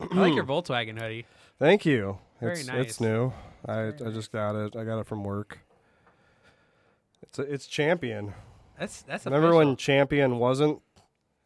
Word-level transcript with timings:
I 0.00 0.14
like 0.14 0.34
your 0.34 0.44
Volkswagen 0.52 0.98
hoodie. 1.00 1.26
Thank 1.58 1.86
you. 1.86 2.18
Very 2.40 2.58
it's 2.60 2.66
nice. 2.66 2.86
it's 2.86 3.00
new. 3.00 3.32
I 3.66 3.74
Very 3.90 4.06
I 4.06 4.10
just 4.10 4.32
got 4.32 4.54
it. 4.56 4.76
I 4.76 4.84
got 4.84 4.98
it 4.98 5.06
from 5.06 5.24
work. 5.24 5.60
It's 7.22 7.38
a, 7.38 7.42
it's 7.42 7.66
champion. 7.66 8.34
That's 8.78 9.02
that's 9.02 9.24
Remember 9.24 9.48
official. 9.48 9.58
when 9.68 9.76
champion 9.76 10.38
wasn't 10.38 10.82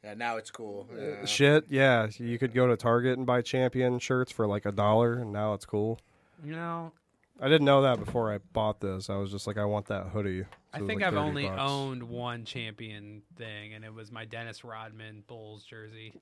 Yeah, 0.02 0.14
now 0.14 0.36
it's 0.36 0.50
cool. 0.50 0.88
Uh, 0.92 1.00
yeah. 1.00 1.24
shit? 1.24 1.66
Yeah, 1.68 2.08
you 2.18 2.38
could 2.38 2.54
go 2.54 2.66
to 2.66 2.76
Target 2.76 3.18
and 3.18 3.26
buy 3.26 3.42
champion 3.42 3.98
shirts 3.98 4.32
for 4.32 4.46
like 4.46 4.66
a 4.66 4.72
dollar, 4.72 5.14
and 5.14 5.32
now 5.32 5.54
it's 5.54 5.64
cool. 5.66 6.00
you 6.44 6.52
know 6.52 6.92
I 7.40 7.48
didn't 7.48 7.66
know 7.66 7.82
that 7.82 8.00
before 8.04 8.32
I 8.32 8.38
bought 8.52 8.80
this. 8.80 9.08
I 9.08 9.16
was 9.16 9.30
just 9.30 9.46
like, 9.46 9.58
I 9.58 9.64
want 9.64 9.86
that 9.86 10.06
hoodie. 10.06 10.42
So 10.42 10.46
I 10.72 10.78
think 10.78 11.00
like 11.00 11.02
I've 11.04 11.16
only 11.16 11.46
bucks. 11.46 11.60
owned 11.60 12.02
one 12.02 12.44
champion 12.44 13.22
thing, 13.36 13.74
and 13.74 13.84
it 13.84 13.94
was 13.94 14.10
my 14.10 14.24
Dennis 14.24 14.64
Rodman 14.64 15.22
Bulls 15.28 15.62
jersey. 15.62 16.14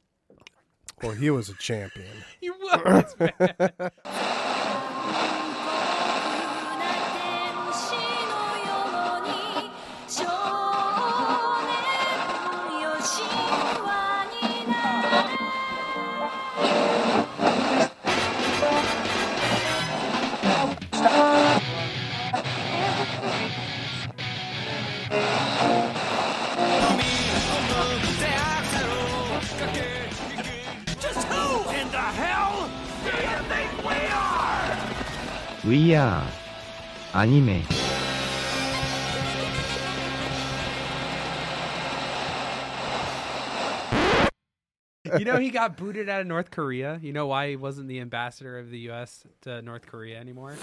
Well, 1.02 1.12
he 1.12 1.28
was 1.28 1.50
a 1.50 1.54
champion. 1.54 2.06
You 2.40 2.54
was 2.54 3.14
We 35.66 35.96
are 35.96 36.24
anime. 37.12 37.64
you 45.18 45.24
know 45.24 45.38
he 45.38 45.50
got 45.50 45.76
booted 45.76 46.08
out 46.08 46.20
of 46.20 46.28
North 46.28 46.52
Korea. 46.52 47.00
You 47.02 47.12
know 47.12 47.26
why 47.26 47.50
he 47.50 47.56
wasn't 47.56 47.88
the 47.88 47.98
ambassador 47.98 48.60
of 48.60 48.70
the 48.70 48.78
U.S. 48.80 49.24
to 49.40 49.60
North 49.60 49.86
Korea 49.86 50.20
anymore? 50.20 50.54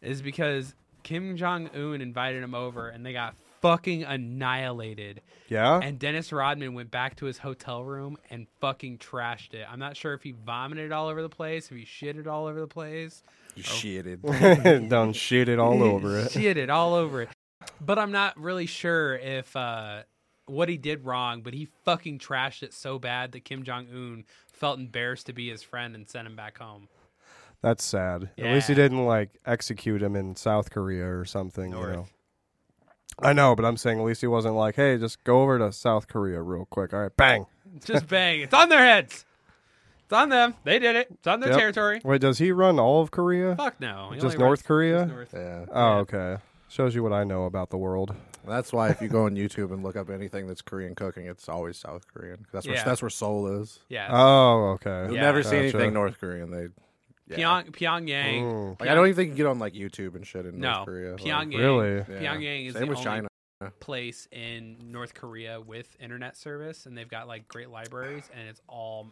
Is 0.00 0.22
because 0.22 0.76
Kim 1.02 1.36
Jong 1.36 1.68
Un 1.74 2.00
invited 2.00 2.44
him 2.44 2.54
over, 2.54 2.90
and 2.90 3.04
they 3.04 3.12
got 3.12 3.34
fucking 3.60 4.04
annihilated. 4.04 5.20
Yeah. 5.48 5.80
And 5.82 5.98
Dennis 5.98 6.32
Rodman 6.32 6.74
went 6.74 6.90
back 6.90 7.16
to 7.16 7.26
his 7.26 7.38
hotel 7.38 7.82
room 7.84 8.18
and 8.30 8.46
fucking 8.60 8.98
trashed 8.98 9.54
it. 9.54 9.66
I'm 9.70 9.78
not 9.78 9.96
sure 9.96 10.14
if 10.14 10.22
he 10.22 10.32
vomited 10.32 10.92
all 10.92 11.08
over 11.08 11.22
the 11.22 11.28
place, 11.28 11.70
if 11.70 11.76
he 11.76 11.84
shitted 11.84 12.26
all 12.26 12.46
over 12.46 12.60
the 12.60 12.66
place. 12.66 13.22
You 13.54 13.62
shitted. 13.62 14.88
Done 14.88 15.12
shit 15.14 15.48
it 15.48 15.58
all 15.58 15.82
over 15.82 16.18
it. 16.18 16.32
Shitted 16.32 16.70
all 16.70 16.94
over 16.94 17.22
it. 17.22 17.28
But 17.80 17.98
I'm 17.98 18.12
not 18.12 18.38
really 18.38 18.66
sure 18.66 19.16
if 19.16 19.54
uh, 19.56 20.02
what 20.46 20.68
he 20.68 20.76
did 20.76 21.04
wrong, 21.04 21.42
but 21.42 21.54
he 21.54 21.68
fucking 21.84 22.18
trashed 22.18 22.62
it 22.62 22.72
so 22.72 22.98
bad 22.98 23.32
that 23.32 23.44
Kim 23.44 23.62
Jong 23.62 23.88
Un 23.92 24.24
felt 24.52 24.78
embarrassed 24.78 25.26
to 25.26 25.32
be 25.32 25.50
his 25.50 25.62
friend 25.62 25.94
and 25.94 26.08
sent 26.08 26.26
him 26.26 26.36
back 26.36 26.58
home. 26.58 26.88
That's 27.62 27.84
sad. 27.84 28.30
At 28.38 28.52
least 28.54 28.68
he 28.68 28.74
didn't 28.74 29.04
like 29.04 29.38
execute 29.46 30.02
him 30.02 30.16
in 30.16 30.34
South 30.34 30.70
Korea 30.70 31.06
or 31.06 31.24
something. 31.24 31.70
North. 31.70 31.90
You 31.90 31.96
know. 31.96 32.06
I 33.20 33.32
know, 33.32 33.54
but 33.54 33.64
I'm 33.64 33.76
saying 33.76 34.00
at 34.00 34.04
least 34.04 34.20
he 34.20 34.26
wasn't 34.26 34.54
like, 34.56 34.74
"Hey, 34.74 34.98
just 34.98 35.22
go 35.22 35.42
over 35.42 35.58
to 35.58 35.72
South 35.72 36.08
Korea 36.08 36.42
real 36.42 36.64
quick." 36.64 36.92
All 36.92 37.00
right, 37.00 37.16
bang. 37.16 37.46
Just 37.84 38.08
bang. 38.08 38.40
It's 38.40 38.54
on 38.54 38.68
their 38.68 38.84
heads. 38.84 39.24
It's 40.12 40.18
on 40.18 40.28
them. 40.28 40.54
They 40.64 40.78
did 40.78 40.94
it. 40.94 41.08
It's 41.10 41.26
on 41.26 41.40
their 41.40 41.48
Yep. 41.52 41.58
territory. 41.58 42.00
Wait, 42.04 42.20
does 42.20 42.36
he 42.36 42.52
run 42.52 42.78
all 42.78 43.00
of 43.00 43.10
Korea? 43.10 43.56
Fuck 43.56 43.80
no. 43.80 44.10
He 44.12 44.20
Just 44.20 44.36
North 44.36 44.58
runs- 44.60 44.62
Korea? 44.62 44.98
just 45.06 45.08
North. 45.14 45.30
yeah. 45.32 45.64
Oh, 45.72 45.92
okay. 46.00 46.36
Shows 46.68 46.94
you 46.94 47.02
what 47.02 47.14
I 47.14 47.24
know 47.24 47.46
about 47.46 47.70
the 47.70 47.78
world. 47.78 48.14
That's 48.46 48.74
why 48.74 48.90
if 48.90 49.00
you 49.00 49.08
go 49.08 49.24
on 49.24 49.36
YouTube 49.36 49.72
and 49.72 49.82
look 49.82 49.96
up 49.96 50.10
anything 50.10 50.46
that's 50.48 50.60
Korean 50.60 50.94
cooking, 50.94 51.24
it's 51.24 51.48
always 51.48 51.78
South 51.78 52.06
Korean. 52.12 52.44
That's 52.52 52.66
where 52.66 52.76
Yeah. 52.76 52.84
that's 52.84 53.00
where 53.00 53.08
Seoul 53.08 53.62
is. 53.62 53.80
Yeah. 53.88 54.08
Oh, 54.10 54.72
okay. 54.74 55.04
You'll 55.06 55.14
Yeah. 55.14 55.20
never 55.22 55.42
see 55.42 55.52
Gotcha. 55.52 55.60
anything 55.78 55.94
North 55.94 56.18
Korean. 56.20 56.50
They 56.50 56.68
yeah. 57.28 57.36
Pyong, 57.62 57.70
Pyongyang. 57.70 58.42
Mm, 58.42 58.80
Like 58.80 58.90
I 58.90 58.94
don't 58.94 59.06
even 59.06 59.16
think 59.16 59.26
you 59.28 59.32
can 59.32 59.36
get 59.38 59.46
on 59.46 59.58
like 59.58 59.72
YouTube 59.72 60.14
and 60.14 60.26
shit 60.26 60.44
in 60.44 60.60
No. 60.60 60.72
North 60.72 60.84
Korea. 60.88 61.12
Like, 61.12 61.22
Pyongyang. 61.22 61.58
really? 61.58 61.96
yeah. 62.22 62.34
Pyongyang 62.34 62.66
is 62.66 62.74
Same 62.74 62.82
the 62.82 62.88
with 62.88 62.98
only 62.98 63.04
China. 63.10 63.28
place 63.80 64.28
in 64.32 64.76
North 64.90 65.14
Korea 65.14 65.58
with 65.58 65.96
internet 66.00 66.36
service, 66.36 66.84
and 66.84 66.98
they've 66.98 67.08
got 67.08 67.28
like 67.28 67.48
great 67.48 67.70
libraries, 67.70 68.28
and 68.36 68.46
it's 68.48 68.60
all 68.68 69.08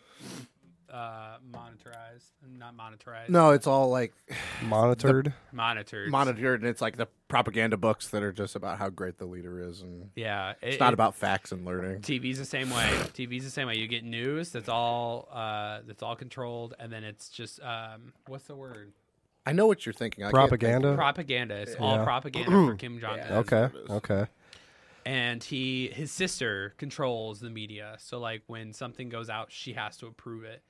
uh, 0.90 1.36
monitorized, 1.52 2.30
not 2.58 2.76
monitorized, 2.76 3.28
No, 3.28 3.50
it's 3.50 3.66
all 3.66 3.88
like 3.90 4.12
Monitored. 4.62 5.32
monitored. 5.52 6.10
monitored, 6.10 6.60
and 6.60 6.68
it's 6.68 6.80
like 6.82 6.96
the 6.96 7.06
propaganda 7.28 7.76
books 7.76 8.08
that 8.08 8.22
are 8.22 8.32
just 8.32 8.56
about 8.56 8.78
how 8.78 8.88
great 8.88 9.18
the 9.18 9.24
leader 9.26 9.60
is, 9.60 9.82
and 9.82 10.10
Yeah, 10.16 10.50
it- 10.50 10.56
it's 10.62 10.80
not 10.80 10.92
it- 10.92 10.94
about 10.94 11.14
facts 11.14 11.52
and 11.52 11.64
learning. 11.64 12.00
TV's 12.02 12.38
the 12.38 12.44
same 12.44 12.70
way. 12.70 12.88
TV's 13.14 13.44
the 13.44 13.50
same 13.50 13.66
way. 13.68 13.76
You 13.76 13.86
get 13.86 14.04
news 14.04 14.50
that's 14.50 14.68
all 14.68 15.28
uh, 15.32 15.80
that's 15.86 16.02
all 16.02 16.16
controlled, 16.16 16.74
and 16.78 16.92
then 16.92 17.04
it's 17.04 17.28
just 17.28 17.60
um, 17.62 18.12
what's 18.26 18.44
the 18.44 18.56
word? 18.56 18.92
I 19.46 19.52
know 19.52 19.66
what 19.66 19.86
you're 19.86 19.92
thinking. 19.92 20.24
I 20.24 20.30
can't 20.30 20.36
think- 20.50 20.60
Propaganda. 20.60 20.94
Propaganda. 20.96 21.54
It's 21.56 21.74
all 21.76 22.04
propaganda 22.04 22.50
for 22.66 22.74
Kim 22.74 22.98
Jong 23.00 23.18
Un. 23.20 23.26
Yeah. 23.30 23.38
okay. 23.38 23.62
what 23.62 23.74
it 23.74 23.84
is. 23.84 23.90
Okay. 23.90 24.26
and 25.06 25.42
he 25.42 25.88
his 25.94 26.12
sister 26.12 26.74
controls 26.76 27.40
the 27.40 27.48
media 27.48 27.96
so 27.98 28.18
like 28.20 28.42
when 28.48 28.74
something 28.74 29.08
goes 29.08 29.30
out 29.30 29.50
she 29.50 29.72
has 29.72 29.96
to 29.96 30.06
approve 30.06 30.44
it 30.44 30.62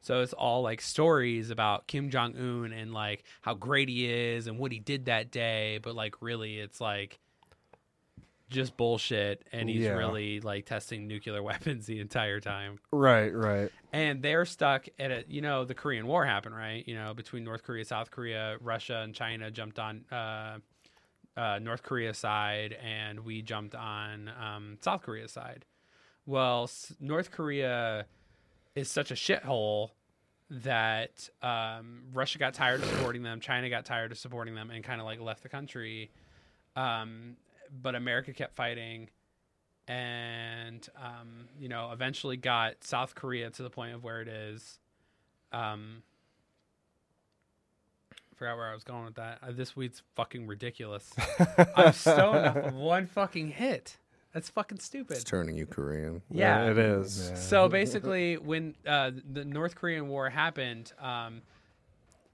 so 0.00 0.20
it's 0.20 0.32
all 0.32 0.62
like 0.62 0.80
stories 0.80 1.50
about 1.50 1.86
kim 1.86 2.10
jong-un 2.10 2.72
and 2.72 2.92
like 2.92 3.24
how 3.42 3.54
great 3.54 3.88
he 3.88 4.10
is 4.10 4.46
and 4.46 4.58
what 4.58 4.72
he 4.72 4.78
did 4.78 5.06
that 5.06 5.30
day 5.30 5.78
but 5.82 5.94
like 5.94 6.14
really 6.22 6.58
it's 6.58 6.80
like 6.80 7.18
just 8.50 8.76
bullshit 8.78 9.44
and 9.52 9.68
he's 9.68 9.82
Yeah. 9.82 9.90
really 9.92 10.40
like 10.40 10.64
testing 10.64 11.06
nuclear 11.06 11.42
weapons 11.50 11.86
the 11.86 12.00
entire 12.00 12.40
time 12.40 12.78
Right. 12.90 13.34
Right. 13.34 13.70
and 13.92 14.22
they're 14.22 14.46
stuck 14.46 14.86
at 14.98 15.10
a 15.10 15.24
you 15.28 15.42
know 15.42 15.64
the 15.64 15.74
korean 15.74 16.06
war 16.06 16.24
happened 16.24 16.54
right 16.56 16.86
you 16.88 16.94
know 16.94 17.12
between 17.14 17.44
north 17.44 17.62
korea 17.62 17.84
south 17.84 18.10
korea 18.10 18.56
russia 18.60 19.00
and 19.04 19.14
china 19.14 19.50
jumped 19.50 19.78
on 19.78 20.04
uh, 20.10 20.58
uh, 21.36 21.58
north 21.60 21.82
korea 21.82 22.14
side 22.14 22.76
and 22.82 23.20
we 23.20 23.42
jumped 23.42 23.74
on 23.74 24.30
um, 24.40 24.78
south 24.80 25.02
korea 25.02 25.28
side 25.28 25.64
well 26.24 26.70
north 27.00 27.30
korea 27.30 28.06
is 28.74 28.90
such 28.90 29.10
a 29.10 29.14
shithole 29.14 29.90
that 30.50 31.28
um, 31.42 32.04
russia 32.12 32.38
got 32.38 32.54
tired 32.54 32.82
of 32.82 32.88
supporting 32.88 33.22
them 33.22 33.40
china 33.40 33.68
got 33.68 33.84
tired 33.84 34.12
of 34.12 34.18
supporting 34.18 34.54
them 34.54 34.70
and 34.70 34.82
kind 34.82 35.00
of 35.00 35.06
like 35.06 35.20
left 35.20 35.42
the 35.42 35.48
country 35.48 36.10
um, 36.76 37.36
but 37.82 37.94
america 37.94 38.32
kept 38.32 38.54
fighting 38.54 39.08
and 39.88 40.86
um, 41.02 41.48
you 41.58 41.68
know 41.68 41.90
eventually 41.92 42.36
got 42.36 42.84
South 42.84 43.14
Korea 43.14 43.50
to 43.50 43.62
the 43.62 43.70
point 43.70 43.94
of 43.94 44.04
where 44.04 44.20
it 44.20 44.28
is. 44.28 44.78
Um, 45.50 46.02
forgot 48.36 48.56
where 48.56 48.70
I 48.70 48.74
was 48.74 48.84
going 48.84 49.04
with 49.06 49.14
that. 49.16 49.38
Uh, 49.42 49.52
this 49.52 49.74
week's 49.74 50.02
fucking 50.14 50.46
ridiculous. 50.46 51.10
I'm 51.76 51.92
stoned 51.92 52.46
off 52.46 52.56
of 52.56 52.74
one 52.74 53.06
fucking 53.06 53.48
hit. 53.48 53.96
That's 54.32 54.50
fucking 54.50 54.78
stupid. 54.80 55.16
It's 55.16 55.24
turning 55.24 55.56
you 55.56 55.66
Korean. 55.66 56.22
Yeah. 56.30 56.70
It 56.70 56.78
is. 56.78 57.32
So 57.36 57.68
basically, 57.80 58.36
when 58.36 58.74
uh, 58.86 59.10
the 59.32 59.44
North 59.44 59.74
Korean 59.74 60.08
War 60.08 60.28
happened, 60.30 60.92
um, 61.00 61.42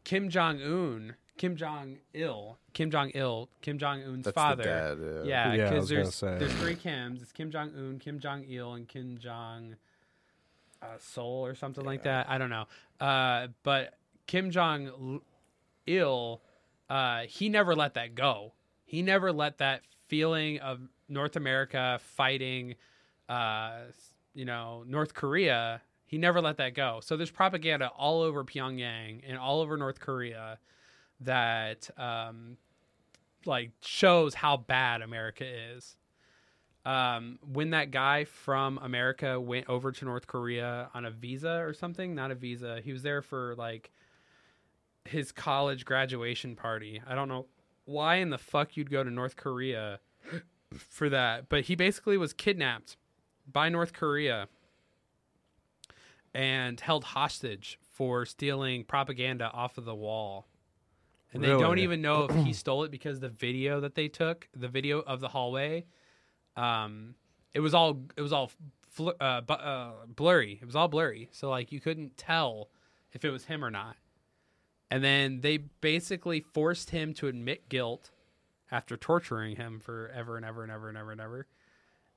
Kim 0.02 0.28
Jong 0.28 0.60
Un, 0.60 1.14
Kim 1.38 1.56
Jong 1.56 1.98
Il, 2.12 2.58
Kim 2.72 2.90
Jong 2.90 3.10
Il, 3.14 3.48
Kim 3.62 3.78
Jong 3.78 4.02
Un's 4.02 4.24
That's 4.24 4.34
father. 4.34 4.62
the 4.64 4.68
dad. 4.68 4.98
Yeah. 5.00 5.24
Yeah, 5.24 5.54
Yeah, 5.54 5.66
I 5.66 5.70
because 5.70 5.88
there's 5.88 6.14
say. 6.14 6.36
there's 6.38 6.52
three 6.54 6.76
Kims. 6.76 7.22
It's 7.22 7.32
Kim 7.32 7.50
Jong 7.50 7.70
Un, 7.76 7.98
Kim 7.98 8.18
Jong 8.18 8.44
Il, 8.48 8.74
and 8.74 8.88
Kim 8.88 9.16
Jong 9.18 9.76
uh, 10.82 10.86
Sol 10.98 11.46
or 11.46 11.54
something 11.54 11.84
like 11.84 12.02
that. 12.02 12.28
I 12.28 12.38
don't 12.38 12.50
know. 12.50 12.66
Uh, 13.00 13.48
but 13.62 13.94
Kim 14.26 14.50
Jong 14.50 15.20
Il, 15.86 16.40
uh, 16.90 17.20
he 17.22 17.48
never 17.48 17.74
let 17.74 17.94
that 17.94 18.14
go. 18.14 18.52
He 18.84 19.00
never 19.02 19.32
let 19.32 19.58
that 19.58 19.82
feeling 20.08 20.58
of 20.60 20.80
North 21.08 21.36
America 21.36 22.00
fighting, 22.02 22.74
uh, 23.28 23.78
you 24.34 24.44
know, 24.44 24.84
North 24.86 25.14
Korea. 25.14 25.80
He 26.06 26.18
never 26.18 26.40
let 26.40 26.58
that 26.58 26.74
go. 26.74 27.00
So 27.02 27.16
there's 27.16 27.30
propaganda 27.30 27.88
all 27.96 28.22
over 28.22 28.44
Pyongyang 28.44 29.22
and 29.26 29.38
all 29.38 29.60
over 29.60 29.76
North 29.76 30.00
Korea 30.00 30.58
that 31.20 31.88
um, 31.98 32.56
like 33.46 33.70
shows 33.80 34.34
how 34.34 34.56
bad 34.56 35.02
America 35.02 35.44
is. 35.44 35.96
Um, 36.84 37.38
when 37.50 37.70
that 37.70 37.90
guy 37.90 38.24
from 38.24 38.78
America 38.82 39.40
went 39.40 39.68
over 39.70 39.90
to 39.90 40.04
North 40.04 40.26
Korea 40.26 40.90
on 40.92 41.06
a 41.06 41.10
visa 41.10 41.60
or 41.60 41.72
something, 41.72 42.14
not 42.14 42.30
a 42.30 42.34
visa, 42.34 42.80
he 42.84 42.92
was 42.92 43.02
there 43.02 43.22
for 43.22 43.54
like 43.56 43.90
his 45.06 45.32
college 45.32 45.84
graduation 45.86 46.56
party. 46.56 47.00
I 47.06 47.14
don't 47.14 47.28
know 47.28 47.46
why 47.86 48.16
in 48.16 48.30
the 48.30 48.38
fuck 48.38 48.76
you'd 48.76 48.90
go 48.90 49.02
to 49.02 49.10
North 49.10 49.36
Korea 49.36 49.98
for 50.78 51.08
that, 51.08 51.48
but 51.48 51.64
he 51.64 51.74
basically 51.74 52.16
was 52.16 52.32
kidnapped 52.32 52.96
by 53.50 53.68
North 53.68 53.92
Korea 53.92 54.48
and 56.34 56.80
held 56.80 57.04
hostage 57.04 57.78
for 57.92 58.26
stealing 58.26 58.84
propaganda 58.84 59.50
off 59.52 59.78
of 59.78 59.84
the 59.84 59.94
wall. 59.94 60.46
And 61.32 61.42
they 61.42 61.48
don't 61.60 61.78
even 61.78 62.00
know 62.02 62.24
if 62.24 62.34
he 62.44 62.52
stole 62.52 62.84
it 62.84 62.90
because 62.90 63.20
the 63.20 63.28
video 63.28 63.80
that 63.80 63.94
they 63.94 64.08
took, 64.08 64.48
the 64.54 64.68
video 64.68 65.00
of 65.00 65.20
the 65.20 65.28
hallway, 65.28 65.84
um, 66.56 67.14
it 67.52 67.60
was 67.60 67.74
all 67.74 68.02
it 68.16 68.22
was 68.22 68.32
all 68.32 68.50
fl- 68.90 69.10
uh, 69.20 69.40
bu- 69.40 69.52
uh, 69.54 69.92
blurry. 70.06 70.58
It 70.60 70.64
was 70.64 70.76
all 70.76 70.88
blurry, 70.88 71.28
so 71.32 71.50
like 71.50 71.72
you 71.72 71.80
couldn't 71.80 72.16
tell 72.16 72.68
if 73.12 73.24
it 73.24 73.30
was 73.30 73.44
him 73.44 73.64
or 73.64 73.70
not. 73.70 73.96
And 74.90 75.02
then 75.02 75.40
they 75.40 75.56
basically 75.56 76.40
forced 76.40 76.90
him 76.90 77.14
to 77.14 77.26
admit 77.26 77.68
guilt 77.68 78.10
after 78.74 78.96
torturing 78.96 79.54
him 79.54 79.78
for 79.78 80.10
ever 80.12 80.36
and 80.36 80.44
ever 80.44 80.64
and 80.64 80.72
ever 80.72 80.88
and 80.88 80.98
ever 80.98 81.12
and 81.12 81.20
ever. 81.20 81.46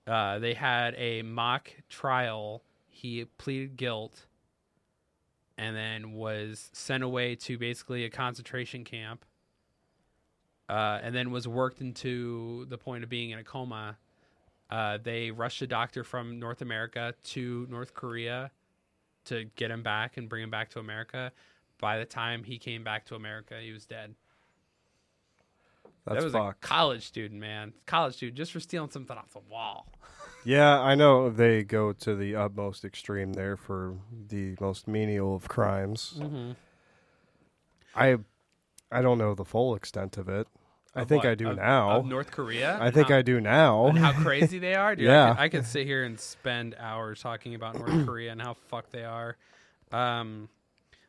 Uh, 0.07 0.39
they 0.39 0.55
had 0.55 0.95
a 0.97 1.21
mock 1.21 1.71
trial. 1.87 2.63
He 2.87 3.25
pleaded 3.37 3.77
guilt 3.77 4.25
and 5.55 5.75
then 5.75 6.13
was 6.13 6.71
sent 6.73 7.03
away 7.03 7.35
to 7.35 7.59
basically 7.59 8.05
a 8.05 8.09
concentration 8.09 8.83
camp. 8.83 9.23
Uh, 10.67 10.99
and 11.01 11.13
then 11.13 11.29
was 11.29 11.47
worked 11.47 11.79
into 11.79 12.65
the 12.69 12.77
point 12.77 13.03
of 13.03 13.09
being 13.09 13.29
in 13.29 13.37
a 13.37 13.43
coma. 13.43 13.95
Uh, 14.69 14.97
they 15.01 15.29
rushed 15.29 15.61
a 15.61 15.67
doctor 15.67 16.03
from 16.03 16.39
North 16.39 16.61
America 16.61 17.13
to 17.23 17.67
North 17.69 17.93
Korea 17.93 18.49
to 19.25 19.45
get 19.55 19.69
him 19.69 19.83
back 19.83 20.17
and 20.17 20.27
bring 20.27 20.43
him 20.43 20.49
back 20.49 20.69
to 20.71 20.79
America. 20.79 21.31
By 21.79 21.99
the 21.99 22.05
time 22.05 22.43
he 22.43 22.57
came 22.57 22.83
back 22.83 23.05
to 23.05 23.15
America, 23.15 23.55
he 23.61 23.71
was 23.71 23.85
dead. 23.85 24.15
That's 26.07 26.19
that 26.19 26.23
was 26.23 26.33
fucked. 26.33 26.63
a 26.63 26.67
college 26.67 27.05
student, 27.05 27.39
man. 27.39 27.73
College 27.85 28.15
student 28.15 28.37
just 28.37 28.51
for 28.51 28.59
stealing 28.59 28.89
something 28.89 29.15
off 29.17 29.31
the 29.33 29.39
wall. 29.49 29.87
Yeah, 30.45 30.79
I 30.79 30.95
know 30.95 31.29
they 31.29 31.63
go 31.65 31.91
to 31.91 32.15
the 32.15 32.35
utmost 32.37 32.85
extreme 32.85 33.33
there 33.33 33.57
for 33.57 33.95
the 34.29 34.55
most 34.61 34.87
menial 34.87 35.35
of 35.35 35.49
crimes. 35.49 36.13
Mm-hmm. 36.17 36.51
I 37.95 38.17
I 38.91 39.01
don't 39.01 39.17
know 39.17 39.33
the 39.35 39.43
full 39.43 39.75
extent 39.75 40.17
of 40.17 40.29
it. 40.29 40.47
I 40.95 41.01
Of 41.01 41.09
think 41.09 41.23
what? 41.25 41.31
I 41.31 41.35
do 41.35 41.49
Of- 41.49 41.57
now. 41.57 41.91
Of 41.91 42.05
North 42.05 42.31
Korea. 42.31 42.77
I 42.79 42.91
think 42.91 43.09
how, 43.09 43.17
I 43.17 43.21
do 43.23 43.41
now. 43.41 43.87
and 43.87 43.97
how 43.99 44.13
crazy 44.23 44.57
they 44.59 44.73
are. 44.75 44.95
Dude, 44.95 45.05
Yeah. 45.07 45.31
I 45.31 45.33
could, 45.33 45.39
I 45.41 45.49
could 45.49 45.65
sit 45.65 45.85
here 45.85 46.03
and 46.05 46.17
spend 46.19 46.75
hours 46.79 47.19
talking 47.21 47.53
about 47.53 47.75
North 47.77 48.05
Korea 48.05 48.31
and 48.31 48.41
how 48.41 48.53
fucked 48.69 48.91
they 48.91 49.03
are. 49.03 49.35
Um, 49.91 50.47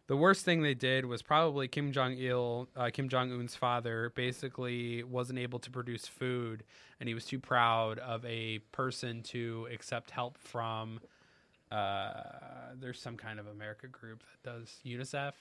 the 0.08 0.16
worst 0.16 0.44
thing 0.44 0.62
they 0.62 0.74
did 0.74 1.04
was 1.04 1.20
probably 1.22 1.68
Kim 1.68 1.92
Jong 1.92 2.14
Il, 2.18 2.66
uh, 2.74 2.88
Kim 2.90 3.10
Jong 3.10 3.30
Un's 3.30 3.54
father, 3.54 4.10
basically 4.16 5.02
wasn't 5.02 5.38
able 5.38 5.58
to 5.58 5.70
produce 5.70 6.06
food, 6.06 6.64
and 6.98 7.08
he 7.08 7.14
was 7.14 7.26
too 7.26 7.38
proud 7.38 7.98
of 7.98 8.24
a 8.24 8.58
person 8.72 9.22
to 9.24 9.68
accept 9.70 10.10
help 10.10 10.38
from. 10.38 11.00
Uh, 11.70 12.22
there's 12.80 12.98
some 12.98 13.18
kind 13.18 13.38
of 13.38 13.46
America 13.48 13.86
group 13.86 14.22
that 14.42 14.50
does 14.50 14.80
UNICEF, 14.86 15.32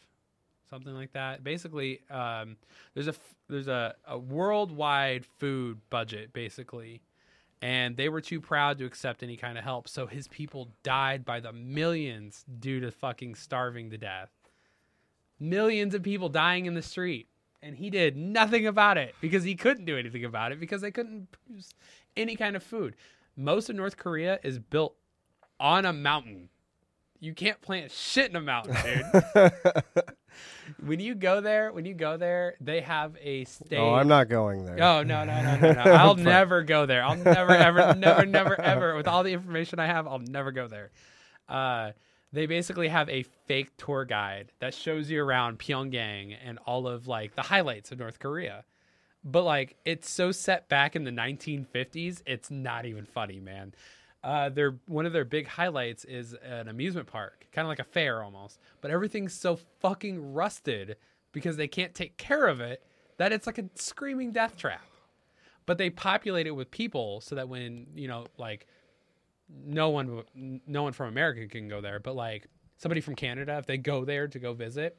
something 0.69 0.93
like 0.93 1.13
that. 1.13 1.45
Basically, 1.45 2.01
um, 2.11 2.57
there's 2.93 3.07
a 3.07 3.15
there's 3.47 3.69
a, 3.69 3.95
a 4.05 4.19
worldwide 4.19 5.25
food 5.25 5.79
budget 5.89 6.33
basically 6.33 7.01
and 7.61 7.97
they 7.97 8.07
were 8.09 8.21
too 8.21 8.39
proud 8.39 8.77
to 8.77 8.85
accept 8.85 9.23
any 9.23 9.35
kind 9.35 9.57
of 9.57 9.63
help 9.63 9.87
so 9.87 10.05
his 10.05 10.27
people 10.27 10.69
died 10.83 11.25
by 11.25 11.39
the 11.39 11.51
millions 11.51 12.45
due 12.59 12.79
to 12.79 12.91
fucking 12.91 13.33
starving 13.33 13.89
to 13.89 13.97
death 13.97 14.29
millions 15.39 15.93
of 15.93 16.03
people 16.03 16.29
dying 16.29 16.65
in 16.65 16.73
the 16.73 16.81
street 16.81 17.27
and 17.61 17.75
he 17.75 17.89
did 17.89 18.15
nothing 18.15 18.67
about 18.67 18.97
it 18.97 19.15
because 19.21 19.43
he 19.43 19.55
couldn't 19.55 19.85
do 19.85 19.97
anything 19.97 20.25
about 20.25 20.51
it 20.51 20.59
because 20.59 20.81
they 20.81 20.91
couldn't 20.91 21.27
produce 21.31 21.73
any 22.15 22.35
kind 22.35 22.55
of 22.55 22.63
food 22.63 22.95
most 23.35 23.69
of 23.69 23.75
north 23.75 23.97
korea 23.97 24.39
is 24.43 24.59
built 24.59 24.95
on 25.59 25.85
a 25.85 25.93
mountain 25.93 26.49
you 27.19 27.33
can't 27.33 27.61
plant 27.61 27.91
shit 27.91 28.29
in 28.29 28.35
a 28.35 28.41
mountain 28.41 28.75
dude 28.83 29.51
when 30.83 30.99
you 30.99 31.15
go 31.15 31.41
there 31.41 31.71
when 31.71 31.85
you 31.85 31.93
go 31.93 32.17
there 32.17 32.55
they 32.61 32.81
have 32.81 33.15
a 33.21 33.43
stage 33.45 33.79
oh, 33.79 33.93
I'm 33.93 34.07
not 34.07 34.29
going 34.29 34.65
there. 34.65 34.81
Oh 34.81 35.03
no 35.03 35.23
no 35.23 35.41
no 35.41 35.57
no 35.57 35.73
no! 35.73 35.81
I'll 35.91 36.15
never 36.15 36.63
go 36.63 36.85
there. 36.85 37.03
I'll 37.03 37.15
never 37.15 37.51
ever 37.51 37.95
never 37.95 38.25
never 38.25 38.59
ever. 38.59 38.95
With 38.95 39.07
all 39.07 39.23
the 39.23 39.33
information 39.33 39.79
I 39.79 39.87
have, 39.87 40.07
I'll 40.07 40.19
never 40.19 40.51
go 40.51 40.67
there. 40.67 40.91
Uh, 41.47 41.91
they 42.37 42.45
basically 42.45 42.87
have 42.87 43.09
a 43.09 43.23
fake 43.47 43.75
tour 43.77 44.05
guide 44.05 44.51
that 44.59 44.71
shows 44.71 45.09
you 45.09 45.23
around 45.23 45.57
Pyongyang 45.57 46.37
and 46.45 46.59
all 46.67 46.87
of 46.87 47.07
like 47.07 47.35
the 47.35 47.41
highlights 47.41 47.91
of 47.91 47.97
North 47.97 48.19
Korea. 48.19 48.63
But 49.23 49.41
like 49.41 49.75
it's 49.85 50.07
so 50.07 50.31
set 50.31 50.69
back 50.69 50.95
in 50.95 51.03
the 51.03 51.09
1950s, 51.09 52.21
it's 52.27 52.51
not 52.51 52.85
even 52.85 53.05
funny, 53.05 53.39
man. 53.39 53.73
Uh, 54.23 54.49
their 54.49 54.75
one 54.85 55.07
of 55.07 55.13
their 55.13 55.25
big 55.25 55.47
highlights 55.47 56.05
is 56.05 56.35
an 56.43 56.67
amusement 56.67 57.07
park, 57.07 57.47
kind 57.51 57.65
of 57.65 57.69
like 57.69 57.79
a 57.79 57.83
fair 57.83 58.21
almost. 58.21 58.59
But 58.81 58.91
everything's 58.91 59.33
so 59.33 59.57
fucking 59.79 60.33
rusted 60.33 60.97
because 61.31 61.57
they 61.57 61.67
can't 61.67 61.95
take 61.95 62.17
care 62.17 62.45
of 62.45 62.61
it 62.61 62.83
that 63.17 63.33
it's 63.33 63.47
like 63.47 63.57
a 63.57 63.65
screaming 63.73 64.31
death 64.31 64.55
trap. 64.57 64.85
But 65.65 65.79
they 65.79 65.89
populate 65.89 66.45
it 66.45 66.51
with 66.51 66.69
people 66.69 67.19
so 67.21 67.33
that 67.33 67.49
when 67.49 67.87
you 67.95 68.07
know, 68.07 68.27
like, 68.37 68.67
no 69.49 69.89
one, 69.89 70.23
no 70.67 70.83
one 70.83 70.93
from 70.93 71.09
America 71.09 71.47
can 71.47 71.67
go 71.67 71.81
there, 71.81 71.99
but 71.99 72.15
like 72.15 72.47
somebody 72.77 73.01
from 73.01 73.15
Canada, 73.15 73.57
if 73.57 73.65
they 73.65 73.77
go 73.77 74.05
there 74.05 74.27
to 74.27 74.39
go 74.39 74.53
visit, 74.53 74.97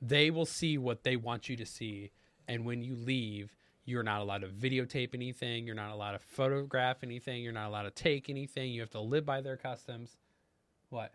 they 0.00 0.30
will 0.30 0.46
see 0.46 0.78
what 0.78 1.02
they 1.04 1.16
want 1.16 1.48
you 1.48 1.56
to 1.56 1.66
see. 1.66 2.10
And 2.48 2.64
when 2.64 2.82
you 2.82 2.94
leave, 2.96 3.54
you're 3.84 4.02
not 4.02 4.20
allowed 4.20 4.42
to 4.42 4.48
videotape 4.48 5.14
anything. 5.14 5.66
You're 5.66 5.74
not 5.76 5.90
allowed 5.92 6.12
to 6.12 6.18
photograph 6.18 6.98
anything. 7.02 7.42
You're 7.42 7.52
not 7.52 7.68
allowed 7.68 7.82
to 7.84 7.90
take 7.90 8.28
anything. 8.28 8.72
You 8.72 8.80
have 8.80 8.90
to 8.90 9.00
live 9.00 9.24
by 9.24 9.40
their 9.40 9.56
customs. 9.56 10.16
What? 10.90 11.12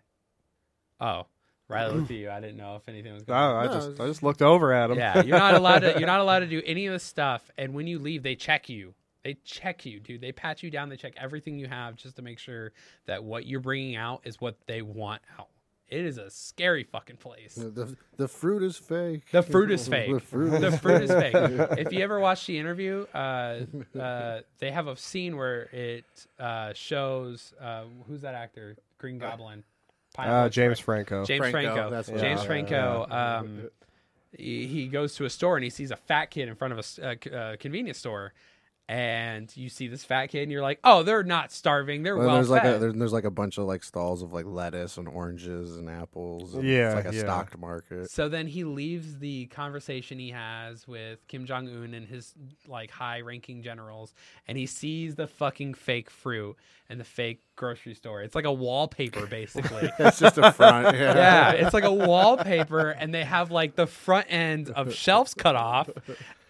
Oh, 1.00 1.28
Riley 1.68 1.95
looked 1.95 2.12
at 2.12 2.18
you. 2.18 2.30
I 2.30 2.39
didn't 2.39 2.57
know 2.57 2.75
if 2.75 2.88
anything 2.89 3.13
was 3.13 3.24
Oh, 3.24 3.25
going 3.28 3.39
on. 3.39 3.68
I 3.69 3.74
just 3.74 4.00
I 4.01 4.07
just 4.07 4.24
looked 4.24 4.42
over 4.42 4.74
at 4.74 4.92
him. 4.92 4.98
Yeah, 4.98 5.24
you're 5.24 5.38
not 5.38 5.54
allowed 5.60 5.80
to. 5.80 5.98
You're 5.98 6.07
not 6.07 6.19
allowed 6.19 6.39
to 6.39 6.48
do 6.48 6.62
any 6.66 6.86
of 6.86 6.94
this 6.94 7.04
stuff. 7.04 7.50
And 7.57 7.74
when 7.74 7.88
you 7.88 7.98
leave, 8.00 8.24
they 8.24 8.36
check 8.36 8.68
you. 8.69 8.94
They 9.23 9.35
check 9.45 9.85
you, 9.85 10.00
dude. 10.00 10.21
They 10.21 10.31
pat 10.31 10.63
you 10.63 10.71
down. 10.71 10.89
They 10.89 10.97
check 10.97 11.13
everything 11.18 11.59
you 11.59 11.68
have 11.68 11.95
just 11.95 12.15
to 12.15 12.21
make 12.21 12.39
sure 12.39 12.71
that 13.06 13.23
what 13.23 13.45
you're 13.45 13.59
bringing 13.59 13.95
out 13.95 14.21
is 14.23 14.41
what 14.41 14.57
they 14.68 14.81
want 14.81 15.21
out. 15.39 15.50
It 15.89 16.06
is 16.06 16.18
a 16.18 16.29
scary 16.29 16.83
fucking 16.85 17.18
place. 17.18 17.56
The, 17.56 17.97
the 18.15 18.27
fruit 18.29 18.63
is 18.63 18.77
fake. 18.77 19.29
The 19.31 19.44
fruit 19.44 19.69
is 19.71 19.88
fake. 19.89 20.12
The 20.13 20.19
fruit 20.21 20.50
The 20.62 20.68
is 20.68 20.79
fruit 20.79 21.01
is 21.03 21.12
fake. 21.12 21.35
If 21.77 21.91
you 21.91 22.00
ever 22.01 22.19
watch 22.19 22.45
the 22.47 22.57
interview, 22.57 23.06
uh, 23.13 23.59
uh, 24.00 24.39
they 24.59 24.71
have 24.71 24.88
a 24.88 24.95
scene 24.95 25.35
where 25.35 25.63
it 25.73 26.06
uh, 26.39 26.71
shows 26.73 27.53
uh, 27.59 27.83
who's 28.07 28.21
that 28.21 28.35
actor? 28.35 28.77
Green 28.97 29.19
Goblin. 29.19 29.63
Pineapple 30.13 30.45
Uh, 30.45 30.50
James 30.50 30.79
Franco. 30.79 31.25
James 31.25 31.39
Franco, 31.50 31.73
Franco. 31.73 31.89
that's 31.89 32.07
what 32.09 32.21
James. 32.21 32.44
Franco. 32.44 33.06
Um, 33.09 33.69
he, 34.37 34.68
he 34.68 34.87
goes 34.87 35.16
to 35.16 35.25
a 35.25 35.30
store 35.30 35.57
and 35.57 35.63
he 35.66 35.69
sees 35.69 35.92
a 35.92 35.97
fat 35.97 36.28
kid 36.31 36.47
in 36.47 36.56
front 36.56 36.73
of 36.73 36.80
a 36.99 37.06
uh, 37.31 37.35
uh, 37.35 37.56
convenience 37.57 37.97
store, 37.97 38.33
and 38.90 39.56
you 39.56 39.69
see 39.69 39.88
this 39.88 40.04
fat 40.04 40.28
kid 40.28 40.44
and 40.44 40.52
you're 40.52 40.61
like, 40.61 40.80
oh, 40.83 41.04
they're 41.04 41.23
not 41.23 41.52
starving. 41.52 42.04
They're 42.04 42.18
Well, 42.18 42.28
well 42.28 42.35
there's 42.35 42.50
like 42.50 42.64
a 42.64 42.73
fed. 42.73 42.81
there, 42.81 42.92
there's 42.92 43.14
like 43.14 43.23
a 43.23 43.31
bunch 43.31 43.57
of 43.57 43.66
like 43.66 43.83
stalls 43.83 44.21
of 44.21 44.33
like 44.33 44.45
lettuce 44.45 44.97
and 44.97 45.07
oranges 45.07 45.78
and 45.78 45.90
apples. 45.90 46.54
And 46.54 46.64
Yeah, 46.64 46.88
it's 46.88 47.06
like 47.06 47.14
a 47.14 47.16
yeah. 47.16 47.21
stocked 47.21 47.57
market. 47.57 48.11
So 48.11 48.28
then 48.28 48.47
he 48.47 48.64
leaves 48.66 49.19
the 49.19 49.45
conversation 49.47 50.19
he 50.19 50.31
has 50.31 50.88
with 50.88 51.26
Kim 51.28 51.45
Jong 51.45 51.69
Un 51.69 51.94
and 51.94 52.06
his 52.06 52.33
like 52.68 52.92
high-ranking 52.92 53.64
generals, 53.64 54.14
and 54.47 54.57
he 54.57 54.66
sees 54.66 55.16
the 55.16 55.28
fucking 55.28 55.76
fake 55.76 56.09
fruit 56.09 56.57
and 56.90 57.00
the 57.00 57.06
fake 57.06 57.42
grocery 57.61 57.94
store. 57.94 58.23
It's 58.23 58.35
like 58.35 58.45
a 58.45 58.51
wallpaper, 58.51 59.27
basically. 59.27 59.89
it's 59.99 60.19
just 60.19 60.37
a 60.37 60.51
front. 60.51 60.97
Yeah. 60.97 61.15
yeah, 61.15 61.51
it's 61.51 61.73
like 61.73 61.85
a 61.85 61.94
wallpaper, 61.94 62.89
and 62.89 63.13
they 63.13 63.23
have 63.23 63.51
like 63.51 63.75
the 63.75 63.87
front 63.87 64.25
end 64.30 64.71
of 64.71 64.94
shelves 64.94 65.33
cut 65.33 65.56
off 65.56 65.89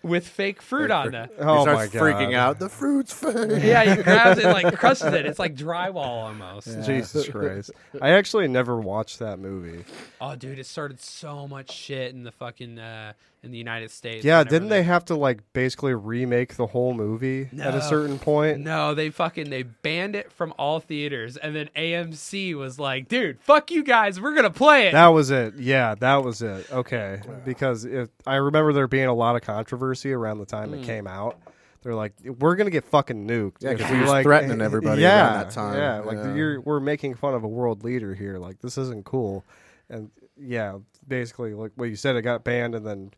with 0.02 0.26
fake 0.26 0.62
fruit 0.62 0.90
on 0.90 1.12
them. 1.12 1.30
He 1.38 1.44
Oh 1.44 1.62
starts 1.64 1.94
my 1.94 2.00
freaking 2.00 2.34
out. 2.34 2.60
The 2.60 2.70
fruit's 2.70 3.14
fake. 3.14 3.62
Yeah, 3.62 3.96
he 3.96 4.02
grabs 4.02 4.40
it, 4.40 4.46
and, 4.46 4.54
like 4.54 4.74
crushes 4.78 5.14
it. 5.14 5.26
It's 5.26 5.38
like 5.38 5.56
drywall 5.56 5.98
almost. 5.98 6.68
Jesus 6.86 7.28
Christ. 7.28 7.72
I 8.02 8.12
actually 8.12 8.48
never 8.48 8.80
watched 8.80 9.20
that 9.20 9.38
movie. 9.38 9.84
Oh, 10.22 10.36
dude, 10.36 10.60
it 10.60 10.66
started 10.66 11.02
so 11.02 11.48
much 11.48 11.72
shit 11.72 12.14
in 12.14 12.24
the 12.24 12.32
fucking 12.32 12.80
uh, 12.80 13.14
in 13.44 13.50
the 13.52 13.58
United 13.58 13.90
States. 13.90 14.24
Yeah, 14.24 14.44
didn't 14.44 14.70
they 14.70 14.84
have 14.84 15.04
to 15.06 15.16
like 15.16 15.40
basically 15.54 15.94
remake 15.96 16.56
the 16.58 16.68
whole 16.68 16.94
movie 16.94 17.50
at 17.60 17.74
a 17.74 17.82
certain 17.82 18.20
point? 18.20 18.60
No, 18.60 18.94
they 18.94 19.10
fucking 19.10 19.50
they 19.50 19.64
banned 19.64 20.16
it 20.16 20.32
from 20.32 20.54
all 20.60 20.80
theaters, 20.80 21.38
and 21.38 21.56
then 21.56 21.70
AMC 21.76 22.54
was 22.56 22.78
like, 22.80 23.08
"Dude, 23.08 23.40
fuck 23.42 23.72
you 23.72 23.84
guys, 23.84 24.22
we're 24.22 24.36
gonna 24.36 24.50
play 24.52 24.88
it." 24.88 24.92
That 24.92 25.08
was 25.08 25.32
it. 25.32 25.56
Yeah, 25.58 25.96
that 25.96 26.24
was 26.24 26.42
it. 26.42 26.72
Okay, 26.72 27.20
because 27.44 27.84
it, 27.86 28.12
I 28.28 28.36
remember 28.36 28.74
there 28.74 28.88
being 28.88 29.08
a 29.08 29.14
lot 29.14 29.36
of 29.36 29.42
controversy 29.42 30.12
around 30.14 30.38
the 30.38 30.46
time 30.46 30.70
Hmm. 30.70 30.76
it 30.76 30.84
came 30.86 31.08
out. 31.08 31.38
They're 31.84 31.96
like, 31.96 32.14
we're 32.40 32.56
gonna 32.56 32.70
get 32.70 32.84
fucking 32.86 33.28
nuked. 33.28 33.56
Yeah, 33.62 33.72
'cause 33.72 33.82
if 33.82 33.88
he 33.90 33.96
we, 33.96 34.02
was 34.02 34.10
like, 34.12 34.24
threatening 34.24 34.62
everybody 34.62 35.02
yeah, 35.02 35.34
around 35.34 35.44
that 35.46 35.52
time. 35.52 35.78
Yeah, 35.78 36.00
like 36.02 36.18
Yeah. 36.18 36.36
you're 36.36 36.62
we're 36.62 36.80
making 36.80 37.16
fun 37.16 37.34
of 37.34 37.44
a 37.44 37.48
world 37.48 37.84
leader 37.84 38.14
here. 38.14 38.38
Like 38.38 38.60
this 38.60 38.78
isn't 38.78 39.04
cool. 39.06 39.44
And 39.90 40.12
yeah, 40.40 40.78
basically 41.08 41.56
like 41.56 41.72
what 41.76 41.86
you 41.90 41.96
said, 41.96 42.16
it 42.16 42.22
got 42.22 42.44
banned, 42.44 42.76
and 42.76 42.86
then 42.86 43.12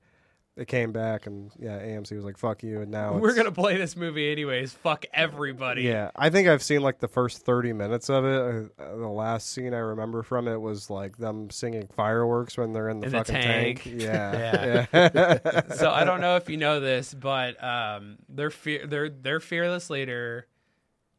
it 0.55 0.67
came 0.67 0.91
back, 0.91 1.25
and 1.25 1.51
yeah, 1.57 1.79
AMC 1.79 2.15
was 2.15 2.23
like, 2.23 2.37
"Fuck 2.37 2.61
you," 2.61 2.81
and 2.81 2.91
now 2.91 3.17
We're 3.17 3.33
gonna 3.33 3.51
play 3.51 3.77
this 3.77 3.95
movie 3.95 4.31
anyways. 4.31 4.71
Fuck 4.73 5.05
everybody. 5.13 5.81
Yeah, 5.81 6.11
I 6.15 6.29
think 6.29 6.47
I've 6.47 6.61
seen 6.61 6.81
like 6.81 6.99
the 6.99 7.07
first 7.07 7.43
thirty 7.43 7.73
minutes 7.73 8.09
of 8.09 8.23
it. 8.23 8.71
Uh, 8.77 8.95
the 8.97 9.07
last 9.07 9.51
scene 9.51 9.73
I 9.73 9.79
remember 9.79 10.21
from 10.21 10.47
it 10.47 10.61
was 10.61 10.89
like 10.91 11.17
them 11.17 11.49
singing 11.49 11.87
fireworks 11.95 12.55
when 12.57 12.71
they're 12.71 12.89
in 12.89 12.99
the 12.99 13.07
In 13.07 13.11
the 13.13 13.17
fucking 13.19 13.35
tank. 13.35 13.83
tank. 13.83 14.01
Yeah, 14.01 14.85
yeah. 14.93 15.61
so 15.75 15.89
I 15.89 16.03
don't 16.03 16.21
know 16.21 16.35
if 16.35 16.47
you 16.49 16.57
know 16.57 16.79
this, 16.79 17.13
but 17.13 17.61
um, 17.63 18.17
their 18.29 18.51
fear, 18.51 18.85
their 18.85 19.09
their 19.09 19.39
fearless 19.39 19.89
leader, 19.89 20.45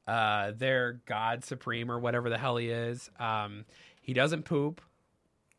uh, 0.06 0.52
their 0.56 1.00
God 1.06 1.44
Supreme 1.44 1.90
or 1.90 1.98
whatever 1.98 2.30
the 2.30 2.38
hell 2.38 2.56
he 2.56 2.68
is. 2.70 3.10
Um, 3.18 3.64
he 4.00 4.12
doesn't 4.12 4.44
poop. 4.44 4.80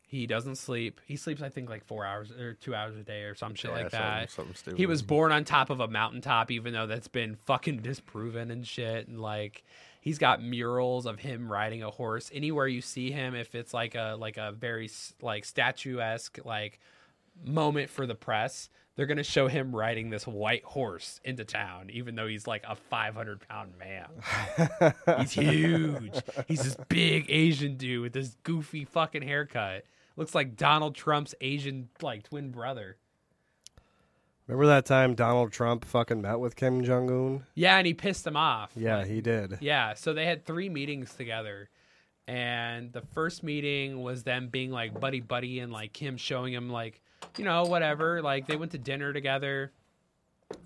He 0.08 0.28
doesn't 0.28 0.56
sleep. 0.58 1.02
He 1.06 1.16
sleeps, 1.16 1.42
I 1.42 1.50
think, 1.50 1.70
like 1.70 1.84
four 1.84 2.06
hours 2.06 2.32
or 2.32 2.54
two 2.54 2.76
hours 2.76 2.96
a 2.96 3.04
day 3.04 3.24
or 3.24 3.34
some 3.36 3.56
shit 3.56 3.72
Yeah, 3.72 3.78
like 3.78 3.92
that. 3.92 4.30
something. 4.32 4.76
He 4.78 4.86
was 4.86 5.02
born 5.02 5.32
on 5.32 5.44
top 5.46 5.70
of 5.70 5.80
a 5.80 5.88
mountaintop, 5.88 6.52
even 6.52 6.74
though 6.74 6.86
that's 6.88 7.08
been 7.08 7.36
fucking 7.46 7.80
disproven 7.80 8.52
and 8.52 8.66
shit. 8.68 9.08
And 9.08 9.20
like, 9.20 9.64
he's 10.02 10.20
got 10.20 10.44
murals 10.44 11.06
of 11.08 11.20
him 11.20 11.52
riding 11.52 11.82
a 11.82 11.90
horse 11.90 12.30
anywhere 12.34 12.68
you 12.68 12.82
see 12.82 13.12
him. 13.12 13.34
If 13.36 13.56
it's 13.56 13.74
like 13.74 13.96
a 13.96 14.16
like 14.20 14.38
a 14.38 14.52
very 14.52 14.90
like 15.22 15.44
statuesque 15.44 16.40
like 16.46 16.80
moment 17.44 17.90
for 17.90 18.06
the 18.06 18.16
press, 18.16 18.70
they're 18.96 19.08
gonna 19.08 19.24
show 19.24 19.48
him 19.48 19.76
riding 19.76 20.12
this 20.12 20.26
white 20.28 20.64
horse 20.64 21.20
into 21.26 21.44
town, 21.44 21.90
even 21.92 22.14
though 22.16 22.28
he's 22.28 22.46
like 22.48 22.64
a 22.70 22.76
500 22.76 23.42
pound 23.50 23.74
man. 23.80 24.08
he's 25.20 25.32
huge. 25.34 26.14
He's 26.48 26.64
this 26.64 26.78
big 26.88 27.26
Asian 27.28 27.76
dude 27.76 28.04
with 28.04 28.14
this 28.14 28.38
goofy 28.44 28.86
fucking 28.86 29.24
haircut. 29.24 29.84
Looks 30.16 30.36
like 30.36 30.56
Donald 30.56 30.96
Trump's 30.96 31.36
Asian 31.42 31.90
like 32.02 32.24
twin 32.24 32.52
brother. 32.52 32.98
Remember 34.48 34.68
that 34.68 34.86
time 34.86 35.16
Donald 35.16 35.52
Trump 35.52 35.84
fucking 35.86 36.22
met 36.22 36.40
with 36.40 36.56
Kim 36.56 36.84
Jong 36.84 37.10
Un? 37.10 37.46
Yeah, 37.56 37.78
and 37.78 37.88
he 37.88 37.94
pissed 37.96 38.28
him 38.28 38.38
off. 38.38 38.72
Yeah, 38.76 38.98
Like, 38.98 39.08
he 39.08 39.20
did. 39.22 39.58
Yeah, 39.60 39.96
so 39.96 40.14
they 40.14 40.26
had 40.26 40.46
three 40.46 40.70
meetings 40.70 41.14
together. 41.16 41.70
And 42.28 42.94
the 42.94 43.02
first 43.02 43.44
meeting 43.44 44.02
was 44.02 44.24
them 44.24 44.50
being 44.50 44.72
like 44.72 45.00
buddy 45.00 45.20
buddy 45.20 45.60
and 45.60 45.72
like 45.72 46.00
him 46.00 46.18
showing 46.18 46.54
him 46.54 46.70
like, 46.70 47.02
you 47.38 47.44
know, 47.44 47.64
whatever. 47.64 48.22
Like 48.22 48.48
they 48.48 48.56
went 48.56 48.72
to 48.74 48.78
dinner 48.78 49.14
together. 49.14 49.72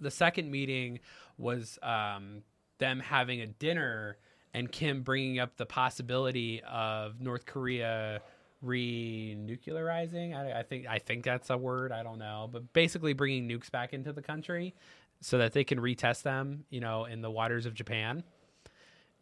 The 0.01 0.12
second 0.12 0.51
meeting 0.51 1.00
was 1.38 1.79
um, 1.82 2.44
them 2.79 3.00
having 3.00 3.41
a 3.41 3.48
dinner 3.48 4.18
and 4.53 4.72
Kim 4.72 5.03
bringing 5.03 5.39
up 5.39 5.58
the 5.58 5.65
possibility 5.65 6.62
of 6.63 7.22
North 7.22 7.46
Korea 7.46 8.22
renuclearizing. 8.63 10.36
I, 10.36 10.60
I 10.60 10.63
think 10.63 10.88
I 10.88 11.00
think 11.00 11.24
that's 11.24 11.50
a 11.50 11.58
word. 11.58 11.92
I 11.92 12.04
don't 12.04 12.20
know, 12.20 12.50
but 12.51 12.74
basically 12.74 13.13
bringing 13.13 13.48
nukes 13.48 13.72
back 13.72 13.94
into 13.94 14.12
the 14.13 14.22
country 14.22 14.75
so 15.22 15.38
that 15.38 15.54
they 15.54 15.63
can 15.63 15.80
retest 15.80 16.24
them, 16.24 16.66
you 16.70 16.80
know, 16.80 17.06
in 17.06 17.22
the 17.22 17.32
waters 17.32 17.66
of 17.66 17.74
Japan. 17.74 18.24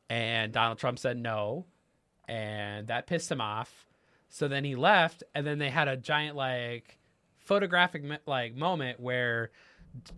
And 0.10 0.54
Donald 0.54 0.78
Trump 0.78 1.00
said 1.00 1.18
no, 1.18 1.66
and 2.28 2.88
that 2.88 3.08
pissed 3.08 3.32
him 3.32 3.42
off. 3.42 3.88
So 4.30 4.48
then 4.48 4.64
he 4.64 4.76
left, 4.76 5.24
and 5.36 5.46
then 5.46 5.58
they 5.58 5.70
had 5.70 5.88
a 5.88 5.98
giant 5.98 6.36
like 6.36 6.98
photographic 7.38 8.04
like 8.26 8.56
moment 8.56 9.00
where 9.00 9.52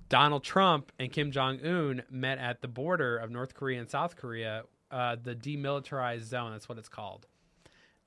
Donald 0.09 0.43
Trump 0.43 0.91
and 0.99 1.11
Kim 1.11 1.31
Jong 1.31 1.59
Un 1.63 2.03
met 2.09 2.37
at 2.37 2.61
the 2.61 2.67
border 2.67 3.17
of 3.17 3.31
North 3.31 3.53
Korea 3.53 3.79
and 3.79 3.89
South 3.89 4.15
Korea, 4.15 4.63
uh, 4.91 5.15
the 5.21 5.35
demilitarized 5.35 6.23
zone. 6.23 6.51
That's 6.51 6.67
what 6.67 6.77
it's 6.77 6.89
called. 6.89 7.27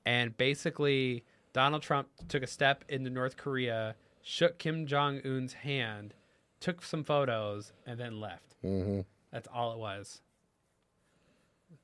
And 0.05 0.35
basically, 0.37 1.23
Donald 1.53 1.81
Trump 1.81 2.07
took 2.27 2.43
a 2.43 2.47
step 2.47 2.83
into 2.89 3.09
North 3.09 3.37
Korea, 3.37 3.95
shook 4.21 4.57
Kim 4.57 4.85
Jong 4.85 5.21
Un's 5.25 5.53
hand, 5.53 6.13
took 6.59 6.81
some 6.83 7.03
photos, 7.03 7.71
and 7.85 7.99
then 7.99 8.19
left. 8.19 8.55
hmm 8.61 9.01
That's 9.31 9.47
all 9.53 9.73
it 9.73 9.79
was. 9.79 10.21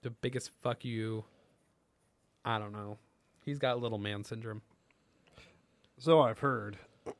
The 0.01 0.09
biggest 0.09 0.51
fuck 0.61 0.85
you. 0.85 1.25
I 2.45 2.57
don't 2.59 2.71
know. 2.71 2.97
He's 3.45 3.59
got 3.59 3.81
little 3.81 3.97
man 3.97 4.23
syndrome. 4.23 4.61
So 5.97 6.21
I've 6.21 6.39
heard. 6.39 6.77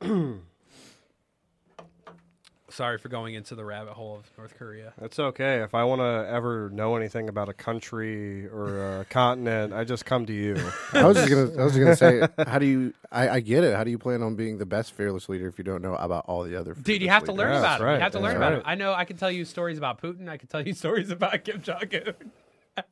Sorry 2.70 2.98
for 2.98 3.08
going 3.08 3.34
into 3.34 3.54
the 3.54 3.64
rabbit 3.64 3.94
hole 3.94 4.16
of 4.16 4.30
North 4.38 4.56
Korea. 4.56 4.92
It's 5.00 5.18
okay. 5.18 5.62
If 5.62 5.74
I 5.74 5.84
want 5.84 6.00
to 6.00 6.28
ever 6.32 6.70
know 6.70 6.96
anything 6.96 7.28
about 7.28 7.48
a 7.48 7.52
country 7.52 8.46
or 8.48 9.00
a 9.00 9.04
continent, 9.10 9.72
I 9.72 9.84
just 9.84 10.04
come 10.04 10.24
to 10.26 10.32
you. 10.32 10.56
I 10.92 11.04
was 11.04 11.16
just 11.16 11.28
gonna. 11.28 11.60
I 11.60 11.64
was 11.64 11.74
just 11.74 11.78
gonna 11.78 11.96
say, 11.96 12.28
how 12.50 12.58
do 12.58 12.66
you? 12.66 12.94
I, 13.12 13.28
I 13.28 13.40
get 13.40 13.64
it. 13.64 13.74
How 13.74 13.84
do 13.84 13.90
you 13.90 13.98
plan 13.98 14.22
on 14.22 14.36
being 14.36 14.58
the 14.58 14.66
best 14.66 14.92
fearless 14.92 15.28
leader 15.28 15.48
if 15.48 15.58
you 15.58 15.64
don't 15.64 15.82
know 15.82 15.94
about 15.96 16.24
all 16.28 16.44
the 16.44 16.56
other? 16.56 16.74
Dude, 16.74 17.02
you 17.02 17.08
fearless 17.08 17.12
have 17.12 17.24
to 17.24 17.32
learn? 17.32 17.52
Yeah, 17.52 17.58
about 17.58 17.80
it. 17.80 17.84
him. 17.84 17.94
You 17.94 18.00
have 18.02 18.12
to 18.12 18.20
learn 18.20 18.24
That's 18.34 18.36
about 18.38 18.52
right. 18.52 18.58
him. 18.58 18.62
I 18.66 18.74
know 18.76 18.92
I 18.94 19.04
can 19.04 19.16
tell 19.16 19.30
you 19.30 19.44
stories 19.44 19.78
about 19.78 20.00
Putin. 20.00 20.28
I 20.28 20.36
can 20.36 20.48
tell 20.48 20.66
you 20.66 20.72
stories 20.74 21.10
about 21.10 21.44
Kim 21.44 21.60
Jong 21.62 21.82
Un. 21.92 22.84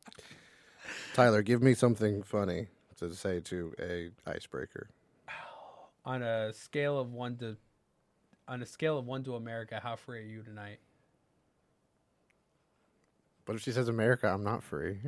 Tyler, 1.14 1.42
give 1.42 1.62
me 1.62 1.74
something 1.74 2.22
funny 2.22 2.66
to 2.98 3.14
say 3.14 3.40
to 3.40 3.72
a 3.80 4.10
icebreaker. 4.28 4.88
On 6.04 6.22
a 6.22 6.52
scale 6.52 6.98
of 6.98 7.12
one 7.12 7.36
to, 7.38 7.56
on 8.48 8.62
a 8.62 8.66
scale 8.66 8.98
of 8.98 9.06
one 9.06 9.22
to 9.24 9.36
America, 9.36 9.80
how 9.82 9.96
free 9.96 10.20
are 10.20 10.22
you 10.22 10.42
tonight? 10.42 10.78
But 13.44 13.56
if 13.56 13.62
she 13.62 13.72
says 13.72 13.88
America, 13.88 14.28
I'm 14.28 14.42
not 14.44 14.62
free. 14.62 14.98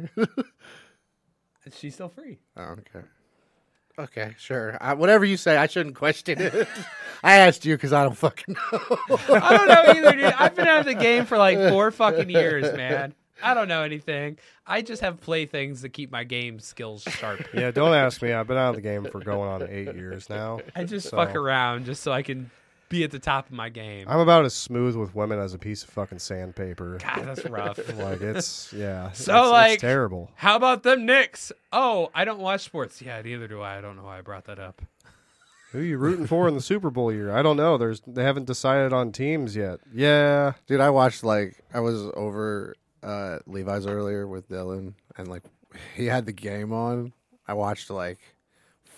She's 1.76 1.94
still 1.94 2.09
free? 2.09 2.38
Oh, 2.56 2.62
okay. 2.78 3.06
Okay, 3.99 4.35
sure. 4.38 4.78
I, 4.80 4.94
whatever 4.94 5.25
you 5.26 5.37
say, 5.37 5.56
I 5.59 5.66
shouldn't 5.66 5.94
question 5.94 6.40
it. 6.40 6.66
I 7.23 7.37
asked 7.38 7.66
you 7.66 7.76
because 7.76 7.92
I 7.92 8.02
don't 8.02 8.16
fucking 8.16 8.54
know. 8.54 8.78
I 9.35 9.56
don't 9.56 9.68
know 9.68 9.85
either, 9.94 10.12
dude. 10.16 10.25
I've 10.38 10.54
been 10.54 10.66
out 10.66 10.80
of 10.80 10.87
the 10.87 10.94
game 10.94 11.26
for 11.26 11.37
like 11.37 11.59
four 11.70 11.90
fucking 11.90 12.30
years, 12.30 12.75
man. 12.75 13.14
I 13.42 13.52
don't 13.52 13.68
know 13.68 13.82
anything. 13.82 14.38
I 14.66 14.80
just 14.82 15.02
have 15.02 15.20
playthings 15.20 15.82
to 15.82 15.88
keep 15.90 16.11
my 16.11 16.25
game 16.25 16.61
skills 16.61 17.02
sharp. 17.02 17.47
yeah, 17.52 17.70
don't 17.70 17.94
ask 17.94 18.23
me. 18.23 18.32
I've 18.32 18.47
been 18.47 18.56
out 18.56 18.70
of 18.70 18.76
the 18.76 18.82
game 18.82 19.04
for 19.04 19.20
going 19.20 19.49
on 19.50 19.62
eight 19.68 19.94
years 19.94 20.30
now. 20.30 20.61
I 20.75 20.85
just 20.85 21.09
So- 21.11 21.16
fuck 21.18 21.35
around 21.35 21.85
just 21.85 22.02
so 22.02 22.11
I 22.12 22.23
can 22.23 22.50
be 22.90 23.02
at 23.04 23.11
the 23.11 23.18
top 23.18 23.47
of 23.47 23.52
my 23.52 23.70
game. 23.70 24.04
I'm 24.06 24.18
about 24.20 24.44
as 24.44 24.52
smooth 24.52 24.94
with 24.97 25.14
women 25.14 25.38
as 25.38 25.54
a 25.54 25.59
piece 25.59 25.82
of 25.82 25.88
fucking 25.90 26.18
sandpaper. 26.18 26.99
God, 27.02 27.25
that's 27.25 27.44
rough. 27.47 27.78
Like 27.97 28.20
it's 28.20 28.73
yeah. 28.75 29.12
So, 29.12 29.32
it's, 29.37 29.44
it's 29.47 29.50
like- 29.52 29.78
terrible. 29.80 30.30
How 30.35 30.56
about 30.56 30.82
them 30.82 31.06
Knicks? 31.06 31.50
Oh, 31.73 32.11
I 32.14 32.25
don't 32.26 32.40
watch 32.40 32.61
sports. 32.62 33.00
Yeah, 33.00 33.23
neither 33.23 33.49
do 33.49 33.62
I. 33.62 33.78
I 33.78 33.80
don't 33.80 33.97
know 33.97 34.04
why 34.04 34.18
I 34.18 34.20
brought 34.20 34.44
that 34.44 34.59
up. 34.59 34.82
Who 35.73 35.78
are 35.78 35.82
you 35.82 35.99
rooting 35.99 36.26
for 36.26 36.49
in 36.49 36.54
the 36.54 36.61
Super 36.61 36.90
Bowl 36.90 37.12
year? 37.12 37.30
I 37.35 37.42
don't 37.42 37.56
know. 37.56 37.78
There's 37.78 38.02
they 38.06 38.25
haven't 38.25 38.47
decided 38.47 38.92
on 38.92 39.12
teams 39.12 39.54
yet. 39.56 39.78
Yeah, 39.94 40.54
Dude, 40.66 40.80
I 40.80 40.90
watched 40.90 41.23
like 41.23 41.62
I 41.73 41.78
was 41.80 42.02
over 42.14 42.75
uh 43.04 43.38
Levi's 43.47 43.87
earlier 43.87 44.26
with 44.26 44.49
Dylan 44.49 44.94
and 45.16 45.28
like 45.28 45.42
he 45.94 46.06
had 46.06 46.26
the 46.26 46.32
game 46.32 46.73
on. 46.73 47.12
I 47.47 47.54
watched 47.54 47.88
like 47.88 48.18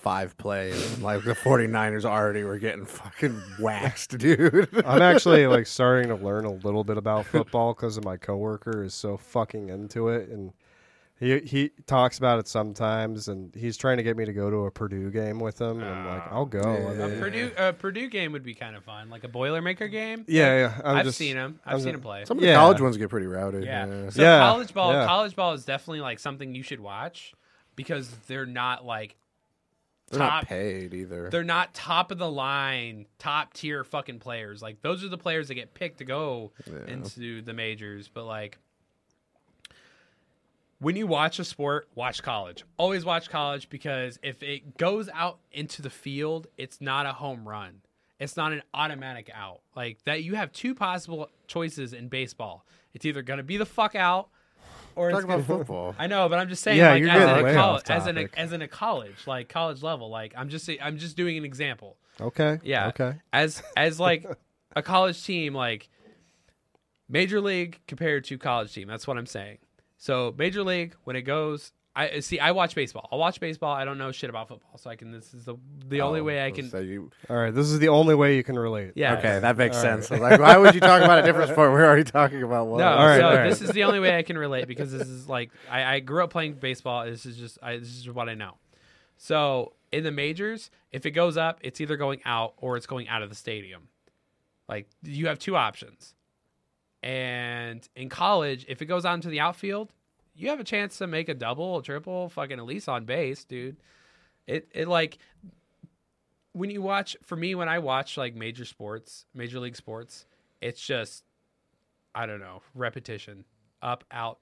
five 0.02 0.36
plays 0.36 0.98
like 0.98 1.22
the 1.24 1.32
49ers 1.34 2.04
already 2.04 2.42
were 2.42 2.58
getting 2.58 2.84
fucking 2.84 3.40
waxed, 3.60 4.18
dude. 4.18 4.68
I'm 4.84 5.00
actually 5.02 5.46
like 5.56 5.66
starting 5.66 6.08
to 6.08 6.16
learn 6.16 6.44
a 6.44 6.52
little 6.52 6.84
bit 6.84 6.96
about 6.98 7.24
football 7.26 7.72
because 7.74 7.96
of 7.96 8.04
my 8.04 8.16
coworker 8.16 8.82
is 8.82 8.94
so 8.94 9.16
fucking 9.16 9.68
into 9.68 10.08
it, 10.08 10.28
and 10.28 10.52
he 11.20 11.38
he 11.40 11.70
talks 11.86 12.18
about 12.18 12.40
it 12.40 12.48
sometimes, 12.48 13.28
and 13.28 13.54
he's 13.54 13.76
trying 13.76 13.96
to 13.98 14.02
get 14.02 14.16
me 14.16 14.24
to 14.24 14.32
go 14.32 14.50
to 14.50 14.64
a 14.66 14.72
Purdue 14.72 15.08
game 15.12 15.38
with 15.38 15.60
him, 15.60 15.80
and 15.80 15.84
I'm 15.88 16.04
like, 16.06 16.22
oh, 16.32 16.34
I'll 16.34 16.46
go. 16.46 16.60
I 16.62 16.94
Yeah. 16.94 17.06
A 17.06 17.20
Purdue, 17.20 17.50
a 17.56 17.72
Purdue 17.72 18.08
game 18.08 18.32
would 18.32 18.42
be 18.42 18.54
kind 18.54 18.74
of 18.74 18.82
fun, 18.82 19.08
like 19.08 19.22
a 19.22 19.28
Boilermaker 19.28 19.88
game. 19.88 20.24
yeah, 20.26 20.56
yeah. 20.58 20.80
I'm 20.84 20.96
I've 20.96 21.04
just, 21.04 21.18
seen 21.18 21.36
him. 21.36 21.60
I've 21.64 21.74
I'm 21.74 21.78
seen 21.80 21.90
ju- 21.90 21.94
him 21.98 22.00
play. 22.00 22.24
Some 22.24 22.38
of 22.38 22.42
the 22.42 22.48
Yeah. 22.48 22.56
college 22.56 22.80
ones 22.80 22.96
get 22.96 23.08
pretty 23.08 23.28
rowdy. 23.28 23.64
Yeah. 23.64 24.10
So 24.10 24.20
Yeah, 24.20 24.40
college 24.40 24.74
ball, 24.74 24.92
yeah. 24.92 25.06
college 25.06 25.36
ball 25.36 25.52
is 25.52 25.64
definitely 25.64 26.00
like 26.00 26.18
something 26.18 26.56
you 26.56 26.64
should 26.64 26.80
watch 26.80 27.34
because 27.76 28.10
they're 28.26 28.44
not 28.46 28.84
like 28.84 29.14
They're 30.12 30.18
top. 30.20 30.42
not 30.44 30.46
paid 30.46 30.94
either. 30.94 31.28
They're 31.30 31.42
not 31.42 31.74
top 31.74 32.10
of 32.12 32.18
the 32.18 32.30
line, 32.30 33.06
top 33.18 33.52
tier 33.54 33.82
fucking 33.82 34.20
players. 34.20 34.62
Like 34.62 34.80
those 34.82 35.02
are 35.04 35.08
the 35.08 35.18
players 35.18 35.48
that 35.48 35.54
get 35.54 35.74
picked 35.74 35.98
to 35.98 36.04
go 36.04 36.52
Yeah. 36.66 36.92
into 36.92 37.42
the 37.42 37.52
majors. 37.52 38.08
But 38.08 38.24
like 38.26 38.58
when 40.78 40.96
you 40.96 41.06
watch 41.06 41.38
a 41.38 41.44
sport, 41.44 41.88
watch 41.94 42.22
college. 42.22 42.64
Always 42.76 43.04
watch 43.04 43.30
college 43.30 43.68
because 43.68 44.18
if 44.22 44.42
it 44.42 44.76
goes 44.76 45.08
out 45.14 45.38
into 45.52 45.80
the 45.80 45.90
field, 45.90 46.48
it's 46.56 46.80
not 46.80 47.06
a 47.06 47.12
home 47.12 47.48
run. 47.48 47.82
It's 48.18 48.36
not 48.36 48.52
an 48.52 48.62
automatic 48.74 49.30
out. 49.34 49.60
Like 49.76 49.98
that 50.04 50.22
you 50.24 50.34
have 50.34 50.52
two 50.52 50.74
possible 50.74 51.28
choices 51.46 51.92
in 51.92 52.08
baseball. 52.08 52.64
It's 52.94 53.04
either 53.04 53.22
to 53.38 53.42
be 53.44 53.56
the 53.56 53.66
fuck 53.66 53.94
out 53.94 54.28
or 54.96 55.10
it's 55.10 55.18
Talk 55.18 55.28
gonna, 55.28 55.42
about 55.42 55.46
football. 55.58 55.94
I 55.98 56.06
know, 56.06 56.28
but 56.28 56.38
I'm 56.38 56.48
just 56.48 56.62
saying, 56.62 56.78
Yeah, 56.78 56.90
like 56.92 57.00
you're 57.00 57.10
as 57.10 57.18
getting 57.20 57.36
in, 57.38 57.44
way 57.44 57.54
a 57.54 57.56
off 57.58 57.84
college, 57.84 57.90
as 57.90 58.06
in 58.06 58.18
a, 58.18 58.22
topic. 58.22 58.38
as 58.38 58.52
in 58.52 58.62
a 58.62 58.68
college, 58.68 59.26
like 59.26 59.48
college 59.48 59.82
level, 59.82 60.08
like 60.10 60.34
I'm 60.36 60.48
just 60.48 60.68
I'm 60.80 60.98
just 60.98 61.16
doing 61.16 61.36
an 61.38 61.44
example. 61.44 61.96
Okay. 62.20 62.58
Yeah. 62.62 62.88
Okay. 62.88 63.14
As 63.32 63.62
as 63.76 63.98
like 63.98 64.26
a 64.76 64.82
college 64.82 65.24
team, 65.24 65.54
like 65.54 65.88
major 67.08 67.40
league 67.40 67.78
compared 67.86 68.24
to 68.24 68.38
college 68.38 68.72
team. 68.72 68.88
That's 68.88 69.06
what 69.06 69.18
I'm 69.18 69.26
saying. 69.26 69.58
So 69.98 70.34
major 70.36 70.62
league, 70.62 70.94
when 71.04 71.16
it 71.16 71.22
goes 71.22 71.72
I 71.94 72.20
see. 72.20 72.38
I 72.40 72.52
watch 72.52 72.74
baseball. 72.74 73.06
I'll 73.12 73.18
watch 73.18 73.38
baseball. 73.38 73.74
I 73.74 73.84
don't 73.84 73.98
know 73.98 74.12
shit 74.12 74.30
about 74.30 74.48
football, 74.48 74.78
so 74.78 74.88
I 74.88 74.96
can. 74.96 75.12
This 75.12 75.34
is 75.34 75.44
the 75.44 75.56
the 75.88 76.00
only 76.00 76.20
Oh, 76.20 76.24
way 76.24 76.42
I 76.44 76.50
can. 76.50 76.70
So 76.70 76.78
you, 76.78 77.10
All 77.28 77.36
right, 77.36 77.54
this 77.54 77.66
is 77.66 77.78
the 77.80 77.88
only 77.88 78.14
way 78.14 78.34
you 78.36 78.42
can 78.42 78.58
relate. 78.58 78.92
Yeah. 78.94 79.18
okay, 79.18 79.38
that 79.40 79.58
makes 79.58 79.76
All 79.76 79.82
sense. 79.82 80.10
Like, 80.10 80.40
why 80.40 80.56
would 80.56 80.74
you 80.74 80.80
talk 80.80 81.02
about 81.02 81.18
a 81.18 81.22
different 81.22 81.50
sport? 81.52 81.70
We're 81.70 81.84
already 81.84 82.04
talking 82.04 82.42
about 82.42 82.66
one. 82.68 82.78
No, 82.80 82.86
All 82.88 83.06
right, 83.06 83.18
so 83.20 83.28
all 83.28 83.34
right. 83.36 83.48
this 83.50 83.60
is 83.60 83.70
the 83.72 83.84
only 83.84 84.00
way 84.00 84.16
I 84.16 84.22
can 84.22 84.38
relate 84.38 84.66
because 84.68 84.90
this 84.90 85.06
is 85.06 85.28
like 85.28 85.50
I, 85.70 85.96
I 85.96 86.00
grew 86.00 86.24
up 86.24 86.30
playing 86.30 86.54
baseball. 86.54 87.04
This 87.04 87.26
is 87.26 87.36
just 87.36 87.58
I, 87.62 87.76
this 87.76 87.88
is 87.94 88.08
what 88.08 88.28
I 88.28 88.34
know. 88.34 88.56
So 89.18 89.74
in 89.92 90.02
the 90.02 90.12
majors, 90.12 90.70
if 90.92 91.04
it 91.04 91.10
goes 91.10 91.36
up, 91.36 91.58
it's 91.60 91.78
either 91.80 91.98
going 91.98 92.22
out 92.24 92.54
or 92.56 92.78
it's 92.78 92.86
going 92.86 93.08
out 93.08 93.22
of 93.22 93.28
the 93.28 93.36
stadium. 93.36 93.88
Like 94.66 94.88
you 95.02 95.26
have 95.26 95.38
two 95.38 95.56
options. 95.56 96.14
And 97.02 97.86
in 97.96 98.08
college, 98.08 98.64
if 98.68 98.80
it 98.80 98.86
goes 98.86 99.04
out 99.04 99.14
into 99.14 99.28
the 99.28 99.40
outfield, 99.40 99.92
you 100.34 100.48
have 100.48 100.60
a 100.60 100.64
chance 100.64 100.98
to 100.98 101.06
make 101.06 101.28
a 101.28 101.34
double, 101.34 101.78
a 101.78 101.82
triple, 101.82 102.28
fucking 102.30 102.58
at 102.58 102.64
least 102.64 102.88
on 102.88 103.04
base, 103.04 103.44
dude. 103.44 103.76
It 104.46 104.68
it 104.74 104.88
like 104.88 105.18
when 106.52 106.70
you 106.70 106.82
watch 106.82 107.16
for 107.22 107.36
me 107.36 107.54
when 107.54 107.68
I 107.68 107.78
watch 107.78 108.16
like 108.16 108.34
major 108.34 108.64
sports, 108.64 109.26
major 109.34 109.60
league 109.60 109.76
sports, 109.76 110.26
it's 110.60 110.80
just 110.84 111.24
I 112.14 112.26
don't 112.26 112.40
know, 112.40 112.62
repetition. 112.74 113.44
Up, 113.80 114.04
out, 114.12 114.38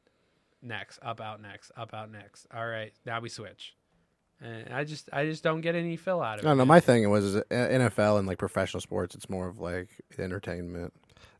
next, 0.61 0.99
up, 1.03 1.21
out, 1.21 1.41
next, 1.41 1.73
up, 1.77 1.95
out, 1.95 2.11
next. 2.11 2.47
All 2.55 2.67
right, 2.67 2.93
now 3.07 3.21
we 3.21 3.29
switch. 3.31 3.75
And 4.43 4.73
I 4.75 4.85
just 4.85 5.09
I 5.13 5.25
just 5.27 5.43
don't 5.43 5.61
get 5.61 5.75
any 5.75 5.97
fill 5.97 6.23
out 6.23 6.39
of 6.39 6.45
No, 6.45 6.53
it. 6.53 6.57
no. 6.57 6.65
My 6.65 6.81
thing 6.81 7.09
was 7.11 7.37
uh, 7.37 7.43
NFL 7.51 8.19
and 8.19 8.27
like 8.27 8.39
professional 8.39 8.81
sports. 8.81 9.15
It's 9.15 9.29
more 9.31 9.47
of 9.49 9.59
like 9.59 9.89
entertainment. 10.19 10.93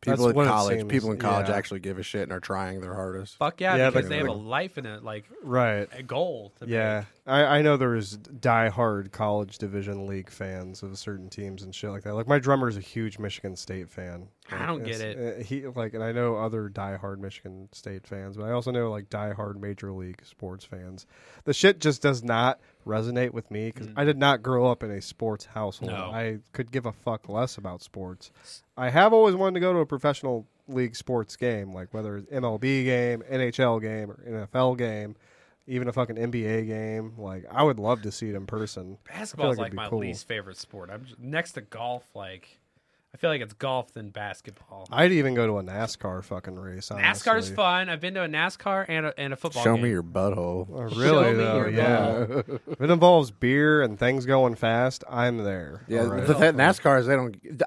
That's 0.03 0.19
People 0.19 0.39
in 0.41 0.47
college, 0.47 0.77
seems, 0.79 0.91
people 0.91 1.11
in 1.11 1.19
college 1.19 1.47
yeah. 1.49 1.55
actually 1.55 1.79
give 1.79 1.99
a 1.99 2.03
shit 2.03 2.23
and 2.23 2.31
are 2.31 2.39
trying 2.39 2.81
their 2.81 2.95
hardest. 2.95 3.37
Fuck 3.37 3.61
yeah, 3.61 3.75
Yeah, 3.75 3.89
because 3.91 4.05
but- 4.05 4.09
they 4.09 4.17
have 4.17 4.27
a 4.27 4.31
life 4.31 4.79
in 4.79 4.87
it, 4.87 5.03
like 5.03 5.25
Right. 5.43 5.87
a 5.93 6.01
goal. 6.01 6.53
To 6.59 6.67
Yeah, 6.67 7.03
I, 7.27 7.43
I 7.43 7.61
know 7.61 7.77
there's 7.77 8.17
die-hard 8.17 9.11
college 9.11 9.57
division 9.59 10.07
league 10.07 10.29
fans 10.29 10.81
of 10.81 10.97
certain 10.97 11.29
teams 11.29 11.61
and 11.61 11.73
shit 11.73 11.91
like 11.91 12.01
that. 12.03 12.15
Like 12.15 12.27
my 12.27 12.39
drummer 12.39 12.67
is 12.67 12.77
a 12.77 12.81
huge 12.81 13.19
Michigan 13.19 13.55
State 13.55 13.89
fan. 13.89 14.27
I 14.51 14.65
don't 14.65 14.83
get 14.83 15.01
it. 15.01 15.39
uh, 15.39 15.43
He 15.43 15.67
like, 15.67 15.93
and 15.93 16.03
I 16.03 16.11
know 16.11 16.35
other 16.35 16.67
die-hard 16.67 17.21
Michigan 17.21 17.69
State 17.71 18.07
fans, 18.07 18.37
but 18.37 18.45
I 18.45 18.51
also 18.51 18.71
know 18.71 18.89
like 18.89 19.09
die-hard 19.09 19.61
Major 19.61 19.91
League 19.91 20.21
sports 20.25 20.65
fans. 20.65 21.05
The 21.43 21.53
shit 21.53 21.79
just 21.79 22.01
does 22.01 22.23
not 22.23 22.59
resonate 22.85 23.31
with 23.31 23.49
me 23.51 23.67
because 23.71 23.87
mm. 23.87 23.93
I 23.95 24.03
did 24.03 24.17
not 24.17 24.41
grow 24.41 24.65
up 24.65 24.83
in 24.83 24.91
a 24.91 25.01
sports 25.01 25.45
household. 25.45 25.91
No. 25.91 26.11
I 26.11 26.39
could 26.53 26.71
give 26.71 26.85
a 26.85 26.91
fuck 26.91 27.29
less 27.29 27.57
about 27.57 27.81
sports. 27.81 28.31
I 28.77 28.89
have 28.89 29.13
always 29.13 29.35
wanted 29.35 29.55
to 29.55 29.59
go 29.59 29.73
to 29.73 29.79
a 29.79 29.85
professional 29.85 30.47
league 30.67 30.95
sports 30.95 31.35
game, 31.35 31.73
like 31.73 31.93
whether 31.93 32.17
it's 32.17 32.31
MLB 32.31 32.85
game, 32.85 33.23
NHL 33.31 33.81
game, 33.81 34.11
or 34.11 34.47
NFL 34.49 34.77
game, 34.77 35.15
even 35.67 35.87
a 35.87 35.93
fucking 35.93 36.15
NBA 36.15 36.67
game. 36.67 37.13
Like 37.17 37.45
I 37.51 37.63
would 37.63 37.79
love 37.79 38.01
to 38.03 38.11
see 38.11 38.29
it 38.29 38.35
in 38.35 38.45
person. 38.45 38.97
Basketball 39.07 39.51
is 39.51 39.57
like 39.57 39.65
like, 39.65 39.73
my 39.73 39.89
cool. 39.89 39.99
least 39.99 40.27
favorite 40.27 40.57
sport. 40.57 40.89
I'm 40.91 41.05
just, 41.05 41.19
next 41.19 41.53
to 41.53 41.61
golf. 41.61 42.07
Like 42.15 42.59
I 43.13 43.17
feel 43.17 43.29
like 43.29 43.41
it's 43.41 43.53
golf 43.53 43.91
than 43.93 44.09
basketball. 44.09 44.87
I'd 44.91 45.11
even 45.11 45.33
go 45.35 45.45
to 45.45 45.57
a 45.59 45.63
NASCAR 45.63 46.23
fucking 46.23 46.55
race. 46.57 46.89
NASCAR's 46.89 47.27
honestly. 47.27 47.55
fun. 47.55 47.89
I've 47.89 47.99
been 47.99 48.13
to 48.13 48.23
a 48.23 48.27
NASCAR 48.27 48.85
and 48.87 49.07
a, 49.07 49.19
and 49.19 49.33
a 49.33 49.35
football. 49.35 49.63
Show 49.63 49.73
game. 49.75 49.83
me 49.83 49.89
your 49.89 50.01
butthole. 50.03 50.67
Oh, 50.73 50.89
Show 50.89 50.95
really 50.97 51.31
me 51.31 51.37
though, 51.37 51.55
your 51.57 51.69
yeah. 51.69 52.21
if 52.67 52.81
it 52.81 52.89
involves 52.89 53.31
beer 53.31 53.81
and 53.81 53.99
things 53.99 54.25
going 54.25 54.55
fast, 54.55 55.03
I'm 55.09 55.39
there. 55.39 55.83
Yeah, 55.89 56.01
All 56.03 56.07
right? 56.07 56.25
the 56.25 56.33
th- 56.33 56.55
NASCARs 56.55 57.05
they 57.07 57.15
don't. 57.15 57.33
th- 57.43 57.61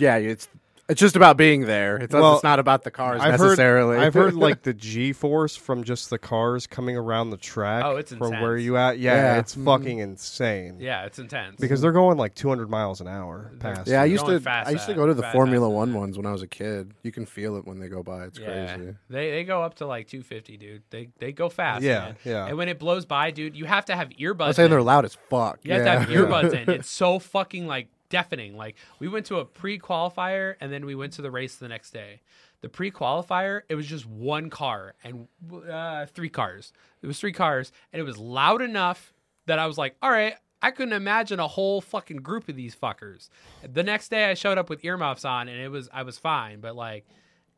Yeah, 0.00 0.16
it's 0.16 0.48
it's 0.88 1.00
just 1.00 1.16
about 1.16 1.36
being 1.36 1.66
there. 1.66 1.96
It's, 1.98 2.14
Well, 2.14 2.34
it's 2.36 2.42
not 2.42 2.58
about 2.58 2.82
the 2.82 2.90
cars 2.90 3.20
I've 3.20 3.32
necessarily. 3.40 3.96
heard 3.96 4.04
I've 4.06 4.14
heard 4.14 4.34
like 4.48 4.62
the 4.62 4.72
G 4.72 5.12
force 5.12 5.54
from 5.54 5.84
just 5.84 6.08
the 6.08 6.18
cars 6.18 6.66
coming 6.66 6.96
around 6.96 7.30
the 7.30 7.36
track. 7.36 7.84
Oh, 7.84 7.96
it's 7.96 8.12
from 8.12 8.30
where 8.30 8.52
intense. 8.56 8.64
you 8.64 8.76
at. 8.78 8.98
Yeah, 8.98 9.14
Yeah. 9.14 9.38
it's 9.38 9.54
fucking 9.54 9.98
insane. 9.98 10.78
Yeah, 10.80 11.04
it's 11.04 11.18
intense. 11.18 11.56
because 11.60 11.80
they're 11.82 11.92
going 11.92 12.16
like 12.16 12.34
200 12.34 12.70
miles 12.70 13.00
an 13.02 13.08
hour 13.08 13.52
past. 13.60 13.86
yeah, 13.86 14.00
I 14.00 14.06
used 14.06 14.24
to. 14.26 14.40
fast 14.40 14.68
I 14.68 14.72
used 14.72 14.86
to 14.86 14.94
go 14.94 15.06
to 15.06 15.14
the 15.14 15.24
Formula 15.24 15.68
at 15.68 15.74
One 15.74 15.92
that. 15.92 15.98
ones 15.98 16.16
when 16.16 16.24
I 16.26 16.32
was 16.32 16.42
a 16.42 16.46
kid. 16.46 16.94
You 17.02 17.12
can 17.12 17.26
feel 17.26 17.56
it 17.56 17.66
when 17.66 17.78
they 17.80 17.88
go 17.88 18.02
by. 18.02 18.24
It's 18.24 18.38
yeah, 18.38 18.74
crazy. 18.76 18.94
they 19.10 19.30
they 19.30 19.44
go 19.44 19.62
up 19.62 19.74
to 19.76 19.86
like 19.86 20.08
250, 20.08 20.56
dude. 20.56 20.82
They 20.90 21.10
they 21.18 21.32
go 21.32 21.48
fast. 21.50 21.82
Yeah, 21.82 21.98
man. 22.00 22.16
yeah. 22.24 22.46
And 22.46 22.56
when 22.56 22.68
it 22.68 22.78
blows 22.78 23.04
by, 23.04 23.30
dude, 23.30 23.56
you 23.56 23.66
have 23.66 23.84
to 23.86 23.94
have 23.96 24.08
earbuds. 24.10 24.46
I'm 24.46 24.52
saying 24.54 24.66
in. 24.66 24.70
they're 24.70 24.82
loud 24.82 25.04
as 25.04 25.16
fuck. 25.28 25.58
You 25.64 25.74
have 25.74 25.84
yeah. 25.84 25.94
to 25.94 26.00
have 26.00 26.08
earbuds 26.28 26.54
in. 26.54 26.70
It's 26.70 26.90
so 26.90 27.18
fucking 27.18 27.66
like 27.66 27.88
deafening. 28.08 28.56
Like 28.56 28.76
we 28.98 29.08
went 29.08 29.26
to 29.26 29.38
a 29.38 29.44
pre-qualifier 29.44 30.54
and 30.60 30.72
then 30.72 30.86
we 30.86 30.94
went 30.94 31.12
to 31.14 31.22
the 31.22 31.30
race 31.30 31.56
the 31.56 31.68
next 31.68 31.90
day. 31.90 32.20
The 32.60 32.68
pre-qualifier, 32.68 33.62
it 33.68 33.76
was 33.76 33.86
just 33.86 34.06
one 34.06 34.50
car 34.50 34.94
and 35.04 35.28
uh, 35.70 36.06
three 36.06 36.28
cars. 36.28 36.72
It 37.02 37.06
was 37.06 37.20
three 37.20 37.32
cars, 37.32 37.70
and 37.92 38.00
it 38.00 38.04
was 38.04 38.18
loud 38.18 38.62
enough 38.62 39.14
that 39.46 39.60
I 39.60 39.66
was 39.66 39.78
like, 39.78 39.96
"All 40.02 40.10
right." 40.10 40.34
I 40.60 40.72
couldn't 40.72 40.94
imagine 40.94 41.38
a 41.38 41.46
whole 41.46 41.80
fucking 41.80 42.16
group 42.16 42.48
of 42.48 42.56
these 42.56 42.74
fuckers. 42.74 43.28
The 43.62 43.84
next 43.84 44.08
day, 44.08 44.24
I 44.24 44.34
showed 44.34 44.58
up 44.58 44.68
with 44.68 44.84
earmuffs 44.84 45.24
on, 45.24 45.46
and 45.46 45.60
it 45.60 45.68
was 45.68 45.88
I 45.92 46.02
was 46.02 46.18
fine, 46.18 46.58
but 46.58 46.74
like, 46.74 47.06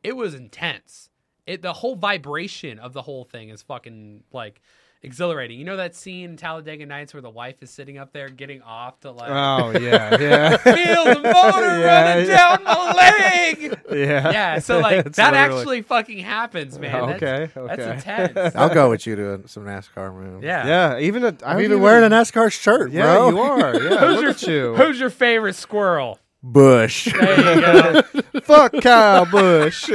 it 0.04 0.16
was 0.16 0.34
intense. 0.34 1.08
It 1.46 1.62
the 1.62 1.72
whole 1.72 1.96
vibration 1.96 2.78
of 2.78 2.92
the 2.92 3.00
whole 3.00 3.24
thing 3.24 3.48
is 3.48 3.62
fucking 3.62 4.24
like 4.32 4.60
exhilarating. 5.02 5.58
You 5.58 5.64
know 5.64 5.76
that 5.78 5.94
scene 5.96 6.30
in 6.30 6.36
Talladega 6.36 6.84
Nights 6.86 7.14
where 7.14 7.20
the 7.22 7.30
wife 7.30 7.62
is 7.62 7.70
sitting 7.70 7.96
up 7.98 8.12
there 8.12 8.28
getting 8.28 8.60
off 8.62 9.00
to 9.00 9.10
like 9.10 9.30
Oh 9.30 9.70
yeah, 9.78 10.16
yeah, 10.20 10.56
feel 10.58 11.04
the 11.04 11.20
motor 11.20 11.78
Yeah, 11.80 12.02
running 12.10 12.26
yeah. 12.28 12.56
down 12.56 12.64
my 12.64 12.92
leg. 12.92 13.80
yeah. 13.90 14.30
Yeah, 14.30 14.58
so 14.58 14.78
like 14.80 15.06
It's 15.06 15.16
that 15.16 15.32
literally- 15.32 15.60
actually 15.60 15.82
fucking 15.82 16.18
happens, 16.18 16.78
man. 16.78 16.92
That's- 16.92 17.16
Okay, 17.22 17.50
that's, 17.54 17.80
okay. 17.80 17.92
intense. 18.28 18.54
I'll 18.56 18.72
go 18.74 18.90
with 18.90 19.06
you 19.06 19.16
to 19.16 19.42
some 19.48 19.64
NASCAR, 19.64 20.14
man. 20.18 20.42
Yeah. 20.42 20.66
Yeah, 20.66 20.98
even 20.98 21.24
a, 21.24 21.28
I'm 21.28 21.56
I've 21.58 21.60
even 21.62 21.80
wearing 21.80 22.04
a 22.04 22.14
NASCAR 22.14 22.52
shirt, 22.52 22.92
Yeah, 22.92 23.02
bro. 23.14 23.28
you 23.30 23.38
are. 23.40 23.80
Yeah, 23.80 23.98
Who's 23.98 24.14
look 24.16 24.22
your 24.22 24.30
at 24.30 24.42
you. 24.42 24.74
Who's 24.76 25.00
your 25.00 25.10
favorite 25.10 25.54
squirrel? 25.54 26.18
Busch. 26.42 27.04
There 27.12 27.54
you 27.54 27.60
go. 27.60 28.40
Fuck 28.42 28.72
Kyle 28.80 29.26
Busch. 29.26 29.90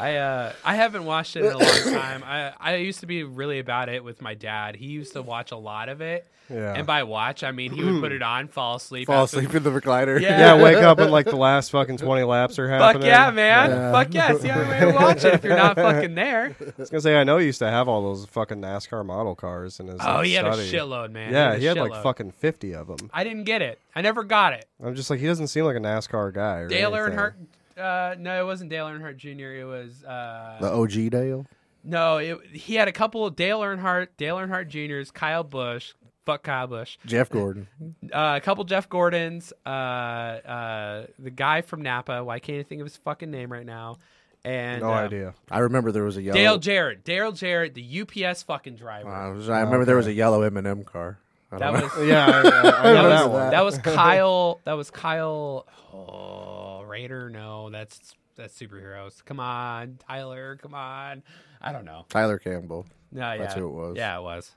I 0.00 0.16
uh 0.16 0.52
I 0.64 0.74
haven't 0.76 1.04
watched 1.04 1.36
it 1.36 1.44
in 1.44 1.52
a 1.52 1.58
long 1.58 1.92
time. 2.00 2.22
I 2.24 2.52
I 2.58 2.76
used 2.76 3.00
to 3.00 3.06
be 3.06 3.24
really 3.24 3.58
about 3.58 3.88
it 3.88 4.04
with 4.04 4.20
my 4.22 4.34
dad. 4.34 4.76
He 4.76 4.86
used 4.86 5.12
to 5.14 5.22
watch 5.22 5.50
a 5.52 5.56
lot 5.56 5.88
of 5.88 6.00
it. 6.00 6.26
Yeah. 6.50 6.72
And 6.74 6.86
by 6.86 7.02
watch, 7.02 7.44
I 7.44 7.50
mean 7.52 7.72
he 7.72 7.84
would 7.84 8.00
put 8.00 8.10
it 8.10 8.22
on, 8.22 8.48
fall 8.48 8.76
asleep. 8.76 9.06
Fall 9.06 9.24
after- 9.24 9.38
asleep 9.38 9.54
in 9.54 9.62
the 9.64 9.70
recliner. 9.70 10.18
Yeah. 10.18 10.38
yeah, 10.56 10.62
wake 10.62 10.78
up 10.78 10.96
when 10.96 11.10
like 11.10 11.26
the 11.30 11.36
last 11.36 11.70
fucking 11.70 11.98
20 11.98 12.22
laps 12.22 12.58
are 12.58 12.68
happening. 12.70 13.02
Fuck 13.02 13.06
yeah, 13.06 13.30
man. 13.30 13.70
Yeah. 13.70 13.92
Fuck 13.92 14.14
yeah. 14.14 14.32
It's 14.32 14.42
the 14.42 14.54
only 14.54 14.66
way 14.68 14.80
to 14.80 14.92
watch 14.92 15.24
it 15.24 15.34
if 15.34 15.44
you're 15.44 15.56
not 15.56 15.76
fucking 15.76 16.14
there. 16.14 16.56
I 16.60 16.72
was 16.78 16.88
gonna 16.88 17.02
say 17.02 17.16
I 17.20 17.24
know 17.24 17.36
he 17.36 17.44
used 17.46 17.58
to 17.58 17.68
have 17.68 17.86
all 17.86 18.02
those 18.02 18.24
fucking 18.26 18.62
NASCAR 18.62 19.04
model 19.04 19.34
cars 19.34 19.78
in 19.78 19.88
his. 19.88 20.00
Oh, 20.00 20.14
like, 20.16 20.26
he 20.26 20.32
had 20.34 20.46
a 20.46 20.52
shitload, 20.52 21.10
man. 21.10 21.32
Yeah, 21.34 21.52
a 21.52 21.58
he 21.58 21.66
had 21.66 21.76
like 21.76 22.02
fucking 22.02 22.30
50 22.30 22.74
of 22.74 22.86
them. 22.86 23.10
I 23.12 23.24
didn't 23.24 23.44
get 23.44 23.60
it. 23.60 23.78
I 23.94 24.00
never 24.00 24.24
got 24.24 24.54
it. 24.54 24.64
I'm 24.82 24.94
just 24.94 25.10
like 25.10 25.20
he 25.20 25.26
doesn't 25.26 25.48
seem 25.48 25.64
like 25.66 25.76
a 25.76 25.80
NASCAR 25.80 26.32
guy. 26.32 26.60
Or 26.60 26.68
Dale. 26.68 26.92
Earnhardt. 26.92 27.34
Uh, 27.78 28.14
no, 28.18 28.40
it 28.40 28.44
wasn't 28.44 28.70
Dale 28.70 28.86
Earnhardt 28.86 29.16
Jr. 29.16 29.54
It 29.60 29.64
was 29.64 30.02
uh, 30.04 30.58
The 30.60 30.70
OG 30.72 31.10
Dale. 31.10 31.46
no. 31.84 32.16
It, 32.18 32.38
he 32.52 32.74
had 32.74 32.88
a 32.88 32.92
couple 32.92 33.24
of 33.26 33.36
Dale 33.36 33.60
Earnhardt, 33.60 34.08
Dale 34.16 34.36
Earnhardt 34.36 34.68
Jr.'s, 34.68 35.10
Kyle 35.10 35.44
Busch. 35.44 35.92
Fuck 36.26 36.42
Kyle 36.42 36.66
Busch. 36.66 36.98
Jeff 37.06 37.30
Gordon. 37.30 37.68
Uh, 38.12 38.34
a 38.36 38.40
couple 38.42 38.62
Jeff 38.64 38.88
Gordons. 38.90 39.52
Uh, 39.64 39.68
uh, 39.68 41.06
the 41.18 41.30
guy 41.30 41.62
from 41.62 41.80
Napa. 41.82 42.22
Why 42.22 42.38
can't 42.38 42.58
I 42.60 42.62
think 42.64 42.82
of 42.82 42.86
his 42.86 42.98
fucking 42.98 43.30
name 43.30 43.50
right 43.50 43.64
now? 43.64 43.96
And 44.44 44.82
No 44.82 44.90
uh, 44.90 44.96
idea. 44.96 45.34
I 45.50 45.60
remember 45.60 45.90
there 45.90 46.04
was 46.04 46.16
a 46.18 46.22
yellow. 46.22 46.36
Dale 46.38 46.58
Jarrett. 46.58 47.02
Dale 47.04 47.32
Jarrett, 47.32 47.74
the 47.74 48.02
UPS 48.02 48.42
fucking 48.42 48.76
driver. 48.76 49.08
I, 49.08 49.28
was- 49.30 49.48
I 49.48 49.60
remember 49.60 49.84
there 49.86 49.96
was 49.96 50.06
a 50.06 50.12
yellow 50.12 50.42
M&M 50.42 50.84
car. 50.84 51.18
I 51.50 51.58
that 51.58 51.70
don't 51.72 51.80
know. 51.80 51.98
was 51.98 52.08
Yeah, 52.08 52.26
I, 52.26 52.30
I, 52.30 52.34
I 52.36 52.42
know 52.42 52.42
that 52.42 52.92
that 53.08 53.24
was, 53.24 53.28
one. 53.32 53.50
that 53.50 53.64
was 53.64 53.78
Kyle. 53.96 54.60
That 54.64 54.72
was 54.74 54.90
Kyle. 54.90 55.66
Oh, 55.94 56.67
Raider. 56.88 57.30
No, 57.30 57.70
that's 57.70 58.14
that's 58.36 58.58
superheroes. 58.58 59.24
Come 59.24 59.40
on, 59.40 59.98
Tyler. 60.08 60.58
Come 60.62 60.74
on. 60.74 61.22
I 61.60 61.72
don't 61.72 61.84
know. 61.84 62.06
Tyler 62.08 62.38
Campbell. 62.38 62.86
No, 63.10 63.32
yeah, 63.32 63.38
That's 63.38 63.54
who 63.54 63.66
it 63.66 63.72
was. 63.72 63.96
Yeah, 63.96 64.18
it 64.18 64.22
was. 64.22 64.54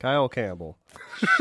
Kyle 0.00 0.28
Campbell. 0.28 0.76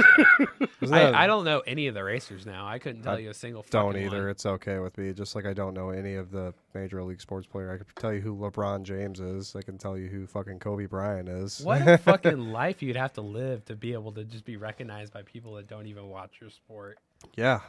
Isn't 0.82 0.94
I, 0.96 1.24
I 1.24 1.28
don't 1.28 1.44
know 1.44 1.62
any 1.62 1.88
of 1.88 1.96
the 1.96 2.04
racers 2.04 2.46
now. 2.46 2.68
I 2.68 2.80
couldn't 2.80 3.02
tell 3.02 3.16
I 3.16 3.20
you 3.20 3.30
a 3.30 3.34
single. 3.34 3.66
don't 3.70 3.92
fucking 3.94 4.06
either. 4.06 4.22
one. 4.22 4.30
It's 4.30 4.46
okay 4.46 4.80
with 4.80 4.98
me. 4.98 5.12
Just 5.14 5.36
like 5.36 5.46
I 5.46 5.54
don't 5.54 5.74
know 5.74 5.90
any 5.90 6.16
of 6.16 6.32
the 6.32 6.54
major 6.74 7.04
league 7.04 7.20
sports 7.20 7.48
player. 7.48 7.72
I 7.74 7.78
could 7.78 7.88
tell 7.98 8.14
you 8.14 8.22
who 8.22 8.36
LeBron 8.36 8.84
James 8.84 9.20
is. 9.20 9.56
I 9.56 9.62
can 9.64 9.78
tell 9.78 9.98
you 9.98 10.08
who 10.08 10.28
fucking 10.28 10.60
Kobe 10.60 10.86
Bryant 10.86 11.28
is. 11.28 11.62
What 11.62 11.86
a 11.88 11.98
fucking 12.10 12.52
life 12.52 12.82
you'd 12.82 12.96
have 12.96 13.14
to 13.14 13.22
live 13.22 13.66
to 13.66 13.76
be 13.76 13.94
able 13.94 14.12
to 14.14 14.24
just 14.24 14.46
be 14.46 14.56
recognized 14.56 15.12
by 15.14 15.24
people 15.24 15.56
that 15.56 15.68
don't 15.68 15.88
even 15.88 16.08
watch 16.10 16.36
your 16.40 16.50
sport. 16.52 17.00
yeah, 17.36 17.62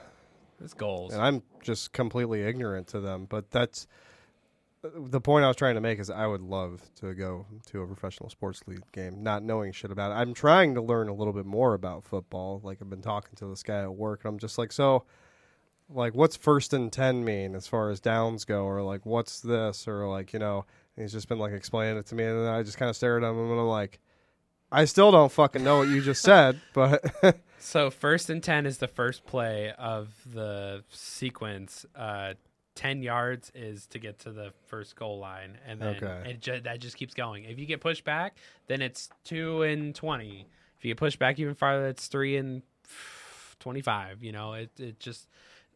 It's 0.61 0.75
goals. 0.75 1.12
and 1.12 1.23
I'm 1.23 1.43
just 1.62 1.93
completely 1.93 2.43
ignorant 2.43 2.88
to 2.88 3.01
them. 3.01 3.27
But 3.29 3.51
that's 3.51 3.87
uh, 4.85 4.88
the 4.97 5.21
point 5.21 5.45
I 5.45 5.49
was 5.49 5.57
trying 5.57 5.75
to 5.75 5.81
make. 5.81 5.99
Is 5.99 6.11
I 6.11 6.27
would 6.27 6.43
love 6.43 6.83
to 7.01 7.14
go 7.14 7.47
to 7.67 7.83
a 7.83 7.87
professional 7.87 8.31
sports 8.31 8.62
league 8.67 8.90
game, 8.93 9.23
not 9.23 9.43
knowing 9.43 9.73
shit 9.73 9.90
about 9.90 10.11
it. 10.11 10.14
I'm 10.14 10.35
trying 10.35 10.75
to 10.75 10.83
learn 10.83 11.09
a 11.09 11.14
little 11.14 11.33
bit 11.33 11.47
more 11.47 11.75
about 11.75 12.05
football. 12.05 12.61
Like 12.62 12.79
I've 12.81 12.90
been 12.90 13.03
talking 13.03 13.35
to 13.37 13.47
this 13.47 13.62
guy 13.62 13.83
at 13.83 13.95
work, 13.95 14.25
and 14.25 14.33
I'm 14.33 14.38
just 14.38 14.59
like, 14.59 14.73
so, 14.73 15.05
like, 15.88 16.14
what's 16.14 16.37
first 16.37 16.73
and 16.73 16.93
ten 16.93 17.25
mean 17.25 17.55
as 17.55 17.67
far 17.67 17.90
as 17.90 18.01
downs 18.01 18.45
go, 18.45 18.64
or 18.64 18.83
like, 18.83 19.05
what's 19.05 19.40
this, 19.40 19.88
or 19.88 20.09
like, 20.09 20.33
you 20.33 20.38
know. 20.38 20.64
He's 20.97 21.11
just 21.11 21.29
been 21.29 21.40
like 21.40 21.53
explaining 21.53 21.97
it 21.97 22.07
to 22.07 22.14
me, 22.14 22.23
and 22.23 22.47
then 22.47 22.55
I 22.55 22.62
just 22.62 22.79
kind 22.79 22.88
of 22.88 22.95
stare 22.95 23.17
at 23.17 23.25
him, 23.25 23.37
and 23.37 23.59
I'm 23.59 23.67
like, 23.67 23.99
I 24.75 24.85
still 24.87 25.11
don't 25.13 25.31
fucking 25.33 25.63
know 25.63 25.79
what 25.79 25.89
you 25.89 26.01
just 26.03 26.23
said, 26.23 26.61
but 26.73 27.03
So 27.59 27.91
first 27.91 28.29
and 28.29 28.43
ten 28.43 28.67
is 28.67 28.79
the 28.79 28.89
first 28.89 29.25
play 29.25 29.73
of 29.79 30.09
the 30.31 30.85
sequence. 30.91 31.87
Uh, 31.97 32.35
ten 32.75 33.03
yards 33.03 33.51
is 33.55 33.87
to 33.87 33.99
get 33.99 34.19
to 34.21 34.33
the 34.33 34.53
first 34.67 34.97
goal 34.97 35.19
line, 35.19 35.57
and 35.67 35.81
then 35.81 35.97
Okay. 35.97 36.31
it 36.33 36.41
ju- 36.41 36.61
that 36.61 36.81
just 36.81 36.97
keeps 36.97 37.15
going. 37.15 37.45
If 37.45 37.59
you 37.59 37.65
get 37.67 37.81
pushed 37.81 38.05
back, 38.05 38.37
then 38.67 38.83
it's 38.83 39.09
two 39.25 39.63
and 39.63 39.95
twenty. 39.95 40.47
If 40.77 40.85
you 40.85 40.91
get 40.91 40.99
pushed 40.99 41.19
back 41.19 41.39
even 41.39 41.55
farther, 41.55 41.87
it's 41.87 42.07
three 42.09 42.37
and 42.37 42.63
twenty-five. 43.61 44.23
You 44.23 44.33
know, 44.33 44.55
it 44.55 44.71
it 44.79 45.01
just 45.01 45.29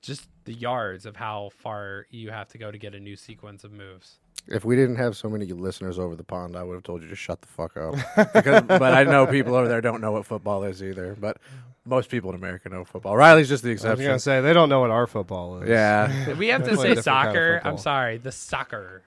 just 0.02 0.28
the 0.44 0.52
yards 0.54 1.06
of 1.06 1.16
how 1.16 1.50
far 1.56 2.06
you 2.10 2.30
have 2.30 2.48
to 2.48 2.58
go 2.58 2.70
to 2.70 2.78
get 2.78 2.94
a 2.94 3.00
new 3.00 3.16
sequence 3.16 3.64
of 3.64 3.72
moves. 3.72 4.18
If 4.50 4.64
we 4.64 4.76
didn't 4.76 4.96
have 4.96 5.16
so 5.16 5.28
many 5.28 5.46
listeners 5.46 5.98
over 5.98 6.16
the 6.16 6.24
pond, 6.24 6.56
I 6.56 6.62
would 6.62 6.74
have 6.74 6.82
told 6.82 7.02
you 7.02 7.08
to 7.08 7.14
shut 7.16 7.40
the 7.42 7.48
fuck 7.48 7.76
up. 7.76 7.94
because, 8.32 8.62
but 8.62 8.94
I 8.94 9.04
know 9.04 9.26
people 9.26 9.54
over 9.54 9.68
there 9.68 9.80
don't 9.80 10.00
know 10.00 10.12
what 10.12 10.24
football 10.26 10.64
is 10.64 10.82
either. 10.82 11.16
But 11.20 11.36
most 11.84 12.08
people 12.10 12.30
in 12.30 12.36
America 12.36 12.68
know 12.68 12.84
football. 12.84 13.16
Riley's 13.16 13.48
just 13.48 13.62
the 13.62 13.70
I 13.70 13.72
was 13.72 13.82
exception. 13.82 14.06
gonna 14.06 14.18
say 14.18 14.40
they 14.40 14.52
don't 14.52 14.68
know 14.68 14.80
what 14.80 14.90
our 14.90 15.06
football 15.06 15.62
is. 15.62 15.68
Yeah. 15.68 16.34
We 16.36 16.48
have 16.48 16.62
to 16.62 16.70
Definitely 16.70 16.76
say 16.76 16.92
a 16.92 16.94
different 16.96 17.04
kind 17.04 17.28
of 17.28 17.34
soccer. 17.34 17.60
I'm 17.64 17.78
sorry, 17.78 18.18
the 18.18 18.32
soccer, 18.32 19.02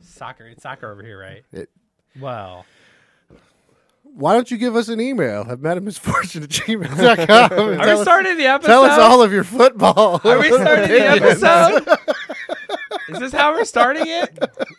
soccer. 0.00 0.46
It's 0.46 0.62
soccer 0.62 0.90
over 0.92 1.02
here, 1.02 1.18
right? 1.18 1.44
It- 1.52 1.70
well. 2.20 2.64
Why 4.14 4.32
don't 4.32 4.50
you 4.50 4.56
give 4.56 4.74
us 4.74 4.88
an 4.88 5.00
email? 5.00 5.44
Have 5.44 5.60
met 5.60 5.76
a 5.76 5.80
misfortune 5.80 6.42
at 6.42 6.48
gmail.com. 6.48 6.98
Are 7.30 7.48
tell, 7.48 7.68
we 7.68 7.76
us, 7.92 8.02
starting 8.02 8.36
the 8.36 8.46
episode? 8.46 8.68
tell 8.68 8.84
us 8.84 8.98
all 8.98 9.22
of 9.22 9.32
your 9.32 9.44
football. 9.44 10.20
Are 10.24 10.38
we 10.40 10.48
starting 10.50 10.88
the 10.88 11.02
episode? 11.08 11.98
Is 13.08 13.18
this 13.18 13.32
how 13.32 13.52
we're 13.52 13.64
starting 13.64 14.04
it? 14.06 14.38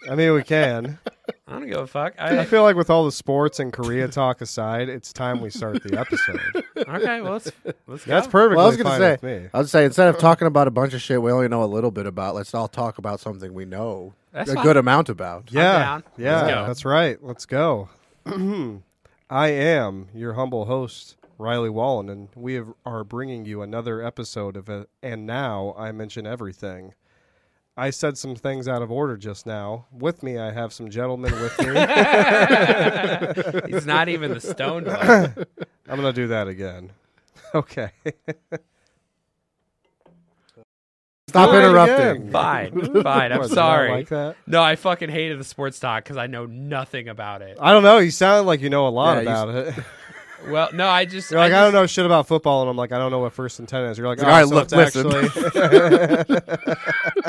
I 0.09 0.15
mean 0.15 0.33
we 0.33 0.43
can. 0.43 0.99
I 1.47 1.53
don't 1.53 1.67
give 1.67 1.77
a 1.79 1.87
fuck. 1.87 2.13
I 2.19 2.39
I, 2.39 2.45
feel 2.45 2.61
like 2.63 2.75
with 2.75 2.89
all 2.91 3.05
the 3.05 3.11
sports 3.11 3.59
and 3.59 3.73
Korea 3.73 4.07
talk 4.07 4.41
aside, 4.41 4.87
it's 4.87 5.11
time 5.11 5.41
we 5.41 5.49
start 5.49 5.81
the 5.83 5.97
episode. 5.99 6.39
okay, 6.77 7.21
well 7.21 7.33
let's 7.33 7.51
let's 7.87 8.05
go. 8.05 8.11
That's 8.11 8.27
perfectly 8.27 8.57
Well, 8.57 8.65
I 8.65 8.69
was 8.69 8.77
gonna 8.77 8.89
fine 8.89 8.99
say, 8.99 9.11
with 9.13 9.23
me. 9.23 9.49
I 9.53 9.57
would 9.57 9.69
say 9.69 9.85
instead 9.85 10.07
of 10.09 10.17
talking 10.19 10.47
about 10.47 10.67
a 10.67 10.71
bunch 10.71 10.93
of 10.93 11.01
shit 11.01 11.21
we 11.21 11.31
only 11.31 11.47
know 11.47 11.63
a 11.63 11.65
little 11.65 11.91
bit 11.91 12.05
about, 12.05 12.35
let's 12.35 12.53
all 12.53 12.67
talk 12.67 12.97
about 12.99 13.19
something 13.19 13.53
we 13.53 13.65
know 13.65 14.13
That's 14.31 14.51
a 14.51 14.55
fine. 14.55 14.63
good 14.63 14.77
amount 14.77 15.09
about. 15.09 15.49
Yeah, 15.51 15.79
down. 15.79 16.03
yeah, 16.17 16.35
Let's 16.41 16.53
go. 16.53 16.67
that's 16.67 16.85
right. 16.85 17.23
Let's 17.23 17.45
go. 17.47 17.89
I 19.29 19.49
am 19.49 20.07
your 20.13 20.33
humble 20.33 20.65
host, 20.65 21.15
Riley 21.37 21.69
Wallen, 21.69 22.09
and 22.09 22.29
we 22.35 22.55
have, 22.55 22.73
are 22.85 23.03
bringing 23.03 23.45
you 23.45 23.61
another 23.61 24.01
episode 24.03 24.55
of 24.57 24.69
it. 24.69 24.89
And 25.03 25.25
now 25.25 25.75
I 25.77 25.91
mention 25.91 26.25
everything. 26.27 26.93
I 27.79 27.89
said 27.91 28.17
some 28.17 28.35
things 28.35 28.67
out 28.67 28.81
of 28.81 28.91
order 28.91 29.15
just 29.17 29.45
now. 29.45 29.85
With 29.91 30.21
me, 30.21 30.37
I 30.37 30.51
have 30.51 30.73
some 30.73 30.89
gentlemen 30.89 31.31
with 31.31 31.57
me. 31.59 31.67
He's 33.73 33.85
not 33.85 34.09
even 34.09 34.33
the 34.33 34.41
stoned 34.41 34.87
one. 34.87 34.97
I'm 35.87 35.95
gonna 35.95 36.13
do 36.13 36.27
that 36.27 36.47
again. 36.47 36.91
Okay. 37.55 37.89
Stop 41.29 41.51
Do 41.51 41.57
it 41.57 41.63
interrupting. 41.63 42.21
again. 42.23 42.31
Fine, 42.31 43.03
fine. 43.03 43.31
I'm 43.31 43.37
What, 43.39 43.43
did 43.45 43.49
you 43.51 43.55
sorry. 43.55 43.89
Like 43.91 44.09
that? 44.09 44.35
No, 44.45 44.61
I 44.61 44.75
fucking 44.75 45.09
hated 45.09 45.39
the 45.39 45.43
sports 45.43 45.79
talk 45.79 46.03
because 46.03 46.17
I 46.17 46.27
know 46.27 46.45
nothing 46.45 47.07
about 47.07 47.41
it. 47.41 47.57
I 47.59 47.71
don't 47.71 47.81
know. 47.83 47.97
You 47.99 48.11
sound 48.11 48.45
like 48.45 48.61
you 48.61 48.69
know 48.69 48.87
a 48.87 48.89
lot 48.89 49.15
Yeah, 49.15 49.21
you 49.21 49.27
about 49.29 49.49
it. 49.55 49.73
Well, 50.47 50.69
no, 50.73 50.87
I 50.87 51.05
just 51.05 51.29
You're 51.31 51.39
like, 51.39 51.51
I, 51.51 51.55
just- 51.55 51.65
don't 51.65 51.73
know 51.81 51.85
shit 51.87 52.05
about 52.05 52.27
football, 52.27 52.61
and 52.61 52.69
I'm 52.69 52.77
like, 52.77 52.91
I 52.91 52.97
don't 52.97 53.11
know 53.11 53.19
what 53.19 53.33
first 53.33 53.59
and 53.59 53.67
ten 53.67 53.83
is. 53.85 53.97
You're 53.97 54.07
like, 54.07 54.19
He's 54.19 54.27
oh, 54.27 54.29
like, 54.29 54.69
so 54.69 55.07
"All 55.07 55.11
right, 55.11 55.25
look, 55.27 55.31
listen." 55.35 56.25
actually- 56.27 56.39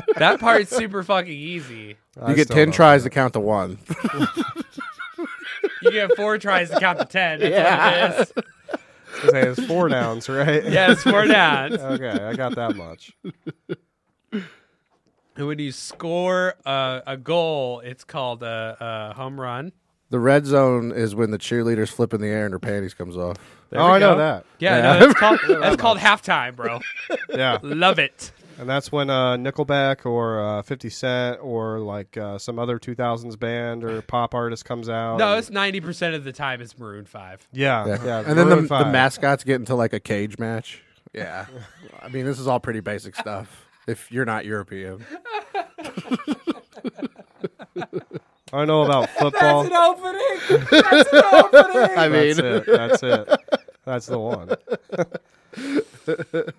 That 0.17 0.39
part's 0.41 0.71
super 0.75 1.03
fucking 1.03 1.33
easy. 1.33 1.97
I 2.21 2.31
You 2.31 2.37
get 2.37 2.49
10 2.49 2.71
tries 2.73 3.03
know. 3.03 3.05
to 3.09 3.11
count 3.11 3.33
to 3.35 3.41
one. 3.41 3.79
You 5.83 5.91
get 5.93 6.15
four 6.15 6.37
tries 6.37 6.69
to 6.71 6.79
count 6.79 6.99
to 6.99 7.07
ten. 7.07 7.41
That's 7.41 8.31
what 8.35 8.45
it 8.45 8.47
is. 9.25 9.31
Say 9.31 9.43
it's 9.49 9.65
four 9.67 9.89
downs, 9.89 10.29
right? 10.29 10.63
Yeah, 10.63 10.93
it's 10.93 11.03
four 11.03 11.27
downs. 11.27 11.77
okay, 11.79 12.11
I 12.23 12.35
got 12.35 12.55
that 12.57 12.77
much. 12.77 13.13
And 14.33 15.47
when 15.47 15.59
you 15.59 15.73
score 15.73 16.55
a, 16.67 17.03
a 17.07 17.17
goal, 17.17 17.81
it's 17.81 18.05
called 18.05 18.43
a, 18.43 18.77
a 18.79 19.15
home 19.15 19.41
run. 19.41 19.73
The 20.11 20.19
red 20.21 20.45
zone 20.45 20.91
is 20.93 21.15
when 21.15 21.31
the 21.31 21.39
cheerleaders 21.39 21.89
flip 21.89 22.13
in 22.13 22.21
the 22.21 22.27
air 22.29 22.45
and 22.45 22.53
her 22.53 22.59
panties 22.59 22.95
comes 22.95 23.17
off. 23.17 23.37
There 23.71 23.81
oh, 23.81 23.87
we 23.87 23.93
I 23.93 23.99
know 24.01 24.17
that. 24.19 24.45
Yeah, 24.59 24.77
Yeah. 24.77 24.83
no, 24.99 25.07
that's 25.07 25.19
called 25.19 25.41
that's 25.49 25.77
called 25.77 25.99
halftime, 25.99 26.57
bro. 26.57 26.81
Yeah, 27.31 27.59
Love 27.63 27.99
it. 28.01 28.33
and 28.59 28.69
that's 28.69 28.91
when 28.91 29.09
uh, 29.09 29.37
Nickelback 29.37 30.05
or 30.05 30.41
uh, 30.45 30.63
Fifty 30.63 30.91
Cent 30.91 31.39
or 31.41 31.79
like 31.79 32.17
uh, 32.17 32.39
some 32.39 32.59
other 32.59 32.79
2000s 32.81 33.39
band 33.39 33.85
or 33.85 34.03
pop 34.03 34.35
artist 34.35 34.65
comes 34.65 34.89
out. 34.89 35.19
No, 35.19 35.31
and- 35.31 35.39
it's 35.39 35.51
ninety 35.51 35.81
percent 35.81 36.17
of 36.17 36.25
the 36.25 36.33
time 36.33 36.61
it's 36.61 36.77
Maroon 36.77 37.05
Five. 37.05 37.47
yeah, 37.53 37.87
yeah. 38.05 38.25
and 38.27 38.37
then 38.37 38.49
the, 38.49 38.57
the 38.63 38.91
mascots 38.91 39.45
get 39.45 39.57
into 39.57 39.77
like 39.77 39.93
a 39.93 40.01
cage 40.01 40.39
match. 40.39 40.83
Yeah. 41.15 41.47
I 42.03 42.09
mean, 42.09 42.25
this 42.25 42.39
is 42.41 42.47
all 42.49 42.59
pretty 42.61 42.81
basic 42.81 43.15
stuff 43.15 43.69
if 43.87 44.11
you're 44.11 44.25
not 44.25 44.45
European. 44.45 45.05
I 48.53 48.65
know 48.65 48.83
about 48.83 49.09
football. 49.11 49.61
opening. 49.73 50.23
That's 50.71 51.13
an 51.13 51.23
opening. 51.33 51.99
I 51.99 52.09
mean, 52.09 52.37
That's 52.37 52.39
it. 52.39 52.67
That's 52.67 53.03
it. 53.03 53.29
That's 53.85 54.07
the 54.07 54.19
one. 54.19 54.49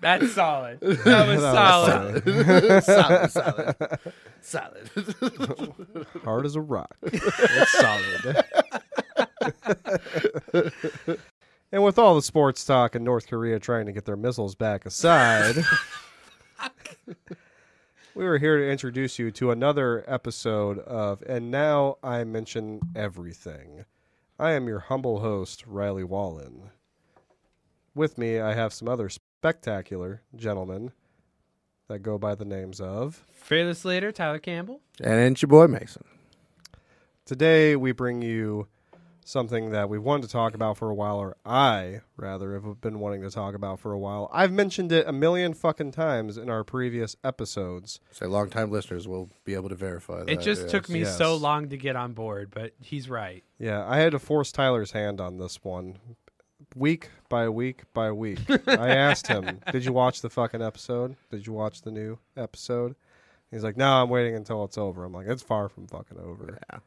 That's 0.00 0.32
solid. 0.32 0.80
That 0.80 1.28
was 1.28 1.42
That 1.42 2.26
was 2.78 2.84
solid. 2.84 3.30
solid, 3.30 3.30
solid. 3.30 3.98
Solid. 4.40 6.06
Hard 6.24 6.46
as 6.46 6.56
a 6.56 6.60
rock. 6.60 6.94
It's 7.02 7.72
solid. 7.78 8.44
and 11.72 11.82
with 11.84 11.98
all 11.98 12.14
the 12.14 12.22
sports 12.22 12.64
talk 12.64 12.94
in 12.96 13.04
North 13.04 13.26
Korea 13.28 13.58
trying 13.58 13.86
to 13.86 13.92
get 13.92 14.04
their 14.04 14.16
missiles 14.16 14.54
back 14.54 14.86
aside, 14.86 15.56
we 18.14 18.24
were 18.24 18.38
here 18.38 18.58
to 18.58 18.70
introduce 18.70 19.18
you 19.18 19.30
to 19.30 19.50
another 19.50 20.04
episode 20.06 20.78
of 20.80 21.22
And 21.22 21.50
Now 21.50 21.96
I 22.02 22.24
Mention 22.24 22.80
Everything. 22.94 23.84
I 24.38 24.52
am 24.52 24.68
your 24.68 24.80
humble 24.80 25.20
host, 25.20 25.64
Riley 25.66 26.04
Wallen. 26.04 26.70
With 27.94 28.18
me, 28.18 28.38
I 28.38 28.54
have 28.54 28.72
some 28.72 28.88
other 28.88 29.08
spectacular 29.08 30.22
gentlemen 30.36 30.92
that 31.88 32.00
go 32.00 32.18
by 32.18 32.34
the 32.34 32.44
names 32.44 32.80
of. 32.80 33.24
Fearless 33.32 33.84
leader 33.84 34.12
Tyler 34.12 34.38
Campbell. 34.38 34.80
And 35.02 35.32
it's 35.32 35.42
your 35.42 35.48
boy 35.48 35.66
Mason. 35.66 36.04
Today, 37.24 37.76
we 37.76 37.92
bring 37.92 38.20
you 38.20 38.66
something 39.24 39.70
that 39.70 39.88
we've 39.88 40.02
wanted 40.02 40.26
to 40.26 40.32
talk 40.32 40.54
about 40.54 40.76
for 40.76 40.90
a 40.90 40.94
while, 40.94 41.18
or 41.18 41.36
I, 41.44 42.00
rather, 42.16 42.54
have 42.54 42.80
been 42.80 43.00
wanting 43.00 43.22
to 43.22 43.30
talk 43.30 43.54
about 43.54 43.80
for 43.80 43.92
a 43.92 43.98
while. 43.98 44.28
I've 44.32 44.52
mentioned 44.52 44.92
it 44.92 45.06
a 45.06 45.12
million 45.12 45.54
fucking 45.54 45.92
times 45.92 46.36
in 46.36 46.50
our 46.50 46.64
previous 46.64 47.16
episodes. 47.24 48.00
Say 48.10 48.26
longtime 48.26 48.70
listeners 48.70 49.06
will 49.06 49.30
be 49.44 49.54
able 49.54 49.68
to 49.68 49.74
verify 49.74 50.20
that. 50.20 50.30
It 50.30 50.40
just 50.40 50.62
yes. 50.62 50.70
took 50.70 50.88
me 50.88 51.00
yes. 51.00 51.16
so 51.16 51.36
long 51.36 51.68
to 51.70 51.76
get 51.76 51.96
on 51.96 52.12
board, 52.12 52.50
but 52.50 52.72
he's 52.80 53.08
right. 53.08 53.44
Yeah, 53.58 53.86
I 53.86 53.98
had 53.98 54.12
to 54.12 54.18
force 54.18 54.52
Tyler's 54.52 54.92
hand 54.92 55.20
on 55.20 55.38
this 55.38 55.62
one. 55.62 55.98
Week 56.74 57.10
by 57.28 57.48
week 57.48 57.82
by 57.92 58.12
week. 58.12 58.38
I 58.66 58.88
asked 58.88 59.26
him, 59.26 59.60
Did 59.70 59.84
you 59.84 59.92
watch 59.92 60.22
the 60.22 60.30
fucking 60.30 60.62
episode? 60.62 61.16
Did 61.30 61.46
you 61.46 61.52
watch 61.52 61.82
the 61.82 61.90
new 61.90 62.18
episode? 62.36 62.96
He's 63.52 63.62
like, 63.62 63.76
No, 63.76 64.02
I'm 64.02 64.08
waiting 64.08 64.34
until 64.34 64.64
it's 64.64 64.76
over. 64.78 65.04
I'm 65.04 65.12
like, 65.12 65.28
It's 65.28 65.42
far 65.42 65.68
from 65.68 65.86
fucking 65.86 66.18
over. 66.18 66.58
Yeah. 66.72 66.78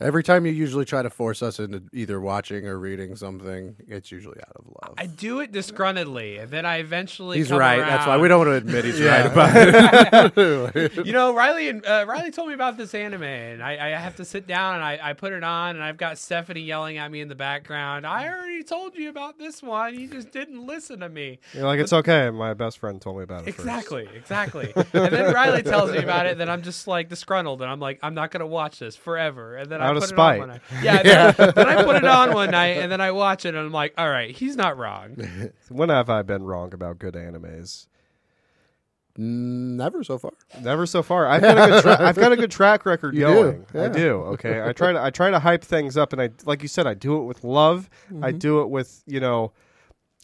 Every 0.00 0.24
time 0.24 0.44
you 0.44 0.50
usually 0.50 0.84
try 0.84 1.02
to 1.02 1.08
force 1.08 1.40
us 1.40 1.60
into 1.60 1.80
either 1.92 2.20
watching 2.20 2.66
or 2.66 2.78
reading 2.80 3.14
something, 3.14 3.76
it's 3.86 4.10
usually 4.10 4.38
out 4.40 4.56
of 4.56 4.64
love. 4.66 4.94
I 4.98 5.06
do 5.06 5.38
it 5.38 5.52
disgruntledly, 5.52 6.42
and 6.42 6.50
then 6.50 6.66
I 6.66 6.78
eventually. 6.78 7.38
he's 7.38 7.48
come 7.48 7.58
right. 7.60 7.78
That's 7.78 8.04
why 8.04 8.16
we 8.18 8.26
don't 8.26 8.40
want 8.40 8.48
to 8.50 8.54
admit 8.56 8.84
he's 8.84 8.98
Yeah. 9.04 9.22
right 9.22 9.26
about 9.26 10.32
it. 10.76 11.06
You 11.06 11.12
know, 11.12 11.32
Riley 11.32 11.68
and 11.68 11.86
uh, 11.86 12.04
Riley 12.08 12.32
told 12.32 12.48
me 12.48 12.54
about 12.54 12.76
this 12.76 12.92
anime, 12.92 13.22
and 13.22 13.62
I, 13.62 13.74
I 13.74 13.90
have 13.90 14.16
to 14.16 14.24
sit 14.24 14.48
down 14.48 14.74
and 14.74 14.84
I, 14.84 14.98
I 15.00 15.12
put 15.12 15.32
it 15.32 15.44
on, 15.44 15.76
and 15.76 15.84
I've 15.84 15.96
got 15.96 16.18
Stephanie 16.18 16.62
yelling 16.62 16.98
at 16.98 17.08
me 17.12 17.20
in 17.20 17.28
the 17.28 17.36
background. 17.36 18.04
I 18.04 18.26
already 18.28 18.64
told 18.64 18.96
you 18.96 19.08
about 19.10 19.38
this 19.38 19.62
one. 19.62 19.94
You 19.98 20.08
just 20.08 20.32
didn't 20.32 20.66
listen 20.66 21.00
to 21.00 21.08
me. 21.08 21.38
You're 21.52 21.64
like, 21.66 21.78
It's 21.78 21.92
okay. 21.92 22.30
My 22.30 22.52
best 22.52 22.78
friend 22.78 23.00
told 23.00 23.18
me 23.18 23.22
about 23.22 23.42
it 23.46 23.54
first." 23.54 23.60
Exactly, 23.60 24.08
exactly. 24.14 24.72
and 24.74 25.12
then 25.14 25.32
Riley 25.32 25.62
tells 25.62 25.92
me 25.92 25.98
about 25.98 26.13
it, 26.26 26.38
then 26.38 26.48
I'm 26.48 26.62
just 26.62 26.86
like 26.86 27.08
disgruntled, 27.08 27.62
and 27.62 27.70
I'm 27.70 27.80
like, 27.80 27.98
I'm 28.02 28.14
not 28.14 28.30
gonna 28.30 28.46
watch 28.46 28.78
this 28.78 28.96
forever. 28.96 29.56
And 29.56 29.70
then 29.70 29.80
I 29.82 29.86
Out 29.88 29.96
of 29.96 30.02
put 30.02 30.08
spite. 30.10 30.36
it 30.38 30.42
on 30.42 30.48
one 30.48 30.48
night. 30.48 30.60
Yeah, 30.82 31.02
then, 31.32 31.52
then 31.54 31.68
I 31.68 31.84
put 31.84 31.96
it 31.96 32.04
on 32.04 32.32
one 32.34 32.50
night, 32.50 32.78
and 32.78 32.90
then 32.90 33.00
I 33.00 33.10
watch 33.10 33.44
it, 33.44 33.50
and 33.50 33.58
I'm 33.58 33.72
like, 33.72 33.94
all 33.98 34.08
right, 34.08 34.34
he's 34.34 34.56
not 34.56 34.76
wrong. 34.78 35.16
When 35.68 35.88
have 35.88 36.08
I 36.10 36.22
been 36.22 36.42
wrong 36.44 36.72
about 36.72 36.98
good 36.98 37.14
animes? 37.14 37.86
Never 39.16 40.02
so 40.02 40.18
far. 40.18 40.32
Never 40.60 40.86
so 40.86 41.00
far. 41.02 41.28
I've 41.28 41.40
got 41.40 41.56
a 41.56 41.70
good 41.70 41.82
tra- 41.82 42.02
I've 42.08 42.16
got 42.16 42.32
a 42.32 42.36
good 42.36 42.50
track 42.50 42.84
record 42.86 43.14
You 43.14 43.26
do, 43.26 43.32
going. 43.32 43.66
I 43.84 43.88
do. 43.88 44.10
Okay. 44.34 44.60
I 44.60 44.72
try 44.72 44.92
to 44.92 45.00
I 45.00 45.10
try 45.10 45.30
to 45.30 45.38
hype 45.38 45.62
things 45.62 45.96
up, 45.96 46.12
and 46.12 46.20
I 46.20 46.30
like 46.44 46.62
you 46.62 46.68
said, 46.68 46.86
I 46.88 46.94
do 46.94 47.18
it 47.18 47.22
with 47.24 47.44
love. 47.44 47.88
I 48.10 48.12
Mm-hmm. 48.32 48.38
do 48.38 48.60
it 48.62 48.70
with 48.70 49.02
you 49.06 49.20
know 49.20 49.52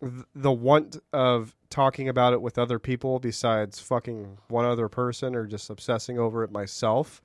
th- 0.00 0.12
the 0.34 0.50
want 0.50 0.96
of 1.12 1.54
talking 1.70 2.08
about 2.08 2.32
it 2.32 2.42
with 2.42 2.58
other 2.58 2.78
people 2.78 3.18
besides 3.20 3.78
fucking 3.80 4.38
one 4.48 4.64
other 4.64 4.88
person 4.88 5.34
or 5.34 5.46
just 5.46 5.70
obsessing 5.70 6.18
over 6.18 6.42
it 6.44 6.50
myself. 6.50 7.22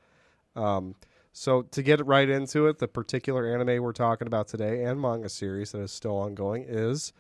Um, 0.55 0.95
So 1.34 1.63
to 1.63 1.84
get 1.84 2.05
right 2.05 2.29
into 2.29 2.67
it, 2.67 2.77
the 2.79 2.88
particular 2.88 3.45
anime 3.53 3.84
we're 3.84 3.91
talking 3.91 4.27
about 4.27 4.47
today 4.47 4.84
and 4.86 5.01
manga 5.01 5.27
series 5.29 5.71
that 5.73 5.81
is 5.81 5.91
still 5.91 6.15
ongoing 6.17 6.63
is 6.67 7.12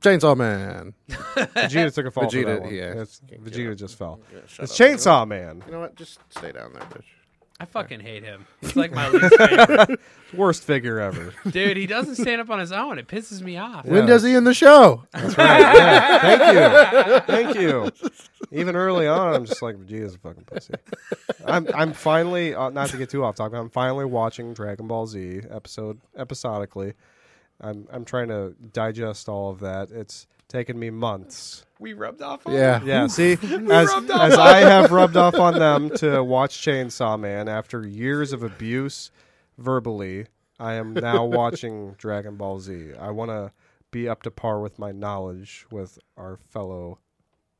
Chainsaw 0.00 0.36
Man. 0.36 0.94
Vegeta 1.08 1.92
took 1.92 2.06
a 2.06 2.10
fall. 2.10 2.30
for 2.30 2.36
Vegeta, 2.36 2.44
that 2.46 2.62
one. 2.62 2.74
yeah. 2.74 2.90
It's- 2.90 3.20
Can't 3.28 3.44
Vegeta 3.44 3.76
just 3.76 3.96
fell. 3.98 4.20
Yeah, 4.32 4.40
shut 4.46 4.64
It's 4.64 4.72
up. 4.72 4.78
You 4.80 4.86
know 4.86 4.96
Chainsaw 4.96 5.18
what? 5.20 5.28
Man. 5.28 5.62
You 5.66 5.72
know 5.72 5.80
what? 5.80 5.94
Just 5.96 6.20
stay 6.30 6.52
down 6.52 6.72
there, 6.74 6.82
bitch. 6.82 7.04
I 7.58 7.64
fucking 7.64 8.00
hate 8.00 8.22
him. 8.22 8.46
He's 8.60 8.76
like 8.76 8.92
my 8.92 9.08
least 9.10 9.34
favorite. 9.36 10.00
Worst 10.34 10.62
figure 10.62 11.00
ever. 11.00 11.32
Dude, 11.48 11.76
he 11.76 11.86
doesn't 11.86 12.16
stand 12.16 12.40
up 12.40 12.50
on 12.50 12.58
his 12.58 12.70
own. 12.72 12.98
It 12.98 13.08
pisses 13.08 13.40
me 13.40 13.56
off. 13.56 13.86
When 13.86 14.04
does 14.06 14.22
he 14.22 14.34
in 14.34 14.44
the 14.44 14.52
show? 14.52 15.04
That's 15.12 15.38
right. 15.38 15.60
Yeah. 15.60 16.20
Thank 16.20 17.24
you. 17.26 17.34
Thank 17.34 17.56
you. 17.58 18.10
Even 18.52 18.76
early 18.76 19.06
on, 19.06 19.34
I'm 19.34 19.44
just 19.46 19.62
like 19.62 19.76
Vegeta's 19.76 20.14
a 20.14 20.18
fucking 20.18 20.44
pussy. 20.44 20.74
I'm 21.46 21.66
I'm 21.74 21.92
finally 21.92 22.54
uh, 22.54 22.70
not 22.70 22.90
to 22.90 22.96
get 22.96 23.10
too 23.10 23.24
off 23.24 23.36
topic. 23.36 23.58
I'm 23.58 23.70
finally 23.70 24.04
watching 24.04 24.52
Dragon 24.54 24.86
Ball 24.86 25.06
Z 25.06 25.40
episode 25.50 25.98
episodically. 26.16 26.92
I'm 27.60 27.88
I'm 27.90 28.04
trying 28.04 28.28
to 28.28 28.54
digest 28.72 29.28
all 29.28 29.50
of 29.50 29.60
that. 29.60 29.90
It's 29.90 30.26
taken 30.48 30.78
me 30.78 30.90
months. 30.90 31.65
We 31.78 31.92
rubbed 31.92 32.22
off 32.22 32.46
on 32.46 32.54
Yeah. 32.54 32.82
Yeah, 32.82 33.06
see, 33.08 33.32
as, 33.32 33.92
as 33.92 34.34
I 34.38 34.60
have 34.60 34.92
rubbed 34.92 35.16
off 35.16 35.34
on 35.34 35.58
them 35.58 35.90
to 35.96 36.22
watch 36.22 36.56
Chainsaw 36.58 37.18
Man 37.18 37.48
after 37.48 37.86
years 37.86 38.32
of 38.32 38.42
abuse 38.42 39.10
verbally, 39.58 40.26
I 40.58 40.74
am 40.74 40.94
now 40.94 41.24
watching 41.26 41.94
Dragon 41.98 42.36
Ball 42.36 42.60
Z. 42.60 42.92
I 42.98 43.10
want 43.10 43.30
to 43.30 43.52
be 43.90 44.08
up 44.08 44.22
to 44.22 44.30
par 44.30 44.60
with 44.60 44.78
my 44.78 44.92
knowledge 44.92 45.66
with 45.70 45.98
our 46.16 46.38
fellow 46.48 46.98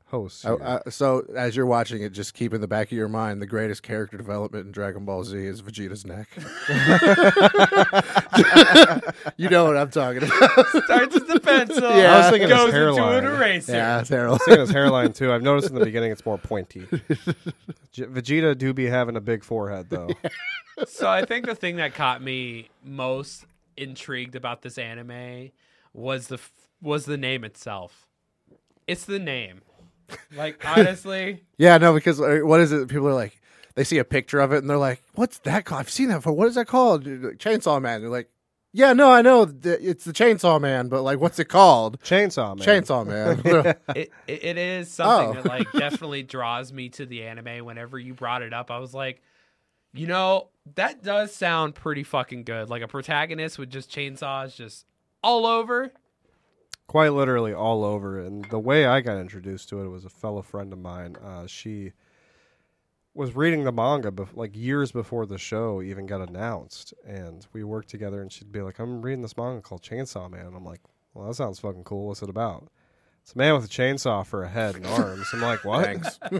hosts. 0.06 0.44
I, 0.44 0.50
here. 0.50 0.82
I, 0.86 0.90
so 0.90 1.24
as 1.36 1.56
you're 1.56 1.66
watching 1.66 2.02
it, 2.02 2.10
just 2.12 2.34
keep 2.34 2.54
in 2.54 2.60
the 2.60 2.68
back 2.68 2.88
of 2.88 2.92
your 2.92 3.08
mind 3.08 3.42
the 3.42 3.46
greatest 3.46 3.82
character 3.82 4.16
development 4.16 4.66
in 4.66 4.72
Dragon 4.72 5.04
Ball 5.04 5.24
Z 5.24 5.36
is 5.36 5.62
Vegeta's 5.62 6.04
neck. 6.06 6.28
you 9.36 9.48
know 9.48 9.64
what 9.64 9.76
I'm 9.76 9.90
talking 9.90 10.22
about. 10.22 10.66
Starts 10.84 11.14
with 11.14 11.26
the 11.28 11.40
pencil. 11.40 11.90
Yeah. 11.96 12.14
I 12.14 12.18
was 12.18 12.30
thinking 12.30 12.48
his 12.48 12.58
goes 12.58 12.72
hairline. 12.72 13.14
into 13.18 13.28
an 13.30 13.36
eraser. 13.36 13.72
yeah, 13.72 14.04
Harold. 14.04 14.40
Seeing 14.42 14.60
his 14.60 14.70
hairline 14.70 15.12
too. 15.12 15.32
I've 15.32 15.42
noticed 15.42 15.68
in 15.68 15.74
the 15.74 15.84
beginning 15.84 16.12
it's 16.12 16.24
more 16.26 16.38
pointy. 16.38 16.86
J- 17.92 18.04
Vegeta 18.04 18.56
do 18.56 18.72
be 18.74 18.86
having 18.86 19.16
a 19.16 19.20
big 19.20 19.42
forehead 19.44 19.88
though. 19.88 20.10
So 20.86 21.08
I 21.08 21.24
think 21.24 21.46
the 21.46 21.54
thing 21.54 21.76
that 21.76 21.94
caught 21.94 22.22
me 22.22 22.68
most 22.84 23.46
intrigued 23.76 24.34
about 24.36 24.62
this 24.62 24.78
anime 24.78 25.50
was 25.94 26.28
the 26.28 26.34
f- 26.36 26.52
was 26.82 27.06
the 27.06 27.16
name 27.16 27.44
itself. 27.44 28.06
It's 28.86 29.04
the 29.04 29.18
name. 29.18 29.62
Like 30.36 30.64
honestly, 30.66 31.42
Yeah, 31.58 31.78
no, 31.78 31.94
because 31.94 32.20
uh, 32.20 32.40
what 32.42 32.60
is 32.60 32.72
it? 32.72 32.88
People 32.88 33.08
are 33.08 33.14
like, 33.14 33.40
they 33.74 33.84
see 33.84 33.98
a 33.98 34.04
picture 34.04 34.40
of 34.40 34.52
it 34.52 34.58
and 34.58 34.68
they're 34.70 34.76
like, 34.78 35.02
"What's 35.14 35.38
that 35.40 35.64
called? 35.64 35.80
I've 35.80 35.90
seen 35.90 36.08
that 36.08 36.16
before. 36.18 36.32
What 36.34 36.48
is 36.48 36.54
that 36.54 36.66
called? 36.66 37.06
Like, 37.06 37.38
Chainsaw 37.38 37.80
Man." 37.80 38.00
They're 38.00 38.10
like, 38.10 38.30
"Yeah, 38.72 38.92
no, 38.92 39.10
I 39.10 39.22
know. 39.22 39.46
th- 39.46 39.78
It's 39.82 40.04
the 40.04 40.12
Chainsaw 40.12 40.60
Man, 40.60 40.88
but 40.88 41.02
like, 41.02 41.18
what's 41.20 41.38
it 41.38 41.46
called? 41.46 42.00
Chainsaw 42.02 42.56
Man. 42.56 42.66
Chainsaw 42.66 43.06
Man." 43.06 43.42
it, 43.96 44.12
it, 44.26 44.44
it 44.44 44.58
is 44.58 44.90
something 44.90 45.30
Oh. 45.38 45.42
that 45.42 45.46
like 45.46 45.70
definitely 45.78 46.22
draws 46.22 46.72
me 46.72 46.88
to 46.90 47.06
the 47.06 47.24
anime. 47.24 47.64
Whenever 47.64 47.98
you 47.98 48.14
brought 48.14 48.42
it 48.42 48.52
up, 48.52 48.70
I 48.70 48.78
was 48.78 48.94
like, 48.94 49.22
you 49.92 50.06
know, 50.06 50.48
that 50.74 51.02
does 51.02 51.34
sound 51.34 51.74
pretty 51.74 52.02
fucking 52.02 52.44
good. 52.44 52.68
Like 52.70 52.82
a 52.82 52.88
protagonist 52.88 53.58
with 53.58 53.70
just 53.70 53.90
chainsaws 53.90 54.54
just 54.56 54.84
all 55.22 55.46
over. 55.46 55.92
Quite 56.86 57.10
literally 57.12 57.52
all 57.52 57.84
over. 57.84 58.18
And 58.20 58.44
the 58.50 58.58
way 58.58 58.86
I 58.86 59.00
got 59.00 59.18
introduced 59.18 59.68
to 59.70 59.80
it 59.82 59.88
was 59.88 60.04
a 60.04 60.08
fellow 60.10 60.42
friend 60.42 60.72
of 60.72 60.78
mine. 60.78 61.16
Uh, 61.22 61.46
she 61.46 61.92
was 63.14 63.34
reading 63.34 63.64
the 63.64 63.72
manga 63.72 64.10
bef- 64.10 64.36
like 64.36 64.54
years 64.56 64.92
before 64.92 65.24
the 65.26 65.38
show 65.38 65.80
even 65.80 66.06
got 66.06 66.28
announced, 66.28 66.92
and 67.06 67.46
we 67.52 67.64
worked 67.64 67.88
together. 67.88 68.20
And 68.20 68.30
she'd 68.30 68.52
be 68.52 68.60
like, 68.60 68.78
"I'm 68.78 69.00
reading 69.02 69.22
this 69.22 69.36
manga 69.36 69.62
called 69.62 69.82
Chainsaw 69.82 70.30
Man." 70.30 70.46
And 70.46 70.56
I'm 70.56 70.64
like, 70.64 70.80
"Well, 71.14 71.26
that 71.26 71.34
sounds 71.34 71.58
fucking 71.60 71.84
cool. 71.84 72.08
What's 72.08 72.22
it 72.22 72.28
about?" 72.28 72.68
It's 73.22 73.34
a 73.34 73.38
man 73.38 73.54
with 73.54 73.64
a 73.64 73.68
chainsaw 73.68 74.24
for 74.24 74.44
a 74.44 74.48
head 74.48 74.76
and 74.76 74.86
arms. 74.86 75.26
I'm 75.32 75.40
like, 75.40 75.64
"What?" 75.64 75.84
Thanks. 75.84 76.18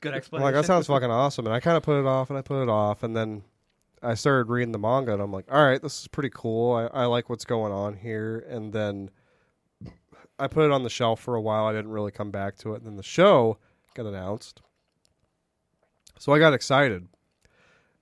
Good 0.00 0.12
I'm 0.12 0.14
explanation. 0.14 0.44
like, 0.44 0.54
that 0.54 0.64
sounds 0.64 0.86
fucking 0.86 1.10
awesome. 1.10 1.44
And 1.46 1.54
I 1.54 1.60
kind 1.60 1.76
of 1.76 1.82
put 1.82 1.98
it 2.00 2.06
off 2.06 2.30
and 2.30 2.38
I 2.38 2.42
put 2.42 2.62
it 2.62 2.68
off. 2.70 3.02
And 3.02 3.14
then 3.14 3.42
I 4.02 4.14
started 4.14 4.50
reading 4.50 4.72
the 4.72 4.78
manga 4.78 5.12
and 5.12 5.22
I'm 5.22 5.32
like, 5.32 5.46
all 5.50 5.64
right, 5.64 5.80
this 5.80 6.00
is 6.00 6.08
pretty 6.08 6.30
cool. 6.32 6.74
I, 6.74 7.02
I 7.02 7.04
like 7.06 7.28
what's 7.28 7.44
going 7.44 7.72
on 7.72 7.94
here. 7.94 8.46
And 8.48 8.72
then 8.72 9.10
I 10.38 10.46
put 10.46 10.64
it 10.64 10.72
on 10.72 10.82
the 10.82 10.90
shelf 10.90 11.20
for 11.20 11.34
a 11.34 11.40
while. 11.40 11.66
I 11.66 11.72
didn't 11.72 11.90
really 11.90 12.12
come 12.12 12.30
back 12.30 12.56
to 12.58 12.74
it. 12.74 12.78
And 12.78 12.86
then 12.86 12.96
the 12.96 13.02
show 13.02 13.58
got 13.94 14.06
announced. 14.06 14.62
So 16.18 16.32
I 16.32 16.38
got 16.38 16.54
excited. 16.54 17.08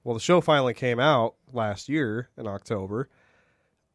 Well, 0.04 0.14
the 0.14 0.20
show 0.20 0.40
finally 0.40 0.74
came 0.74 1.00
out 1.00 1.34
last 1.52 1.88
year 1.88 2.30
in 2.36 2.46
October. 2.46 3.08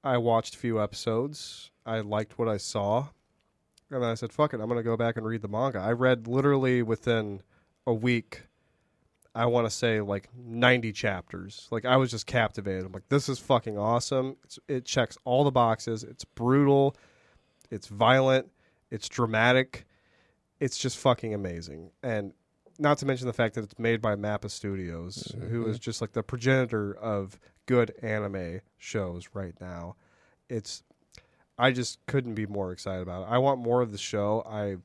I 0.04 0.18
watched 0.18 0.56
a 0.56 0.58
few 0.58 0.82
episodes. 0.82 1.72
I 1.86 2.00
liked 2.02 2.38
what 2.38 2.50
I 2.50 2.58
saw. 2.58 3.10
And 3.90 4.02
then 4.02 4.10
I 4.10 4.16
said, 4.16 4.32
fuck 4.32 4.54
it, 4.54 4.62
I'm 4.62 4.68
going 4.68 4.78
to 4.78 4.84
go 4.84 4.96
back 4.96 5.18
and 5.18 5.26
read 5.26 5.42
the 5.42 5.48
manga. 5.48 5.80
I 5.80 5.92
read 5.92 6.28
literally 6.28 6.82
within 6.82 7.42
a 7.86 7.94
week, 7.94 8.44
I 9.34 9.46
want 9.46 9.66
to 9.66 9.72
say 9.72 10.02
like 10.02 10.30
90 10.36 10.92
chapters. 10.92 11.68
Like 11.72 11.86
I 11.86 11.98
was 11.98 12.12
just 12.12 12.26
captivated. 12.26 12.86
I'm 12.86 12.92
like, 12.92 13.08
this 13.10 13.30
is 13.30 13.40
fucking 13.40 13.78
awesome. 13.78 14.36
It's, 14.44 14.60
it 14.68 14.86
checks 14.86 15.18
all 15.24 15.44
the 15.44 15.52
boxes. 15.52 16.04
It's 16.04 16.26
brutal. 16.26 16.96
It's 17.70 17.88
violent. 17.88 18.52
It's 18.90 19.08
dramatic. 19.08 19.86
It's 20.60 20.78
just 20.78 20.98
fucking 20.98 21.34
amazing. 21.34 21.92
And 22.04 22.34
not 22.78 22.98
to 22.98 23.06
mention 23.06 23.28
the 23.28 23.34
fact 23.34 23.56
that 23.56 23.64
it's 23.64 23.80
made 23.80 24.02
by 24.02 24.16
Mappa 24.16 24.50
Studios, 24.50 25.34
who 25.50 25.62
mm-hmm. 25.62 25.70
is 25.70 25.80
just 25.80 26.02
like 26.02 26.12
the 26.12 26.24
progenitor 26.24 26.94
of 26.94 27.40
good 27.68 27.94
anime 28.02 28.62
shows 28.78 29.30
right 29.34 29.54
now. 29.62 29.96
It's 30.50 30.84
I 31.58 31.72
just 31.72 32.06
couldn't 32.08 32.34
be 32.34 32.48
more 32.48 32.72
excited 32.72 33.02
about 33.02 33.24
it. 33.24 33.32
I 33.32 33.38
want 33.38 33.60
more 33.60 33.82
of 33.82 33.92
the 33.92 33.98
show. 33.98 34.44
I 34.50 34.78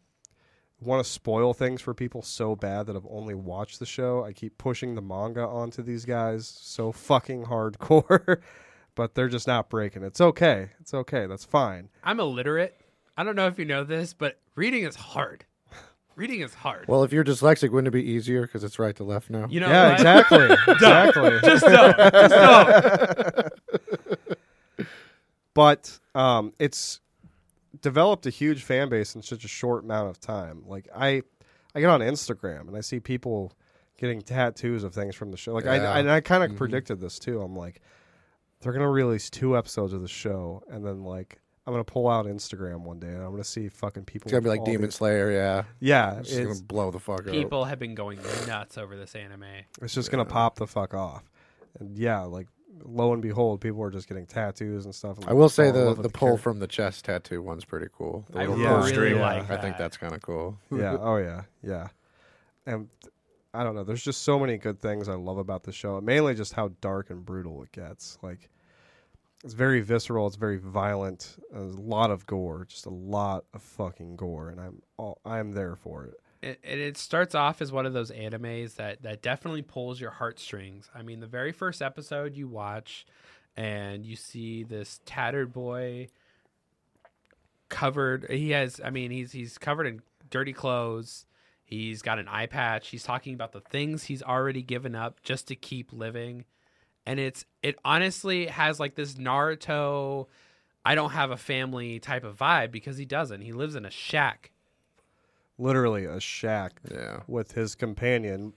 want 0.80 1.04
to 1.04 1.10
spoil 1.10 1.54
things 1.54 1.80
for 1.80 1.94
people 1.94 2.22
so 2.22 2.54
bad 2.54 2.86
that 2.86 2.96
I've 2.96 3.06
only 3.08 3.34
watched 3.34 3.78
the 3.78 3.86
show. 3.86 4.24
I 4.24 4.32
keep 4.32 4.58
pushing 4.58 4.94
the 4.94 5.02
manga 5.02 5.46
onto 5.46 5.82
these 5.82 6.04
guys 6.04 6.46
so 6.46 6.92
fucking 6.92 7.44
hardcore, 7.46 8.40
but 8.94 9.14
they're 9.14 9.28
just 9.28 9.46
not 9.46 9.70
breaking. 9.70 10.02
It's 10.02 10.20
okay. 10.20 10.70
It's 10.80 10.92
okay. 10.92 11.26
That's 11.26 11.44
fine. 11.44 11.88
I'm 12.04 12.20
illiterate. 12.20 12.78
I 13.16 13.24
don't 13.24 13.36
know 13.36 13.46
if 13.46 13.58
you 13.58 13.64
know 13.64 13.84
this, 13.84 14.12
but 14.12 14.38
reading 14.54 14.84
is 14.84 14.96
hard. 14.96 15.46
Reading 16.16 16.40
is 16.40 16.54
hard. 16.54 16.88
well, 16.88 17.04
if 17.04 17.12
you're 17.12 17.24
dyslexic, 17.24 17.70
wouldn't 17.70 17.88
it 17.88 17.90
be 17.90 18.02
easier 18.10 18.42
because 18.42 18.64
it's 18.64 18.78
right 18.78 18.96
to 18.96 19.04
left 19.04 19.28
now? 19.28 19.46
you 19.50 19.60
know, 19.60 19.68
yeah, 19.68 19.90
what? 19.90 19.94
exactly. 20.00 20.48
exactly. 20.72 21.30
Just 21.44 21.66
don't. 21.66 21.96
Just 21.98 22.34
don't. 24.78 24.88
but 25.52 25.98
um, 26.14 26.54
it's 26.58 27.00
developed 27.80 28.26
a 28.26 28.30
huge 28.30 28.62
fan 28.62 28.88
base 28.88 29.14
in 29.14 29.22
such 29.22 29.44
a 29.44 29.48
short 29.48 29.84
amount 29.84 30.10
of 30.10 30.20
time. 30.20 30.62
Like 30.66 30.88
I, 30.94 31.22
I 31.74 31.80
get 31.80 31.88
on 31.90 32.00
Instagram 32.00 32.68
and 32.68 32.76
I 32.76 32.80
see 32.80 33.00
people 33.00 33.52
getting 33.98 34.20
tattoos 34.20 34.84
of 34.84 34.94
things 34.94 35.14
from 35.14 35.30
the 35.30 35.36
show. 35.36 35.54
Like 35.54 35.64
Yeah. 35.64 35.90
I, 35.92 35.98
and 36.00 36.10
I 36.10 36.20
kind 36.20 36.44
of 36.44 36.52
Mhm. 36.52 36.56
predicted 36.58 37.00
this 37.00 37.18
too. 37.18 37.40
I'm 37.40 37.56
like, 37.56 37.80
they're 38.60 38.72
gonna 38.72 38.90
release 38.90 39.30
two 39.30 39.56
episodes 39.56 39.92
of 39.92 40.00
the 40.02 40.08
show, 40.08 40.62
and 40.68 40.84
then 40.84 41.04
like 41.04 41.40
I'm 41.66 41.72
gonna 41.72 41.84
pull 41.84 42.08
out 42.08 42.26
Instagram 42.26 42.82
one 42.82 43.00
day 43.00 43.08
and 43.08 43.22
I'm 43.22 43.30
gonna 43.32 43.42
see 43.44 43.68
fucking 43.68 44.04
people. 44.04 44.26
It's 44.28 44.32
gonna 44.32 44.42
be 44.42 44.48
like 44.50 44.64
Demon 44.64 44.82
these- 44.82 44.94
Slayer, 44.94 45.32
yeah. 45.32 45.64
Yeah, 45.80 46.20
It's, 46.20 46.32
it's 46.32 46.46
gonna 46.46 46.62
blow 46.62 46.90
the 46.92 47.00
fuck 47.00 47.20
up. 47.26 47.32
People 47.32 47.64
have 47.64 47.78
been 47.80 47.94
going 47.96 48.20
nuts 48.46 48.78
over 48.78 48.96
this 48.96 49.14
anime. 49.16 49.44
it's 49.82 49.92
just 49.94 50.10
gonna 50.10 50.24
pop 50.24 50.56
the 50.56 50.66
fuck 50.66 50.94
off. 50.94 51.24
And 51.80 51.98
yeah, 51.98 52.20
like 52.22 52.46
lo 52.84 53.12
and 53.12 53.22
behold, 53.22 53.60
people 53.60 53.82
are 53.82 53.90
just 53.90 54.08
getting 54.08 54.26
tattoos 54.26 54.84
and 54.84 54.94
stuff. 54.94 55.18
and, 55.18 55.26
I 55.28 55.32
will 55.32 55.48
say 55.48 55.70
fall 55.70 55.90
in 55.90 55.96
the 55.96 56.02
the 56.02 56.08
pull 56.08 56.28
character. 56.28 56.42
from 56.42 56.58
the 56.58 56.66
chest 56.66 57.04
tattoo 57.04 57.42
one's 57.42 57.64
pretty 57.64 57.86
cool. 57.96 58.24
The 58.30 58.38
I 58.38 58.46
little 58.46 58.56
really 58.56 58.68
pull 58.68 58.82
string. 58.88 59.20
like 59.20 59.50
I 59.50 59.56
think 59.56 59.76
that. 59.76 59.78
that's 59.78 59.96
kind 59.96 60.14
of 60.14 60.22
cool. 60.22 60.58
yeah. 60.70 60.96
Oh 61.00 61.16
yeah. 61.16 61.42
Yeah. 61.62 61.88
And 62.66 62.88
I 63.54 63.64
don't 63.64 63.74
know. 63.74 63.84
There's 63.84 64.02
just 64.02 64.22
so 64.22 64.38
many 64.38 64.58
good 64.58 64.80
things 64.80 65.08
I 65.08 65.14
love 65.14 65.38
about 65.38 65.62
the 65.62 65.72
show. 65.72 66.00
Mainly 66.00 66.34
just 66.34 66.52
how 66.52 66.72
dark 66.80 67.10
and 67.10 67.24
brutal 67.24 67.62
it 67.62 67.72
gets. 67.72 68.18
Like 68.22 68.50
it's 69.44 69.54
very 69.54 69.80
visceral. 69.80 70.26
It's 70.26 70.36
very 70.36 70.58
violent. 70.58 71.36
There's 71.52 71.74
a 71.74 71.80
lot 71.80 72.10
of 72.10 72.26
gore. 72.26 72.66
Just 72.68 72.86
a 72.86 72.90
lot 72.90 73.44
of 73.54 73.62
fucking 73.62 74.16
gore, 74.16 74.48
and 74.50 74.60
I'm 74.60 74.82
all, 74.96 75.20
I'm 75.24 75.52
there 75.52 75.76
for 75.76 76.04
it. 76.04 76.14
It, 76.46 76.60
it, 76.62 76.96
starts 76.96 77.34
off 77.34 77.60
as 77.60 77.72
one 77.72 77.86
of 77.86 77.92
those 77.92 78.12
animes 78.12 78.76
that, 78.76 79.02
that 79.02 79.20
definitely 79.20 79.62
pulls 79.62 80.00
your 80.00 80.10
heartstrings. 80.10 80.88
I 80.94 81.02
mean, 81.02 81.18
the 81.18 81.26
very 81.26 81.50
first 81.50 81.82
episode 81.82 82.36
you 82.36 82.46
watch, 82.46 83.04
and 83.56 84.06
you 84.06 84.14
see 84.14 84.62
this 84.62 85.00
tattered 85.04 85.52
boy 85.52 86.08
covered. 87.68 88.30
He 88.30 88.50
has, 88.50 88.80
I 88.84 88.90
mean, 88.90 89.10
he's 89.10 89.32
he's 89.32 89.58
covered 89.58 89.86
in 89.86 90.02
dirty 90.30 90.52
clothes. 90.52 91.26
He's 91.64 92.00
got 92.00 92.20
an 92.20 92.28
eye 92.28 92.46
patch. 92.46 92.88
He's 92.88 93.02
talking 93.02 93.34
about 93.34 93.50
the 93.50 93.60
things 93.60 94.04
he's 94.04 94.22
already 94.22 94.62
given 94.62 94.94
up 94.94 95.22
just 95.24 95.48
to 95.48 95.56
keep 95.56 95.92
living, 95.92 96.44
and 97.04 97.18
it's 97.18 97.44
it 97.62 97.76
honestly 97.84 98.46
has 98.46 98.78
like 98.78 98.94
this 98.94 99.14
Naruto. 99.14 100.28
I 100.84 100.94
don't 100.94 101.10
have 101.10 101.32
a 101.32 101.36
family 101.36 101.98
type 101.98 102.22
of 102.22 102.38
vibe 102.38 102.70
because 102.70 102.96
he 102.96 103.04
doesn't. 103.04 103.40
He 103.40 103.50
lives 103.50 103.74
in 103.74 103.84
a 103.84 103.90
shack 103.90 104.52
literally 105.58 106.04
a 106.04 106.20
shack 106.20 106.80
Yeah. 106.90 107.20
with 107.26 107.52
his 107.52 107.74
companion, 107.74 108.52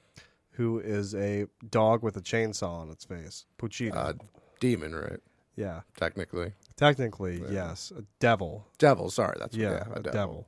who 0.52 0.80
is 0.80 1.16
a 1.16 1.48
dog 1.70 2.04
with 2.04 2.18
a 2.18 2.22
chainsaw 2.22 2.82
on 2.82 2.90
its 2.90 3.06
face. 3.06 3.46
Pochita. 3.58 3.96
Uh, 3.96 4.14
demon, 4.60 4.94
right? 4.94 5.20
yeah. 5.56 5.82
Technically. 5.98 6.54
Technically, 6.76 7.42
Yeah. 7.42 7.52
yes. 7.70 7.92
A 7.98 8.04
devil. 8.20 8.68
Devil, 8.78 9.10
sorry. 9.10 9.36
That's 9.40 9.56
yeah, 9.56 9.86
yeah, 9.88 9.94
a 9.96 10.00
devil. 10.02 10.48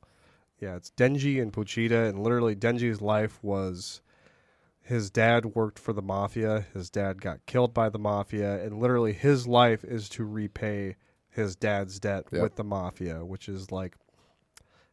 Yeah, 0.60 0.76
it's 0.76 0.92
Denji 0.92 1.42
and 1.42 1.52
Pochita, 1.52 2.08
and 2.10 2.22
literally 2.22 2.56
Denji's 2.56 3.02
life 3.02 3.40
was 3.42 4.02
his 4.82 5.10
dad 5.10 5.46
worked 5.56 5.80
for 5.80 5.94
the 5.94 6.02
mafia. 6.02 6.66
His 6.74 6.90
dad 6.90 7.22
got 7.22 7.46
killed 7.46 7.74
by 7.74 7.90
the 7.90 8.00
mafia, 8.00 8.64
and 8.64 8.80
literally 8.80 9.14
his 9.14 9.48
life 9.48 9.84
is 9.84 10.08
to 10.10 10.24
repay 10.26 10.96
his 11.30 11.56
dad's 11.56 12.00
debt 12.00 12.26
Yep. 12.32 12.42
with 12.42 12.56
the 12.56 12.64
mafia, 12.64 13.24
which 13.26 13.48
is 13.50 13.72
like 13.72 13.96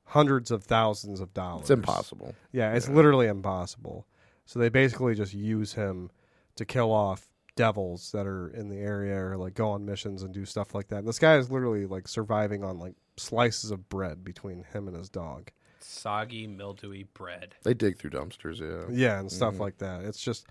hundreds 0.09 0.51
of 0.51 0.65
thousands 0.65 1.21
of 1.21 1.33
dollars. 1.35 1.63
It's 1.63 1.71
impossible. 1.71 2.35
Yeah, 2.53 2.75
it's 2.75 2.89
Yeah. 2.89 2.95
literally 2.95 3.27
impossible. 3.27 4.07
So 4.47 4.59
they 4.59 4.69
basically 4.71 5.15
just 5.15 5.35
use 5.35 5.75
him 5.75 6.11
to 6.57 6.65
kill 6.65 6.91
off 6.91 7.29
devils 7.57 8.13
that 8.13 8.27
are 8.27 8.49
in 8.49 8.69
the 8.69 8.79
area 8.79 9.17
or 9.23 9.37
like 9.37 9.55
go 9.55 9.71
on 9.71 9.85
missions 9.85 10.23
and 10.23 10.33
do 10.33 10.45
stuff 10.45 10.75
like 10.75 10.89
that. 10.89 11.01
And 11.01 11.09
this 11.09 11.19
guy 11.19 11.37
is 11.37 11.51
literally 11.51 11.87
like 11.87 12.09
surviving 12.09 12.65
on 12.65 12.79
like 12.79 12.95
slices 13.17 13.71
of 13.71 13.89
bread 13.89 14.25
between 14.25 14.63
him 14.73 14.89
and 14.89 14.97
his 14.97 15.11
dog. 15.11 15.51
Soggy, 15.81 16.47
mildewy 16.47 17.03
bread. 17.15 17.55
They 17.65 17.75
dig 17.75 17.99
through 17.99 18.11
dumpsters, 18.11 18.61
yeah. 18.61 18.87
Yeah, 18.95 19.21
and 19.21 19.31
stuff 19.31 19.55
Mhm. 19.55 19.61
like 19.61 19.79
that. 19.79 20.05
It's 20.05 20.21
just 20.21 20.47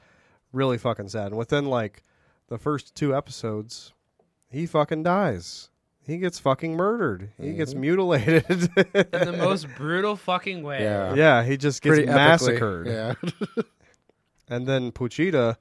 really 0.52 0.78
fucking 0.78 1.10
sad. 1.10 1.28
And 1.28 1.38
within 1.38 1.66
like 1.66 2.04
the 2.48 2.58
first 2.58 2.94
two 2.96 3.16
episodes, 3.16 3.94
he 4.50 4.66
fucking 4.66 5.04
dies. 5.04 5.70
He 6.08 6.18
gets 6.18 6.40
fucking 6.40 6.74
murdered. 6.76 7.32
He 7.40 7.54
gets 7.54 7.74
Mhm. 7.74 7.80
mutilated. 7.80 8.46
In 8.50 8.62
the 9.12 9.36
most 9.38 9.68
brutal 9.76 10.16
fucking 10.16 10.64
way. 10.64 10.82
Yeah. 10.82 11.14
yeah, 11.14 11.44
he 11.44 11.58
just 11.58 11.82
gets 11.82 11.96
Pretty 11.98 12.08
epically, 12.10 12.16
massacred. 12.16 12.88
Yeah. 12.88 13.14
And 14.50 14.66
then 14.66 14.94
Pochita 14.94 15.58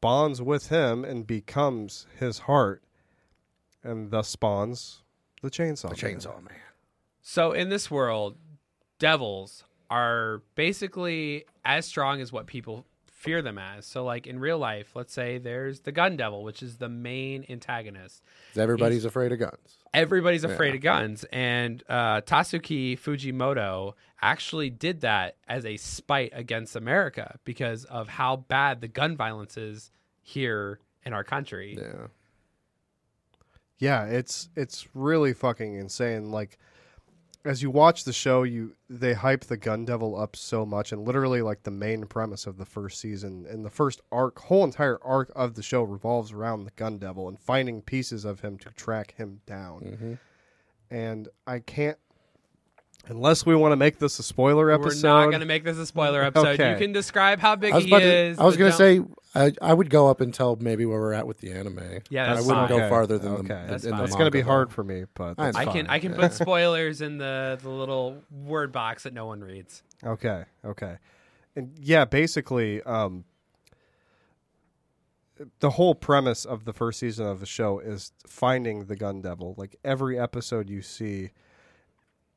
bonds 0.00 0.40
with 0.40 0.70
him 0.70 1.04
and 1.04 1.26
becomes 1.26 2.06
his 2.18 2.38
heart, 2.40 2.82
and 3.82 4.10
thus 4.10 4.28
spawns 4.28 5.02
the 5.42 5.50
chainsaw. 5.50 5.94
the 5.94 6.06
Man. 6.06 6.16
chainsaw 6.18 6.36
man. 6.42 6.58
So 7.20 7.52
in 7.52 7.68
this 7.68 7.90
world, 7.90 8.36
devils 8.98 9.64
are 9.90 10.40
basically 10.54 11.44
as 11.66 11.84
strong 11.84 12.22
as 12.22 12.32
what 12.32 12.46
people 12.46 12.86
fear 13.24 13.42
them 13.42 13.58
as. 13.58 13.86
So 13.86 14.04
like 14.04 14.26
in 14.26 14.38
real 14.38 14.58
life, 14.58 14.94
let's 14.94 15.12
say 15.12 15.38
there's 15.38 15.80
the 15.80 15.92
gun 15.92 16.16
devil, 16.16 16.42
which 16.44 16.62
is 16.62 16.76
the 16.76 16.88
main 16.88 17.44
antagonist. 17.48 18.22
Everybody's 18.56 19.04
afraid 19.04 19.32
of 19.32 19.38
guns. 19.38 19.78
Everybody's 19.92 20.44
afraid 20.44 20.70
Yeah. 20.70 20.74
of 20.76 20.80
guns, 20.82 21.24
and 21.32 21.82
uh, 21.88 22.20
Tatsuki 22.22 22.98
Fujimoto 22.98 23.94
actually 24.20 24.70
did 24.70 25.00
that 25.02 25.36
as 25.48 25.64
a 25.64 25.76
spite 25.76 26.32
against 26.34 26.74
America 26.76 27.38
because 27.44 27.84
of 27.84 28.08
how 28.08 28.36
bad 28.36 28.80
the 28.80 28.88
gun 28.88 29.16
violence 29.16 29.56
is 29.56 29.90
here 30.20 30.78
in 31.04 31.12
our 31.12 31.22
country. 31.24 31.76
Yeah. 31.80 32.06
Yeah, 33.78 34.04
it's 34.06 34.48
it's 34.56 34.86
really 34.94 35.32
fucking 35.34 35.74
insane. 35.76 36.30
Like 36.30 36.58
as 37.44 37.62
you 37.62 37.70
watch 37.70 38.04
the 38.04 38.12
show, 38.12 38.42
you 38.42 38.74
they 38.88 39.12
hype 39.12 39.44
the 39.44 39.56
Gun 39.56 39.84
Devil 39.84 40.18
up 40.18 40.34
so 40.34 40.64
much, 40.64 40.92
and 40.92 41.06
literally 41.06 41.42
like 41.42 41.62
the 41.62 41.70
main 41.70 42.06
premise 42.06 42.46
of 42.46 42.56
the 42.56 42.64
first 42.64 42.98
season 43.00 43.46
and 43.48 43.64
the 43.64 43.70
first 43.70 44.00
arc, 44.10 44.38
whole 44.38 44.64
entire 44.64 44.98
arc 45.02 45.30
of 45.36 45.54
the 45.54 45.62
show 45.62 45.82
revolves 45.82 46.32
around 46.32 46.64
the 46.64 46.70
Gun 46.72 46.98
Devil 46.98 47.28
and 47.28 47.38
finding 47.38 47.82
pieces 47.82 48.24
of 48.24 48.40
him 48.40 48.56
to 48.58 48.70
track 48.70 49.14
him 49.16 49.40
down. 49.46 49.80
hmm 49.80 50.14
And 50.94 51.28
I 51.46 51.58
can't, 51.58 51.98
unless 53.08 53.44
we 53.44 53.54
want 53.54 53.72
to 53.72 53.76
make 53.76 53.98
this 53.98 54.18
a 54.18 54.22
spoiler 54.22 54.70
episode. 54.70 55.04
We're 55.04 55.20
not 55.20 55.26
going 55.26 55.40
to 55.40 55.46
make 55.46 55.64
this 55.64 55.78
a 55.78 55.86
spoiler 55.86 56.22
episode. 56.22 56.58
You 56.58 56.76
can 56.76 56.92
describe 56.92 57.40
how 57.40 57.56
big 57.56 57.72
I 57.72 57.76
was, 57.76 57.84
he 57.84 57.90
about 57.90 58.00
to, 58.00 58.14
is. 58.14 58.38
I 58.38 58.44
was 58.44 58.56
going 58.56 58.70
to 58.70 58.76
say 58.76 59.00
I, 59.34 59.52
I 59.60 59.74
would 59.74 59.90
go 59.90 60.08
up 60.08 60.20
until 60.20 60.56
maybe 60.56 60.86
where 60.86 61.00
we're 61.00 61.12
at 61.12 61.26
with 61.26 61.38
the 61.38 61.52
anime. 61.52 62.00
Yeah, 62.08 62.32
I 62.32 62.40
wouldn't 62.40 62.46
fine. 62.46 62.68
go 62.68 62.88
farther 62.88 63.18
than 63.18 63.32
okay. 63.32 63.48
the. 63.48 63.66
That's 63.68 63.84
in 63.84 63.90
fine. 63.90 63.98
the 63.98 64.04
It's 64.04 64.14
going 64.14 64.26
to 64.26 64.30
be 64.30 64.40
hard 64.40 64.72
for 64.72 64.84
me, 64.84 65.04
but 65.14 65.36
That's 65.36 65.56
that's 65.56 65.56
I 65.56 65.64
can 65.64 65.86
fine. 65.86 65.94
I 65.94 65.98
can 65.98 66.14
put 66.14 66.32
spoilers 66.34 67.00
in 67.00 67.18
the 67.18 67.58
the 67.60 67.70
little 67.70 68.22
word 68.30 68.72
box 68.72 69.02
that 69.02 69.12
no 69.12 69.26
one 69.26 69.40
reads. 69.40 69.82
Okay, 70.04 70.44
okay. 70.64 70.98
And 71.56 71.72
yeah, 71.78 72.04
basically, 72.04 72.82
um, 72.82 73.24
the 75.60 75.70
whole 75.70 75.94
premise 75.94 76.44
of 76.44 76.64
the 76.64 76.72
first 76.72 77.00
season 77.00 77.26
of 77.26 77.40
the 77.40 77.46
show 77.46 77.78
is 77.80 78.12
finding 78.26 78.86
the 78.86 78.96
gun 78.96 79.20
devil. 79.20 79.54
Like 79.56 79.76
every 79.84 80.18
episode 80.18 80.70
you 80.70 80.82
see, 80.82 81.30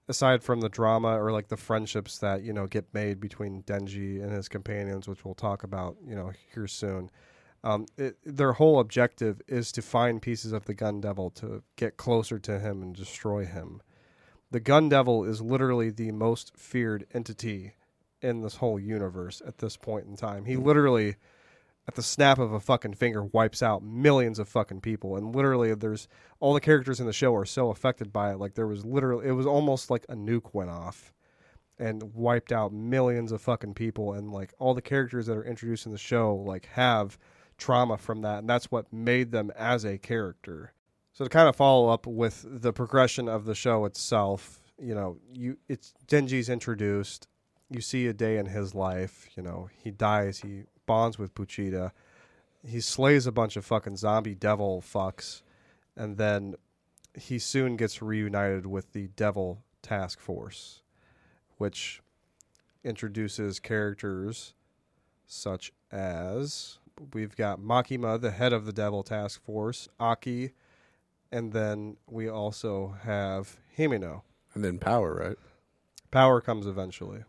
aside 0.09 0.43
from 0.43 0.61
the 0.61 0.69
drama 0.69 1.21
or 1.21 1.31
like 1.31 1.49
the 1.49 1.57
friendships 1.57 2.17
that, 2.19 2.43
you 2.43 2.53
know, 2.53 2.67
get 2.67 2.93
made 2.93 3.19
between 3.19 3.63
Denji 3.63 4.21
and 4.23 4.31
his 4.31 4.47
companions, 4.47 5.07
which 5.07 5.25
we'll 5.25 5.35
talk 5.35 5.63
about, 5.63 5.97
you 6.05 6.15
know, 6.15 6.31
here 6.53 6.67
soon. 6.67 7.09
Um, 7.63 7.85
it, 7.97 8.17
their 8.23 8.53
whole 8.53 8.79
objective 8.79 9.41
is 9.47 9.71
to 9.73 9.81
find 9.81 10.21
pieces 10.21 10.53
of 10.53 10.65
the 10.65 10.73
gun 10.73 11.01
devil 11.01 11.29
to 11.31 11.63
get 11.75 11.97
closer 11.97 12.39
to 12.39 12.59
him 12.59 12.81
and 12.81 12.95
destroy 12.95 13.45
him. 13.45 13.81
The 14.51 14.59
gun 14.61 14.87
devil 14.87 15.25
is 15.25 15.41
literally 15.41 15.89
the 15.89 16.11
most 16.11 16.55
feared 16.55 17.05
entity 17.13 17.73
in 18.21 18.41
this 18.41 18.55
whole 18.55 18.79
universe 18.79 19.41
at 19.45 19.57
this 19.57 19.75
point 19.75 20.05
in 20.05 20.15
time. 20.15 20.45
He 20.45 20.55
literally, 20.55 21.15
at 21.87 21.95
the 21.95 22.03
snap 22.03 22.37
of 22.37 22.51
a 22.51 22.59
fucking 22.59 22.95
finger, 22.95 23.23
wipes 23.23 23.63
out 23.63 23.83
millions 23.83 24.39
of 24.39 24.49
fucking 24.49 24.81
people. 24.81 25.15
And 25.15 25.33
literally, 25.33 25.73
there's 25.73 26.07
all 26.39 26.53
the 26.53 26.59
characters 26.59 26.99
in 26.99 27.05
the 27.05 27.13
show 27.13 27.33
are 27.35 27.45
so 27.45 27.69
affected 27.69 28.11
by 28.11 28.31
it. 28.31 28.39
Like 28.39 28.55
there 28.55 28.67
was 28.67 28.85
literally, 28.85 29.27
it 29.27 29.31
was 29.31 29.45
almost 29.45 29.89
like 29.89 30.05
a 30.09 30.15
nuke 30.15 30.53
went 30.53 30.69
off 30.69 31.13
and 31.79 32.13
wiped 32.13 32.51
out 32.51 32.73
millions 32.73 33.31
of 33.31 33.41
fucking 33.41 33.75
people. 33.75 34.13
And 34.13 34.31
like 34.31 34.53
all 34.59 34.73
the 34.73 34.81
characters 34.81 35.27
that 35.27 35.37
are 35.37 35.45
introduced 35.45 35.85
in 35.85 35.91
the 35.91 35.97
show, 35.97 36.35
like 36.35 36.65
have 36.73 37.17
trauma 37.57 37.97
from 37.97 38.21
that, 38.21 38.39
and 38.39 38.49
that's 38.49 38.71
what 38.71 38.91
made 38.91 39.31
them 39.31 39.51
as 39.55 39.85
a 39.85 39.97
character. 39.97 40.73
So 41.13 41.23
to 41.23 41.29
kind 41.29 41.49
of 41.49 41.55
follow 41.55 41.89
up 41.89 42.05
with 42.05 42.45
the 42.47 42.73
progression 42.73 43.27
of 43.27 43.45
the 43.45 43.55
show 43.55 43.85
itself, 43.85 44.61
you 44.79 44.93
know, 44.93 45.17
you 45.31 45.57
it's 45.67 45.93
Denji's 46.07 46.49
introduced. 46.49 47.27
You 47.69 47.81
see 47.81 48.07
a 48.07 48.13
day 48.13 48.37
in 48.37 48.45
his 48.45 48.75
life. 48.75 49.27
You 49.35 49.43
know, 49.43 49.69
he 49.83 49.91
dies. 49.91 50.39
He 50.39 50.63
bonds 50.87 51.19
with 51.19 51.35
Pochita. 51.35 51.91
He 52.65 52.81
slays 52.81 53.27
a 53.27 53.31
bunch 53.31 53.55
of 53.55 53.65
fucking 53.65 53.97
zombie 53.97 54.33
devil 54.33 54.81
fucks, 54.81 55.43
and 55.95 56.17
then 56.17 56.55
he 57.13 57.37
soon 57.37 57.77
gets 57.77 58.01
reunited 58.01 58.65
with 58.65 58.93
the 58.93 59.09
Devil 59.09 59.63
Task 59.83 60.19
Force, 60.19 60.81
which 61.57 62.01
introduces 62.83 63.59
characters 63.59 64.55
such 65.27 65.71
as 65.91 66.79
we've 67.13 67.35
got 67.35 67.59
Makima, 67.59 68.19
the 68.19 68.31
head 68.31 68.53
of 68.53 68.65
the 68.65 68.73
Devil 68.73 69.03
Task 69.03 69.43
Force, 69.43 69.87
Aki, 69.99 70.51
and 71.31 71.53
then 71.53 71.97
we 72.07 72.27
also 72.29 72.95
have 73.03 73.59
Himeno. 73.77 74.21
And 74.53 74.63
then 74.63 74.79
power, 74.79 75.13
right? 75.13 75.37
Power 76.09 76.41
comes 76.41 76.65
eventually. 76.65 77.23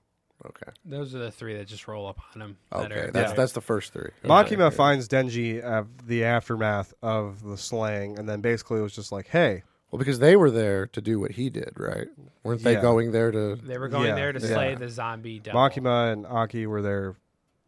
Okay. 0.46 0.70
Those 0.84 1.14
are 1.14 1.18
the 1.18 1.30
three 1.32 1.56
that 1.56 1.66
just 1.66 1.88
roll 1.88 2.06
up 2.06 2.18
on 2.34 2.40
him. 2.42 2.56
that 2.70 2.78
Okay. 2.92 2.94
are- 2.94 3.10
That's 3.10 3.12
that 3.12 3.30
are- 3.32 3.36
that's 3.36 3.52
the 3.52 3.60
first 3.60 3.92
three. 3.92 4.10
Makima 4.24 4.66
Okay. 4.66 4.76
finds 4.76 5.08
Denji 5.08 5.62
at 5.64 5.86
the 6.06 6.24
aftermath 6.24 6.94
of 7.02 7.42
the 7.42 7.56
slaying, 7.56 8.18
and 8.18 8.28
then 8.28 8.40
basically 8.40 8.78
it 8.78 8.82
was 8.82 8.94
just 8.94 9.10
like, 9.12 9.26
"Hey, 9.28 9.62
Well, 9.90 9.98
because 9.98 10.18
they 10.18 10.36
were 10.36 10.50
there 10.50 10.86
to 10.88 11.00
do 11.00 11.18
what 11.18 11.30
he 11.32 11.48
did, 11.48 11.72
right? 11.78 12.08
Weren't 12.42 12.62
they 12.62 12.74
Yeah. 12.74 12.82
going 12.82 13.10
there 13.10 13.30
to? 13.30 13.56
They 13.56 13.78
were 13.78 13.88
going 13.88 14.08
Yeah, 14.08 14.14
there 14.16 14.32
to 14.34 14.38
yeah. 14.38 14.46
slay 14.52 14.74
the 14.74 14.90
zombie 14.90 15.38
devil. 15.40 15.58
Makima 15.58 16.12
and 16.12 16.26
Aki 16.26 16.66
were 16.66 16.82
there. 16.82 17.16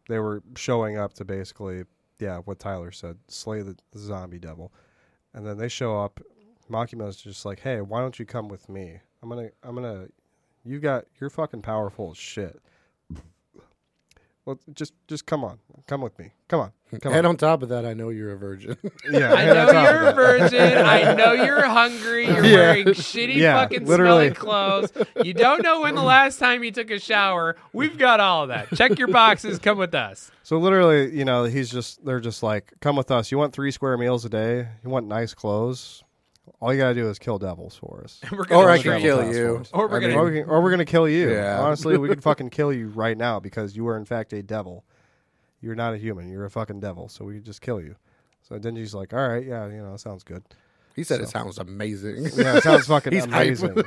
They 0.07 0.19
were 0.19 0.43
showing 0.55 0.97
up 0.99 1.13
to 1.13 1.25
basically, 1.25 1.83
yeah, 2.19 2.37
what 2.45 2.59
Tyler 2.59 2.91
said, 2.91 3.17
slay 3.27 3.63
the, 3.63 3.75
the 3.91 3.97
zombie 3.97 4.37
devil, 4.37 4.71
and 5.33 5.47
then 5.47 5.57
they 5.57 5.67
show 5.67 5.99
up. 5.99 6.21
Makima's 6.69 7.17
just 7.17 7.43
like, 7.43 7.61
"Hey, 7.61 7.81
why 7.81 8.01
don't 8.01 8.19
you 8.19 8.25
come 8.27 8.47
with 8.49 8.69
me? 8.69 8.99
I'm 9.23 9.29
gonna, 9.29 9.49
I'm 9.63 9.73
gonna, 9.73 10.07
you 10.65 10.79
got, 10.79 11.05
you're 11.19 11.29
fucking 11.29 11.61
powerful 11.61 12.11
as 12.11 12.17
shit. 12.17 12.59
Well, 14.43 14.59
just, 14.73 14.93
just 15.07 15.27
come 15.27 15.43
on, 15.43 15.59
come 15.85 16.01
with 16.01 16.17
me, 16.17 16.31
come 16.47 16.61
on, 16.61 16.71
come 16.99 17.13
and 17.13 17.27
on. 17.27 17.31
on 17.31 17.37
top 17.37 17.61
of 17.61 17.69
that, 17.69 17.85
I 17.85 17.93
know 17.93 18.09
you're 18.09 18.31
a 18.31 18.37
virgin. 18.37 18.75
Yeah, 19.11 19.33
I 19.33 19.45
know 19.45 19.71
you're 19.91 20.07
a 20.09 20.13
virgin. 20.13 20.77
I 20.79 21.13
know 21.15 21.33
you're 21.33 21.61
hungry. 21.67 22.25
You're 22.25 22.43
Yeah. 22.43 22.55
wearing 22.55 22.85
shitty 22.87 23.35
Yeah, 23.35 23.61
fucking 23.61 23.85
literally. 23.85 24.29
smelling 24.29 24.33
clothes. 24.33 24.91
You 25.23 25.33
don't 25.35 25.61
know 25.61 25.81
when 25.81 25.93
the 25.93 26.01
last 26.01 26.39
time 26.39 26.63
you 26.63 26.71
took 26.71 26.89
a 26.89 26.99
shower. 26.99 27.55
We've 27.71 27.97
got 27.99 28.19
all 28.19 28.43
of 28.43 28.49
that. 28.49 28.69
Check 28.75 28.97
your 28.97 29.09
boxes. 29.09 29.59
Come 29.59 29.77
with 29.77 29.93
us. 29.93 30.31
So 30.43 30.57
literally, 30.57 31.15
you 31.15 31.23
know, 31.25 31.43
he's 31.43 31.69
just 31.69 32.03
they're 32.03 32.19
just 32.19 32.41
like, 32.41 32.73
come 32.79 32.95
with 32.95 33.11
us. 33.11 33.31
You 33.31 33.37
want 33.37 33.53
three 33.53 33.69
square 33.71 33.95
meals 33.97 34.25
a 34.25 34.29
day? 34.29 34.67
You 34.83 34.89
want 34.89 35.07
nice 35.07 35.35
clothes? 35.35 36.03
All 36.61 36.71
you 36.71 36.79
gotta 36.79 36.93
do 36.93 37.09
is 37.09 37.17
kill 37.19 37.39
devils 37.39 37.75
for 37.75 38.01
us. 38.03 38.21
We're 38.31 38.45
gonna 38.45 38.61
or 38.61 38.69
I 38.69 38.77
can 38.77 39.01
kill 39.01 39.17
Task 39.17 39.35
you. 39.35 39.63
Or 39.73 39.87
we're 39.87 39.97
I 39.97 39.99
gonna- 40.01 40.07
mean, 40.09 40.17
or, 40.17 40.25
we 40.25 40.39
can, 40.41 40.49
or 40.49 40.61
we're 40.61 40.69
gonna 40.71 40.85
kill 40.85 41.09
you. 41.09 41.31
Yeah. 41.31 41.59
Honestly, 41.59 41.97
we 41.97 42.07
could 42.07 42.21
fucking 42.29 42.51
kill 42.51 42.71
you 42.71 42.89
right 42.89 43.17
now 43.17 43.39
because 43.39 43.75
you 43.75 43.87
are 43.87 43.97
in 43.97 44.05
fact 44.05 44.31
a 44.31 44.43
devil. 44.43 44.85
You're 45.59 45.75
not 45.75 45.93
a 45.93 45.97
human. 45.97 46.29
You're 46.29 46.45
a 46.45 46.51
fucking 46.51 46.79
devil. 46.79 47.09
So 47.09 47.25
we 47.25 47.35
could 47.35 47.45
just 47.45 47.61
kill 47.61 47.81
you. 47.81 47.95
So 48.43 48.57
Denji's 48.59 48.93
like, 48.93 49.13
all 49.13 49.27
right, 49.27 49.45
yeah, 49.45 49.65
you 49.67 49.81
know, 49.81 49.95
sounds 49.97 50.23
good. 50.23 50.43
He 50.95 51.03
said 51.03 51.21
it 51.21 51.29
sounds 51.29 51.57
amazing. 51.57 52.25
Yeah, 52.35 52.57
it 52.57 52.63
sounds 52.63 52.85
fucking 52.85 53.13
He's 53.13 53.23
hype. 53.25 53.45
amazing. 53.47 53.81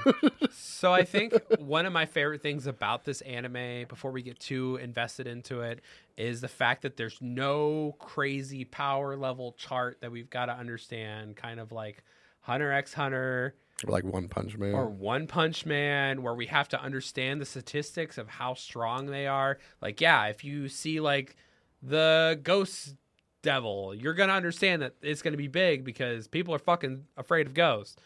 So 0.53 0.93
I 0.93 1.05
think 1.05 1.35
one 1.59 1.85
of 1.87 1.93
my 1.93 2.07
favorite 2.07 2.41
things 2.43 2.67
about 2.67 3.05
this 3.05 3.21
anime, 3.23 3.85
before 3.89 4.11
we 4.11 4.23
get 4.23 4.41
too 4.41 4.77
invested 4.77 5.27
into 5.27 5.61
it, 5.61 5.81
is 6.17 6.41
the 6.41 6.49
fact 6.49 6.83
that 6.83 6.97
there's 6.97 7.19
no 7.21 7.95
crazy 7.99 8.65
power 8.65 9.17
level 9.17 9.53
chart 9.59 9.99
that 10.01 10.11
we've 10.13 10.31
got 10.31 10.47
to 10.47 10.53
understand. 10.55 11.37
Kind 11.37 11.61
of 11.61 11.73
like 11.73 12.03
Hunter 12.45 12.73
x 12.73 12.93
Hunter 12.93 13.55
like 13.87 14.05
One 14.05 14.29
Punch 14.29 14.57
Man. 14.57 14.75
or 14.75 14.87
One 14.87 15.27
Punch 15.27 15.67
Man, 15.67 16.23
where 16.23 16.35
we 16.35 16.47
have 16.47 16.69
to 16.71 16.81
understand 16.81 17.41
the 17.41 17.47
statistics 17.47 18.19
of 18.19 18.29
how 18.29 18.55
strong 18.55 19.07
they 19.07 19.27
are. 19.27 19.59
Like, 19.81 20.01
yeah, 20.01 20.27
if 20.27 20.45
you 20.45 20.69
see 20.69 21.01
like 21.01 21.37
the 21.83 22.39
Ghost 22.43 22.97
Devil, 23.43 23.95
you're 23.95 24.15
gonna 24.15 24.33
understand 24.35 24.83
that 24.83 24.95
it's 25.03 25.23
gonna 25.23 25.37
be 25.37 25.49
big 25.49 25.85
because 25.85 26.29
people 26.29 26.55
are 26.55 26.59
fucking 26.59 27.05
afraid 27.17 27.47
of 27.47 27.55
ghosts. 27.55 27.97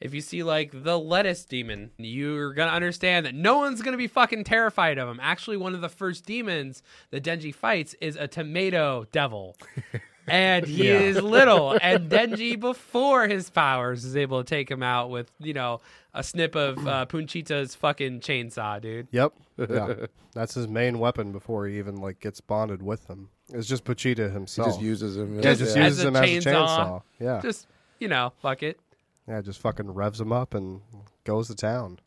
If 0.00 0.14
you 0.14 0.20
see 0.20 0.42
like 0.42 0.70
the 0.72 0.98
lettuce 0.98 1.44
demon, 1.44 1.90
you're 1.98 2.54
gonna 2.54 2.72
understand 2.72 3.26
that 3.26 3.34
no 3.34 3.58
one's 3.58 3.82
gonna 3.82 3.96
be 3.96 4.06
fucking 4.06 4.44
terrified 4.44 4.98
of 4.98 5.08
him. 5.08 5.20
Actually, 5.20 5.58
one 5.58 5.74
of 5.74 5.80
the 5.80 5.88
first 5.88 6.24
demons 6.24 6.82
that 7.10 7.22
Denji 7.24 7.54
fights 7.54 7.94
is 8.00 8.16
a 8.16 8.26
tomato 8.28 9.06
devil. 9.12 9.56
And 10.26 10.66
he 10.66 10.88
Yeah. 10.88 10.98
is 11.00 11.20
little, 11.20 11.76
and 11.82 12.08
Denji, 12.10 12.58
before 12.58 13.26
his 13.26 13.50
powers, 13.50 14.04
is 14.04 14.16
able 14.16 14.42
to 14.42 14.48
take 14.48 14.70
him 14.70 14.82
out 14.82 15.10
with, 15.10 15.30
you 15.40 15.54
know, 15.54 15.80
a 16.14 16.22
snip 16.22 16.54
of 16.54 16.78
uh, 16.86 17.06
Pochita's 17.06 17.74
fucking 17.74 18.20
chainsaw, 18.20 18.80
dude. 18.80 19.08
Yep. 19.10 19.32
Yeah. 19.68 20.06
That's 20.32 20.54
his 20.54 20.68
main 20.68 20.98
weapon 20.98 21.32
before 21.32 21.66
he 21.66 21.76
even 21.78 21.96
like 21.96 22.18
gets 22.20 22.40
bonded 22.40 22.82
with 22.82 23.06
him. 23.10 23.28
It's 23.52 23.66
just 23.68 23.84
Pochita 23.84 24.28
he 24.28 24.32
himself. 24.32 24.68
just 24.68 24.80
uses 24.80 25.16
him. 25.18 25.36
yeah, 25.36 25.42
just 25.42 25.60
as 25.62 25.76
uses 25.76 26.04
a 26.04 26.08
him 26.08 26.16
as 26.16 26.22
a 26.22 26.24
chainsaw. 26.24 26.42
chainsaw. 26.66 27.02
Yeah. 27.18 27.40
Just, 27.42 27.66
you 27.98 28.08
know, 28.08 28.32
fuck 28.40 28.62
it. 28.62 28.80
yeah, 29.28 29.42
just 29.42 29.60
fucking 29.60 29.90
revs 29.92 30.18
him 30.20 30.32
up 30.32 30.54
and 30.54 30.80
goes 31.24 31.48
to 31.48 31.54
town. 31.54 31.98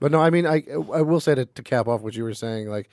But 0.00 0.12
no, 0.12 0.20
I 0.20 0.30
mean, 0.30 0.46
I 0.46 0.64
I 0.94 1.02
will 1.02 1.20
say 1.20 1.34
to, 1.34 1.44
to 1.44 1.62
cap 1.62 1.88
off 1.88 2.00
what 2.00 2.14
you 2.16 2.24
were 2.24 2.32
saying, 2.34 2.68
like 2.70 2.88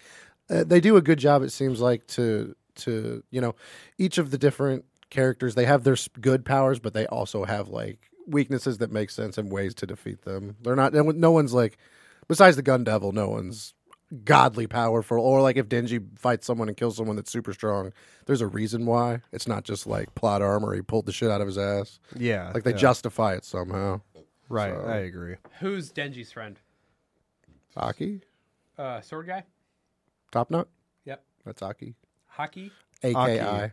uh, 0.49 0.63
they 0.65 0.81
do 0.81 0.97
a 0.97 1.01
good 1.01 1.19
job. 1.19 1.41
It 1.41 1.51
seems 1.51 1.79
like 1.79 2.05
to 2.07 2.53
to 2.75 3.23
you 3.31 3.41
know 3.41 3.55
each 3.97 4.17
of 4.17 4.31
the 4.31 4.37
different 4.37 4.85
characters 5.09 5.55
they 5.55 5.65
have 5.65 5.83
their 5.83 5.97
good 6.19 6.45
powers, 6.45 6.79
but 6.79 6.93
they 6.93 7.05
also 7.07 7.43
have 7.45 7.67
like 7.69 7.99
weaknesses 8.27 8.77
that 8.79 8.91
make 8.91 9.09
sense 9.09 9.37
and 9.37 9.51
ways 9.51 9.73
to 9.75 9.85
defeat 9.85 10.21
them. 10.23 10.55
They're 10.61 10.75
not. 10.75 10.93
No 10.93 11.03
no 11.03 11.31
one's 11.31 11.53
like 11.53 11.77
besides 12.27 12.55
the 12.55 12.61
Gun 12.61 12.83
Devil. 12.83 13.11
No 13.11 13.29
one's 13.29 13.73
godly 14.25 14.67
powerful 14.67 15.19
or 15.21 15.41
like 15.41 15.55
if 15.55 15.69
Denji 15.69 16.05
fights 16.19 16.45
someone 16.45 16.67
and 16.67 16.75
kills 16.75 16.97
someone 16.97 17.15
that's 17.15 17.31
super 17.31 17.53
strong 17.53 17.93
there's 18.25 18.41
a 18.41 18.47
reason 18.47 18.85
why 18.85 19.21
it's 19.31 19.47
not 19.47 19.63
just 19.63 19.87
like 19.87 20.13
plot 20.15 20.41
armor 20.41 20.75
he 20.75 20.81
pulled 20.81 21.05
the 21.05 21.13
shit 21.13 21.31
out 21.31 21.39
of 21.39 21.47
his 21.47 21.57
ass 21.57 21.97
Yeah. 22.17 22.51
like 22.53 22.63
they 22.65 22.71
yeah. 22.71 22.75
justify 22.77 23.35
it 23.35 23.45
somehow 23.45 24.01
Right. 24.49 24.73
so- 24.73 24.81
I 24.85 24.97
agree. 24.97 25.37
Who's 25.61 25.93
Denji's 25.93 26.29
friend? 26.33 26.59
Aki 27.77 28.19
Uh, 28.77 28.99
sword 28.99 29.27
guy? 29.27 29.43
Top 30.31 30.51
Knot 30.51 30.67
Yep. 31.05 31.23
that's 31.45 31.61
Aki 31.61 31.95
Haki? 32.37 32.71
AKI 33.03 33.71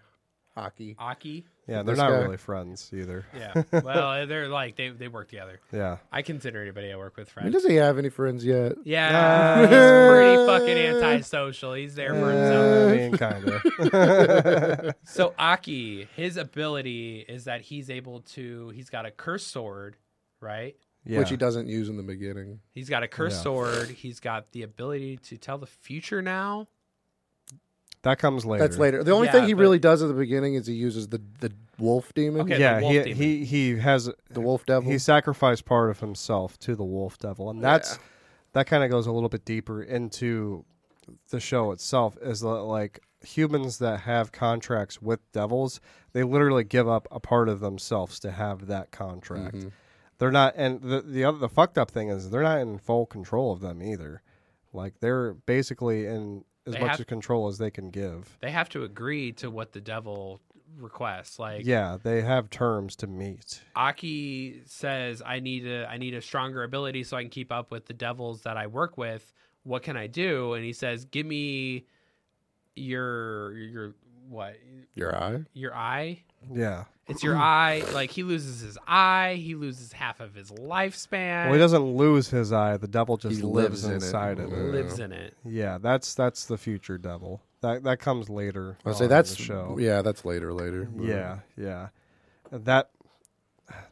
Aki. 0.57 0.97
Aki? 0.99 1.45
Yeah, 1.69 1.83
they're 1.83 1.95
This 1.95 1.99
not 1.99 2.11
guy. 2.11 2.19
really 2.19 2.37
friends 2.37 2.91
either. 2.93 3.25
Yeah. 3.37 3.63
well, 3.85 4.27
they're 4.27 4.49
like, 4.49 4.75
they, 4.75 4.89
they 4.89 5.07
work 5.07 5.29
together. 5.29 5.61
Yeah. 5.73 5.99
I 6.11 6.23
consider 6.23 6.61
anybody 6.63 6.91
I 6.93 6.97
work 6.97 7.17
with 7.17 7.31
I 7.37 7.43
mean, 7.45 7.53
friends. 7.53 7.63
does 7.63 7.71
he 7.71 7.77
have 7.77 7.97
any 7.99 8.09
friends 8.09 8.45
yet? 8.45 8.73
Yeah, 8.85 9.09
Uh, 9.17 9.61
he's 9.61 9.69
pretty 10.11 10.47
fucking 10.47 11.05
antisocial. 11.05 11.75
He's 11.75 11.95
there 11.95 12.13
for 12.15 12.33
himself. 12.33 12.91
I 12.91 12.97
mean, 12.97 13.17
kind 13.17 13.49
of. 14.89 14.95
So 15.05 15.35
Aki, 15.39 16.09
his 16.17 16.37
ability 16.37 17.25
is 17.29 17.45
that 17.45 17.61
he's 17.61 17.89
able 17.91 18.21
to. 18.33 18.71
He's 18.71 18.91
got 18.91 19.07
a 19.07 19.11
curse 19.13 19.47
sword, 19.47 19.97
right? 20.41 20.75
Yeah. 21.05 21.21
Which 21.21 21.31
he 21.31 21.37
doesn't 21.37 21.69
use 21.69 21.89
in 21.89 21.97
the 21.97 22.03
beginning. 22.03 22.61
He's 22.75 22.89
got 22.91 23.03
a 23.05 23.09
curse 23.09 23.35
Yeah. 23.37 23.43
sword. 23.43 23.89
He's 23.91 24.19
got 24.21 24.51
the 24.53 24.63
ability 24.63 25.19
to 25.19 25.37
tell 25.37 25.59
the 25.59 25.67
future 25.67 26.21
now. 26.21 26.67
That 28.09 28.19
comes 28.19 28.45
later. 28.45 28.65
That's 28.67 28.79
later. 28.79 29.05
The 29.05 29.13
only 29.13 29.27
Yeah, 29.27 29.33
thing 29.33 29.45
he 29.47 29.53
but- 29.55 29.61
really 29.61 29.79
does 29.79 30.03
at 30.03 30.09
the 30.09 30.15
beginning 30.15 30.55
is 30.55 30.67
he 30.67 30.75
uses 30.75 31.09
the, 31.09 31.21
the 31.41 31.53
wolf 31.79 32.13
demon, 32.15 32.43
Okay. 32.43 32.55
the 32.55 32.61
Yeah, 32.61 32.81
wolf 32.81 32.93
he, 32.93 33.03
demon. 33.03 33.17
he 33.17 33.45
he 33.45 33.77
has 33.79 34.11
the 34.31 34.41
wolf 34.41 34.67
devil. 34.67 34.91
he 34.91 34.99
sacrificed 34.99 35.65
part 35.65 35.91
of 35.91 36.01
himself 36.01 36.59
to 36.61 36.75
the 36.75 36.85
wolf 36.85 37.19
devil, 37.19 37.51
and 37.51 37.63
that's 37.63 37.93
Yeah. 37.93 37.99
that 38.55 38.67
kind 38.67 38.83
of 38.85 38.91
goes 38.91 39.07
a 39.07 39.13
little 39.13 39.29
bit 39.29 39.45
deeper 39.45 39.83
into 39.83 40.65
the 41.31 41.41
show 41.41 41.71
itself. 41.73 42.17
Is 42.21 42.41
that 42.41 42.49
like 42.49 43.01
humans 43.25 43.79
that 43.79 44.01
have 44.01 44.31
contracts 44.33 45.01
with 45.03 45.21
devils, 45.33 45.81
they 46.13 46.23
literally 46.23 46.65
give 46.65 46.89
up 46.89 47.09
a 47.11 47.19
part 47.21 47.49
of 47.49 47.61
themselves 47.61 48.21
to 48.21 48.31
have 48.31 48.67
that 48.67 48.91
contract. 48.93 49.57
Mhm. 49.57 49.73
They're 50.19 50.31
not, 50.33 50.55
and 50.57 50.81
the 50.83 51.01
the 51.01 51.25
other 51.25 51.39
the 51.39 51.49
fucked 51.49 51.79
up 51.79 51.91
thing 51.91 52.09
is 52.09 52.31
they're 52.31 52.43
not 52.43 52.59
in 52.61 52.79
full 52.79 53.07
control 53.07 53.53
of 53.53 53.61
them 53.61 53.83
either. 53.83 54.23
Like 54.73 55.01
they're 55.01 55.33
basically 55.35 56.07
in 56.07 56.45
as 56.69 56.75
They 56.75 56.81
much 56.81 56.91
have- 56.93 57.01
of 57.01 57.07
control 57.07 57.49
as 57.49 57.59
they 57.59 57.71
can 57.71 57.91
give. 57.91 58.37
They 58.41 58.51
have 58.51 58.69
to 58.71 58.85
agree 58.85 59.33
to 59.33 59.51
what 59.51 59.73
the 59.73 59.81
devil 59.81 60.41
requests. 60.79 61.39
Like 61.39 61.64
yeah, 61.64 61.97
they 62.03 62.21
have 62.23 62.51
terms 62.51 62.95
to 62.97 63.07
meet. 63.07 63.62
Aki 63.75 64.62
says, 64.66 65.23
"I 65.25 65.41
need 65.41 65.66
a 65.66 65.87
I 65.89 65.97
need 65.97 66.14
a 66.14 66.21
stronger 66.21 66.62
ability 66.62 67.03
so 67.05 67.16
I 67.16 67.23
can 67.23 67.31
keep 67.31 67.51
up 67.51 67.71
with 67.71 67.87
the 67.87 67.95
devils 67.95 68.43
that 68.43 68.57
I 68.57 68.66
work 68.66 68.97
with. 68.99 69.33
What 69.64 69.83
can 69.83 69.97
I 69.97 70.07
do?" 70.07 70.53
And 70.55 70.64
he 70.64 70.73
says, 70.73 71.05
"Give 71.07 71.27
me 71.27 71.87
your 72.77 73.53
your 73.57 73.95
what 74.29 74.57
Your 74.95 75.16
eye. 75.16 75.45
your 75.53 75.75
eye." 75.75 76.23
Yeah. 76.53 76.84
It's 77.07 77.22
your 77.22 77.36
eye. 77.36 77.82
Like 77.95 78.11
he 78.11 78.22
loses 78.22 78.61
his 78.61 78.76
eye, 78.86 79.41
he 79.43 79.55
loses 79.55 79.93
half 79.93 80.20
of 80.20 80.34
his 80.34 80.51
lifespan. 80.51 81.45
Well, 81.47 81.55
he 81.55 81.59
doesn't 81.59 81.97
lose 81.97 82.28
his 82.28 82.53
eye. 82.53 82.76
The 82.76 82.86
devil 82.89 83.16
just 83.16 83.36
He 83.36 83.43
lives, 83.43 83.82
lives 83.82 83.84
in 83.84 83.91
it. 83.93 83.95
inside 83.95 84.39
of 84.39 84.53
it. 84.53 84.57
lives 84.57 84.99
in 84.99 85.12
it. 85.12 85.34
Yeah, 85.45 85.78
that's 85.78 86.14
that's 86.14 86.45
the 86.45 86.59
future 86.59 86.99
devil. 86.99 87.41
That 87.62 87.82
that 87.84 87.99
comes 87.99 88.28
later. 88.28 88.76
I 88.84 88.91
on 88.91 88.95
say 88.95 89.05
in 89.05 89.11
that's 89.11 89.34
the 89.36 89.43
show. 89.43 89.76
yeah, 89.80 90.03
that's 90.03 90.24
later. 90.26 90.53
Later. 90.53 90.86
but- 90.95 91.07
Yeah, 91.07 91.39
yeah. 91.57 91.89
That. 92.53 92.91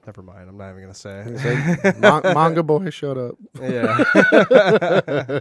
Never 0.07 0.22
mind. 0.22 0.49
I'm 0.49 0.57
not 0.59 0.70
even 0.70 0.82
gonna 0.82 0.94
say. 0.94 1.20
it. 1.26 1.38
Say, 1.38 1.92
Ma- 2.01 2.20
manga 2.22 2.62
boy, 2.62 2.88
shut 2.90 3.16
up. 3.18 3.36
yeah. 3.61 5.40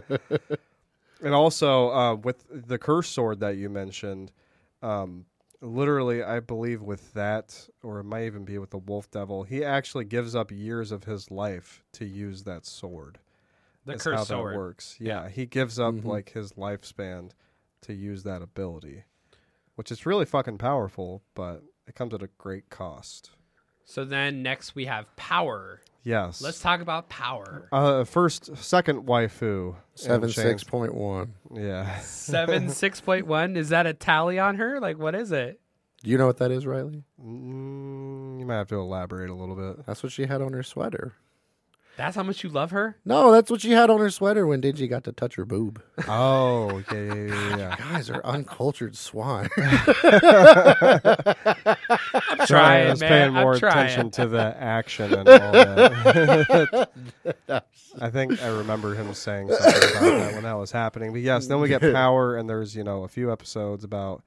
and 1.22 1.34
also 1.34 1.90
uh, 1.90 2.14
with 2.16 2.44
the 2.50 2.78
curse 2.78 3.08
sword 3.08 3.40
that 3.40 3.56
you 3.56 3.68
mentioned, 3.70 4.32
um, 4.82 5.24
literally, 5.66 6.22
I 6.22 6.40
believe 6.40 6.82
with 6.82 7.12
that, 7.14 7.68
or 7.82 7.98
it 8.00 8.04
might 8.04 8.24
even 8.24 8.44
be 8.44 8.58
with 8.58 8.70
the 8.70 8.78
wolf 8.78 9.10
devil, 9.10 9.42
he 9.44 9.64
actually 9.64 10.04
gives 10.04 10.34
up 10.34 10.50
years 10.50 10.92
of 10.92 11.04
his 11.04 11.30
life 11.30 11.82
to 11.92 12.04
use 12.04 12.44
that 12.44 12.64
sword. 12.66 13.18
The 13.84 13.94
is 13.94 14.02
curse 14.02 14.16
how 14.16 14.24
sword. 14.24 14.54
that 14.54 14.58
works. 14.58 14.96
Yeah, 15.00 15.28
he 15.28 15.46
gives 15.46 15.78
up 15.78 15.94
Mhm. 15.94 16.04
like 16.04 16.30
his 16.30 16.52
lifespan 16.54 17.30
to 17.82 17.92
use 17.92 18.22
that 18.24 18.42
ability, 18.42 19.04
which 19.76 19.92
is 19.92 20.06
really 20.06 20.24
fucking 20.24 20.58
powerful, 20.58 21.22
but 21.34 21.62
it 21.86 21.94
comes 21.94 22.14
at 22.14 22.22
a 22.22 22.28
great 22.38 22.68
cost. 22.70 23.30
So 23.84 24.04
then 24.04 24.42
next 24.42 24.74
we 24.74 24.86
have 24.86 25.14
power. 25.16 25.80
Yes. 26.06 26.40
Let's 26.40 26.60
talk 26.60 26.80
about 26.80 27.08
power. 27.08 27.68
Uh, 27.72 28.04
first, 28.04 28.56
second 28.56 29.06
waifu. 29.08 29.70
in 29.70 29.74
Seven 29.96 30.28
Chains- 30.30 30.34
six 30.36 30.62
point 30.64 30.94
one. 30.94 31.34
Yeah. 31.52 31.98
Seven 31.98 32.68
six 32.82 33.00
point 33.00 33.26
one. 33.26 33.56
Is 33.56 33.70
that 33.70 33.86
a 33.86 33.92
tally 33.92 34.38
on 34.38 34.54
her? 34.54 34.78
Like 34.78 34.98
what 34.98 35.16
is 35.16 35.32
it? 35.32 35.60
Do 36.04 36.10
you 36.10 36.16
know 36.16 36.26
what 36.28 36.36
that 36.38 36.52
is, 36.52 36.64
Riley? 36.64 37.02
Mm, 37.20 38.38
you 38.38 38.46
might 38.46 38.54
have 38.58 38.68
to 38.68 38.76
elaborate 38.76 39.30
a 39.30 39.34
little 39.34 39.56
bit. 39.56 39.84
That's 39.84 40.04
what 40.04 40.12
she 40.12 40.26
had 40.26 40.40
on 40.42 40.52
her 40.52 40.62
sweater. 40.62 41.14
That's 41.96 42.14
how 42.14 42.22
much 42.22 42.44
you 42.44 42.50
love 42.50 42.72
her? 42.72 42.98
No, 43.06 43.32
that's 43.32 43.50
what 43.50 43.62
she 43.62 43.70
had 43.70 43.88
on 43.88 44.00
her 44.00 44.10
sweater 44.10 44.46
when 44.46 44.60
Digi 44.60 44.88
got 44.88 45.04
to 45.04 45.12
touch 45.12 45.36
her 45.36 45.46
boob. 45.46 45.82
Oh, 46.06 46.82
yeah, 46.92 47.02
yeah, 47.02 47.14
yeah. 47.14 47.56
yeah. 47.56 47.76
Guys 47.92 48.10
are 48.10 48.20
uncultured 48.24 48.94
swine. 48.96 49.48
I'm 49.56 49.72
Sorry, 52.44 52.46
trying, 52.46 52.86
I 52.86 52.90
was 52.90 53.00
man. 53.00 53.08
paying 53.08 53.32
more 53.32 53.54
I'm 53.54 53.58
trying. 53.60 53.86
attention 53.86 54.10
to 54.12 54.26
the 54.26 54.56
action 54.58 55.14
and 55.14 55.28
all 55.28 55.52
that. 55.52 56.90
I 58.00 58.10
think 58.10 58.42
I 58.42 58.48
remember 58.48 58.94
him 58.94 59.14
saying 59.14 59.48
something 59.48 59.90
about 59.90 60.18
that 60.18 60.34
when 60.34 60.42
that 60.42 60.52
was 60.58 60.70
happening. 60.70 61.12
But 61.12 61.22
yes, 61.22 61.46
then 61.46 61.60
we 61.60 61.68
get 61.68 61.80
power, 61.80 62.36
and 62.36 62.48
there's 62.48 62.76
you 62.76 62.84
know 62.84 63.04
a 63.04 63.08
few 63.08 63.32
episodes 63.32 63.84
about 63.84 64.22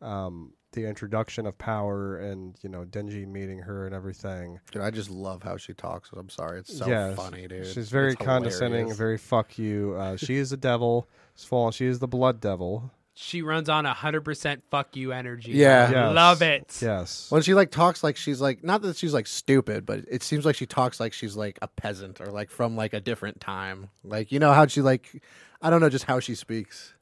um, 0.00 0.52
the 0.76 0.86
introduction 0.86 1.44
of 1.46 1.58
power 1.58 2.16
and 2.18 2.56
you 2.62 2.68
know 2.68 2.84
Denji 2.84 3.26
meeting 3.26 3.58
her 3.58 3.84
and 3.86 3.94
everything. 3.94 4.60
Dude, 4.70 4.82
I 4.82 4.90
just 4.92 5.10
love 5.10 5.42
how 5.42 5.56
she 5.56 5.74
talks. 5.74 6.10
I'm 6.16 6.28
sorry, 6.30 6.60
it's 6.60 6.78
so 6.78 6.86
Yes, 6.86 7.16
funny, 7.16 7.48
dude. 7.48 7.66
She's 7.66 7.90
very 7.90 8.12
It's 8.12 8.22
condescending, 8.24 8.78
hilarious. 8.90 8.96
very 8.96 9.18
fuck 9.18 9.58
you. 9.58 9.96
Uh, 9.98 10.16
she 10.16 10.36
is 10.36 10.52
a 10.52 10.56
devil. 10.56 11.08
She's 11.34 11.44
fallen. 11.46 11.72
She 11.72 11.86
is 11.86 11.98
the 11.98 12.06
blood 12.06 12.40
devil. 12.40 12.92
She 13.18 13.40
runs 13.40 13.68
on 13.70 13.86
hundred 13.86 14.20
percent 14.26 14.62
fuck 14.70 14.94
you 14.94 15.10
energy. 15.12 15.52
Yeah. 15.52 15.90
Yes. 15.90 16.14
love 16.14 16.42
it. 16.42 16.78
Yes. 16.82 17.30
When 17.30 17.40
she 17.40 17.54
like 17.54 17.70
talks 17.70 18.04
like 18.04 18.16
she's 18.18 18.40
like 18.42 18.62
not 18.62 18.82
that 18.82 18.96
she's 18.96 19.14
like 19.14 19.26
stupid, 19.26 19.86
but 19.86 20.00
it 20.10 20.22
seems 20.22 20.44
like 20.44 20.54
she 20.54 20.66
talks 20.66 21.00
like 21.00 21.14
she's 21.14 21.34
like 21.34 21.58
a 21.62 21.66
peasant 21.66 22.20
or 22.20 22.26
like 22.26 22.50
from 22.50 22.76
like 22.76 22.92
a 22.92 23.00
different 23.00 23.40
time. 23.40 23.88
Like 24.04 24.30
you 24.32 24.38
know 24.38 24.52
how 24.52 24.66
she 24.66 24.82
like 24.82 25.22
I 25.62 25.70
don't 25.70 25.80
know 25.80 25.88
just 25.88 26.04
how 26.04 26.20
she 26.20 26.34
speaks. 26.34 26.92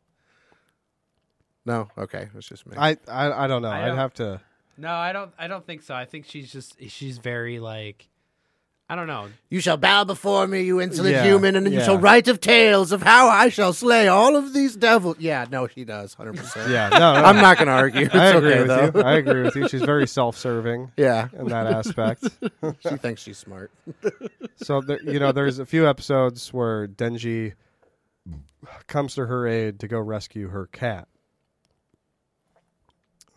No, 1.66 1.88
okay, 1.96 2.28
it's 2.34 2.46
just 2.48 2.66
me. 2.66 2.76
I, 2.78 2.96
I 3.08 3.44
I 3.44 3.46
don't 3.46 3.62
know. 3.62 3.68
I 3.70 3.88
I'd 3.90 3.96
have 3.96 4.14
to. 4.14 4.40
No, 4.76 4.90
I 4.92 5.12
don't. 5.12 5.32
I 5.38 5.46
don't 5.46 5.64
think 5.64 5.82
so. 5.82 5.94
I 5.94 6.04
think 6.04 6.26
she's 6.26 6.50
just 6.52 6.76
she's 6.90 7.18
very 7.18 7.58
like, 7.60 8.08
I 8.88 8.96
don't 8.96 9.06
know. 9.06 9.28
You 9.48 9.60
shall 9.60 9.76
bow 9.78 10.04
before 10.04 10.46
me, 10.46 10.62
you 10.62 10.80
insolent 10.80 11.14
Yeah, 11.14 11.24
human, 11.24 11.56
and 11.56 11.66
you 11.72 11.78
yeah. 11.78 11.84
shall 11.84 11.96
write 11.98 12.28
of 12.28 12.40
tales 12.40 12.92
of 12.92 13.00
how 13.02 13.28
I 13.28 13.48
shall 13.48 13.72
slay 13.72 14.08
all 14.08 14.36
of 14.36 14.52
these 14.52 14.76
devils. 14.76 15.16
Yeah, 15.20 15.46
no, 15.50 15.66
she 15.68 15.84
does, 15.84 16.12
hundred 16.14 16.36
percent. 16.36 16.70
Yeah, 16.70 16.88
no, 16.90 16.98
no 16.98 17.24
I'm 17.24 17.36
not 17.36 17.56
gonna 17.56 17.70
argue. 17.70 18.06
It's 18.06 18.14
I 18.14 18.26
agree 18.26 18.50
okay 18.52 18.58
with 18.60 18.92
though. 18.94 19.00
you. 19.00 19.06
I 19.06 19.12
agree 19.14 19.42
with 19.42 19.56
you. 19.56 19.68
She's 19.68 19.82
very 19.82 20.06
self-serving 20.06 20.92
Yeah, 20.98 21.28
in 21.38 21.46
that 21.46 21.66
aspect. 21.68 22.24
she 22.80 22.96
thinks 22.96 23.22
she's 23.22 23.38
smart. 23.38 23.70
So 24.56 24.80
the, 24.82 24.98
you 25.04 25.18
know, 25.18 25.32
there's 25.32 25.60
a 25.60 25.66
few 25.66 25.88
episodes 25.88 26.52
where 26.52 26.86
Denji 26.88 27.54
comes 28.86 29.14
to 29.14 29.26
her 29.26 29.46
aid 29.46 29.78
to 29.80 29.88
go 29.88 29.98
rescue 30.00 30.48
her 30.48 30.66
cat. 30.66 31.08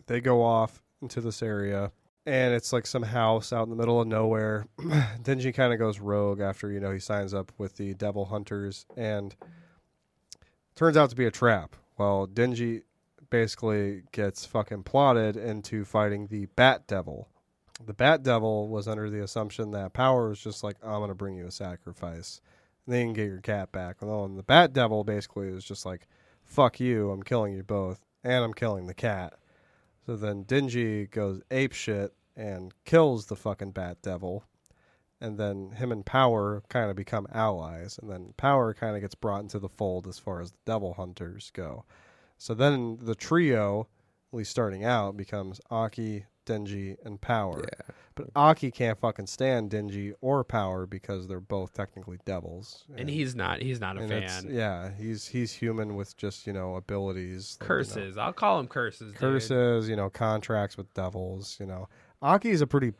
They 0.08 0.20
go 0.22 0.42
off 0.42 0.82
into 1.02 1.20
this 1.20 1.42
area, 1.42 1.92
and 2.24 2.54
it's 2.54 2.72
like 2.72 2.86
some 2.86 3.02
house 3.02 3.52
out 3.52 3.64
in 3.64 3.70
the 3.70 3.76
middle 3.76 4.00
of 4.00 4.08
nowhere. 4.08 4.66
Denji 5.22 5.54
kind 5.54 5.72
of 5.72 5.78
goes 5.78 6.00
rogue 6.00 6.40
after 6.40 6.72
you 6.72 6.80
know 6.80 6.90
he 6.90 6.98
signs 6.98 7.34
up 7.34 7.52
with 7.58 7.76
the 7.76 7.92
Devil 7.94 8.24
Hunters, 8.24 8.86
and 8.96 9.36
turns 10.74 10.96
out 10.96 11.10
to 11.10 11.16
be 11.16 11.26
a 11.26 11.30
trap. 11.30 11.76
Well, 11.98 12.26
Denji 12.26 12.82
basically 13.28 14.04
gets 14.12 14.46
fucking 14.46 14.84
plotted 14.84 15.36
into 15.36 15.84
fighting 15.84 16.28
the 16.28 16.46
Bat 16.56 16.86
Devil. 16.86 17.28
The 17.84 17.92
Bat 17.92 18.22
Devil 18.22 18.68
was 18.68 18.88
under 18.88 19.10
the 19.10 19.22
assumption 19.22 19.72
that 19.72 19.92
Power 19.92 20.30
was 20.30 20.40
just 20.40 20.64
like, 20.64 20.76
I'm 20.82 21.00
going 21.00 21.08
to 21.08 21.14
bring 21.14 21.36
you 21.36 21.46
a 21.46 21.50
sacrifice. 21.50 22.40
And 22.86 22.94
then 22.94 23.00
you 23.00 23.06
can 23.08 23.12
get 23.14 23.26
your 23.26 23.40
cat 23.40 23.72
back. 23.72 23.96
Well, 24.00 24.24
and 24.24 24.38
the 24.38 24.42
Bat 24.42 24.72
Devil 24.72 25.04
basically 25.04 25.48
is 25.48 25.64
just 25.64 25.84
like, 25.84 26.08
fuck 26.44 26.80
you, 26.80 27.10
I'm 27.10 27.22
killing 27.22 27.54
you 27.54 27.62
both, 27.62 28.00
and 28.24 28.42
I'm 28.42 28.54
killing 28.54 28.86
the 28.86 28.94
cat. 28.94 29.34
So 30.08 30.16
then 30.16 30.44
Dingy 30.44 31.04
goes 31.04 31.42
ape 31.50 31.74
shit 31.74 32.14
and 32.34 32.72
kills 32.86 33.26
the 33.26 33.36
fucking 33.36 33.72
Bat 33.72 33.98
Devil. 34.00 34.42
And 35.20 35.36
then 35.36 35.72
him 35.72 35.92
and 35.92 36.06
Power 36.06 36.62
kind 36.70 36.88
of 36.88 36.96
become 36.96 37.26
allies. 37.30 37.98
And 37.98 38.10
then 38.10 38.32
Power 38.38 38.72
kind 38.72 38.96
of 38.96 39.02
gets 39.02 39.14
brought 39.14 39.42
into 39.42 39.58
the 39.58 39.68
fold 39.68 40.06
as 40.06 40.18
far 40.18 40.40
as 40.40 40.52
the 40.52 40.56
Devil 40.64 40.94
Hunters 40.94 41.50
go. 41.52 41.84
So 42.38 42.54
then 42.54 42.96
the 43.02 43.14
trio, 43.14 43.86
at 44.32 44.38
least 44.38 44.50
starting 44.50 44.82
out, 44.82 45.14
becomes 45.14 45.60
Aki, 45.70 46.24
Denji, 46.48 46.96
and 47.04 47.20
Power. 47.20 47.62
Yeah. 47.62 47.94
But 48.14 48.30
Aki 48.34 48.72
can't 48.72 48.98
fucking 48.98 49.28
stand 49.28 49.70
Denji 49.70 50.12
or 50.20 50.42
Power 50.42 50.86
because 50.86 51.28
they're 51.28 51.38
both 51.38 51.72
technically 51.72 52.18
devils. 52.24 52.84
And 52.96 53.08
he's 53.08 53.36
not. 53.36 53.62
He's 53.62 53.78
not 53.80 53.96
a 53.96 54.08
fan. 54.08 54.48
Yeah, 54.50 54.90
he's 54.98 55.28
he's 55.28 55.52
human 55.52 55.94
with 55.94 56.16
just 56.16 56.46
you 56.46 56.52
know 56.52 56.74
abilities. 56.74 57.56
like, 57.60 57.68
you 57.68 57.74
know, 57.74 57.76
Curses. 57.76 58.18
I'll 58.18 58.32
call 58.32 58.58
him 58.58 58.66
curses. 58.66 59.12
dude. 59.12 59.20
curses. 59.20 59.88
You 59.88 59.94
know, 59.94 60.10
contracts 60.10 60.76
with 60.76 60.92
devils. 60.94 61.58
You 61.60 61.66
know, 61.66 61.88
Aki 62.20 62.50
is 62.50 62.60
a 62.60 62.66
pretty 62.66 62.92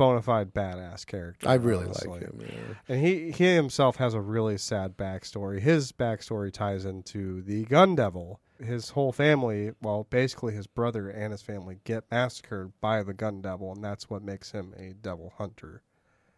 bona 0.00 0.22
fide 0.22 0.54
badass 0.54 1.04
character. 1.04 1.46
I 1.46 1.54
really 1.54 1.84
honestly. 1.84 2.08
like 2.08 2.20
him. 2.22 2.40
Yeah. 2.40 2.74
And 2.88 3.06
he 3.06 3.30
he 3.32 3.54
himself 3.54 3.96
has 3.96 4.14
a 4.14 4.20
really 4.20 4.56
sad 4.56 4.96
backstory. 4.96 5.60
His 5.60 5.92
backstory 5.92 6.50
ties 6.50 6.86
into 6.86 7.42
the 7.42 7.64
Gun 7.66 7.94
Devil. 7.94 8.40
His 8.58 8.90
whole 8.90 9.12
family, 9.12 9.72
well, 9.82 10.06
basically 10.08 10.54
his 10.54 10.66
brother 10.66 11.10
and 11.10 11.32
his 11.32 11.42
family 11.42 11.80
get 11.84 12.04
massacred 12.10 12.72
by 12.80 13.02
the 13.02 13.12
Gun 13.12 13.42
Devil, 13.42 13.72
and 13.72 13.84
that's 13.84 14.08
what 14.08 14.22
makes 14.22 14.52
him 14.52 14.74
a 14.78 14.94
devil 14.94 15.34
hunter. 15.36 15.82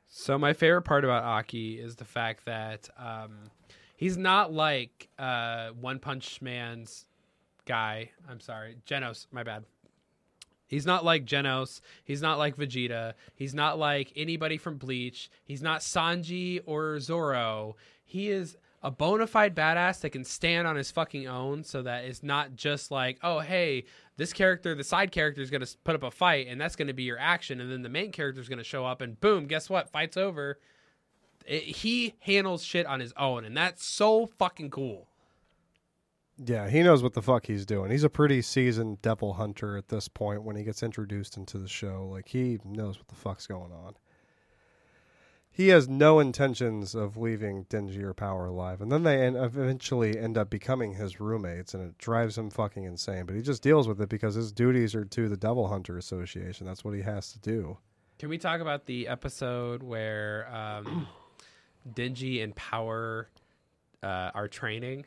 So 0.09 0.37
my 0.39 0.53
favorite 0.53 0.83
part 0.83 1.05
about 1.05 1.23
Aki 1.23 1.79
is 1.79 1.97
the 1.97 2.05
fact 2.05 2.45
that 2.47 2.89
um, 2.99 3.51
he's 3.97 4.17
not 4.17 4.53
like 4.53 5.09
uh, 5.19 5.71
One 5.71 5.99
Punch 6.01 6.43
Man's 6.43 7.07
guy. 7.65 8.11
I'm 8.29 8.41
sorry, 8.41 8.77
Genos. 8.87 9.27
My 9.31 9.43
bad. 9.45 9.65
He's 10.73 10.87
not 10.87 11.05
like 11.05 11.27
Genos. 11.27 11.83
He's 12.03 12.23
not 12.23 12.39
like 12.39 12.57
Vegeta. 12.57 13.12
He's 13.35 13.53
not 13.53 13.79
like 13.79 14.11
anybody 14.16 14.57
from 14.57 14.79
Bleach. 14.79 15.31
He's 15.45 15.61
not 15.61 15.83
Sanji 15.83 16.62
or 16.64 16.99
Zoro. 16.99 17.77
He 18.03 18.31
is 18.31 18.57
a 18.83 18.91
bona 18.91 19.27
fide 19.27 19.55
badass 19.55 20.01
that 20.01 20.11
can 20.11 20.25
stand 20.25 20.66
on 20.66 20.77
his 20.77 20.91
fucking 20.91 21.29
own 21.29 21.62
so 21.62 21.83
that 21.83 22.07
it's 22.07 22.23
not 22.23 22.57
just 22.57 22.91
like, 22.91 23.18
oh, 23.23 23.41
hey, 23.41 23.85
this 24.16 24.33
character, 24.33 24.75
the 24.75 24.83
side 24.83 25.12
character 25.12 25.43
is 25.43 25.51
going 25.51 25.61
to 25.61 25.77
put 25.85 25.95
up 25.95 26.05
a 26.05 26.11
fight 26.11 26.47
and 26.49 26.59
that's 26.59 26.75
going 26.75 26.89
to 26.89 26.95
be 26.95 27.03
your 27.03 27.18
action. 27.18 27.61
And 27.61 27.70
then 27.70 27.83
the 27.83 27.91
main 27.91 28.11
character 28.11 28.41
is 28.41 28.49
going 28.49 28.57
to 28.57 28.64
show 28.64 28.87
up 28.87 29.03
and 29.03 29.20
boom, 29.20 29.45
guess 29.45 29.68
what? 29.68 29.91
Fight's 29.91 30.16
over. 30.16 30.59
It- 31.47 31.64
he 31.64 32.14
handles 32.20 32.64
shit 32.64 32.87
on 32.87 32.99
his 32.99 33.12
own 33.18 33.45
and 33.45 33.55
that's 33.55 33.85
so 33.85 34.25
fucking 34.39 34.70
cool. 34.70 35.07
Yeah, 36.45 36.68
he 36.68 36.82
knows 36.82 37.03
what 37.03 37.12
the 37.14 37.22
fuck 37.22 37.47
he's 37.47 37.64
doing. 37.64 37.90
He's 37.90 38.05
a 38.05 38.11
pretty 38.11 38.43
seasoned 38.43 39.01
devil 39.01 39.34
hunter 39.34 39.76
at 39.76 39.88
this 39.88 40.09
point 40.09 40.43
when 40.43 40.57
he 40.57 40.64
gets 40.64 40.82
introduced 40.82 41.36
into 41.36 41.59
the 41.59 41.68
show. 41.68 42.09
Like 42.11 42.28
he 42.28 42.59
knows 42.64 42.99
what 42.99 43.09
the 43.09 43.14
fuck's 43.14 43.47
going 43.47 43.70
on. 43.72 43.95
He 45.55 45.68
has 45.68 45.86
no 45.86 46.18
intentions 46.18 46.95
of 46.95 47.18
leaving 47.18 47.66
Dingy 47.68 48.03
or 48.03 48.14
Power 48.14 48.47
alive, 48.47 48.80
and 48.80 48.90
then 48.90 49.03
they 49.03 49.22
en- 49.22 49.36
eventually 49.36 50.18
end 50.18 50.38
up 50.38 50.49
becoming 50.49 50.95
his 50.95 51.20
roommates, 51.20 51.74
and 51.74 51.86
it 51.86 51.99
drives 51.99 52.38
him 52.38 52.49
fucking 52.49 52.84
insane. 52.84 53.26
But 53.26 53.36
he 53.36 53.43
just 53.43 53.62
deals 53.62 53.86
with 53.86 54.01
it 54.01 54.09
because 54.09 54.34
his 54.34 54.51
duties 54.51 54.95
are 54.95 55.05
to 55.05 55.28
the 55.28 55.36
Devil 55.36 55.68
Hunter 55.68 55.99
Association. 55.99 56.66
That's 56.66 56.84
what 56.84 56.95
he 56.95 57.03
has 57.03 57.32
to 57.32 57.38
do. 57.38 57.76
Can 58.18 58.30
we 58.30 58.38
talk 58.38 58.62
about 58.62 58.86
the 58.86 59.09
episode 59.09 59.82
where 59.82 60.49
um, 60.51 61.07
Dingy 61.95 62.40
and 62.40 62.57
Power 62.57 63.28
uh, 64.03 64.30
are 64.34 64.49
training? 64.49 65.05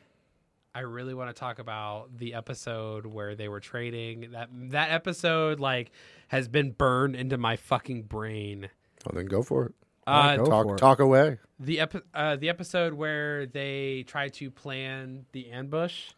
I 0.76 0.80
really 0.80 1.14
want 1.14 1.34
to 1.34 1.38
talk 1.38 1.58
about 1.58 2.16
the 2.18 2.34
episode 2.34 3.06
where 3.06 3.34
they 3.34 3.48
were 3.48 3.60
training. 3.60 4.28
That 4.32 4.48
that 4.70 4.90
episode 4.90 5.58
like 5.58 5.90
has 6.28 6.48
been 6.48 6.72
burned 6.72 7.16
into 7.16 7.38
my 7.38 7.56
fucking 7.56 8.02
brain. 8.04 8.68
Well, 9.06 9.12
then 9.14 9.26
go 9.26 9.42
for 9.42 9.66
it. 9.66 9.74
Uh, 10.06 10.36
go 10.36 10.44
for 10.44 10.50
Talk, 10.50 10.66
it. 10.68 10.76
talk 10.78 10.98
away. 11.00 11.38
the 11.58 11.80
epi- 11.80 12.00
uh, 12.14 12.36
the 12.36 12.48
episode 12.48 12.94
where 12.94 13.46
they 13.46 14.04
try 14.06 14.28
to 14.28 14.50
plan 14.50 15.24
the 15.32 15.50
ambush. 15.50 16.10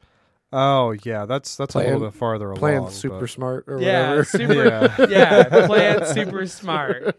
Oh 0.53 0.95
yeah, 1.05 1.25
that's 1.27 1.57
that's 1.57 1.75
a 1.75 1.79
little 1.79 2.01
bit 2.01 2.15
farther 2.15 2.53
Playing 2.55 2.79
along. 2.79 2.91
super 2.91 3.21
but- 3.21 3.31
smart 3.31 3.65
or 3.69 3.81
Yeah, 3.81 4.09
whatever. 4.11 4.25
super. 4.25 4.65
Yeah. 4.99 5.07
yeah, 5.09 5.67
plan 5.67 6.05
super 6.15 6.47
smart. 6.47 7.19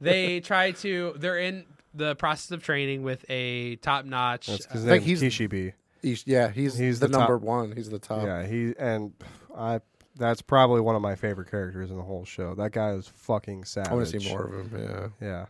They 0.00 0.40
try 0.40 0.72
to. 0.72 1.14
They're 1.16 1.38
in 1.38 1.64
the 1.94 2.16
process 2.16 2.50
of 2.50 2.62
training 2.62 3.02
with 3.02 3.24
a 3.28 3.76
top 3.76 4.04
notch. 4.04 4.46
That's 4.48 4.66
his 4.72 4.84
I 4.86 4.88
think 4.88 5.06
name's 5.06 5.20
he's- 5.20 5.34
Kishibe. 5.34 5.72
He's, 6.02 6.26
yeah, 6.26 6.50
he's, 6.50 6.76
He's 6.76 7.00
the, 7.00 7.06
the 7.06 7.12
top- 7.12 7.28
number 7.28 7.38
one. 7.38 7.72
He's 7.76 7.88
the 7.90 7.98
top. 7.98 8.24
Yeah, 8.24 8.44
he 8.46 8.74
and 8.78 9.12
I. 9.56 9.80
That's 10.14 10.42
probably 10.42 10.82
one 10.82 10.94
of 10.94 11.00
my 11.00 11.14
favorite 11.14 11.50
characters 11.50 11.90
in 11.90 11.96
the 11.96 12.02
whole 12.02 12.26
show. 12.26 12.54
That 12.54 12.72
guy 12.72 12.90
is 12.92 13.08
fucking 13.08 13.64
savage. 13.64 13.90
I 13.90 13.94
want 13.94 14.08
to 14.08 14.20
see 14.20 14.28
more 14.28 14.44
of 14.44 14.72
him. 14.72 15.10
Yeah. 15.20 15.26
Yeah, 15.26 15.46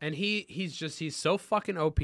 and 0.00 0.14
he 0.14 0.46
he's 0.48 0.76
just 0.76 0.98
he's 0.98 1.16
so 1.16 1.36
fucking 1.38 1.76
OP 1.76 2.00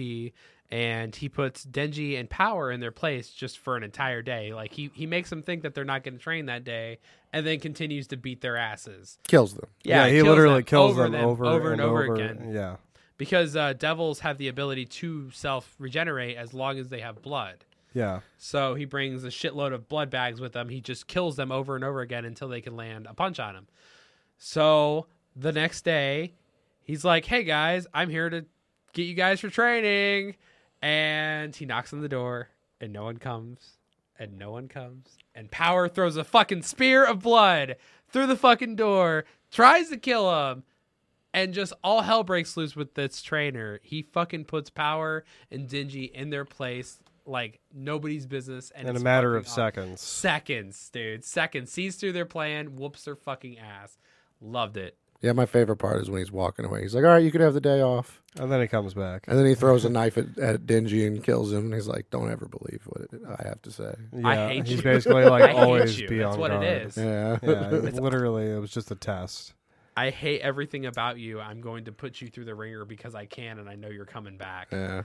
and 0.72 1.14
he 1.14 1.28
puts 1.28 1.66
Denji 1.66 2.18
and 2.18 2.30
Power 2.30 2.72
in 2.72 2.80
their 2.80 2.90
place 2.90 3.28
just 3.28 3.59
for 3.59 3.76
an 3.76 3.82
entire 3.82 4.22
day. 4.22 4.55
Like 4.55 4.72
he 4.72 4.90
he 4.95 5.07
makes 5.07 5.28
them 5.28 5.43
think 5.43 5.62
that 5.62 5.74
they're 5.74 5.84
not 5.84 6.03
going 6.03 6.14
to 6.16 6.20
train 6.20 6.47
that 6.47 6.64
day 6.64 6.99
and 7.30 7.47
then 7.47 7.61
continues 7.61 8.07
to 8.09 8.16
beat 8.16 8.40
their 8.40 8.57
asses. 8.57 9.18
Kills 9.28 9.53
them. 9.53 9.68
Yeah, 9.84 10.07
he 10.07 10.14
kills 10.14 10.28
literally 10.28 10.55
them 10.57 10.64
kills 10.64 10.93
over 10.93 11.11
them, 11.11 11.24
over, 11.24 11.45
over 11.45 11.72
and 11.72 11.80
over 11.80 12.05
over 12.05 12.14
again 12.14 12.53
Yeah, 12.55 12.76
because 13.18 13.55
uh, 13.55 13.74
devils 13.74 14.20
have 14.20 14.38
the 14.38 14.49
ability 14.49 14.86
to 14.86 15.30
self 15.32 15.74
regenerate 15.78 16.38
as 16.38 16.55
long 16.55 16.78
as 16.78 16.88
they 16.88 17.01
have 17.01 17.20
blood. 17.20 17.64
Yeah. 17.95 18.20
So 18.38 18.74
he 18.74 18.84
brings 18.84 19.24
a 19.24 19.28
shitload 19.28 19.72
of 19.72 19.88
blood 19.88 20.11
bags 20.11 20.40
with 20.40 20.55
him. 20.55 20.68
He 20.68 20.80
just 20.80 21.07
kills 21.07 21.36
them 21.36 21.53
over 21.53 21.74
and 21.74 21.84
over 21.84 22.01
again 22.01 22.24
until 22.24 22.49
they 22.49 22.61
can 22.61 22.76
land 22.76 23.07
a 23.09 23.14
punch 23.14 23.38
on 23.38 23.55
him. 23.55 23.66
So 24.38 25.07
the 25.36 25.53
next 25.53 25.82
day, 25.82 26.34
he's 26.82 27.05
like, 27.05 27.24
"Hey 27.26 27.45
guys, 27.45 27.86
I'm 27.95 28.11
here 28.11 28.30
to 28.30 28.45
get 28.93 29.05
you 29.05 29.14
guys 29.14 29.40
for 29.40 29.49
training." 29.49 30.36
And 30.80 31.55
he 31.55 31.64
knocks 31.64 31.93
on 31.93 32.01
the 32.01 32.09
door, 32.09 32.49
and 32.80 32.93
no 32.93 33.05
one 33.05 33.18
comes, 33.18 33.78
and 34.18 34.38
no 34.38 34.51
one 34.51 34.68
comes. 34.68 35.16
And 35.34 35.51
Power 35.51 35.88
throws 35.88 36.16
a 36.16 36.24
fucking 36.24 36.62
spear 36.62 37.05
of 37.05 37.22
blood 37.22 37.76
through 38.09 38.26
the 38.26 38.36
fucking 38.36 38.76
door, 38.76 39.24
tries 39.51 39.88
to 39.90 39.97
kill 39.97 40.51
him, 40.51 40.64
and 41.32 41.55
just 41.55 41.72
all 41.84 42.03
hell 42.03 42.24
breaks 42.24 42.57
loose 42.57 42.74
with 42.74 42.95
this 42.95 43.22
trainer. 43.22 43.80
He 43.82 44.03
fucking 44.03 44.47
puts 44.47 44.70
Power 44.70 45.24
and 45.51 45.68
Dingy 45.68 46.05
in 46.05 46.30
their 46.30 46.45
place 46.45 46.99
like 47.25 47.61
nobody's 47.73 48.27
business, 48.27 48.70
and 48.75 48.89
In 48.89 48.97
a 48.97 49.01
matter 49.01 49.37
of 49.37 49.47
fucking 49.47 49.83
awesome. 49.93 49.97
seconds. 49.97 50.01
Seconds, 50.01 50.91
dude. 50.93 51.25
Seconds. 51.25 51.70
Sees 51.73 51.97
through 51.97 52.12
their 52.12 52.25
plan, 52.27 52.77
whoops 52.77 53.05
their 53.05 53.16
fucking 53.16 53.59
ass. 53.59 53.97
Loved 54.41 54.77
it. 54.77 54.97
Yeah, 55.20 55.31
my 55.33 55.47
favorite 55.47 55.77
part 55.77 56.03
is 56.03 56.11
when 56.11 56.18
he's 56.18 56.33
walking 56.33 56.64
away. 56.64 56.83
He's 56.83 56.97
like, 56.97 57.05
"All 57.05 57.11
right, 57.11 57.23
you 57.23 57.31
can 57.31 57.41
have 57.43 57.55
the 57.55 57.61
day 57.61 57.81
off," 57.81 58.20
And 58.41 58.51
then 58.51 58.61
he 58.61 58.66
comes 58.66 58.93
back. 58.93 59.25
and 59.29 59.39
then 59.39 59.47
he 59.47 59.55
throws 59.55 59.85
a 59.85 59.89
knife 59.99 60.18
at, 60.18 60.37
at 60.37 60.66
Dingy 60.66 61.07
and 61.07 61.23
kills 61.23 61.53
him. 61.53 61.66
And 61.66 61.75
he's 61.75 61.87
like, 61.87 62.11
"Don't 62.11 62.29
ever 62.29 62.47
believe 62.49 62.81
what 62.87 63.03
it, 63.03 63.20
I 63.39 63.47
have 63.47 63.62
to 63.62 63.70
say." 63.70 63.95
Yeah, 64.12 64.27
I 64.29 64.49
hate 64.49 64.57
you. 64.57 64.62
he's 64.64 64.70
you. 64.79 64.83
basically 64.83 65.25
like 65.27 65.43
I 65.45 65.49
hate 65.53 65.57
always 65.57 66.01
you. 66.01 66.09
be 66.09 66.18
That's 66.18 66.35
on 66.35 66.41
what 66.41 66.51
it 66.51 66.55
guard. 66.61 66.87
is. 66.89 66.97
Yeah, 66.97 67.39
Yeah, 67.41 67.68
it- 67.73 67.95
literally, 67.95 68.51
it 68.51 68.59
was 68.59 68.73
just 68.73 68.91
a 68.91 68.97
test. 68.97 69.55
I 69.97 70.11
hate 70.11 70.41
everything 70.41 70.87
about 70.87 71.18
you. 71.18 71.39
I'm 71.39 71.61
going 71.61 71.85
to 71.85 71.93
put 71.93 72.20
you 72.20 72.27
through 72.27 72.47
the 72.47 72.55
ringer 72.57 72.85
because 72.85 73.14
I 73.14 73.27
can, 73.27 73.61
and 73.61 73.68
I 73.68 73.77
know 73.77 73.89
you're 73.91 74.07
coming 74.07 74.39
back. 74.39 74.68
yeah. 74.73 75.03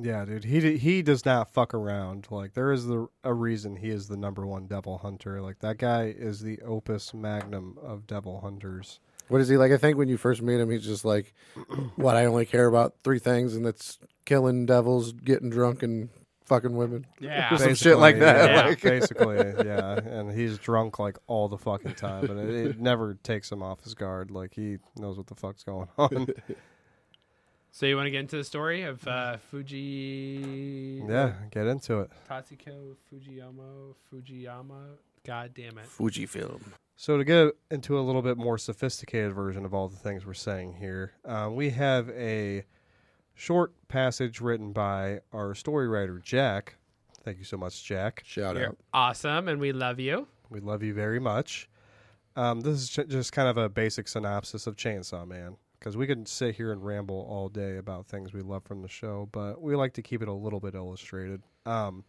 Yeah, 0.00 0.24
dude. 0.24 0.44
He 0.44 0.76
he 0.78 1.02
does 1.02 1.24
not 1.24 1.52
fuck 1.52 1.74
around. 1.74 2.26
Like 2.30 2.54
there 2.54 2.70
is 2.72 2.86
the 2.86 3.08
a 3.24 3.34
reason 3.34 3.76
he 3.76 3.88
is 3.90 4.06
the 4.08 4.16
number 4.16 4.46
one 4.46 4.66
devil 4.66 4.98
hunter. 4.98 5.40
Like 5.40 5.58
that 5.60 5.78
guy 5.78 6.14
is 6.16 6.40
the 6.40 6.60
opus 6.62 7.12
magnum 7.14 7.78
of 7.82 8.06
devil 8.06 8.40
hunters. 8.40 9.00
What 9.28 9.40
is 9.40 9.48
he 9.48 9.56
like? 9.56 9.72
I 9.72 9.76
think 9.76 9.98
when 9.98 10.08
you 10.08 10.16
first 10.16 10.40
meet 10.40 10.60
him, 10.60 10.70
he's 10.70 10.84
just 10.86 11.04
like, 11.04 11.34
"What? 11.96 12.16
I 12.16 12.24
only 12.26 12.46
care 12.46 12.66
about 12.66 12.94
three 13.04 13.18
things, 13.18 13.54
and 13.56 13.66
that's 13.66 13.98
killing 14.24 14.64
devils, 14.66 15.12
getting 15.12 15.50
drunk, 15.50 15.82
and 15.82 16.08
fucking 16.46 16.74
women." 16.74 17.06
Yeah. 17.20 17.54
Some 17.56 17.74
shit 17.74 17.98
like 17.98 18.18
that, 18.20 18.50
Yeah, 18.50 18.66
like- 18.68 18.80
basically, 18.82 19.36
yeah. 19.66 19.96
And 19.98 20.30
he's 20.32 20.56
drunk 20.58 20.98
like 20.98 21.18
all 21.26 21.48
the 21.48 21.58
fucking 21.58 21.96
time, 21.96 22.30
and 22.30 22.40
it, 22.40 22.48
it 22.68 22.80
never 22.80 23.18
takes 23.22 23.52
him 23.52 23.62
off 23.62 23.82
his 23.84 23.94
guard. 23.94 24.30
Like 24.30 24.54
he 24.54 24.78
knows 24.96 25.18
what 25.18 25.26
the 25.26 25.34
fuck's 25.34 25.62
going 25.64 25.88
on. 25.98 26.28
So 27.70 27.86
you 27.86 27.96
want 27.96 28.06
to 28.06 28.10
get 28.10 28.20
into 28.20 28.36
the 28.36 28.44
story 28.44 28.82
of 28.82 29.06
uh, 29.06 29.36
Fuji? 29.50 31.02
yeah, 31.08 31.32
get 31.50 31.66
into 31.66 32.00
it. 32.00 32.10
Tatsuko 32.28 32.96
Fujiyama. 33.12 33.94
Fujiyama. 34.12 34.96
God 35.24 35.52
damn 35.54 35.78
it. 35.78 35.86
Fujifilm. 35.86 36.60
So 36.96 37.16
to 37.18 37.24
get 37.24 37.52
into 37.70 37.98
a 37.98 38.02
little 38.02 38.22
bit 38.22 38.36
more 38.36 38.58
sophisticated 38.58 39.32
version 39.32 39.64
of 39.64 39.72
all 39.74 39.88
the 39.88 39.96
things 39.96 40.26
we're 40.26 40.34
saying 40.34 40.74
here, 40.74 41.12
uh, 41.24 41.48
we 41.52 41.70
have 41.70 42.08
a 42.10 42.64
short 43.34 43.72
passage 43.86 44.40
written 44.40 44.72
by 44.72 45.20
our 45.32 45.54
story 45.54 45.86
writer 45.86 46.18
Jack. 46.18 46.76
Thank 47.24 47.38
you 47.38 47.44
so 47.44 47.56
much, 47.56 47.84
Jack. 47.84 48.22
Shout 48.24 48.56
You're 48.56 48.68
out. 48.68 48.78
awesome, 48.92 49.48
and 49.48 49.60
we 49.60 49.70
love 49.72 50.00
you. 50.00 50.26
We 50.50 50.60
love 50.60 50.82
you 50.82 50.94
very 50.94 51.20
much. 51.20 51.68
Um, 52.34 52.60
this 52.62 52.78
is 52.78 52.88
j- 52.88 53.04
just 53.04 53.32
kind 53.32 53.48
of 53.48 53.56
a 53.58 53.68
basic 53.68 54.08
synopsis 54.08 54.66
of 54.66 54.76
Chainsaw 54.76 55.26
Man 55.28 55.56
because 55.78 55.96
we 55.96 56.06
could 56.06 56.26
sit 56.28 56.56
here 56.56 56.72
and 56.72 56.84
ramble 56.84 57.26
all 57.28 57.48
day 57.48 57.76
about 57.76 58.06
things 58.06 58.32
we 58.32 58.42
love 58.42 58.64
from 58.64 58.82
the 58.82 58.88
show, 58.88 59.28
but 59.32 59.62
we 59.62 59.76
like 59.76 59.92
to 59.94 60.02
keep 60.02 60.22
it 60.22 60.28
a 60.28 60.32
little 60.32 60.60
bit 60.60 60.74
illustrated. 60.74 61.42
Um, 61.66 62.04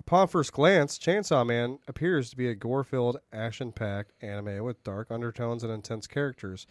upon 0.00 0.28
first 0.28 0.52
glance, 0.52 0.98
Chainsaw 0.98 1.46
Man 1.46 1.78
appears 1.88 2.30
to 2.30 2.36
be 2.36 2.48
a 2.48 2.54
gore-filled, 2.54 3.18
action-packed 3.32 4.12
anime 4.20 4.62
with 4.64 4.84
dark 4.84 5.10
undertones 5.10 5.62
and 5.62 5.72
intense 5.72 6.06
characters. 6.06 6.66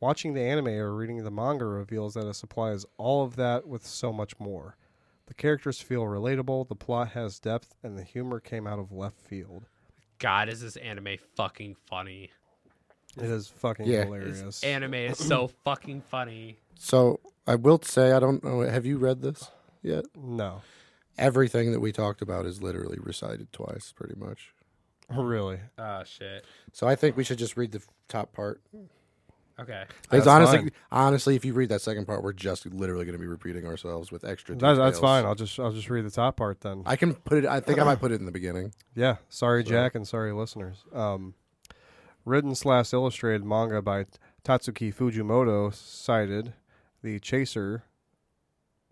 Watching 0.00 0.34
the 0.34 0.42
anime 0.42 0.68
or 0.68 0.94
reading 0.94 1.22
the 1.24 1.30
manga 1.30 1.64
reveals 1.64 2.14
that 2.14 2.26
it 2.26 2.34
supplies 2.34 2.84
all 2.98 3.24
of 3.24 3.36
that 3.36 3.66
with 3.66 3.86
so 3.86 4.12
much 4.12 4.38
more. 4.38 4.76
The 5.26 5.34
characters 5.34 5.80
feel 5.80 6.02
relatable, 6.02 6.68
the 6.68 6.74
plot 6.74 7.12
has 7.12 7.38
depth, 7.40 7.74
and 7.82 7.96
the 7.96 8.02
humor 8.02 8.40
came 8.40 8.66
out 8.66 8.78
of 8.78 8.92
left 8.92 9.20
field. 9.20 9.66
God, 10.18 10.48
is 10.48 10.60
this 10.60 10.76
anime 10.76 11.16
fucking 11.34 11.76
funny? 11.86 12.30
It 13.16 13.24
is 13.24 13.48
fucking 13.48 13.86
Yeah. 13.86 14.04
hilarious. 14.04 14.62
Anime 14.64 14.94
is 14.94 15.18
so 15.18 15.48
fucking 15.64 16.02
funny. 16.02 16.58
So 16.78 17.20
I 17.46 17.54
will 17.56 17.80
say, 17.82 18.12
I 18.12 18.20
don't 18.20 18.42
know. 18.44 18.60
Have 18.60 18.84
you 18.86 18.98
read 18.98 19.22
this 19.22 19.50
yet? 19.82 20.04
no, 20.16 20.62
Everything 21.16 21.70
that 21.72 21.80
we 21.80 21.92
talked 21.92 22.22
about 22.22 22.44
is 22.46 22.60
literally 22.62 22.98
recited 23.00 23.52
twice, 23.52 23.92
pretty 23.94 24.16
much. 24.16 24.52
really. 25.10 25.60
Oh 25.78 26.02
shit. 26.04 26.44
So 26.72 26.88
I 26.88 26.96
think 26.96 27.16
we 27.16 27.22
should 27.24 27.38
just 27.38 27.56
read 27.56 27.70
the 27.72 27.78
f- 27.78 27.86
top 28.08 28.32
part. 28.32 28.60
Okay. 29.60 29.84
Because 30.10 30.26
honestly, 30.26 30.58
fine. 30.58 30.70
honestly, 30.90 31.36
if 31.36 31.44
you 31.44 31.52
read 31.52 31.68
that 31.68 31.80
second 31.80 32.06
part, 32.06 32.24
we're 32.24 32.32
just 32.32 32.66
literally 32.66 33.04
going 33.04 33.12
to 33.16 33.20
be 33.20 33.28
repeating 33.28 33.64
ourselves 33.66 34.10
with 34.10 34.24
extra. 34.24 34.56
That, 34.56 34.74
that's 34.74 34.96
details. 34.96 35.00
fine. 35.00 35.24
I'll 35.24 35.36
just 35.36 35.60
I'll 35.60 35.70
just 35.70 35.88
read 35.88 36.04
the 36.04 36.10
top 36.10 36.36
part 36.36 36.60
then. 36.62 36.82
I 36.86 36.96
can 36.96 37.14
put 37.14 37.38
it. 37.38 37.46
I 37.46 37.60
think 37.60 37.78
I 37.78 37.84
might 37.84 38.00
put 38.00 38.10
it 38.10 38.18
in 38.18 38.26
the 38.26 38.32
beginning. 38.32 38.74
Yeah. 38.96 39.16
Sorry, 39.28 39.62
So- 39.64 39.70
Jack, 39.70 39.94
and 39.94 40.08
sorry, 40.08 40.32
listeners. 40.32 40.82
Um, 40.92 41.34
written 42.24 42.54
slash 42.54 42.92
illustrated 42.92 43.44
manga 43.44 43.82
by 43.82 44.06
Tatsuki 44.44 44.94
Fujimoto 44.94 45.72
cited 45.74 46.54
the 47.02 47.18
Chaser, 47.20 47.84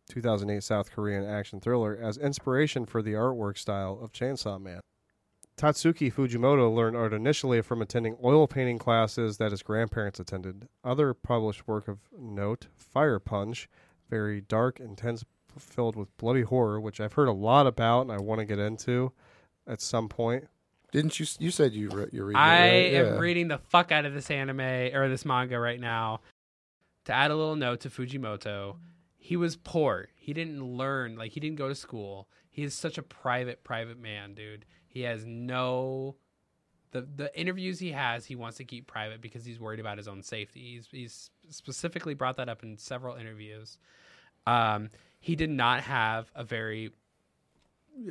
2008 0.09 0.63
South 0.63 0.93
Korean 0.93 1.25
action 1.25 1.61
thriller, 1.61 1.99
as 2.01 2.19
inspiration 2.19 2.85
for 2.85 3.03
the 3.03 3.13
artwork 3.13 3.57
style 3.57 3.99
of 4.03 4.13
Chainsaw 4.13 4.61
Man. 4.61 4.81
Tatsuki 5.57 6.13
Fujimoto 6.13 6.75
learned 6.75 6.97
art 6.97 7.13
initially 7.13 7.63
from 7.63 7.83
attending 7.83 8.17
oil 8.23 8.47
painting 8.47 8.79
classes 8.79 9.37
that 9.37 9.51
his 9.51 9.63
grandparents 9.63 10.19
attended. 10.19 10.69
Other 10.83 11.15
published 11.15 11.69
work 11.69 11.89
of 11.89 11.99
note, 12.19 12.67
Fire 12.77 13.19
Punch, 13.19 13.69
very 14.11 14.41
dark, 14.41 14.81
intense, 14.81 15.25
filled 15.59 15.97
with 15.97 16.17
bloody 16.17 16.43
horror, 16.43 16.81
which 16.81 17.01
I've 17.01 17.13
heard 17.13 17.29
a 17.29 17.33
lot 17.33 17.67
about 17.67 18.03
and 18.03 18.13
I 18.13 18.19
want 18.19 18.41
to 18.41 18.45
get 18.45 18.59
into 18.59 19.13
at 19.67 19.81
some 19.81 20.09
point. 20.09 20.49
Didn't 20.93 21.19
you? 21.19 21.27
You 21.41 21.51
said 21.51 21.73
you 21.73 21.89
re- 21.91 22.09
you're 22.13 22.27
reading. 22.27 22.39
I 22.41 22.67
it, 22.67 22.69
right? 23.01 23.07
am 23.07 23.15
Yeah. 23.15 23.21
reading 23.21 23.49
the 23.49 23.59
fuck 23.59 23.91
out 23.91 24.05
of 24.05 24.15
this 24.15 24.31
anime 24.31 24.61
or 24.61 25.09
this 25.09 25.25
manga 25.25 25.59
right 25.59 25.81
now. 25.81 26.21
To 27.07 27.13
add 27.13 27.31
a 27.33 27.35
little 27.37 27.57
note 27.57 27.81
to 27.81 27.91
Fujimoto, 27.91 28.77
he 29.19 29.37
was 29.37 29.57
poor. 29.57 30.09
He 30.15 30.33
didn't 30.33 30.63
learn, 30.63 31.17
like 31.17 31.33
he 31.33 31.41
didn't 31.41 31.57
go 31.57 31.69
to 31.69 31.75
school. 31.75 32.29
He 32.49 32.63
is 32.63 32.75
such 32.75 32.97
a 32.99 33.03
private, 33.03 33.65
private 33.65 33.99
man, 33.99 34.35
dude. 34.35 34.67
He 34.87 35.01
has 35.01 35.25
no 35.25 36.17
the 36.93 37.01
the 37.01 37.39
interviews 37.41 37.79
he 37.79 37.93
has, 37.93 38.27
he 38.27 38.37
wants 38.37 38.59
to 38.59 38.65
keep 38.65 38.87
private 38.87 39.21
because 39.23 39.45
he's 39.45 39.59
worried 39.59 39.81
about 39.81 39.97
his 39.97 40.07
own 40.07 40.23
safety. 40.23 40.61
He's 40.75 40.89
he's 40.91 41.31
specifically 41.49 42.15
brought 42.15 42.37
that 42.37 42.49
up 42.51 42.63
in 42.63 42.77
several 42.77 43.17
interviews. 43.17 43.79
Um, 44.47 44.91
he 45.19 45.35
did 45.35 45.51
not 45.51 45.81
have 45.85 46.31
a 46.35 46.45
very 46.45 46.91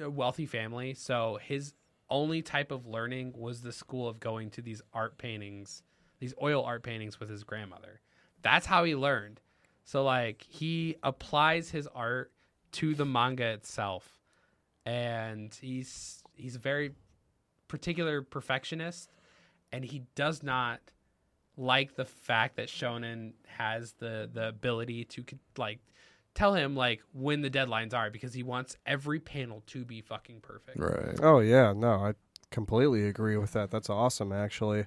uh, 0.04 0.10
wealthy 0.10 0.48
family, 0.48 0.96
so 0.96 1.38
his 1.44 1.74
only 2.12 2.42
type 2.44 2.72
of 2.72 2.86
learning 2.86 3.34
was 3.36 3.62
the 3.62 3.72
school 3.72 4.08
of 4.08 4.20
going 4.20 4.52
to 4.52 4.62
these 4.62 4.82
art 4.94 5.18
paintings, 5.18 5.82
these 6.20 6.34
oil 6.42 6.64
art 6.64 6.84
paintings 6.84 7.20
with 7.20 7.30
his 7.30 7.44
grandmother. 7.44 8.02
That's 8.44 8.66
how 8.68 8.84
he 8.84 8.96
learned. 8.96 9.40
So 9.86 10.04
like 10.04 10.46
he 10.48 10.98
applies 11.02 11.72
his 11.72 11.88
art 11.88 12.32
to 12.74 12.94
the 12.94 13.06
manga 13.06 13.46
itself. 13.46 14.20
And 14.86 15.58
he's 15.60 16.24
he's 16.36 16.56
a 16.56 16.60
very 16.60 16.92
particular 17.68 18.22
perfectionist 18.22 19.14
and 19.72 19.86
he 19.86 20.04
does 20.16 20.44
not 20.44 20.82
like 21.56 21.96
the 21.96 22.06
fact 22.06 22.58
that 22.58 22.68
shonen 22.68 23.34
has 23.46 23.94
the 23.94 24.30
the 24.32 24.48
ability 24.48 25.06
to 25.06 25.24
like 25.58 25.80
tell 26.34 26.54
him 26.54 26.76
like 26.76 27.02
when 27.14 27.42
the 27.42 27.50
deadlines 27.50 27.94
are 27.94 28.10
because 28.10 28.34
he 28.34 28.44
wants 28.44 28.78
every 28.86 29.20
panel 29.20 29.64
to 29.68 29.86
be 29.86 30.02
fucking 30.02 30.42
perfect. 30.42 30.80
Right. 30.80 31.20
Oh 31.22 31.40
yeah, 31.40 31.74
no, 31.76 31.94
I 31.94 32.14
completely 32.50 33.08
agree 33.08 33.38
with 33.38 33.54
that. 33.54 33.72
That's 33.72 33.90
awesome 33.90 34.32
actually. 34.32 34.86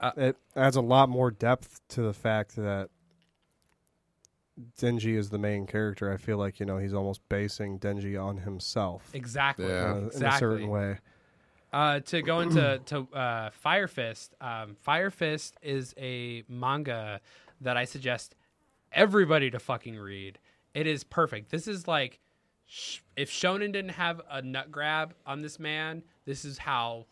Uh, 0.00 0.10
it 0.16 0.36
adds 0.54 0.76
a 0.76 0.82
lot 0.82 1.08
more 1.08 1.30
depth 1.30 1.80
to 1.88 2.02
the 2.02 2.12
fact 2.12 2.56
that 2.56 2.90
Denji 4.80 5.16
is 5.16 5.30
the 5.30 5.38
main 5.38 5.66
character. 5.66 6.12
I 6.12 6.16
feel 6.16 6.38
like, 6.38 6.60
you 6.60 6.66
know, 6.66 6.78
he's 6.78 6.94
almost 6.94 7.26
basing 7.28 7.78
Denji 7.78 8.22
on 8.22 8.38
himself 8.38 9.10
Exactly. 9.12 9.66
Yeah. 9.66 9.92
uh, 9.92 9.96
in 9.96 10.02
a 10.02 10.06
Exactly. 10.06 10.38
certain 10.38 10.68
way. 10.68 10.98
Uh, 11.72 12.00
to 12.00 12.22
go 12.22 12.40
into 12.40 12.80
to 12.86 13.00
uh, 13.12 13.50
Fire 13.50 13.88
Fist, 13.88 14.34
um, 14.40 14.76
Fire 14.80 15.10
Fist 15.10 15.56
is 15.60 15.94
a 15.98 16.42
manga 16.48 17.20
that 17.60 17.76
I 17.76 17.84
suggest 17.84 18.34
everybody 18.92 19.50
to 19.50 19.58
fucking 19.58 19.96
read. 19.98 20.38
It 20.76 20.86
is 20.86 21.04
perfect. 21.04 21.50
This 21.50 21.66
is 21.66 21.88
like 21.88 22.20
if 23.16 23.30
Shonen 23.30 23.72
didn't 23.72 23.92
have 23.92 24.20
a 24.30 24.42
nut 24.42 24.70
grab 24.70 25.14
on 25.24 25.40
this 25.40 25.58
man, 25.58 26.02
this 26.26 26.44
is 26.44 26.58
how 26.58 27.06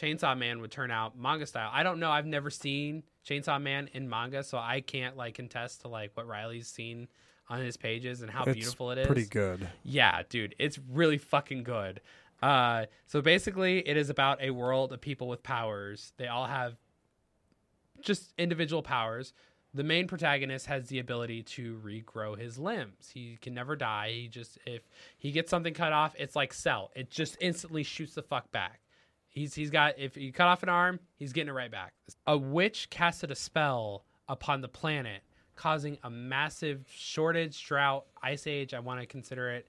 Chainsaw 0.00 0.36
Man 0.38 0.62
would 0.62 0.70
turn 0.70 0.90
out 0.90 1.18
manga 1.18 1.44
style. 1.44 1.68
I 1.70 1.82
don't 1.82 2.00
know. 2.00 2.10
I've 2.10 2.24
never 2.24 2.48
seen 2.48 3.02
Chainsaw 3.28 3.60
Man 3.60 3.90
in 3.92 4.08
manga, 4.08 4.42
so 4.42 4.56
I 4.56 4.80
can't 4.80 5.18
like 5.18 5.34
contest 5.34 5.82
to 5.82 5.88
like 5.88 6.12
what 6.14 6.26
Riley's 6.26 6.66
seen 6.66 7.08
on 7.50 7.60
his 7.60 7.76
pages 7.76 8.22
and 8.22 8.30
how 8.30 8.44
it's 8.44 8.54
beautiful 8.54 8.90
it 8.90 8.96
is. 8.96 9.06
Pretty 9.06 9.26
good. 9.26 9.68
Yeah, 9.82 10.22
dude, 10.30 10.54
it's 10.58 10.78
really 10.90 11.18
fucking 11.18 11.62
good. 11.62 12.00
Uh, 12.42 12.86
so 13.06 13.20
basically, 13.20 13.86
it 13.86 13.98
is 13.98 14.08
about 14.08 14.40
a 14.40 14.48
world 14.48 14.94
of 14.94 15.00
people 15.02 15.28
with 15.28 15.42
powers. 15.42 16.14
They 16.16 16.28
all 16.28 16.46
have 16.46 16.76
just 18.00 18.32
individual 18.38 18.82
powers. 18.82 19.34
The 19.74 19.82
main 19.82 20.06
protagonist 20.06 20.66
has 20.66 20.86
the 20.86 21.00
ability 21.00 21.42
to 21.42 21.80
regrow 21.84 22.38
his 22.38 22.58
limbs. 22.58 23.10
He 23.12 23.38
can 23.42 23.54
never 23.54 23.74
die. 23.74 24.12
He 24.12 24.28
just 24.28 24.56
if 24.66 24.82
he 25.18 25.32
gets 25.32 25.50
something 25.50 25.74
cut 25.74 25.92
off, 25.92 26.14
it's 26.16 26.36
like 26.36 26.54
Cell. 26.54 26.92
It 26.94 27.10
just 27.10 27.36
instantly 27.40 27.82
shoots 27.82 28.14
the 28.14 28.22
fuck 28.22 28.52
back. 28.52 28.80
He's 29.28 29.52
he's 29.54 29.70
got 29.70 29.98
if 29.98 30.16
you 30.16 30.32
cut 30.32 30.46
off 30.46 30.62
an 30.62 30.68
arm, 30.68 31.00
he's 31.16 31.32
getting 31.32 31.48
it 31.48 31.54
right 31.54 31.72
back. 31.72 31.92
A 32.26 32.38
witch 32.38 32.88
casted 32.88 33.32
a 33.32 33.34
spell 33.34 34.04
upon 34.28 34.60
the 34.60 34.68
planet, 34.68 35.22
causing 35.56 35.98
a 36.04 36.10
massive 36.10 36.86
shortage, 36.88 37.66
drought, 37.66 38.06
ice 38.22 38.46
age. 38.46 38.74
I 38.74 38.78
want 38.78 39.00
to 39.00 39.06
consider 39.06 39.50
it. 39.50 39.66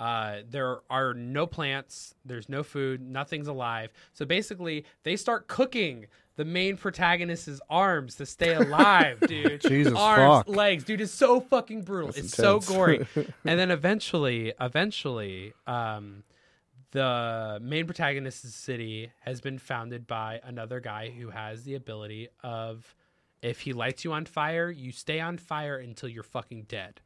Uh, 0.00 0.38
there 0.48 0.80
are 0.90 1.14
no 1.14 1.46
plants. 1.46 2.14
There's 2.24 2.48
no 2.48 2.62
food. 2.62 3.00
Nothing's 3.00 3.48
alive. 3.48 3.92
So 4.12 4.24
basically, 4.24 4.84
they 5.02 5.16
start 5.16 5.46
cooking 5.46 6.06
the 6.36 6.44
main 6.44 6.76
protagonist's 6.76 7.60
arms 7.70 8.16
to 8.16 8.26
stay 8.26 8.54
alive, 8.54 9.20
dude. 9.26 9.60
Jesus 9.60 9.94
arms, 9.96 10.44
fuck. 10.46 10.48
legs, 10.48 10.84
dude. 10.84 11.00
It's 11.00 11.12
so 11.12 11.40
fucking 11.40 11.82
brutal. 11.82 12.08
That's 12.08 12.18
it's 12.18 12.36
so 12.36 12.58
gory. 12.60 13.06
and 13.44 13.58
then 13.58 13.70
eventually, 13.70 14.52
eventually, 14.60 15.52
um, 15.66 16.24
the 16.90 17.58
main 17.62 17.86
protagonist's 17.86 18.54
city 18.54 19.10
has 19.20 19.40
been 19.40 19.58
founded 19.58 20.06
by 20.06 20.40
another 20.44 20.80
guy 20.80 21.10
who 21.10 21.30
has 21.30 21.62
the 21.64 21.74
ability 21.74 22.28
of 22.42 22.94
if 23.42 23.60
he 23.60 23.72
lights 23.72 24.04
you 24.04 24.12
on 24.12 24.24
fire, 24.24 24.70
you 24.70 24.90
stay 24.90 25.20
on 25.20 25.36
fire 25.36 25.76
until 25.76 26.08
you're 26.08 26.22
fucking 26.22 26.62
dead. 26.62 27.00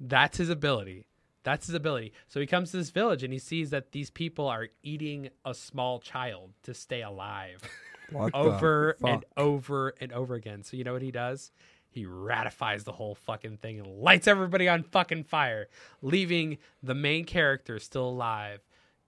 That's 0.00 0.38
his 0.38 0.48
ability. 0.48 1.07
That's 1.48 1.66
his 1.66 1.74
ability. 1.74 2.12
So 2.28 2.40
he 2.40 2.46
comes 2.46 2.72
to 2.72 2.76
this 2.76 2.90
village 2.90 3.22
and 3.22 3.32
he 3.32 3.38
sees 3.38 3.70
that 3.70 3.92
these 3.92 4.10
people 4.10 4.48
are 4.48 4.68
eating 4.82 5.30
a 5.46 5.54
small 5.54 5.98
child 5.98 6.50
to 6.64 6.74
stay 6.74 7.00
alive 7.00 7.62
What 8.10 8.34
over 8.34 8.98
and 9.02 9.24
over 9.34 9.94
and 9.98 10.12
over 10.12 10.34
again. 10.34 10.62
So 10.62 10.76
you 10.76 10.84
know 10.84 10.92
what 10.92 11.00
he 11.00 11.10
does? 11.10 11.50
He 11.88 12.04
ratifies 12.04 12.84
the 12.84 12.92
whole 12.92 13.14
fucking 13.14 13.56
thing 13.56 13.80
and 13.80 13.86
lights 13.98 14.28
everybody 14.28 14.68
on 14.68 14.82
fucking 14.82 15.24
fire, 15.24 15.68
leaving 16.02 16.58
the 16.82 16.94
main 16.94 17.24
character 17.24 17.78
still 17.78 18.10
alive. 18.10 18.60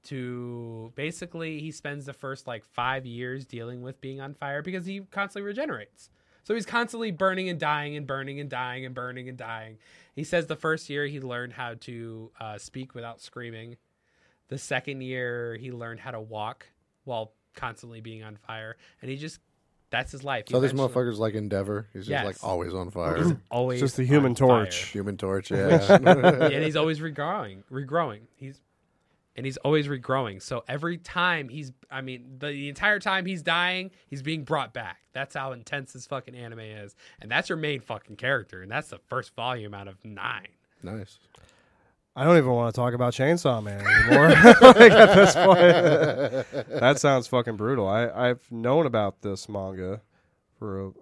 To 0.04 0.94
basically, 0.94 1.60
he 1.60 1.70
spends 1.72 2.06
the 2.06 2.14
first 2.14 2.46
like 2.46 2.64
five 2.64 3.04
years 3.04 3.44
dealing 3.44 3.82
with 3.82 4.00
being 4.00 4.18
on 4.22 4.32
fire 4.32 4.62
because 4.62 4.86
he 4.86 5.00
constantly 5.10 5.46
regenerates. 5.46 6.08
So 6.44 6.54
he's 6.54 6.66
constantly 6.66 7.10
burning 7.10 7.48
and 7.48 7.58
dying 7.60 7.96
and 7.96 8.06
burning 8.06 8.40
and 8.40 8.48
dying 8.50 8.84
and 8.84 8.94
burning 8.94 9.28
and 9.28 9.36
dying. 9.38 9.78
He 10.14 10.24
says 10.24 10.46
the 10.46 10.56
first 10.56 10.90
year 10.90 11.06
he 11.06 11.20
learned 11.20 11.52
how 11.52 11.74
to 11.80 12.30
uh, 12.40 12.58
speak 12.58 12.94
without 12.94 13.20
screaming. 13.20 13.76
The 14.48 14.58
second 14.58 15.02
year 15.02 15.56
he 15.60 15.70
learned 15.70 16.00
how 16.00 16.10
to 16.10 16.20
walk 16.20 16.66
while 17.04 17.32
constantly 17.54 18.00
being 18.00 18.22
on 18.22 18.36
fire, 18.36 18.76
and 19.00 19.10
he 19.10 19.16
just 19.16 19.40
that's 19.90 20.12
his 20.12 20.22
life. 20.22 20.44
So 20.48 20.60
this 20.60 20.72
eventually- 20.72 20.94
motherfucker's 21.10 21.18
like 21.18 21.34
Endeavor. 21.34 21.88
He's 21.92 22.02
just 22.02 22.10
Yes. 22.10 22.24
like 22.24 22.36
always 22.44 22.72
on 22.74 22.86
He's 22.86 22.94
fire. 22.94 23.40
always 23.50 23.80
just 23.80 23.96
the 23.96 24.02
on 24.04 24.08
Human 24.08 24.34
fire. 24.34 24.46
Torch. 24.48 24.76
Human 24.88 25.16
Torch. 25.16 25.50
Yeah. 25.50 25.94
and 26.00 26.64
he's 26.64 26.76
always 26.76 27.00
regrowing, 27.00 27.62
regrowing. 27.72 28.20
He's 28.36 28.60
and 29.36 29.46
he's 29.46 29.56
always 29.58 29.88
regrowing. 29.88 30.42
So 30.42 30.64
every 30.68 30.98
time 30.98 31.48
he's, 31.48 31.72
I 31.90 32.00
mean, 32.00 32.36
the, 32.38 32.48
the 32.48 32.68
entire 32.68 32.98
time 32.98 33.26
he's 33.26 33.42
dying, 33.42 33.90
he's 34.06 34.22
being 34.22 34.44
brought 34.44 34.72
back. 34.72 34.98
That's 35.12 35.34
how 35.34 35.52
intense 35.52 35.92
this 35.92 36.06
fucking 36.06 36.34
anime 36.34 36.60
is, 36.60 36.94
and 37.20 37.30
that's 37.30 37.48
your 37.48 37.58
main 37.58 37.80
fucking 37.80 38.16
character, 38.16 38.62
and 38.62 38.70
that's 38.70 38.88
the 38.88 38.98
first 39.08 39.34
volume 39.34 39.74
out 39.74 39.88
of 39.88 39.96
nine. 40.04 40.48
nice. 40.82 41.18
I 42.16 42.24
don't 42.24 42.36
even 42.36 42.50
want 42.50 42.74
to 42.74 42.78
talk 42.78 42.92
about 42.92 43.12
Chainsaw 43.12 43.62
Man 43.62 43.80
anymore. 43.86 44.28
like 44.60 44.92
at 44.92 45.14
this 45.14 45.34
point, 45.36 46.68
that 46.80 46.98
sounds 46.98 47.28
fucking 47.28 47.56
brutal. 47.56 47.86
I 47.86 48.10
I've 48.10 48.50
known 48.50 48.84
about 48.84 49.22
this 49.22 49.48
manga 49.48 50.00
for 50.58 50.86
a, 50.86 50.92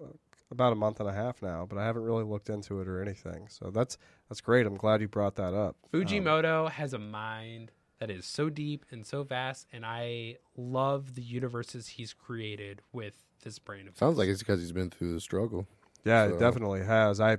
about 0.51 0.71
a 0.71 0.75
month 0.75 0.99
and 0.99 1.09
a 1.09 1.13
half 1.13 1.41
now, 1.41 1.65
but 1.67 1.79
I 1.79 1.85
haven't 1.85 2.03
really 2.03 2.23
looked 2.23 2.49
into 2.49 2.79
it 2.79 2.87
or 2.87 3.01
anything. 3.01 3.47
So 3.49 3.71
that's 3.71 3.97
that's 4.29 4.39
great. 4.39 4.67
I'm 4.67 4.77
glad 4.77 5.01
you 5.01 5.07
brought 5.07 5.35
that 5.35 5.53
up. 5.53 5.75
Um, 5.93 6.01
Fujimoto 6.01 6.69
has 6.69 6.93
a 6.93 6.99
mind 6.99 7.71
that 7.99 8.09
is 8.09 8.25
so 8.25 8.49
deep 8.49 8.85
and 8.91 9.05
so 9.05 9.23
vast, 9.23 9.67
and 9.71 9.85
I 9.85 10.37
love 10.57 11.15
the 11.15 11.21
universes 11.21 11.87
he's 11.87 12.13
created 12.13 12.81
with 12.93 13.13
this 13.43 13.59
brain 13.59 13.87
of 13.87 13.97
Sounds 13.97 14.11
his. 14.13 14.17
like 14.19 14.29
it's 14.29 14.39
because 14.39 14.59
he's 14.61 14.71
been 14.71 14.89
through 14.89 15.13
the 15.13 15.19
struggle. 15.21 15.67
yeah, 16.03 16.27
so- 16.27 16.33
it 16.35 16.39
definitely 16.39 16.83
has. 16.83 17.19
I 17.19 17.37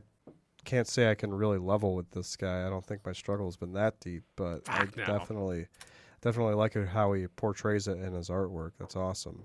can't 0.64 0.86
say 0.86 1.10
I 1.10 1.14
can 1.14 1.32
really 1.32 1.58
level 1.58 1.94
with 1.94 2.10
this 2.10 2.36
guy. 2.36 2.66
I 2.66 2.70
don't 2.70 2.84
think 2.84 3.04
my 3.06 3.12
struggle 3.12 3.46
has 3.46 3.56
been 3.56 3.72
that 3.72 3.98
deep, 4.00 4.24
but 4.36 4.60
ah, 4.68 4.82
I 4.82 4.84
no. 4.96 5.06
definitely 5.06 5.66
definitely 6.20 6.54
like 6.54 6.74
how 6.88 7.14
he 7.14 7.26
portrays 7.28 7.88
it 7.88 7.98
in 7.98 8.12
his 8.12 8.28
artwork. 8.28 8.72
That's 8.78 8.94
awesome. 8.94 9.42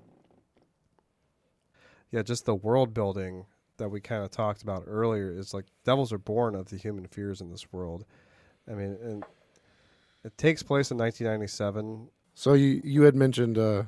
Yeah, 2.11 2.21
just 2.21 2.45
the 2.45 2.55
world 2.55 2.93
building 2.93 3.45
that 3.77 3.89
we 3.89 3.99
kind 4.01 4.23
of 4.23 4.31
talked 4.31 4.61
about 4.61 4.83
earlier 4.87 5.31
is 5.31 5.53
like 5.53 5.65
devils 5.85 6.11
are 6.13 6.17
born 6.17 6.53
of 6.55 6.69
the 6.69 6.77
human 6.77 7.07
fears 7.07 7.41
in 7.41 7.49
this 7.49 7.71
world. 7.71 8.05
I 8.69 8.73
mean, 8.73 8.97
and 9.01 9.23
it 10.25 10.37
takes 10.37 10.61
place 10.63 10.91
in 10.91 10.97
1997. 10.97 12.09
So 12.33 12.53
you 12.53 12.81
you 12.83 13.03
had 13.03 13.15
mentioned 13.15 13.57
uh, 13.57 13.83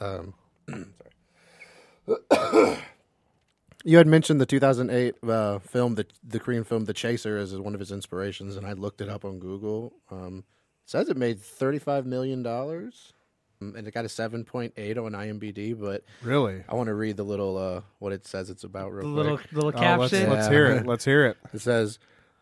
um, 0.00 0.34
sorry. 0.68 0.86
you 3.84 3.96
had 3.96 4.06
mentioned 4.06 4.40
the 4.40 4.46
2008 4.46 5.14
uh, 5.28 5.58
film, 5.60 5.94
the 5.94 6.06
the 6.22 6.38
Korean 6.40 6.64
film 6.64 6.84
The 6.84 6.92
Chaser, 6.92 7.38
as 7.38 7.56
one 7.56 7.74
of 7.74 7.80
his 7.80 7.92
inspirations, 7.92 8.56
and 8.56 8.66
I 8.66 8.72
looked 8.72 9.00
it 9.00 9.08
up 9.08 9.24
on 9.24 9.38
Google. 9.38 9.92
Um, 10.10 10.44
it 10.84 10.90
says 10.90 11.08
it 11.08 11.16
made 11.16 11.40
35 11.40 12.06
million 12.06 12.42
dollars, 12.42 13.12
and 13.60 13.86
it 13.86 13.94
got 13.94 14.04
a 14.04 14.08
7.8 14.08 14.72
on 14.98 15.12
IMDb. 15.12 15.78
But 15.78 16.04
Really? 16.22 16.62
I 16.68 16.74
want 16.74 16.88
to 16.88 16.94
read 16.94 17.16
the 17.16 17.22
little 17.24 17.56
uh, 17.56 17.80
what 18.00 18.12
it 18.12 18.26
says 18.26 18.50
it's 18.50 18.64
about 18.64 18.92
real 18.92 19.14
the 19.14 19.22
quick. 19.22 19.52
little 19.52 19.64
little 19.70 19.80
Oh, 19.84 19.96
let's, 19.98 20.12
caption. 20.12 20.30
let's 20.30 20.48
hear 20.48 20.66
it. 20.66 20.86
Let's 20.86 21.04
hear 21.04 21.26
it. 21.26 21.36
It 21.54 21.60
says 21.60 21.98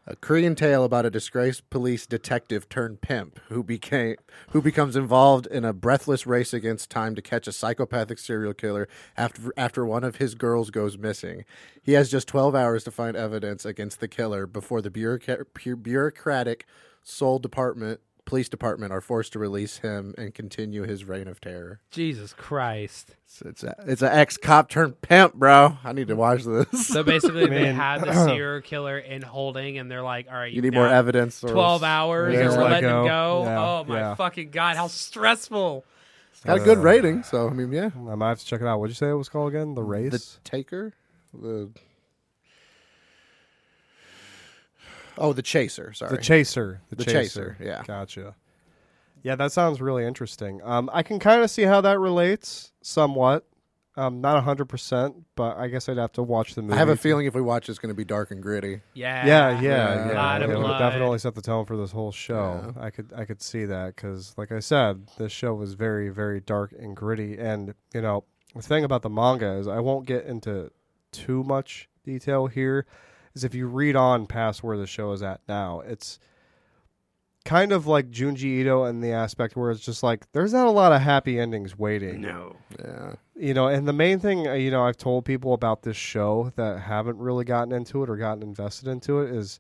a 0.07 0.17
Korean 0.17 0.55
tale 0.55 0.85
about 0.85 1.07
a 1.07 1.11
disgraced 1.11 1.69
police 1.71 2.07
detective 2.07 2.69
turned 2.69 3.01
pimp 3.01 3.39
who 3.49 3.63
became 3.63 4.17
who 4.51 4.63
becomes 4.63 4.97
involved 4.97 5.47
in 5.47 5.65
a 5.65 5.73
breathless 5.73 6.27
race 6.27 6.53
against 6.53 6.91
time 6.91 7.15
to 7.15 7.23
catch 7.23 7.47
a 7.47 7.53
psychopathic 7.53 8.19
serial 8.19 8.55
killer 8.55 8.89
after 9.17 9.53
after 9.57 9.85
one 9.85 10.03
of 10.03 10.17
his 10.17 10.35
girls 10.35 10.71
goes 10.71 10.97
missing. 10.97 11.45
He 11.83 11.93
has 11.93 12.11
just 12.11 12.29
12 12.29 12.55
hours 12.55 12.85
to 12.85 12.91
find 12.91 13.17
evidence 13.17 13.65
against 13.65 14.01
the 14.01 14.09
killer 14.09 14.47
before 14.47 14.81
the 14.83 14.91
bureaucratic 14.91 16.67
Seoul 17.03 17.39
department 17.39 18.01
police 18.31 18.49
department 18.49 18.93
are 18.93 19.01
forced 19.01 19.33
to 19.35 19.39
release 19.39 19.78
him 19.78 20.14
and 20.16 20.33
continue 20.35 20.85
his 20.85 21.05
reign 21.05 21.26
of 21.28 21.41
terror. 21.41 21.81
Jesus 21.91 22.33
Christ. 22.33 23.16
It's 23.26 23.43
it's 23.43 23.64
a, 23.64 23.74
it's 23.87 24.03
an 24.03 24.12
ex 24.12 24.37
cop 24.37 24.68
turned 24.70 25.01
pimp, 25.03 25.35
bro. 25.35 25.76
I 25.85 25.93
need 25.93 26.09
to 26.09 26.16
watch 26.16 26.45
this. 26.45 26.87
So 26.89 27.03
basically, 27.03 27.47
they 27.49 27.61
Man. 27.61 27.74
had 27.74 28.01
the 28.03 28.12
serial 28.24 28.61
killer 28.62 28.99
in 28.99 29.22
holding, 29.22 29.78
and 29.78 29.91
they're 29.91 30.03
like, 30.03 30.28
"All 30.31 30.37
right, 30.37 30.53
you 30.53 30.62
need 30.62 30.72
more 30.74 30.89
evidence. 30.89 31.43
Or 31.45 31.49
Twelve 31.49 31.83
hours, 31.83 32.33
Yeah, 32.33 32.41
and 32.41 32.51
we're 32.51 32.62
let 32.62 32.70
letting 32.70 32.89
him 32.89 32.97
go. 32.97 33.05
go. 33.05 33.43
Yeah, 33.45 33.59
oh 33.61 33.85
my 33.87 33.99
yeah. 33.99 34.14
fucking 34.14 34.51
god, 34.51 34.76
how 34.76 34.87
stressful! 34.87 35.85
Got 36.45 36.57
a 36.57 36.61
good 36.61 36.78
Uh, 36.78 36.83
rating, 36.83 37.22
so 37.24 37.49
I 37.49 37.53
mean, 37.53 37.70
yeah. 37.72 37.91
I 38.09 38.14
might 38.14 38.28
have 38.31 38.39
to 38.39 38.47
check 38.47 38.61
it 38.62 38.66
out. 38.66 38.78
What'd 38.81 38.93
you 38.93 38.95
say 38.95 39.11
it 39.11 39.14
was 39.14 39.28
called 39.28 39.49
again? 39.53 39.74
The 39.74 39.83
race, 39.83 40.11
The 40.12 40.49
Taker? 40.49 40.95
The 41.35 41.68
Oh, 45.21 45.33
the 45.33 45.43
Chaser, 45.43 45.93
sorry. 45.93 46.16
The 46.16 46.23
Chaser. 46.23 46.81
The, 46.89 46.97
The 46.97 47.05
Chaser. 47.05 47.21
Chaser, 47.23 47.57
yeah. 47.61 47.83
Gotcha. 47.87 48.35
Yeah, 49.23 49.37
that 49.37 49.53
sounds 49.53 49.81
really 49.81 50.05
interesting. 50.07 50.61
Um, 50.64 50.89
I 50.93 51.03
can 51.03 51.18
kind 51.18 51.43
of 51.43 51.51
see 51.51 51.62
how 51.62 51.81
that 51.83 51.99
relates 51.99 52.73
somewhat. 52.83 53.47
Um, 53.97 54.21
not 54.23 54.43
hundred 54.45 54.66
percent, 54.66 55.16
but 55.35 55.59
I 55.59 55.66
guess 55.68 55.89
I'd 55.89 55.99
have 55.99 56.12
to 56.12 56.23
watch 56.23 56.55
the 56.55 56.62
movie. 56.62 56.75
I 56.75 56.77
have 56.79 56.89
a 56.89 56.97
feeling 56.97 57.27
if 57.27 57.35
we 57.35 57.43
watch 57.43 57.68
it's 57.68 57.79
going 57.79 57.91
to 57.91 57.95
be 57.95 58.05
dark 58.05 58.31
and 58.31 58.41
gritty. 58.43 58.81
Yeah, 58.95 59.27
Yeah, 59.27 59.51
yeah, 59.51 59.61
Yeah, 59.61 60.07
yeah. 60.07 60.12
a 60.12 60.14
lot 60.14 60.43
of 60.43 60.51
it 60.51 60.55
would 60.57 60.62
blood. 60.62 60.79
definitely 60.79 61.18
set 61.18 61.35
the 61.35 61.43
tone 61.43 61.66
for 61.66 61.77
this 61.77 61.91
whole 61.91 62.12
show. 62.12 62.73
I 62.81 62.89
could, 62.91 63.12
I 63.14 63.25
could 63.27 63.43
see 63.43 63.64
that 63.66 63.97
because, 63.97 64.33
like 64.39 64.53
I 64.53 64.61
said, 64.61 65.09
this 65.18 65.33
show 65.33 65.53
was 65.55 65.75
very, 65.75 66.09
very 66.09 66.41
dark 66.41 66.73
and 66.79 66.97
gritty. 66.97 67.37
And 67.37 67.75
you 67.93 68.01
know, 68.01 68.25
the 68.55 68.62
thing 68.62 68.85
about 68.85 69.03
the 69.03 69.11
manga 69.11 69.55
is, 69.59 69.66
I 69.68 69.81
won't 69.81 70.07
get 70.07 70.25
into 70.25 70.71
too 71.12 71.43
much 71.43 71.89
detail 72.05 72.47
here. 72.47 72.87
Is 73.35 73.45
if 73.45 73.55
you 73.55 73.66
read 73.66 73.95
on 73.97 74.26
past 74.26 74.62
where 74.62 74.76
the 74.76 74.87
show 74.87 75.12
is 75.12 75.22
at 75.22 75.41
now, 75.49 75.81
it's 75.81 76.18
kind 77.45 77.72
of 77.72 77.87
like 77.87 78.11
Junji 78.11 78.45
Ito 78.61 78.85
in 78.85 79.01
the 79.01 79.12
aspect 79.12 79.57
where 79.57 79.70
it's 79.70 79.85
just 79.85 80.03
like 80.03 80.31
there's 80.33 80.53
not 80.53 80.66
a 80.66 80.70
lot 80.70 80.93
of 80.93 81.01
happy 81.01 81.39
endings 81.41 81.78
waiting 81.78 82.20
No, 82.20 82.57
Yeah. 82.78 83.14
you 83.35 83.55
know 83.55 83.66
and 83.66 83.89
the 83.89 83.95
main 83.95 84.18
thing 84.20 84.47
uh, 84.47 84.53
you 84.53 84.70
know 84.70 84.85
i've 84.85 84.99
told 84.99 85.24
people 85.24 85.55
about 85.55 85.83
this 85.83 85.97
show 85.97 86.53
that 86.57 86.81
haven't 86.81 87.16
really 87.16 87.47
gotten 87.47 87.72
into 87.72 88.03
it 88.03 88.11
or 88.11 88.16
gotten 88.18 88.43
invested 88.43 88.89
into 88.89 89.20
it 89.20 89.35
is 89.35 89.59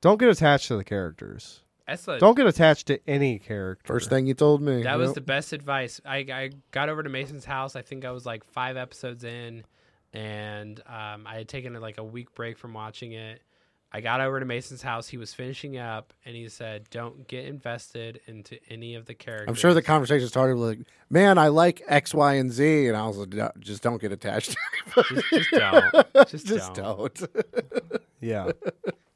don't 0.00 0.18
get 0.20 0.28
attached 0.28 0.68
to 0.68 0.76
the 0.76 0.84
characters 0.84 1.62
that's 1.88 2.06
a, 2.06 2.20
don't 2.20 2.36
get 2.36 2.46
attached 2.46 2.86
to 2.86 3.00
any 3.10 3.40
character 3.40 3.92
First 3.92 4.08
thing 4.08 4.26
you 4.28 4.34
told 4.34 4.62
me. 4.62 4.84
that 4.84 4.96
was 4.96 5.08
Yep. 5.08 5.14
the 5.16 5.20
best 5.22 5.52
advice. 5.52 6.00
I 6.06 6.18
I 6.18 6.50
got 6.70 6.88
over 6.88 7.02
to 7.02 7.10
Mason's 7.10 7.44
house. 7.44 7.74
I 7.74 7.82
think 7.82 8.04
I 8.04 8.12
was 8.12 8.24
like 8.24 8.44
five 8.44 8.76
episodes 8.76 9.24
in, 9.24 9.64
and 10.12 10.80
um, 10.86 11.26
I 11.26 11.34
had 11.34 11.48
taken 11.48 11.72
like 11.74 11.98
a 11.98 12.04
week 12.04 12.34
break 12.34 12.58
from 12.58 12.74
watching 12.74 13.12
it. 13.12 13.42
I 13.94 14.00
got 14.00 14.22
over 14.22 14.40
to 14.40 14.46
Mason's 14.46 14.80
house. 14.80 15.06
He 15.06 15.18
was 15.18 15.34
finishing 15.34 15.76
up, 15.76 16.14
and 16.24 16.34
he 16.34 16.48
said, 16.48 16.88
"Don't 16.90 17.28
get 17.28 17.44
invested 17.44 18.20
into 18.26 18.58
any 18.70 18.94
of 18.94 19.04
the 19.04 19.14
characters." 19.14 19.48
I'm 19.48 19.54
sure 19.54 19.74
the 19.74 19.82
conversation 19.82 20.26
started 20.28 20.56
with 20.56 20.78
like, 20.78 20.86
"Man, 21.10 21.36
I 21.36 21.48
like 21.48 21.82
X, 21.86 22.14
Y, 22.14 22.34
and 22.34 22.50
Z," 22.50 22.88
and 22.88 22.96
I 22.96 23.06
was 23.06 23.18
like, 23.18 23.34
"No, 23.34 23.50
"Just 23.58 23.82
don't 23.82 24.00
get 24.00 24.10
attached. 24.12 24.56
to 24.94 25.02
just, 25.14 25.30
just 25.30 25.50
don't. 25.50 26.28
Just, 26.28 26.46
Just 26.46 26.74
don't. 26.74 27.14
don't." 27.14 28.02
yeah 28.22 28.52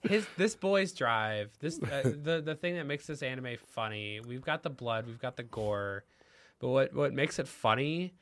his 0.02 0.26
this 0.36 0.54
boy's 0.54 0.92
drive 0.92 1.50
this 1.60 1.80
uh, 1.82 2.02
the 2.04 2.42
the 2.44 2.54
thing 2.54 2.74
that 2.74 2.84
makes 2.84 3.06
this 3.06 3.22
anime 3.22 3.56
funny 3.72 4.20
we've 4.26 4.44
got 4.44 4.62
the 4.62 4.70
blood 4.70 5.06
we've 5.06 5.20
got 5.20 5.36
the 5.36 5.42
gore 5.42 6.04
but 6.58 6.68
what 6.68 6.92
what 6.92 7.14
makes 7.14 7.38
it 7.38 7.48
funny 7.48 8.12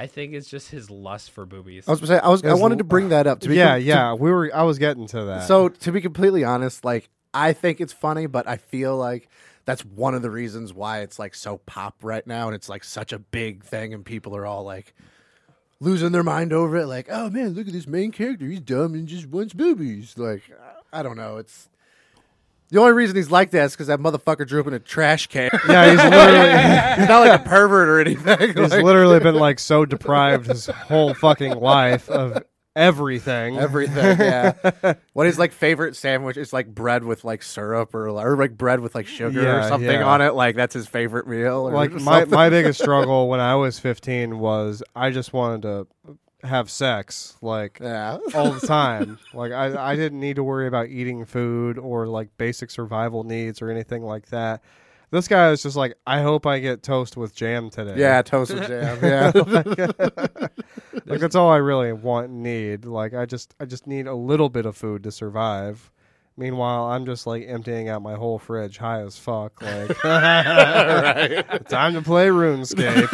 i 0.00 0.06
think 0.06 0.32
it's 0.32 0.48
just 0.48 0.70
his 0.70 0.90
lust 0.90 1.30
for 1.30 1.44
boobies 1.46 1.86
I 1.86 1.90
was 1.92 2.00
gonna 2.00 2.06
say 2.08 2.18
I 2.18 2.28
was 2.28 2.42
I 2.44 2.54
wanted 2.54 2.78
to 2.78 2.84
bring 2.84 3.10
that 3.10 3.26
up. 3.26 3.40
To 3.40 3.48
be 3.48 3.56
yeah 3.56 3.72
com- 3.72 3.78
to- 3.80 3.84
yeah 3.84 4.14
we 4.14 4.30
were 4.30 4.50
i 4.54 4.62
was 4.62 4.78
getting 4.78 5.06
to 5.08 5.24
that 5.26 5.46
So 5.46 5.68
to 5.68 5.92
be 5.92 6.00
completely 6.00 6.42
honest, 6.44 6.84
like 6.84 7.08
I 7.32 7.52
think 7.52 7.80
it's 7.80 7.92
funny, 7.92 8.26
but 8.26 8.48
I 8.48 8.56
feel 8.56 8.96
like 8.96 9.28
that's 9.64 9.84
one 9.84 10.14
of 10.14 10.22
the 10.22 10.30
reasons 10.30 10.74
why 10.74 11.00
it's 11.00 11.18
like 11.18 11.34
so 11.34 11.58
pop 11.58 11.94
right 12.02 12.26
now, 12.26 12.46
and 12.48 12.54
it's 12.56 12.68
like 12.68 12.82
such 12.82 13.12
a 13.12 13.18
big 13.20 13.62
thing, 13.62 13.94
and 13.94 14.04
people 14.04 14.34
are 14.36 14.44
all 14.44 14.64
like 14.64 14.94
losing 15.78 16.10
their 16.12 16.24
mind 16.24 16.52
over 16.52 16.76
it. 16.78 16.86
Like, 16.86 17.06
oh 17.10 17.30
man, 17.30 17.50
look 17.50 17.66
at 17.68 17.72
this 17.72 17.86
main 17.86 18.10
character; 18.10 18.46
he's 18.46 18.60
dumb 18.60 18.94
and 18.94 19.06
just 19.06 19.26
wants 19.28 19.54
boobies. 19.54 20.18
Like, 20.18 20.42
I 20.92 21.02
don't 21.04 21.16
know. 21.16 21.36
It's 21.36 21.68
the 22.70 22.78
only 22.80 22.92
reason 22.92 23.16
he's 23.16 23.30
like 23.30 23.50
that 23.50 23.64
is 23.64 23.72
because 23.72 23.88
that 23.88 23.98
motherfucker 24.00 24.46
drew 24.46 24.60
up 24.60 24.66
in 24.66 24.74
a 24.74 24.78
trash 24.78 25.26
can. 25.26 25.50
yeah 25.68 25.90
he's 25.90 25.98
literally 26.10 27.00
he's 27.00 27.08
not 27.08 27.26
like 27.26 27.40
a 27.40 27.44
pervert 27.44 27.88
or 27.88 28.00
anything. 28.00 28.54
he's 28.56 28.70
Like- 28.70 28.84
literally 28.84 29.18
been 29.20 29.34
like 29.34 29.58
so 29.58 29.84
deprived 29.84 30.46
his 30.46 30.66
whole 30.66 31.14
fucking 31.14 31.58
life 31.58 32.08
of 32.08 32.42
everything. 32.76 33.58
Everything, 33.58 34.18
yeah. 34.18 34.94
what 35.12 35.26
is 35.26 35.38
like 35.38 35.52
favorite 35.52 35.96
sandwich? 35.96 36.36
It's 36.36 36.52
like 36.52 36.72
bread 36.72 37.04
with 37.04 37.24
like 37.24 37.42
syrup 37.42 37.94
or, 37.94 38.08
or 38.08 38.36
like 38.36 38.56
bread 38.56 38.80
with 38.80 38.94
like 38.94 39.06
sugar 39.06 39.58
or 39.58 39.62
something 39.68 39.90
yeah. 39.90 40.06
on 40.06 40.20
it. 40.22 40.34
Like 40.34 40.56
that's 40.56 40.74
his 40.74 40.86
favorite 40.86 41.26
meal. 41.26 41.68
Or 41.68 41.72
like 41.72 41.90
my, 42.00 42.20
something. 42.20 42.30
my 42.30 42.48
biggest 42.48 42.80
struggle 42.80 43.28
when 43.28 43.40
I 43.40 43.56
was 43.56 43.78
15 43.78 44.38
was 44.38 44.82
I 44.94 45.10
just 45.10 45.32
wanted 45.32 45.62
to 45.62 45.86
have 46.44 46.70
sex 46.70 47.36
like 47.40 47.78
yeah. 47.80 48.18
all 48.34 48.52
the 48.52 48.66
time. 48.66 49.18
like 49.34 49.52
I, 49.52 49.92
I 49.92 49.96
didn't 49.96 50.20
need 50.20 50.36
to 50.36 50.44
worry 50.44 50.66
about 50.66 50.88
eating 50.88 51.24
food 51.24 51.78
or 51.78 52.06
like 52.06 52.36
basic 52.36 52.70
survival 52.70 53.24
needs 53.24 53.62
or 53.62 53.70
anything 53.70 54.02
like 54.02 54.26
that. 54.26 54.62
This 55.10 55.26
guy 55.26 55.50
is 55.50 55.62
just 55.62 55.74
like, 55.76 55.96
I 56.06 56.22
hope 56.22 56.46
I 56.46 56.60
get 56.60 56.84
toast 56.84 57.16
with 57.16 57.34
jam 57.34 57.68
today. 57.68 57.94
Yeah, 57.96 58.22
toast 58.22 58.54
with 58.54 58.68
jam. 58.68 58.98
Yeah. 59.02 59.32
like 61.06 61.20
that's 61.20 61.34
all 61.34 61.50
I 61.50 61.56
really 61.56 61.92
want 61.92 62.28
and 62.28 62.44
need. 62.44 62.84
Like 62.84 63.14
I 63.14 63.26
just 63.26 63.54
I 63.58 63.64
just 63.64 63.88
need 63.88 64.06
a 64.06 64.14
little 64.14 64.48
bit 64.48 64.66
of 64.66 64.76
food 64.76 65.02
to 65.02 65.10
survive. 65.10 65.90
Meanwhile, 66.36 66.84
I'm 66.84 67.06
just 67.06 67.26
like 67.26 67.44
emptying 67.46 67.88
out 67.88 68.02
my 68.02 68.14
whole 68.14 68.38
fridge 68.38 68.78
high 68.78 69.00
as 69.00 69.18
fuck. 69.18 69.60
Like 69.60 69.88
time 71.68 71.94
to 71.94 72.02
play 72.02 72.28
RuneScape. 72.28 73.10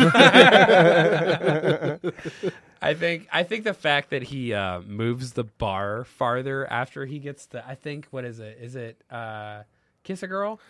I 2.83 2.95
think 2.95 3.27
I 3.33 3.43
think 3.43 3.65
the 3.65 3.75
fact 3.75 4.11
that 4.11 4.23
he 4.25 4.53
uh, 4.53 4.81
moves 4.81 5.33
the 5.33 5.45
bar 5.45 6.05
farther 6.05 6.67
after 6.71 7.07
he 7.07 7.19
gets 7.19 7.47
the 7.47 7.67
I 7.67 7.75
think 7.75 8.07
what 8.11 8.25
is 8.25 8.39
it? 8.41 8.59
Is 8.61 8.77
it 8.77 9.01
uh, 9.11 9.63
Kiss 10.05 10.23
a 10.23 10.27
Girl? 10.27 10.61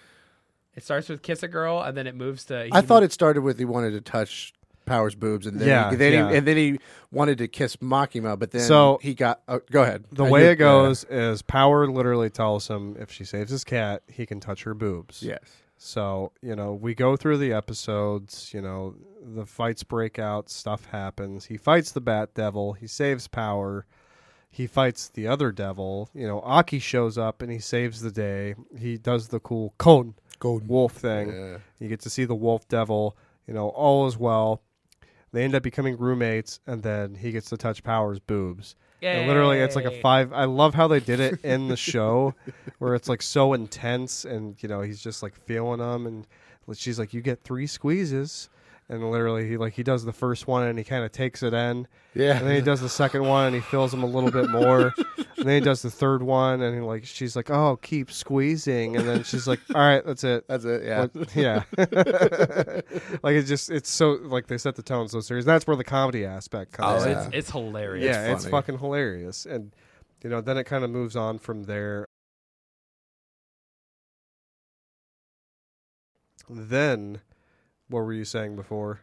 It 0.74 0.82
starts 0.84 1.08
with 1.08 1.22
Kiss 1.22 1.42
a 1.42 1.48
Girl 1.48 1.80
and 1.82 1.96
then 1.96 2.06
it 2.06 2.14
moves 2.14 2.44
to. 2.46 2.68
I 2.72 2.80
thought 2.80 3.02
it 3.02 3.12
started 3.12 3.40
with 3.42 3.58
he 3.58 3.64
wanted 3.64 3.92
to 3.92 4.00
touch 4.00 4.52
Power's 4.84 5.16
boobs, 5.16 5.46
and 5.48 5.58
then 5.58 5.66
Yeah, 5.66 5.90
he, 5.90 5.96
then 5.96 6.12
yeah. 6.12 6.30
he, 6.30 6.36
and 6.36 6.46
then 6.46 6.56
he 6.56 6.78
wanted 7.10 7.38
to 7.38 7.48
kiss 7.48 7.74
Makima, 7.76 8.38
but 8.38 8.52
then 8.52 8.60
So- 8.62 9.00
he 9.02 9.14
got. 9.14 9.40
Oh, 9.48 9.60
go 9.70 9.82
ahead. 9.82 10.04
the 10.12 10.24
Uh, 10.24 10.28
way 10.30 10.44
you- 10.44 10.50
it 10.50 10.56
goes 10.56 11.02
is 11.10 11.42
Power 11.42 11.88
literally 11.88 12.30
tells 12.30 12.68
him 12.68 12.94
if 13.00 13.10
she 13.10 13.24
saves 13.24 13.50
his 13.50 13.64
cat, 13.64 14.02
he 14.06 14.26
can 14.26 14.38
touch 14.38 14.62
her 14.62 14.74
boobs. 14.74 15.24
Yes. 15.24 15.40
So, 15.78 16.32
you 16.40 16.56
know, 16.56 16.72
we 16.72 16.94
go 16.94 17.16
through 17.16 17.38
the 17.38 17.52
episodes, 17.52 18.52
you 18.54 18.62
know, 18.62 18.94
the 19.22 19.44
fights 19.44 19.82
break 19.82 20.18
out, 20.18 20.48
stuff 20.48 20.86
happens. 20.86 21.46
He 21.46 21.56
fights 21.56 21.92
the 21.92 22.00
Bat 22.00 22.34
Devil, 22.34 22.72
he 22.72 22.86
saves 22.86 23.28
power. 23.28 23.86
He 24.48 24.66
fights 24.66 25.10
the 25.10 25.26
other 25.26 25.52
devil. 25.52 26.08
You 26.14 26.26
know, 26.26 26.40
Aki 26.40 26.78
shows 26.78 27.18
up 27.18 27.42
and 27.42 27.52
he 27.52 27.58
saves 27.58 28.00
the 28.00 28.10
day. 28.10 28.54
He 28.78 28.96
does 28.96 29.28
the 29.28 29.38
cool 29.38 29.74
cone 29.76 30.14
Golden. 30.38 30.66
wolf 30.66 30.92
thing. 30.92 31.28
Yeah. 31.30 31.58
You 31.78 31.88
get 31.88 32.00
to 32.00 32.10
see 32.10 32.24
the 32.24 32.34
wolf 32.34 32.66
devil, 32.66 33.18
you 33.46 33.52
know, 33.52 33.68
all 33.68 34.06
is 34.06 34.16
well. 34.16 34.62
They 35.32 35.44
end 35.44 35.54
up 35.54 35.62
becoming 35.62 35.98
roommates 35.98 36.60
and 36.66 36.82
then 36.82 37.16
he 37.16 37.32
gets 37.32 37.50
to 37.50 37.58
touch 37.58 37.82
Power's 37.82 38.18
boobs. 38.18 38.76
Literally, 39.26 39.58
it's 39.60 39.76
like 39.76 39.84
a 39.84 40.00
five. 40.00 40.32
I 40.32 40.44
love 40.44 40.74
how 40.74 40.88
they 40.88 41.00
did 41.00 41.20
it 41.20 41.40
in 41.44 41.68
the 41.68 41.76
show, 41.76 42.34
where 42.78 42.94
it's 42.94 43.08
like 43.08 43.22
so 43.22 43.52
intense, 43.52 44.24
and 44.24 44.60
you 44.62 44.68
know 44.68 44.80
he's 44.80 45.02
just 45.02 45.22
like 45.22 45.34
feeling 45.44 45.80
them, 45.80 46.06
and 46.06 46.26
she's 46.76 46.98
like, 46.98 47.12
"You 47.14 47.20
get 47.20 47.42
three 47.42 47.66
squeezes," 47.66 48.48
and 48.88 49.10
literally 49.10 49.48
he 49.48 49.56
like 49.56 49.72
he 49.74 49.82
does 49.82 50.04
the 50.04 50.12
first 50.12 50.46
one 50.46 50.62
and 50.64 50.78
he 50.78 50.84
kind 50.84 51.04
of 51.04 51.10
takes 51.12 51.42
it 51.42 51.52
in, 51.52 51.88
Yeah. 52.14 52.38
and 52.38 52.46
then 52.46 52.54
he 52.54 52.60
does 52.62 52.80
the 52.80 52.88
second 52.88 53.24
one 53.24 53.46
and 53.46 53.54
he 53.54 53.60
fills 53.60 53.90
them 53.90 54.02
a 54.02 54.06
little 54.06 54.30
bit 54.30 54.48
more, 54.50 54.92
and 55.36 55.46
then 55.46 55.54
he 55.54 55.60
does 55.60 55.82
the 55.82 55.90
third 55.90 56.22
one 56.22 56.62
and 56.62 56.74
he 56.74 56.80
like 56.80 57.04
she's 57.04 57.34
like, 57.34 57.50
"Oh, 57.50 57.76
keep 57.82 58.10
squeezing," 58.12 58.96
and 58.96 59.08
then 59.08 59.24
she's 59.24 59.46
like, 59.48 59.60
"All 59.74 59.80
right, 59.80 60.04
that's 60.06 60.22
it." 60.24 60.46
That's 60.48 60.64
it. 60.64 60.84
Yeah. 60.84 61.06
What- 61.12 61.34
yeah. 61.36 61.62
like 63.22 63.34
it's 63.34 63.48
just 63.48 63.70
it's 63.70 63.90
so 63.90 64.12
like 64.22 64.46
they 64.46 64.58
set 64.58 64.76
the 64.76 64.82
tone 64.82 65.08
so 65.08 65.20
serious. 65.20 65.44
That's 65.44 65.66
where 65.66 65.76
the 65.76 65.84
comedy 65.84 66.24
aspect 66.24 66.76
Oh, 66.78 66.82
comes. 66.82 67.04
in. 67.06 67.10
it's 67.18 67.28
it's 67.32 67.50
hilarious. 67.50 68.04
yeah, 68.14 68.32
it's 68.32 68.44
funny. 68.44 68.50
fucking 68.52 68.78
hilarious, 68.78 69.46
and 69.46 69.72
you 70.22 70.30
know 70.30 70.40
then 70.40 70.56
it 70.58 70.64
kind 70.64 70.84
of 70.84 70.90
moves 70.90 71.16
on 71.16 71.38
from 71.38 71.64
there. 71.64 72.06
Then, 76.48 77.20
what 77.88 78.00
were 78.00 78.12
you 78.12 78.24
saying 78.24 78.56
before? 78.56 79.00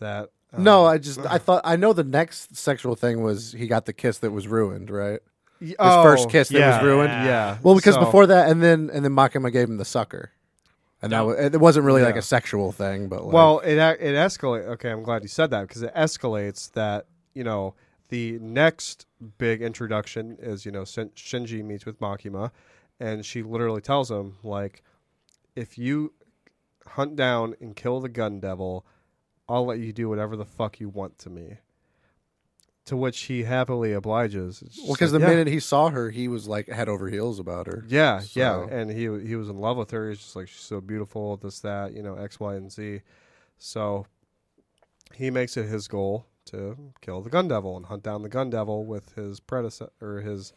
That 0.00 0.30
um, 0.52 0.64
No, 0.64 0.84
I 0.84 0.98
just 0.98 1.20
I 1.26 1.38
thought 1.46 1.62
I 1.64 1.76
know 1.76 1.92
the 1.92 2.04
next 2.04 2.56
sexual 2.56 2.94
thing 2.96 3.22
was 3.22 3.52
he 3.52 3.66
got 3.66 3.86
the 3.86 3.92
kiss 3.92 4.18
that 4.18 4.30
was 4.32 4.48
ruined, 4.48 4.90
right? 4.90 5.20
his 5.60 5.76
first 5.78 6.28
kiss 6.28 6.48
that 6.48 6.76
was 6.80 6.84
ruined? 6.84 7.12
Yeah. 7.12 7.58
Well, 7.62 7.76
because 7.76 7.94
So- 7.94 8.04
before 8.04 8.26
that, 8.26 8.48
and 8.50 8.60
then 8.62 8.90
and 8.92 9.04
then 9.04 9.12
Makima 9.12 9.52
gave 9.52 9.68
him 9.68 9.76
the 9.76 9.84
sucker, 9.84 10.32
and 11.00 11.10
No. 11.12 11.28
that 11.28 11.36
was, 11.36 11.54
it 11.54 11.60
wasn't 11.60 11.86
really 11.86 12.02
like 12.02 12.16
a 12.16 12.22
sexual 12.22 12.72
thing, 12.72 13.08
but 13.08 13.24
like, 13.24 13.32
Well, 13.32 13.60
it 13.60 13.76
it 13.76 14.14
escalates. 14.16 14.66
Okay, 14.70 14.90
I'm 14.90 15.04
glad 15.04 15.22
you 15.22 15.28
said 15.28 15.50
that 15.50 15.68
because 15.68 15.82
it 15.82 15.94
escalates 15.94 16.72
that 16.72 17.06
you 17.34 17.44
know 17.44 17.74
the 18.08 18.38
next 18.40 19.06
big 19.38 19.62
introduction 19.62 20.36
is 20.40 20.66
you 20.66 20.72
know 20.72 20.82
Shinji 20.82 21.64
meets 21.64 21.86
with 21.86 22.00
Makima, 22.00 22.50
and 22.98 23.24
she 23.24 23.44
literally 23.44 23.80
tells 23.80 24.10
him 24.10 24.34
like, 24.42 24.82
if 25.54 25.78
you 25.78 26.12
hunt 26.88 27.16
down 27.16 27.54
and 27.60 27.74
kill 27.76 28.00
the 28.00 28.08
gun 28.08 28.40
devil, 28.40 28.86
I'll 29.48 29.66
let 29.66 29.78
you 29.78 29.92
do 29.92 30.08
whatever 30.08 30.36
the 30.36 30.44
fuck 30.44 30.80
you 30.80 30.88
want 30.88 31.18
to 31.18 31.30
me. 31.30 31.58
To 32.86 32.96
which 32.96 33.20
he 33.22 33.44
happily 33.44 33.92
obliges. 33.92 34.60
Well, 34.82 34.94
because 34.94 35.12
like, 35.12 35.20
the 35.20 35.26
"Yeah." 35.26 35.32
minute 35.32 35.46
he 35.46 35.60
saw 35.60 35.90
her, 35.90 36.10
he 36.10 36.26
was 36.26 36.48
like 36.48 36.68
head 36.68 36.88
over 36.88 37.08
heels 37.08 37.38
about 37.38 37.68
her. 37.68 37.84
Yeah, 37.86 38.22
yeah, 38.32 38.66
and 38.68 38.90
he 38.90 39.02
he 39.24 39.36
was 39.36 39.48
in 39.48 39.58
love 39.58 39.76
with 39.76 39.92
her. 39.92 40.08
He's 40.08 40.18
just 40.18 40.34
like 40.34 40.48
she's 40.48 40.60
so 40.60 40.80
beautiful, 40.80 41.36
this 41.36 41.60
that, 41.60 41.92
you 41.92 42.02
know, 42.02 42.16
X, 42.16 42.40
Y, 42.40 42.56
and 42.56 42.72
Z. 42.72 43.02
So 43.56 44.06
he 45.14 45.30
makes 45.30 45.56
it 45.56 45.66
his 45.68 45.86
goal 45.86 46.26
to 46.46 46.76
kill 47.00 47.20
the 47.20 47.30
Gun 47.30 47.46
Devil 47.46 47.76
and 47.76 47.86
hunt 47.86 48.02
down 48.02 48.22
the 48.22 48.28
Gun 48.28 48.50
Devil 48.50 48.84
with 48.84 49.14
his 49.14 49.38
predecessor 49.38 49.92
or 50.00 50.20
his 50.20 50.52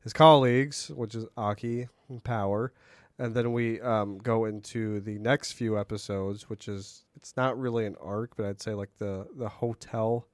his 0.00 0.12
colleagues, 0.12 0.92
which 0.94 1.16
is 1.16 1.26
Aki 1.36 1.88
and 2.08 2.22
Power. 2.22 2.72
And 3.18 3.32
then 3.34 3.52
we 3.52 3.80
um, 3.80 4.18
go 4.18 4.44
into 4.46 5.00
the 5.00 5.18
next 5.18 5.52
few 5.52 5.78
episodes, 5.78 6.48
which 6.50 6.66
is 6.68 7.04
it's 7.14 7.36
not 7.36 7.58
really 7.58 7.86
an 7.86 7.94
arc, 8.00 8.36
but 8.36 8.46
I'd 8.46 8.60
say 8.60 8.74
like 8.74 8.90
the 8.98 9.26
the 9.36 9.48
hotel 9.48 10.26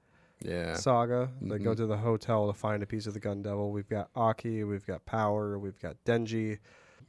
Yeah, 0.43 0.73
saga. 0.73 1.29
They 1.41 1.59
go 1.59 1.71
Mhm. 1.73 1.77
to 1.77 1.85
the 1.85 1.97
hotel 1.97 2.47
to 2.47 2.53
find 2.53 2.81
a 2.81 2.87
piece 2.87 3.05
of 3.05 3.13
the 3.13 3.19
Gun 3.19 3.43
Devil. 3.43 3.71
We've 3.71 3.87
got 3.87 4.09
Aki, 4.15 4.63
we've 4.63 4.85
got 4.87 5.05
Power, 5.05 5.59
we've 5.59 5.77
got 5.79 5.97
Denji, 6.03 6.57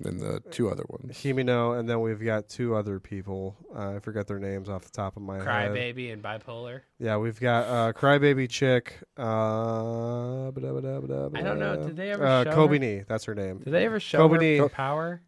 and 0.05 0.21
the 0.21 0.41
two 0.51 0.69
other 0.69 0.85
ones. 0.91 1.17
Himeno, 1.17 1.79
and 1.79 1.89
then 1.89 2.03
we've 2.03 2.23
got 2.23 2.51
two 2.51 2.75
other 2.75 3.01
people. 3.01 3.57
Uh, 3.75 3.95
I 3.97 3.99
forget 4.01 4.27
their 4.27 4.39
names 4.39 4.69
off 4.69 4.85
the 4.85 4.91
top 4.91 5.17
of 5.17 5.23
my 5.23 5.39
head. 5.39 5.47
Crybaby 5.47 6.13
and 6.13 6.23
bipolar. 6.23 6.83
Yeah, 6.99 7.17
we've 7.17 7.41
got 7.41 7.65
uh, 7.67 7.93
Crybaby 7.95 8.51
Chick. 8.51 8.99
Uh. 9.17 10.49
I 10.49 10.51
don't 10.51 11.59
know, 11.59 11.77
did 11.87 11.97
they 11.97 12.11
ever 12.11 12.27
Uh, 12.27 12.45
show 12.45 12.53
Kobe 12.53 12.75
her? 12.75 12.79
Nee, 12.81 13.05
that's 13.09 13.25
her 13.25 13.35
name. 13.35 13.59
Did 13.61 13.73
they 13.73 13.87
ever 13.87 13.99
show 14.01 14.19
Kobe 14.29 14.59
her 14.59 14.63
Nee- 14.65 14.69
power? 14.69 15.23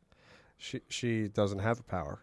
She 0.57 0.81
she 0.89 1.29
doesn't 1.29 1.59
have 1.61 1.81
a 1.81 1.83
power. 1.83 2.21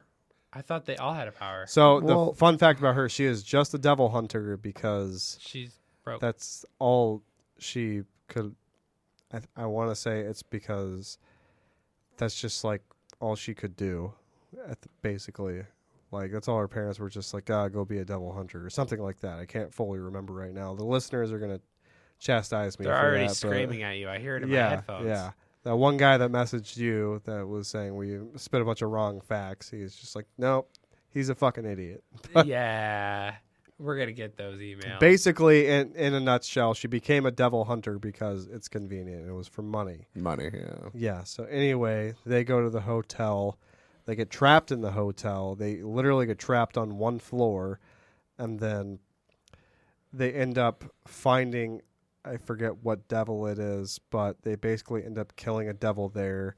I 0.53 0.61
thought 0.61 0.85
they 0.85 0.97
all 0.97 1.13
had 1.13 1.27
a 1.27 1.31
power. 1.31 1.65
So 1.67 1.99
Well- 2.01 2.31
the 2.31 2.35
fun 2.37 2.57
fact 2.57 2.79
about 2.79 2.95
her, 2.95 3.07
she 3.07 3.25
is 3.25 3.43
just 3.43 3.73
a 3.73 3.77
devil 3.77 4.09
hunter 4.09 4.57
because 4.57 5.37
She's 5.39 5.79
broke. 6.03 6.19
that's 6.21 6.65
all 6.79 7.21
she 7.57 8.03
could 8.27 8.55
i, 9.33 9.39
I 9.55 9.65
want 9.67 9.91
to 9.91 9.95
say 9.95 10.21
it's 10.21 10.41
because 10.41 11.17
that's 12.17 12.39
just 12.39 12.63
like 12.63 12.81
all 13.19 13.35
she 13.35 13.53
could 13.53 13.75
do 13.75 14.13
at 14.67 14.81
the, 14.81 14.87
basically 15.03 15.61
like 16.11 16.31
that's 16.31 16.47
all 16.47 16.57
her 16.57 16.67
parents 16.67 16.97
were 16.99 17.09
just 17.09 17.33
like 17.33 17.49
ah 17.51 17.67
go 17.67 17.85
be 17.85 17.99
a 17.99 18.05
devil 18.05 18.33
hunter 18.33 18.65
or 18.65 18.69
something 18.69 18.99
like 18.99 19.19
that 19.19 19.37
i 19.37 19.45
can't 19.45 19.73
fully 19.73 19.99
remember 19.99 20.33
right 20.33 20.53
now 20.53 20.73
the 20.73 20.83
listeners 20.83 21.31
are 21.31 21.37
going 21.39 21.51
to 21.55 21.61
chastise 22.19 22.79
me 22.79 22.85
They're 22.85 22.95
for 22.95 22.99
already 23.01 23.23
that, 23.25 23.29
but- 23.29 23.35
screaming 23.37 23.83
at 23.83 23.97
you. 23.97 24.09
I 24.09 24.17
hear 24.19 24.37
it 24.37 24.43
in 24.43 24.49
my 24.49 24.55
yeah 24.55 24.69
headphones. 24.69 25.05
yeah 25.07 25.31
that 25.63 25.75
one 25.75 25.97
guy 25.97 26.17
that 26.17 26.31
messaged 26.31 26.77
you 26.77 27.21
that 27.25 27.47
was 27.47 27.67
saying 27.67 27.95
we 27.95 28.19
spit 28.35 28.61
a 28.61 28.65
bunch 28.65 28.81
of 28.81 28.89
wrong 28.89 29.21
facts 29.21 29.69
he's 29.69 29.95
just 29.95 30.15
like 30.15 30.25
nope 30.37 30.69
he's 31.13 31.29
a 31.29 31.35
fucking 31.35 31.65
idiot 31.65 32.03
yeah. 32.45 33.35
We're 33.81 33.97
gonna 33.97 34.11
get 34.11 34.37
those 34.37 34.59
emails. 34.59 34.99
Basically, 34.99 35.65
in 35.67 35.95
in 35.95 36.13
a 36.13 36.19
nutshell, 36.19 36.75
she 36.75 36.87
became 36.87 37.25
a 37.25 37.31
devil 37.31 37.63
hunter 37.65 37.97
because 37.97 38.47
it's 38.47 38.67
convenient. 38.67 39.27
It 39.27 39.31
was 39.31 39.47
for 39.47 39.63
money. 39.63 40.05
Money. 40.13 40.51
Yeah. 40.53 40.89
Yeah. 40.93 41.23
So 41.23 41.45
anyway, 41.45 42.13
they 42.23 42.43
go 42.43 42.61
to 42.61 42.69
the 42.69 42.81
hotel. 42.81 43.57
They 44.05 44.15
get 44.15 44.29
trapped 44.29 44.71
in 44.71 44.81
the 44.81 44.91
hotel. 44.91 45.55
They 45.55 45.77
literally 45.81 46.27
get 46.27 46.37
trapped 46.37 46.77
on 46.77 46.99
one 46.99 47.17
floor, 47.17 47.79
and 48.37 48.59
then 48.59 48.99
they 50.13 50.31
end 50.31 50.59
up 50.59 50.83
finding. 51.07 51.81
I 52.23 52.37
forget 52.37 52.83
what 52.83 53.07
devil 53.07 53.47
it 53.47 53.57
is, 53.59 53.99
but 54.11 54.41
they 54.43 54.55
basically 54.55 55.03
end 55.03 55.17
up 55.17 55.35
killing 55.35 55.67
a 55.69 55.73
devil 55.73 56.09
there, 56.09 56.55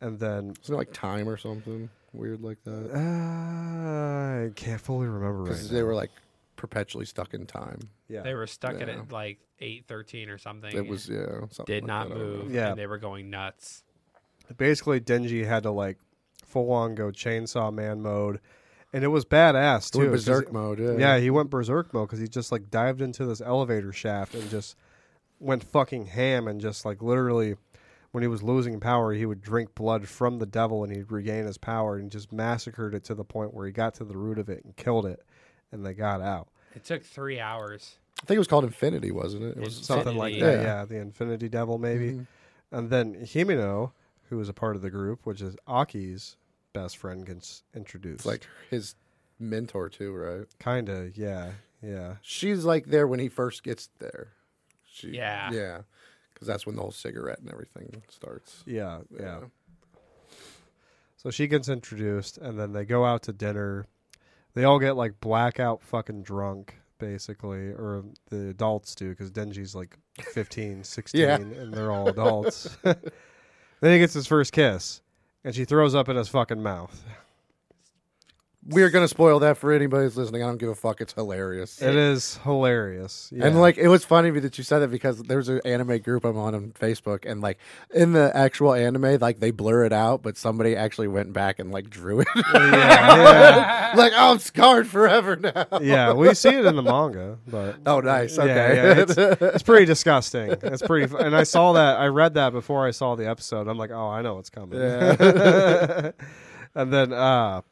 and 0.00 0.18
then 0.18 0.54
Isn't 0.62 0.74
it 0.74 0.78
like 0.78 0.92
time 0.92 1.28
or 1.28 1.36
something 1.36 1.90
weird 2.12 2.40
like 2.42 2.62
that? 2.64 2.90
uh, 2.94 4.46
I 4.46 4.50
can't 4.54 4.80
fully 4.80 5.06
remember 5.08 5.38
right 5.42 5.44
Because 5.50 5.70
now. 5.70 5.76
they 5.76 5.82
were 5.82 5.94
like 5.94 6.10
perpetually 6.56 7.06
stuck 7.06 7.34
in 7.34 7.46
time. 7.46 7.80
yeah. 8.08 8.22
they 8.22 8.34
were 8.34 8.46
stuck 8.46 8.74
at 8.80 8.88
Yeah. 8.88 9.00
it 9.00 9.10
like 9.12 9.38
eight 9.60 9.86
thirteen 9.88 10.28
or 10.30 10.38
something. 10.38 10.74
It 10.74 10.86
was 10.86 11.08
yeah. 11.08 11.26
Something 11.50 11.64
did 11.66 11.82
like 11.84 11.88
not 11.88 12.08
that, 12.08 12.14
I 12.14 12.18
don't 12.18 12.30
know. 12.38 12.42
move. 12.44 12.54
Yeah. 12.54 12.70
and 12.70 12.78
they 12.78 12.86
were 12.86 12.98
going 12.98 13.30
nuts. 13.30 13.82
basically 14.56 15.00
Denji 15.00 15.46
had 15.46 15.62
to 15.64 15.70
like 15.70 15.98
full 16.44 16.70
on 16.72 16.94
go 16.94 17.06
chainsaw 17.10 17.72
man 17.72 18.00
mode, 18.02 18.40
and 18.92 19.02
it 19.04 19.08
was 19.08 19.24
badass 19.24 19.94
It 19.94 19.98
went 19.98 20.10
berserk 20.12 20.52
mode. 20.52 20.78
Yeah. 20.80 20.92
Yeah, 20.98 21.18
he 21.18 21.30
went 21.30 21.50
berserk 21.50 21.92
mode 21.94 22.08
because 22.08 22.20
he 22.20 22.28
just 22.28 22.52
like 22.52 22.70
dived 22.70 23.00
into 23.00 23.24
this 23.26 23.40
elevator 23.40 23.92
shaft 23.92 24.34
and 24.34 24.48
just 24.50 24.76
went 25.40 25.64
fucking 25.64 26.06
ham 26.06 26.46
and 26.46 26.60
just 26.60 26.84
like 26.84 27.02
literally 27.02 27.56
when 28.12 28.22
he 28.22 28.28
was 28.28 28.42
losing 28.42 28.78
power, 28.80 29.12
he 29.12 29.24
would 29.24 29.40
drink 29.40 29.74
blood 29.74 30.06
from 30.08 30.38
the 30.38 30.46
devil 30.46 30.84
and 30.84 30.94
he'd 30.94 31.10
regain 31.10 31.46
his 31.46 31.58
power 31.58 31.96
and 31.96 32.10
just 32.10 32.32
massacred 32.32 32.94
it 32.94 33.04
to 33.04 33.14
the 33.14 33.24
point 33.24 33.54
where 33.54 33.66
he 33.66 33.72
got 33.72 33.94
to 33.94 34.04
the 34.04 34.16
root 34.16 34.38
of 34.38 34.48
it 34.48 34.64
and 34.64 34.76
killed 34.76 35.06
it 35.06 35.24
and 35.72 35.84
they 35.86 35.94
got 35.94 36.20
out. 36.20 36.48
It 36.74 36.84
took 36.84 37.04
three 37.04 37.40
hours. 37.40 37.96
I 38.22 38.26
think 38.26 38.36
it 38.36 38.40
was 38.40 38.48
called 38.48 38.64
Infinity, 38.64 39.12
wasn't 39.12 39.44
it? 39.44 39.56
It 39.56 39.60
was 39.64 39.74
Something 39.76 40.16
like 40.16 40.38
that. 40.40 40.56
Yeah. 40.56 40.62
Yeah. 40.62 40.84
the 40.84 40.96
Infinity 40.96 41.48
Devil 41.48 41.78
maybe. 41.78 42.12
Mhm. 42.12 42.26
And 42.72 42.90
then 42.90 43.14
Himeno, 43.14 43.92
who 44.28 44.36
was 44.36 44.48
a 44.48 44.52
part 44.52 44.76
of 44.76 44.82
the 44.82 44.90
group, 44.90 45.24
which 45.24 45.40
is 45.40 45.56
Aki's 45.66 46.36
best 46.72 46.96
friend, 46.96 47.24
gets 47.24 47.62
introduced. 47.74 48.20
It's 48.20 48.26
like 48.26 48.46
his 48.70 48.94
mentor 49.38 49.88
too, 49.88 50.12
right? 50.14 50.46
kinda, 50.58 51.12
yeah, 51.14 51.52
yeah. 51.82 52.16
She's 52.22 52.64
like 52.64 52.86
there 52.86 53.06
when 53.06 53.20
he 53.20 53.28
first 53.28 53.62
gets 53.62 53.88
there. 54.00 54.32
She, 55.00 55.08
Yeah. 55.08 55.50
yeah, 55.52 55.80
because 56.34 56.46
that's 56.46 56.66
when 56.66 56.76
the 56.76 56.82
whole 56.82 56.90
cigarette 56.92 57.38
and 57.40 57.50
everything 57.50 58.02
starts. 58.08 58.62
Yeah, 58.66 59.00
yeah. 59.18 59.40
So 61.16 61.30
she 61.30 61.46
gets 61.48 61.68
introduced, 61.68 62.38
and 62.38 62.58
then 62.58 62.72
they 62.72 62.84
go 62.84 63.04
out 63.04 63.22
to 63.24 63.32
dinner. 63.32 63.86
They 64.54 64.64
all 64.64 64.78
get 64.78 64.96
like 64.96 65.20
blackout 65.20 65.82
fucking 65.82 66.22
drunk, 66.22 66.76
basically, 66.98 67.68
or 67.68 68.04
the 68.30 68.48
adults 68.48 68.94
do, 68.94 69.10
because 69.10 69.30
Denji's 69.30 69.74
like 69.74 69.98
15, 70.32 70.82
16, 70.84 71.20
Yeah. 71.20 71.36
and 71.36 71.74
they're 71.74 71.90
all 71.92 72.08
adults. 72.08 72.74
then 72.82 72.96
he 73.82 73.98
gets 73.98 74.14
his 74.14 74.26
first 74.26 74.52
kiss, 74.52 75.02
and 75.44 75.54
she 75.54 75.64
throws 75.66 75.94
up 75.94 76.08
in 76.08 76.16
his 76.16 76.28
fucking 76.28 76.62
mouth. 76.62 77.04
We're 78.66 78.90
gonna 78.90 79.08
spoil 79.08 79.38
that 79.38 79.56
for 79.56 79.72
anybody 79.72 80.04
who's 80.04 80.18
listening. 80.18 80.42
I 80.42 80.46
don't 80.46 80.58
give 80.58 80.68
a 80.68 80.74
fuck. 80.74 81.00
It's 81.00 81.14
hilarious. 81.14 81.80
It 81.80 81.96
is 81.96 82.36
hilarious. 82.44 83.32
Yeah. 83.34 83.46
And 83.46 83.58
like 83.58 83.78
it 83.78 83.88
was 83.88 84.04
funny 84.04 84.28
to 84.28 84.32
me 84.34 84.40
that 84.40 84.58
you 84.58 84.64
said 84.64 84.80
that 84.80 84.90
because 84.90 85.18
there's 85.22 85.48
an 85.48 85.62
anime 85.64 85.98
group 86.00 86.26
I'm 86.26 86.36
on 86.36 86.54
on 86.54 86.72
Facebook, 86.78 87.24
and 87.24 87.40
like 87.40 87.56
in 87.94 88.12
the 88.12 88.30
actual 88.36 88.74
anime, 88.74 89.16
like 89.18 89.40
they 89.40 89.50
blur 89.50 89.84
it 89.86 89.94
out, 89.94 90.22
but 90.22 90.36
somebody 90.36 90.76
actually 90.76 91.08
went 91.08 91.32
back 91.32 91.58
and 91.58 91.72
like 91.72 91.88
drew 91.88 92.20
it. 92.20 92.28
yeah, 92.36 93.92
like 93.96 94.12
oh, 94.14 94.32
I'm 94.32 94.38
scarred 94.38 94.86
forever 94.86 95.36
now. 95.36 95.52
yeah, 95.72 95.78
yeah. 95.80 96.12
We 96.12 96.34
see 96.34 96.50
it 96.50 96.66
in 96.66 96.76
the 96.76 96.82
manga, 96.82 97.38
but 97.46 97.76
Oh, 97.86 98.00
nice. 98.00 98.36
Yeah, 98.36 98.42
Okay. 98.44 98.76
yeah, 98.76 98.94
it's, 98.98 99.14
it's 99.42 99.62
pretty 99.62 99.86
disgusting. 99.86 100.50
It's 100.62 100.82
pretty, 100.82 101.06
fu- 101.06 101.16
and 101.16 101.34
I 101.34 101.44
saw 101.44 101.72
that. 101.72 101.98
I 101.98 102.06
read 102.08 102.34
that 102.34 102.52
before 102.52 102.86
I 102.86 102.90
saw 102.90 103.14
the 103.16 103.26
episode. 103.26 103.68
I'm 103.68 103.78
like, 103.78 103.90
oh, 103.90 104.08
I 104.08 104.20
know 104.20 104.34
what's 104.34 104.50
coming. 104.50 104.78
Yeah. 104.78 106.10
and 106.74 106.92
then, 106.92 107.12
uh, 107.14 107.62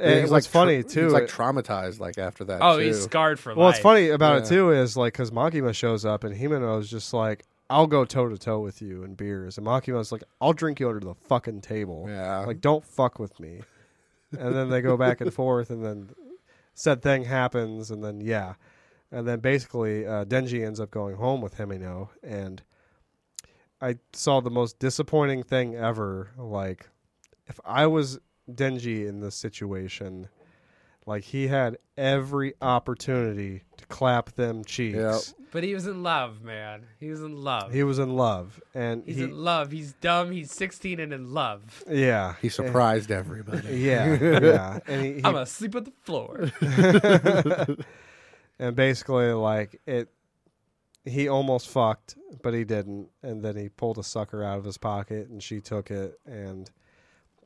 it 0.00 0.14
he's, 0.14 0.22
was 0.22 0.30
like, 0.30 0.44
funny 0.44 0.82
tra- 0.82 0.90
too. 0.90 1.04
He's 1.04 1.12
like 1.12 1.28
traumatized 1.28 2.00
like 2.00 2.18
after 2.18 2.44
that. 2.44 2.60
Oh, 2.62 2.78
too. 2.78 2.86
he's 2.86 3.02
scarred 3.02 3.38
for 3.38 3.50
well, 3.50 3.56
life. 3.56 3.58
Well, 3.58 3.66
what's 3.68 3.78
funny 4.00 4.08
about 4.10 4.42
it 4.42 4.44
too 4.46 4.70
is 4.70 4.96
like 4.96 5.12
because 5.12 5.30
Makima 5.30 5.74
shows 5.74 6.04
up 6.04 6.24
and 6.24 6.34
Himeno 6.34 6.80
is 6.80 6.90
just 6.90 7.12
like, 7.12 7.44
I'll 7.68 7.86
go 7.86 8.04
toe 8.04 8.28
to 8.28 8.38
toe 8.38 8.60
with 8.60 8.80
you 8.80 9.02
in 9.02 9.14
beers, 9.14 9.58
and 9.58 9.66
Makima's 9.66 10.12
like, 10.12 10.22
I'll 10.40 10.52
drink 10.52 10.78
you 10.78 10.88
under 10.88 11.04
the 11.04 11.14
fucking 11.14 11.62
table. 11.62 12.06
Yeah. 12.08 12.38
Like, 12.40 12.60
don't 12.60 12.84
fuck 12.84 13.18
with 13.18 13.40
me. 13.40 13.62
And 14.38 14.54
then 14.54 14.70
they 14.70 14.80
go 14.80 14.96
back 14.96 15.20
and 15.20 15.32
forth, 15.34 15.70
and 15.70 15.84
then 15.84 16.10
said 16.74 17.02
thing 17.02 17.24
happens, 17.24 17.90
and 17.90 18.04
then 18.04 18.20
yeah, 18.20 18.54
and 19.10 19.26
then 19.26 19.40
basically 19.40 20.06
uh, 20.06 20.24
Denji 20.24 20.64
ends 20.64 20.78
up 20.78 20.90
going 20.90 21.16
home 21.16 21.40
with 21.40 21.56
Himeno, 21.56 22.10
and 22.22 22.62
I 23.80 23.96
saw 24.12 24.40
the 24.40 24.50
most 24.50 24.78
disappointing 24.78 25.42
thing 25.42 25.74
ever. 25.74 26.30
Like, 26.36 26.88
if 27.46 27.58
I 27.64 27.86
was 27.86 28.18
Denji 28.50 29.08
in 29.08 29.20
this 29.20 29.34
situation, 29.34 30.28
like 31.06 31.24
he 31.24 31.48
had 31.48 31.78
every 31.96 32.54
opportunity 32.60 33.62
to 33.76 33.86
clap 33.86 34.32
them 34.32 34.64
cheeks. 34.64 34.96
Yep. 34.96 35.20
But 35.52 35.64
he 35.64 35.74
was 35.74 35.86
in 35.86 36.02
love, 36.02 36.42
man. 36.42 36.82
He 37.00 37.08
was 37.08 37.22
in 37.22 37.36
love. 37.36 37.72
He 37.72 37.82
was 37.82 37.98
in 37.98 38.14
love, 38.14 38.60
and 38.74 39.04
He's 39.06 39.16
he, 39.16 39.24
in 39.24 39.32
love. 39.32 39.70
He's 39.70 39.94
dumb. 39.94 40.30
He's 40.30 40.52
16 40.52 41.00
and 41.00 41.12
in 41.12 41.32
love. 41.32 41.82
yeah, 41.88 42.34
he 42.42 42.48
surprised 42.48 43.10
everybody. 43.10 43.78
yeah, 43.78 44.14
yeah, 44.40 44.80
and 44.86 45.04
he, 45.04 45.12
he 45.14 45.16
I'm 45.18 45.32
gonna 45.32 45.46
sleep 45.46 45.74
on 45.76 45.84
the 45.84 45.92
floor. 46.02 46.50
and 48.58 48.74
basically 48.76 49.32
like 49.32 49.80
it 49.86 50.08
he 51.04 51.28
almost 51.28 51.68
fucked 51.68 52.16
but 52.42 52.54
he 52.54 52.64
didn't 52.64 53.08
and 53.22 53.42
then 53.44 53.56
he 53.56 53.68
pulled 53.68 53.98
a 53.98 54.02
sucker 54.02 54.42
out 54.42 54.58
of 54.58 54.64
his 54.64 54.78
pocket 54.78 55.28
and 55.28 55.42
she 55.42 55.60
took 55.60 55.90
it 55.90 56.18
and 56.26 56.70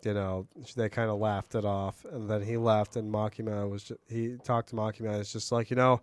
you 0.06 0.14
know 0.14 0.46
they 0.76 0.88
kind 0.88 1.10
of 1.10 1.18
laughed 1.18 1.54
it 1.54 1.64
off 1.64 2.04
and 2.10 2.28
then 2.28 2.42
he 2.42 2.56
left 2.56 2.96
and 2.96 3.12
makima 3.12 3.68
was 3.68 3.84
just, 3.84 4.00
he 4.08 4.36
talked 4.44 4.70
to 4.70 4.76
makima 4.76 5.18
it's 5.20 5.32
just 5.32 5.52
like 5.52 5.70
you 5.70 5.76
know 5.76 6.00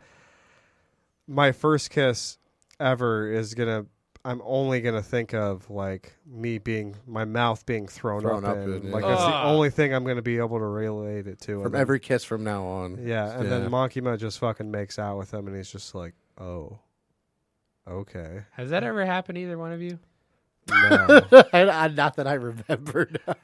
my 1.27 1.51
first 1.51 1.89
kiss 1.89 2.37
ever 2.79 3.31
is 3.31 3.53
gonna 3.53 3.85
i'm 4.25 4.41
only 4.45 4.81
gonna 4.81 5.01
think 5.01 5.33
of 5.33 5.69
like 5.69 6.15
me 6.25 6.57
being 6.57 6.95
my 7.05 7.25
mouth 7.25 7.65
being 7.65 7.87
thrown, 7.87 8.21
Thrown 8.21 8.43
up, 8.45 8.51
up 8.51 8.57
in. 8.57 8.73
in, 8.73 8.83
yeah. 8.87 8.91
like 8.93 9.03
that's 9.03 9.21
the 9.21 9.27
ah. 9.27 9.49
only 9.51 9.69
thing 9.69 9.93
i'm 9.93 10.03
gonna 10.05 10.21
be 10.21 10.37
able 10.37 10.59
to 10.59 10.65
relate 10.65 11.27
it 11.27 11.39
to 11.41 11.63
From 11.63 11.71
then- 11.73 11.81
every 11.81 11.99
kiss 11.99 12.23
from 12.23 12.43
now 12.43 12.65
on. 12.65 12.97
yeah, 13.05 13.31
and 13.33 13.43
Yeah. 13.43 13.49
then 13.59 13.69
Makima 13.69 14.17
just 14.17 14.39
fucking 14.39 14.69
makes 14.71 14.97
out 14.99 15.17
with 15.17 15.33
him, 15.33 15.47
and 15.47 15.55
he's 15.55 15.71
just 15.71 15.93
like, 15.95 16.13
"Oh, 16.37 16.79
okay." 17.87 18.41
Has 18.53 18.69
that 18.71 18.83
ever 18.83 19.05
happened 19.05 19.35
to 19.37 19.41
either 19.41 19.57
one 19.57 19.71
of 19.71 19.81
you? 19.81 19.99
No. 20.69 21.21
I, 21.53 21.61
I- 21.69 21.87
not 21.89 22.15
that 22.17 22.27
I 22.27 22.33
remember 22.33 23.09
now. 23.27 23.35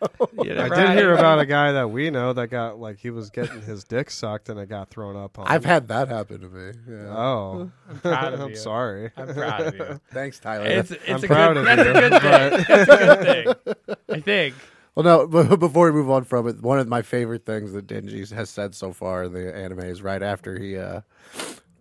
You 0.44 0.52
I 0.52 0.56
never 0.56 0.76
did 0.76 0.90
hear 0.98 1.14
about 1.14 1.40
a 1.40 1.46
guy 1.46 1.72
that 1.72 1.90
we 1.90 2.10
know 2.10 2.34
that 2.34 2.48
got 2.48 2.80
like 2.80 3.00
he 3.00 3.10
was 3.10 3.30
getting 3.30 3.62
his 3.62 3.84
dick 3.84 4.10
sucked, 4.10 4.50
and 4.50 4.60
it 4.60 4.68
got 4.70 4.90
thrown 4.90 5.16
up 5.16 5.40
on. 5.40 5.48
I've 5.48 5.66
had 5.66 5.88
that 5.90 6.08
happen 6.10 6.42
to 6.42 6.50
me. 6.50 6.72
Yeah. 6.90 7.16
Oh, 7.16 7.72
I'm 7.90 8.00
proud 8.00 8.34
of 8.34 8.40
I'm 8.42 8.50
you. 8.50 8.56
sorry. 8.56 9.12
I'm 9.16 9.34
proud 9.34 9.62
of 9.62 9.76
you. 9.76 10.02
Thanks, 10.12 10.40
Tyler. 10.40 10.66
It's, 10.66 10.92
it's 10.92 11.10
I'm 11.10 11.24
a 11.24 11.28
proud 11.28 11.54
good, 11.54 11.58
of 11.58 11.66
that's 11.66 11.84
you, 11.86 11.92
a 11.92 12.10
good 12.10 12.22
thing. 12.22 12.66
That's 12.68 12.92
a 12.92 13.56
good 13.56 13.66
thing. 13.78 13.96
I 14.10 14.20
think. 14.20 14.56
Well, 14.96 15.04
no, 15.04 15.28
but 15.28 15.58
before 15.60 15.88
we 15.88 15.92
move 15.94 16.10
on 16.12 16.24
from 16.24 16.48
it, 16.48 16.62
one 16.62 16.78
of 16.78 16.88
my 16.88 17.02
favorite 17.02 17.46
things 17.46 17.74
that 17.74 17.88
Denji 17.88 18.32
has 18.32 18.50
said 18.50 18.76
so 18.76 18.94
far 18.94 19.24
in 19.24 19.34
the 19.34 19.56
anime 19.56 19.80
is 19.80 20.02
right 20.04 20.22
after 20.22 20.60
he 20.60 20.78
uh, 20.78 21.02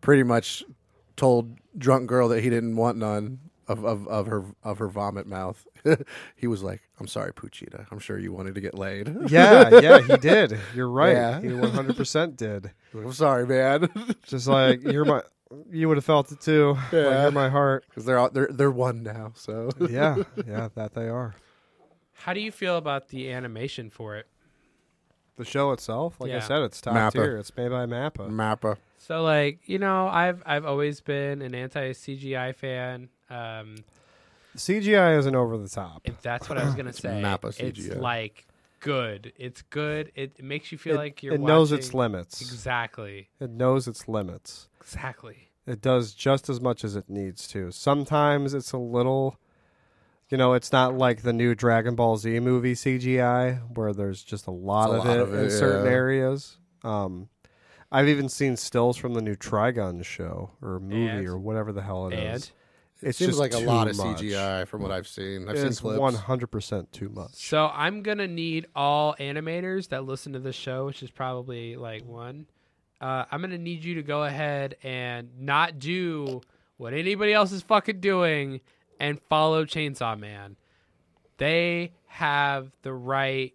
pretty 0.01 0.23
much 0.23 0.65
told 1.17 1.59
drunk 1.77 2.07
girl 2.07 2.29
that 2.29 2.43
he 2.43 2.49
didn't 2.49 2.75
want 2.77 2.97
none 2.97 3.39
of, 3.69 3.85
of, 3.85 4.07
of 4.09 4.27
her 4.27 4.45
of 4.63 4.79
her 4.79 4.89
vomit 4.89 5.27
mouth. 5.27 5.67
he 6.37 6.47
was 6.47 6.63
like, 6.63 6.83
"I'm 7.01 7.07
sorry, 7.07 7.33
Pochita. 7.33 7.87
I'm 7.91 7.99
sure 7.99 8.19
you 8.19 8.33
wanted 8.33 8.55
to 8.57 8.61
get 8.61 8.75
laid." 8.77 9.15
yeah, 9.29 9.81
yeah, 9.81 10.01
he 10.01 10.17
did. 10.17 10.59
You're 10.75 10.89
right. 11.03 11.13
Yeah. 11.13 11.41
He 11.41 11.53
100 11.53 11.97
percent 11.97 12.37
did. 12.37 12.71
I'm 12.95 13.13
sorry, 13.13 13.47
man, 13.47 13.89
Just 14.27 14.47
like 14.49 14.83
you're 14.83 15.05
my, 15.05 15.23
you 15.71 15.89
would 15.89 15.97
have 15.97 16.05
felt 16.05 16.31
it 16.33 16.41
too. 16.41 16.73
Like, 16.75 16.93
Yeah. 16.93 17.23
you're 17.23 17.31
my 17.33 17.49
heart. 17.49 17.85
because 17.89 18.05
they're 18.05 18.19
all, 18.19 18.31
they're 18.31 18.49
they're 18.51 18.71
one 18.71 19.03
now. 19.03 19.33
So 19.35 19.71
Yeah, 19.91 20.17
yeah, 20.47 20.69
that 20.75 20.95
they 20.95 21.09
are. 21.09 21.35
How 22.15 22.33
do 22.35 22.41
you 22.41 22.53
feel 22.53 22.77
about 22.77 23.09
the 23.09 23.33
animation 23.33 23.91
for 23.91 24.17
it? 24.17 24.27
The 25.37 25.45
show 25.47 25.73
itself, 25.73 26.17
like 26.21 26.31
I 26.31 26.41
said, 26.41 26.63
it's 26.63 26.81
top 26.81 26.95
Mappa. 26.95 27.13
tier. 27.13 27.37
It's 27.39 27.57
made 27.57 27.71
by 27.71 27.87
Mappa. 27.87 28.29
Mappa. 28.29 28.77
So 29.03 29.23
like, 29.23 29.61
you 29.67 29.81
know, 29.81 30.07
I've 30.07 30.43
I've 30.47 30.65
always 30.65 31.01
been 31.01 31.43
an 31.43 31.55
anti 31.57 31.91
CGI 31.91 32.55
fan. 32.55 33.09
Um 33.29 33.77
CGI 34.57 35.19
isn't 35.19 35.35
over 35.35 35.59
the 35.59 35.69
top. 35.69 36.03
if 36.05 36.21
that's 36.23 36.49
what 36.49 36.57
I 36.57 36.65
was 36.65 36.75
gonna 36.75 36.93
say. 36.93 37.21
Mappa 37.23 37.59
It's 37.59 37.81
CGI. 37.81 38.01
like 38.01 38.47
good. 38.79 39.33
It's 39.37 39.63
good. 39.63 40.13
It, 40.15 40.35
it 40.39 40.45
makes 40.45 40.71
you 40.71 40.79
feel 40.79 40.95
it, 40.95 40.99
like 40.99 41.23
you're 41.23 41.35
it 41.35 41.41
knows 41.41 41.73
its 41.73 41.93
limits. 41.93 42.41
Exactly. 42.41 43.29
It 43.41 43.51
knows 43.51 43.89
its 43.89 44.07
limits. 44.07 44.69
Exactly. 44.81 45.49
It 45.67 45.81
does 45.81 46.15
just 46.15 46.49
as 46.49 46.61
much 46.61 46.85
as 46.85 46.95
it 46.95 47.09
needs 47.09 47.49
to. 47.49 47.71
Sometimes 47.73 48.55
it's 48.55 48.73
a 48.73 48.79
little, 48.79 49.37
you 50.29 50.37
know, 50.37 50.53
it's 50.55 50.71
not 50.73 50.97
like 50.97 51.23
the 51.23 51.33
new 51.33 51.55
Dragon 51.57 51.95
Ball 51.97 52.17
Z 52.17 52.39
movie 52.41 52.75
CGI 52.75 53.77
where 53.77 53.93
there's 53.93 54.23
just 54.23 54.47
a 54.47 54.53
lot, 54.53 54.91
a 54.91 54.95
of, 54.95 55.05
lot 55.05 55.17
it 55.17 55.21
of 55.21 55.35
in 55.35 55.45
it, 55.47 55.51
certain 55.51 55.87
yeah. 55.87 55.93
areas. 55.93 56.57
Um, 56.85 57.29
I've 57.93 58.09
even 58.09 58.29
seen 58.29 58.57
stills 58.57 58.97
from 58.97 59.15
the 59.15 59.21
new 59.23 59.37
Trigun 59.37 60.05
show 60.05 60.51
or 60.63 60.81
movie 60.81 61.07
And? 61.07 61.29
or 61.29 61.39
whatever 61.39 61.73
the 61.73 61.83
hell 61.83 62.09
it 62.09 62.15
is. 62.15 62.21
And 62.23 62.53
It 63.03 63.09
It's 63.09 63.19
seems 63.19 63.31
just 63.37 63.41
like 63.41 63.53
a 63.53 63.59
lot 63.59 63.89
of 63.89 63.97
much. 63.97 64.19
CGI 64.19 64.67
from 64.67 64.83
what 64.83 64.91
I've 64.93 65.07
seen. 65.09 65.49
I've 65.49 65.57
It's 65.57 65.79
seen 65.81 65.97
one 65.99 66.15
hundred 66.15 66.47
percent 66.49 66.93
too 66.93 67.09
much. 67.09 67.33
so 67.35 67.71
I'm 67.75 68.03
gonna 68.03 68.29
need 68.29 68.67
all 68.75 69.15
animators 69.21 69.89
that 69.89 70.05
listen 70.05 70.33
to 70.35 70.39
this 70.39 70.55
show, 70.57 70.87
which 70.87 71.03
is 71.03 71.11
probably 71.11 71.77
like 71.77 72.05
one. 72.07 72.47
Uh, 73.01 73.25
I'm 73.31 73.41
gonna 73.41 73.59
need 73.59 73.83
you 73.85 73.97
to 73.97 74.03
go 74.03 74.23
ahead 74.25 74.77
and 74.85 75.29
not 75.41 75.79
do 75.81 76.41
what 76.77 76.95
anybody 76.95 77.33
else 77.33 77.51
is 77.53 77.63
fucking 77.63 77.99
doing 78.01 78.61
and 79.01 79.21
follow 79.29 79.65
Chainsaw 79.65 80.17
Man. 80.19 80.57
They 81.39 81.93
have 82.07 82.71
the 82.83 82.93
right 82.93 83.53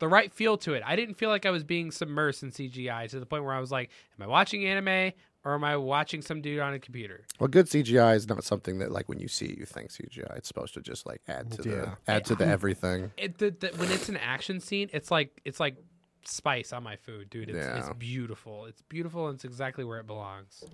the 0.00 0.08
right 0.08 0.32
feel 0.32 0.56
to 0.58 0.74
it. 0.74 0.82
I 0.84 0.96
didn't 0.96 1.14
feel 1.14 1.28
like 1.30 1.46
I 1.46 1.50
was 1.50 1.62
being 1.62 1.90
submersed 1.90 2.42
in 2.42 2.50
CGI 2.50 3.08
to 3.10 3.20
the 3.20 3.26
point 3.26 3.44
where 3.44 3.54
I 3.54 3.60
was 3.60 3.70
like, 3.70 3.90
am 4.18 4.24
I 4.24 4.26
watching 4.26 4.64
anime 4.66 5.12
or 5.44 5.54
am 5.54 5.62
I 5.64 5.76
watching 5.76 6.20
some 6.22 6.42
dude 6.42 6.58
on 6.58 6.74
a 6.74 6.78
computer? 6.78 7.24
Well, 7.38 7.48
good 7.48 7.66
CGI 7.66 8.16
is 8.16 8.28
not 8.28 8.42
something 8.44 8.78
that 8.80 8.90
like 8.90 9.08
when 9.08 9.20
you 9.20 9.28
see 9.28 9.46
it, 9.46 9.58
you 9.58 9.64
think 9.66 9.90
CGI. 9.90 10.36
It's 10.38 10.48
supposed 10.48 10.74
to 10.74 10.80
just 10.80 11.06
like 11.06 11.22
add 11.28 11.52
to 11.52 11.68
Yeah. 11.68 11.74
the 12.06 12.12
add 12.12 12.24
to 12.26 12.34
the 12.34 12.46
everything. 12.56 13.12
It 13.16 13.38
the, 13.38 13.50
the, 13.50 13.68
when 13.76 13.90
it's 13.92 14.08
an 14.08 14.16
action 14.16 14.58
scene, 14.60 14.90
it's 14.92 15.10
like 15.10 15.40
it's 15.44 15.60
like 15.60 15.76
spice 16.24 16.72
on 16.72 16.82
my 16.82 16.96
food, 16.96 17.30
dude. 17.30 17.48
It's, 17.50 17.66
it's 17.66 17.90
beautiful. 17.98 18.66
It's 18.66 18.82
beautiful 18.82 19.28
and 19.28 19.36
it's 19.36 19.44
exactly 19.44 19.84
where 19.84 20.00
it 20.00 20.06
belongs. 20.06 20.64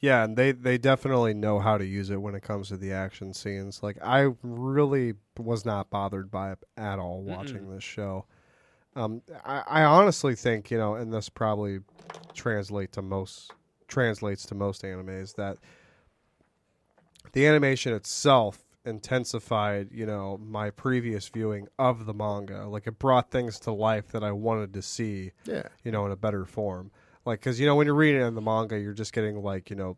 Yeah, 0.00 0.24
and 0.24 0.36
they 0.36 0.52
they 0.52 0.76
definitely 0.78 1.32
know 1.34 1.58
how 1.58 1.78
to 1.78 1.84
use 1.84 2.10
it 2.10 2.20
when 2.20 2.34
it 2.34 2.42
comes 2.42 2.68
to 2.68 2.76
the 2.76 2.92
action 2.92 3.32
scenes. 3.32 3.82
Like 3.82 3.96
I 4.02 4.30
really 4.42 5.14
was 5.38 5.64
not 5.64 5.90
bothered 5.90 6.30
by 6.30 6.52
it 6.52 6.58
at 6.76 6.98
all 6.98 7.22
watching 7.22 7.70
this 7.70 7.82
show. 7.84 8.26
Um, 8.96 9.22
I, 9.44 9.62
I 9.66 9.82
honestly 9.84 10.34
think 10.34 10.70
you 10.70 10.78
know, 10.78 10.94
and 10.94 11.12
this 11.12 11.28
probably 11.28 11.80
translate 12.34 12.92
to 12.92 13.02
most 13.02 13.52
translates 13.88 14.44
to 14.46 14.54
most 14.54 14.82
animes 14.82 15.36
that 15.36 15.58
the 17.32 17.46
animation 17.46 17.92
itself 17.94 18.64
intensified 18.84 19.88
you 19.92 20.04
know 20.06 20.38
my 20.38 20.70
previous 20.70 21.28
viewing 21.28 21.66
of 21.78 22.04
the 22.06 22.14
manga 22.14 22.66
like 22.68 22.86
it 22.86 22.98
brought 22.98 23.30
things 23.32 23.58
to 23.58 23.72
life 23.72 24.08
that 24.08 24.22
i 24.22 24.30
wanted 24.30 24.72
to 24.74 24.80
see 24.82 25.32
Yeah. 25.44 25.62
you 25.84 25.90
know, 25.92 26.04
in 26.06 26.12
a 26.12 26.16
better 26.16 26.44
form. 26.44 26.90
Like, 27.24 27.40
because 27.40 27.58
you 27.58 27.66
know, 27.66 27.74
when 27.74 27.86
you're 27.86 27.94
reading 27.96 28.20
it 28.22 28.26
in 28.26 28.34
the 28.36 28.40
manga, 28.40 28.78
you're 28.78 28.92
just 28.92 29.12
getting 29.12 29.42
like 29.42 29.70
you 29.70 29.76
know, 29.76 29.96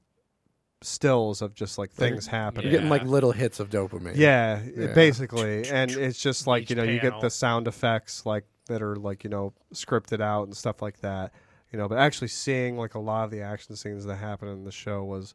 stills 0.83 1.43
of 1.43 1.55
just 1.55 1.77
like 1.77 1.91
things 1.91 2.27
happening. 2.27 2.65
You're 2.65 2.81
getting 2.81 2.89
like 2.91 3.05
little 3.05 3.33
hits 3.33 3.61
of 3.61 3.69
dopamine. 3.69 4.13
Yeah, 4.17 4.63
Yeah. 4.75 4.93
basically, 4.95 5.67
and 5.69 5.91
it's 5.91 6.19
just 6.21 6.47
like 6.47 6.63
Each 6.65 6.71
you 6.71 6.77
know, 6.77 6.85
you 6.85 7.01
get 7.01 7.21
the 7.21 7.31
sound 7.31 7.69
effects 7.69 8.25
like 8.25 8.45
that 8.69 8.83
are 8.83 8.97
like 8.97 9.25
you 9.25 9.31
know 9.31 9.53
scripted 9.75 10.21
out 10.21 10.45
and 10.45 10.57
stuff 10.57 10.81
like 10.81 11.01
that. 11.01 11.33
You 11.73 11.79
know, 11.79 11.89
but 11.89 11.99
actually 11.99 12.29
seeing 12.29 12.79
like 12.79 12.95
a 12.95 12.99
lot 12.99 13.25
of 13.25 13.31
the 13.31 13.43
action 13.43 13.77
scenes 13.77 14.05
that 14.07 14.17
happen 14.17 14.49
in 14.49 14.65
the 14.65 14.73
show 14.73 15.05
was. 15.05 15.35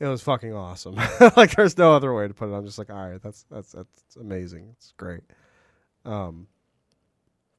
It 0.00 0.06
was 0.06 0.22
fucking 0.22 0.54
awesome. 0.54 0.94
like 1.36 1.56
there's 1.56 1.76
no 1.76 1.92
other 1.92 2.14
way 2.14 2.28
to 2.28 2.32
put 2.32 2.48
it. 2.48 2.52
I'm 2.52 2.64
just 2.64 2.78
like, 2.78 2.88
all 2.88 3.10
right, 3.10 3.20
that's 3.20 3.44
that's 3.50 3.72
that's 3.72 4.14
amazing. 4.14 4.68
It's 4.76 4.92
great. 4.96 5.22
Um, 6.04 6.46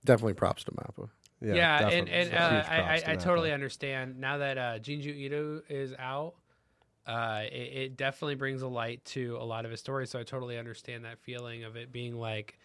Definitely 0.06 0.34
props 0.36 0.64
to 0.66 0.72
Mappa. 0.72 1.10
yeah, 1.42 1.54
Yeah, 1.54 1.90
and 1.90 2.10
and 2.10 2.34
uh, 2.34 2.64
I, 2.68 2.78
I, 2.78 3.04
I 3.08 3.16
totally 3.16 3.52
understand 3.52 4.20
now 4.20 4.38
that 4.38 4.58
uh, 4.58 4.80
Junji 4.80 5.08
Ito 5.08 5.64
is 5.70 5.94
out. 6.00 6.36
Uh, 7.06 7.44
it, 7.52 7.56
it 7.56 7.98
definitely 7.98 8.36
brings 8.36 8.62
a 8.62 8.68
light 8.68 9.04
to 9.04 9.38
a 9.40 9.44
lot 9.44 9.66
of 9.66 9.72
his 9.72 9.80
stories. 9.80 10.12
So 10.12 10.20
I 10.20 10.24
totally 10.24 10.58
understand 10.58 11.06
that 11.06 11.20
feeling 11.20 11.64
of 11.64 11.76
it 11.76 11.92
being 11.92 12.16
like, 12.16 12.60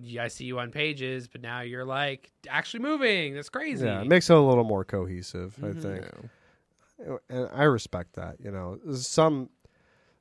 yeah, 0.00 0.24
I 0.24 0.28
see 0.28 0.44
you 0.44 0.58
on 0.58 0.70
pages, 0.70 1.28
but 1.28 1.40
now 1.40 1.60
you're 1.60 1.84
like 1.84 2.30
actually 2.48 2.80
moving. 2.80 3.34
That's 3.34 3.48
crazy. 3.48 3.86
Yeah, 3.86 4.00
it 4.02 4.06
makes 4.08 4.28
it 4.30 4.36
a 4.36 4.40
little 4.40 4.64
more 4.64 4.84
cohesive, 4.84 5.56
Mhm. 5.60 5.78
I 5.78 5.80
think. 5.80 6.04
Yeah. 7.00 7.16
and 7.30 7.48
I 7.54 7.62
respect 7.64 8.14
that. 8.14 8.36
You 8.42 8.50
know, 8.50 8.78
some 8.94 9.50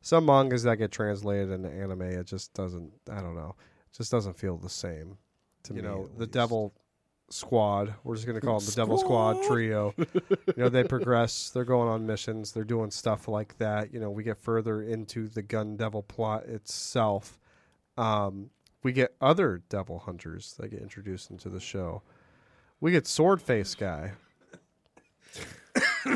some 0.01 0.25
mangas 0.25 0.63
that 0.63 0.77
get 0.77 0.91
translated 0.91 1.49
into 1.51 1.69
anime, 1.69 2.03
it 2.03 2.25
just 2.27 2.53
doesn't. 2.53 2.91
I 3.11 3.19
don't 3.21 3.35
know, 3.35 3.55
just 3.95 4.11
doesn't 4.11 4.37
feel 4.37 4.57
the 4.57 4.69
same 4.69 5.17
to 5.63 5.73
You 5.73 5.81
me. 5.81 5.87
know, 5.87 6.07
the 6.15 6.19
least. 6.21 6.31
Devil 6.31 6.73
Squad. 7.29 7.93
We're 8.05 8.15
just 8.15 8.25
gonna 8.27 8.39
call 8.39 8.59
them 8.59 8.65
the 8.67 8.71
Devil 8.75 8.97
Squad 8.99 9.43
trio. 9.43 9.93
you 9.97 10.53
know, 10.55 10.69
they 10.69 10.83
progress. 10.85 11.49
They're 11.49 11.65
going 11.65 11.89
on 11.89 12.05
missions. 12.05 12.53
They're 12.53 12.63
doing 12.63 12.89
stuff 12.91 13.27
like 13.27 13.57
that. 13.57 13.91
You 13.93 13.99
know, 13.99 14.09
we 14.11 14.23
get 14.23 14.37
further 14.37 14.81
into 14.81 15.27
the 15.27 15.41
Gun 15.41 15.75
Devil 15.75 16.03
plot 16.03 16.45
itself. 16.45 17.37
Um, 17.97 18.51
we 18.83 18.91
get 18.91 19.15
other 19.21 19.61
devil 19.69 19.99
hunters 19.99 20.55
that 20.59 20.69
get 20.69 20.81
introduced 20.81 21.29
into 21.31 21.49
the 21.49 21.59
show. 21.59 22.01
We 22.79 22.91
get 22.91 23.07
Sword 23.07 23.41
Face 23.41 23.75
guy. 23.75 24.11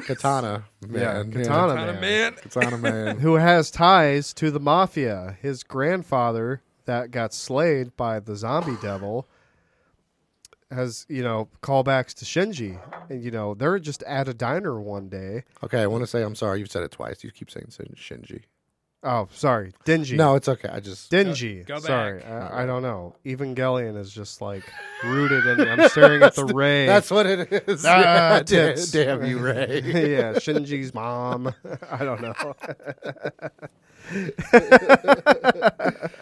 Katana. 0.05 0.65
Man. 0.87 1.01
yeah, 1.01 1.23
Katana, 1.43 1.75
Kinda 1.75 1.93
man. 1.93 2.01
man. 2.01 2.33
Katana 2.33 2.77
man. 2.77 3.19
who 3.19 3.35
has 3.35 3.69
ties 3.71 4.33
to 4.35 4.51
the 4.51 4.59
mafia. 4.59 5.37
His 5.41 5.63
grandfather 5.63 6.61
that 6.85 7.11
got 7.11 7.33
slayed 7.33 7.95
by 7.97 8.19
the 8.19 8.35
zombie 8.35 8.77
devil 8.81 9.27
has, 10.71 11.05
you 11.09 11.21
know, 11.21 11.49
callbacks 11.61 12.13
to 12.15 12.25
Shinji. 12.25 12.79
And, 13.09 13.21
you 13.23 13.29
know, 13.31 13.53
they're 13.53 13.77
just 13.79 14.03
at 14.03 14.27
a 14.27 14.33
diner 14.33 14.79
one 14.79 15.09
day. 15.09 15.43
Okay, 15.63 15.81
I 15.81 15.87
want 15.87 16.03
to 16.03 16.07
say 16.07 16.23
I'm 16.23 16.35
sorry. 16.35 16.59
You've 16.59 16.71
said 16.71 16.83
it 16.83 16.91
twice. 16.91 17.23
You 17.23 17.31
keep 17.31 17.51
saying 17.51 17.67
Shin- 17.71 17.95
Shinji. 18.21 18.43
Oh, 19.03 19.27
sorry. 19.31 19.73
Denji. 19.83 20.15
No, 20.15 20.35
it's 20.35 20.47
okay. 20.47 20.69
I 20.71 20.79
just 20.79 21.11
Denji. 21.11 21.65
Go- 21.65 21.75
go 21.79 21.79
Sorry. 21.87 22.19
back. 22.19 22.29
I, 22.53 22.63
I 22.63 22.65
don't 22.67 22.83
know. 22.83 23.15
Evangelion 23.25 23.97
is 23.97 24.13
just 24.13 24.41
like 24.41 24.61
rooted 25.03 25.43
in. 25.47 25.67
I'm 25.67 25.89
staring 25.89 26.21
at 26.21 26.35
the 26.35 26.45
Rei. 26.53 26.85
That's 26.85 27.09
what 27.09 27.25
it 27.25 27.51
is. 27.67 27.83
Ah, 27.83 28.43
Yeah, 28.47 28.73
da- 28.73 28.75
damn 28.91 29.25
you, 29.25 29.39
Rei. 29.39 29.81
yeah, 29.85 30.33
Shinji's 30.33 30.93
mom. 30.93 31.51
I 31.89 32.05
don't 32.05 32.21
know. 32.21 32.33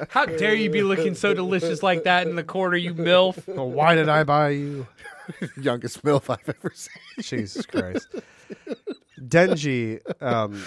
How 0.09 0.25
dare 0.25 0.53
you 0.55 0.69
be 0.69 0.81
looking 0.81 1.15
so 1.15 1.33
delicious 1.33 1.83
like 1.83 2.03
that 2.03 2.27
in 2.27 2.35
the 2.35 2.43
corner, 2.43 2.77
you 2.77 2.93
milf? 2.93 3.45
Well, 3.47 3.69
why 3.69 3.95
did 3.95 4.07
I 4.09 4.23
buy 4.23 4.49
you? 4.51 4.87
Youngest 5.59 6.01
MILF 6.03 6.29
I've 6.29 6.47
ever 6.49 6.71
seen. 6.73 6.93
Jesus 7.21 7.65
Christ. 7.65 8.07
Denji, 9.19 9.99
um, 10.21 10.61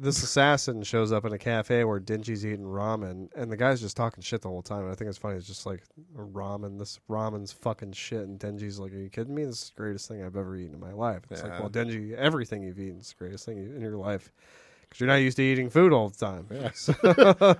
this 0.00 0.22
assassin 0.22 0.82
shows 0.82 1.12
up 1.12 1.24
in 1.24 1.32
a 1.32 1.38
cafe 1.38 1.84
where 1.84 2.00
Denji's 2.00 2.44
eating 2.46 2.64
ramen, 2.64 3.28
and 3.36 3.52
the 3.52 3.56
guy's 3.56 3.80
just 3.80 3.96
talking 3.96 4.22
shit 4.22 4.40
the 4.40 4.48
whole 4.48 4.62
time. 4.62 4.84
And 4.84 4.90
I 4.90 4.94
think 4.94 5.08
it's 5.08 5.18
funny. 5.18 5.36
It's 5.36 5.46
just 5.46 5.66
like 5.66 5.82
ramen. 6.16 6.78
This 6.78 6.98
ramen's 7.08 7.52
fucking 7.52 7.92
shit, 7.92 8.22
and 8.22 8.38
Denji's 8.38 8.78
like, 8.78 8.92
"Are 8.92 8.98
you 8.98 9.10
kidding 9.10 9.34
me? 9.34 9.44
This 9.44 9.62
is 9.62 9.72
the 9.76 9.82
greatest 9.82 10.08
thing 10.08 10.24
I've 10.24 10.36
ever 10.36 10.56
eaten 10.56 10.74
in 10.74 10.80
my 10.80 10.92
life." 10.92 11.22
It's 11.30 11.42
like, 11.42 11.60
well, 11.60 11.70
Denji, 11.70 12.14
everything 12.14 12.62
you've 12.62 12.78
eaten 12.78 13.00
is 13.00 13.10
the 13.10 13.24
greatest 13.24 13.44
thing 13.44 13.58
in 13.58 13.80
your 13.80 13.96
life 13.96 14.32
because 14.90 15.00
you're 15.00 15.08
not 15.08 15.16
used 15.16 15.36
to 15.36 15.42
eating 15.42 15.70
food 15.70 15.92
all 15.92 16.08
the 16.08 16.18
time. 16.18 16.46
Yeah. 16.50 16.70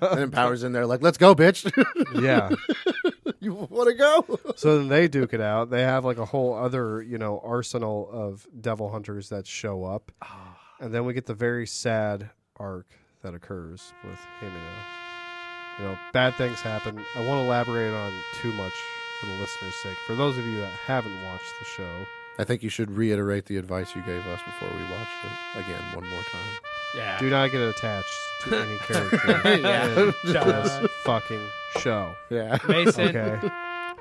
and 0.11 0.19
then 0.19 0.31
Power's 0.31 0.65
in 0.65 0.73
there 0.73 0.87
like, 0.87 1.03
let's 1.03 1.19
go, 1.19 1.35
bitch. 1.35 1.71
yeah. 2.23 2.51
you 3.41 3.55
want 3.55 3.89
to 3.89 3.95
go? 3.95 4.55
So 4.57 4.79
then 4.79 4.89
they 4.89 5.07
duke 5.07 5.33
it 5.33 5.41
out. 5.41 5.71
They 5.71 5.83
have 5.83 6.05
like 6.05 6.19
a 6.19 6.25
whole 6.25 6.55
other, 6.55 7.03
you 7.03 7.19
know, 7.19 7.41
arsenal 7.45 8.09
of 8.13 8.49
devil 8.61 8.91
hunters 8.91 9.29
that 9.29 9.47
show 9.47 9.85
up. 9.85 10.11
Ah. 10.23 10.60
And 10.81 10.93
then 10.95 11.05
we 11.05 11.13
get 11.13 11.27
the 11.27 11.35
very 11.35 11.67
sad 11.67 12.31
arc 12.57 12.87
that 13.23 13.35
occurs 13.35 13.93
with 14.05 14.19
Himeno. 14.41 15.79
You 15.79 15.85
know, 15.87 15.99
bad 16.13 16.35
things 16.37 16.61
happen. 16.61 16.99
I 17.17 17.21
won't 17.27 17.47
elaborate 17.47 17.93
on 17.93 18.13
too 18.41 18.53
much 18.55 18.73
for 19.21 19.27
the 19.27 19.33
listener's 19.33 19.75
sake. 19.83 19.97
For 20.07 20.15
those 20.15 20.37
of 20.39 20.45
you 20.47 20.59
that 20.61 20.73
haven't 20.87 21.23
watched 21.25 21.53
the 21.59 21.65
show, 21.67 22.07
I 22.39 22.45
think 22.45 22.63
you 22.63 22.71
should 22.71 22.91
reiterate 22.91 23.47
the 23.47 23.59
advice 23.59 23.95
you 23.95 24.03
gave 24.03 24.27
us 24.27 24.41
before 24.43 24.69
we 24.77 24.83
watched 24.85 25.25
it 25.55 25.61
again 25.61 25.83
one 25.95 26.09
more 26.09 26.23
time. 26.23 26.61
Yeah. 26.97 27.19
do 27.19 27.29
not 27.31 27.51
get 27.53 27.61
attached 27.61 28.09
to 28.45 28.57
any 28.59 28.79
character 28.79 29.59
Yeah. 29.61 29.87
in 29.87 30.13
this 30.49 30.91
fucking 31.05 31.47
show. 31.79 32.15
Yeah. 32.31 32.59
Mason. 32.69 33.15
Okay. 33.17 33.51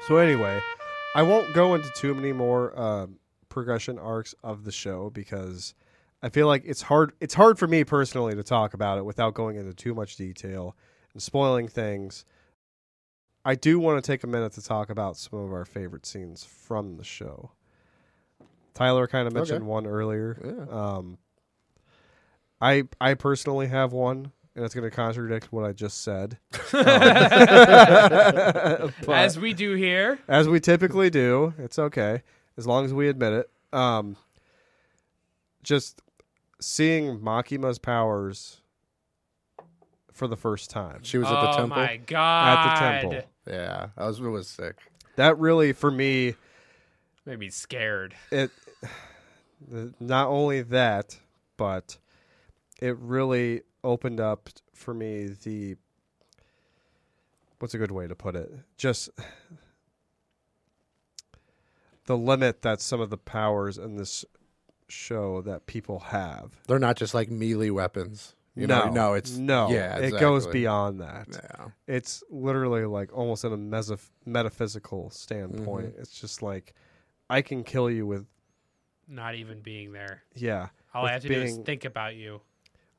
so 0.08 0.18
anyway, 0.18 0.62
I 1.16 1.24
won't 1.24 1.54
go 1.54 1.76
into 1.76 1.90
too 1.96 2.14
many 2.16 2.32
more 2.32 2.78
um, 2.80 3.20
progression 3.50 4.00
arcs 4.00 4.34
of 4.44 4.64
the 4.64 4.72
show 4.72 5.10
because 5.10 5.74
I 6.22 6.30
feel 6.30 6.48
like 6.48 6.64
it's 6.66 6.82
hard. 6.84 7.14
It's 7.22 7.34
hard 7.34 7.58
for 7.58 7.68
me 7.68 7.84
personally 7.84 8.36
to 8.36 8.44
talk 8.44 8.74
about 8.74 8.98
it 8.98 9.06
without 9.06 9.34
going 9.34 9.56
into 9.56 9.74
too 9.74 9.94
much 9.94 10.18
detail 10.18 10.76
and 11.14 11.22
spoiling 11.22 11.68
things. 11.68 12.26
I 13.46 13.56
do 13.56 13.80
want 13.80 14.04
to 14.04 14.12
take 14.12 14.24
a 14.24 14.28
minute 14.28 14.52
to 14.54 14.62
talk 14.62 14.90
about 14.90 15.16
some 15.18 15.40
of 15.40 15.52
our 15.54 15.64
favorite 15.66 16.06
scenes 16.06 16.44
from 16.44 16.98
the 16.98 17.04
show. 17.06 17.52
Tyler 18.74 19.08
kind 19.08 19.28
of 19.28 19.34
mentioned 19.34 19.62
Okay. 19.62 19.68
one 19.68 19.88
earlier. 19.88 20.38
Yeah. 20.44 20.66
Um, 20.98 21.18
I 22.62 22.84
I 23.00 23.14
personally 23.14 23.68
have 23.68 23.94
one, 23.94 24.34
and 24.56 24.66
it's 24.66 24.76
going 24.76 24.90
to 24.90 24.96
contradict 24.96 25.54
what 25.54 25.64
I 25.64 25.72
just 25.72 26.02
said. 26.04 26.38
Um, 26.74 26.84
As 29.08 29.40
we 29.40 29.54
do 29.54 29.74
here. 29.74 30.20
as 30.28 30.48
we 30.50 30.60
typically 30.60 31.10
do. 31.10 31.54
It's 31.58 31.80
okay 31.80 32.22
as 32.58 32.68
long 32.68 32.84
as 32.86 32.94
we 32.94 33.08
admit 33.08 33.34
it. 33.34 33.50
Um, 33.74 34.18
just 35.64 36.02
seeing 36.60 37.20
Makima's 37.20 37.80
powers 37.80 38.62
for 40.12 40.28
the 40.28 40.36
first 40.36 40.70
time 40.70 41.00
She 41.04 41.18
was 41.18 41.28
oh 41.30 41.36
at 41.36 41.42
the 41.42 41.58
temple. 41.58 41.78
Oh 41.78 41.86
my 41.86 41.98
god. 41.98 42.58
at 42.58 42.74
the 42.74 42.80
temple. 42.80 43.30
Yeah. 43.48 43.88
That 43.96 44.06
was, 44.06 44.20
it 44.20 44.24
was 44.24 44.48
sick. 44.48 44.76
That 45.16 45.38
really, 45.40 45.74
for 45.74 45.90
me, 45.92 46.36
Made 47.26 47.40
me 47.40 47.50
scared. 47.50 48.16
it 48.32 48.52
not 50.00 50.28
only 50.28 50.62
that, 50.62 51.18
but 51.58 51.98
it 52.82 52.98
really 52.98 53.62
opened 53.84 54.20
up 54.20 54.50
for 54.74 54.94
me 54.94 55.28
the 55.44 55.76
what's 57.60 57.74
a 57.74 57.78
good 57.78 57.92
way 57.92 58.08
to 58.08 58.16
put 58.16 58.36
it? 58.36 58.52
Just 58.78 59.10
the 62.06 62.18
limit 62.18 62.62
that 62.62 62.82
some 62.82 63.02
of 63.02 63.10
the 63.10 63.18
powers 63.18 63.78
in 63.78 63.96
this 63.98 64.26
show 64.92 65.42
that 65.44 65.66
people 65.68 66.00
have. 66.00 66.60
They're 66.68 66.80
not 66.80 66.96
just 66.98 67.14
like 67.14 67.30
melee 67.30 67.70
weapons. 67.70 68.36
You 68.56 68.68
no, 68.68 68.86
know, 68.86 68.92
no, 68.92 69.14
it's 69.14 69.38
no. 69.38 69.70
Yeah, 69.70 69.98
it 70.00 70.20
goes 70.20 70.46
beyond 70.48 71.00
that. 71.02 71.28
Yeah. 71.32 71.68
It's 71.88 72.24
literally 72.30 72.84
like 72.86 73.14
almost 73.16 73.46
in 73.46 73.54
a 73.54 73.58
mesoph- 73.58 74.10
metaphysical 74.26 75.10
standpoint. 75.12 75.92
Mm-hmm. 75.94 76.02
It's 76.02 76.20
just 76.20 76.42
like 76.42 76.74
I 77.30 77.42
can 77.42 77.64
kill 77.64 77.90
you 77.90 78.06
with 78.06 78.26
Not 79.08 79.36
even 79.36 79.62
being 79.62 79.94
there. 79.94 80.24
yeah. 80.36 80.70
All 80.94 81.06
I 81.06 81.12
have 81.14 81.22
to 81.22 81.28
do 81.28 81.36
is 81.42 81.58
think 81.60 81.86
about 81.86 82.16
you. 82.16 82.42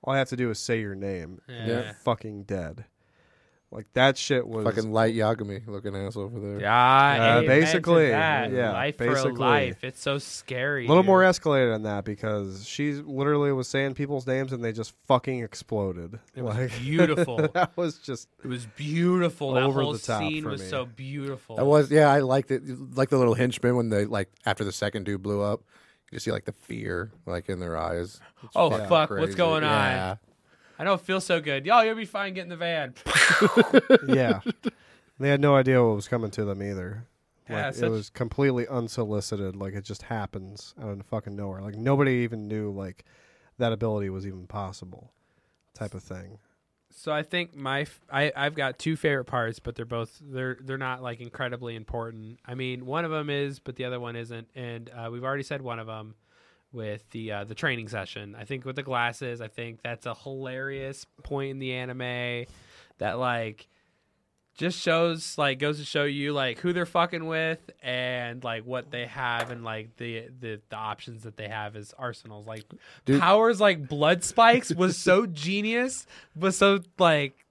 All 0.02 0.14
I 0.14 0.18
have 0.18 0.28
to 0.30 0.36
do 0.36 0.48
is 0.50 0.58
say 0.58 0.80
your 0.80 0.94
name. 0.94 1.40
and 1.48 1.68
Yeah. 1.68 1.74
You're 1.84 1.92
fucking 2.04 2.44
dead. 2.44 2.84
Like 3.72 3.86
that 3.92 4.18
shit 4.18 4.48
was 4.48 4.64
Fucking 4.64 4.90
light 4.92 5.14
Yagami 5.14 5.64
looking 5.68 5.94
ass 5.94 6.16
over 6.16 6.40
there. 6.40 6.60
Yeah, 6.60 6.74
Uh, 7.36 7.38
amen 7.38 7.46
basically, 7.46 8.08
that. 8.08 8.50
yeah, 8.50 8.72
life 8.72 8.96
basically. 8.96 9.30
for 9.30 9.38
life. 9.38 9.84
It's 9.84 10.00
so 10.02 10.18
scary. 10.18 10.86
a 10.86 10.88
little 10.88 11.04
dude. 11.04 11.06
more 11.06 11.22
escalated 11.22 11.72
than 11.72 11.84
that 11.84 12.04
because 12.04 12.66
she 12.66 12.94
literally 12.94 13.52
was 13.52 13.68
saying 13.68 13.94
people's 13.94 14.26
names 14.26 14.52
and 14.52 14.64
they 14.64 14.72
just 14.72 14.92
fucking 15.06 15.44
exploded. 15.44 16.18
It 16.34 16.42
was 16.42 16.56
like 16.56 16.76
beautiful. 16.80 17.36
that 17.54 17.76
was 17.76 17.98
just 17.98 18.26
It 18.42 18.48
was 18.48 18.66
beautiful. 18.66 19.52
That 19.52 19.62
Over 19.62 19.82
whole 19.82 19.92
the 19.92 20.00
top 20.00 20.20
scene 20.20 20.42
for 20.42 20.50
was 20.50 20.62
me. 20.62 20.66
so 20.66 20.86
beautiful. 20.86 21.54
That 21.54 21.64
was 21.66 21.92
yeah, 21.92 22.10
I 22.10 22.18
liked 22.20 22.50
it. 22.50 22.62
Like 22.96 23.10
the 23.10 23.18
little 23.18 23.34
henchman 23.34 23.76
when 23.76 23.88
they 23.90 24.04
like 24.04 24.30
after 24.44 24.64
the 24.64 24.72
second 24.72 25.04
dude 25.04 25.22
blew 25.22 25.42
up, 25.42 25.62
you 26.10 26.16
just 26.16 26.24
see 26.24 26.32
like 26.32 26.44
the 26.44 26.52
fear 26.52 27.12
like 27.24 27.48
in 27.48 27.60
their 27.60 27.76
eyes. 27.76 28.18
It's 28.42 28.52
Oh, 28.56 28.68
fucking 28.70 28.88
fuck, 28.88 29.10
what's 29.10 29.36
going 29.36 29.62
on? 29.62 30.18
Yeah. 30.80 30.82
I 30.82 30.84
don't 30.84 31.00
feel 31.00 31.20
so 31.20 31.40
good. 31.40 31.66
Y'all, 31.66 31.84
you'll 31.84 31.94
be 31.94 32.04
fine. 32.04 32.34
Get 32.34 32.44
in 32.44 32.48
the 32.48 32.56
van. 32.56 32.94
yeah. 34.08 34.40
They 35.18 35.28
had 35.28 35.40
no 35.40 35.54
idea 35.54 35.84
what 35.84 35.96
was 35.96 36.08
coming 36.08 36.30
to 36.32 36.44
them 36.44 36.62
either. 36.62 37.06
Like, 37.48 37.76
Yeah, 37.76 37.86
it 37.86 37.90
was 37.90 38.10
completely 38.10 38.66
unsolicited. 38.68 39.56
Like 39.56 39.74
it 39.74 39.84
just 39.84 40.02
happens 40.02 40.74
out 40.80 40.90
of 40.90 41.06
fucking 41.06 41.36
nowhere. 41.36 41.60
Like 41.60 41.76
nobody 41.76 42.12
even 42.12 42.48
knew 42.48 42.70
like 42.70 43.04
that 43.58 43.72
ability 43.72 44.08
was 44.08 44.26
even 44.26 44.46
possible, 44.46 45.12
type 45.74 45.94
of 45.94 46.02
thing. 46.02 46.38
So 46.92 47.12
I 47.12 47.22
think 47.22 47.54
my 47.54 47.82
f- 47.82 48.00
I 48.10 48.32
I've 48.34 48.54
got 48.54 48.78
two 48.78 48.96
favorite 48.96 49.24
parts, 49.24 49.58
but 49.58 49.74
they're 49.76 49.84
both 49.84 50.18
they're 50.22 50.58
they're 50.60 50.78
not 50.78 51.02
like 51.02 51.20
incredibly 51.20 51.76
important. 51.76 52.38
I 52.46 52.54
mean, 52.54 52.86
one 52.86 53.04
of 53.04 53.10
them 53.10 53.30
is, 53.30 53.58
but 53.58 53.76
the 53.76 53.84
other 53.84 54.00
one 54.00 54.16
isn't, 54.16 54.48
and 54.54 54.90
uh, 54.90 55.08
we've 55.10 55.24
already 55.24 55.42
said 55.42 55.62
one 55.62 55.78
of 55.78 55.86
them 55.86 56.14
with 56.72 57.08
the 57.10 57.32
uh, 57.32 57.44
the 57.44 57.54
training 57.54 57.88
session. 57.88 58.36
I 58.38 58.44
think 58.44 58.64
with 58.64 58.76
the 58.76 58.82
glasses, 58.82 59.40
I 59.40 59.48
think 59.48 59.82
that's 59.82 60.06
a 60.06 60.14
hilarious 60.14 61.06
point 61.22 61.50
in 61.50 61.58
the 61.58 61.72
anime 61.74 62.46
that 62.98 63.18
like 63.18 63.68
just 64.60 64.78
shows 64.78 65.38
like 65.38 65.58
goes 65.58 65.78
to 65.78 65.84
show 65.84 66.04
you 66.04 66.34
like 66.34 66.58
who 66.58 66.74
they're 66.74 66.84
fucking 66.84 67.26
with 67.26 67.70
and 67.82 68.44
like 68.44 68.64
what 68.64 68.90
they 68.90 69.06
have 69.06 69.50
and 69.50 69.64
like 69.64 69.96
the 69.96 70.28
the, 70.38 70.60
the 70.68 70.76
options 70.76 71.22
that 71.22 71.36
they 71.36 71.48
have 71.48 71.76
as 71.76 71.94
arsenals 71.98 72.46
like 72.46 72.64
Dude. 73.06 73.20
powers 73.20 73.58
like 73.58 73.88
blood 73.88 74.22
spikes 74.22 74.70
was 74.70 74.98
so 74.98 75.24
genius 75.46 76.06
but 76.36 76.52
so 76.52 76.80
like 76.98 77.46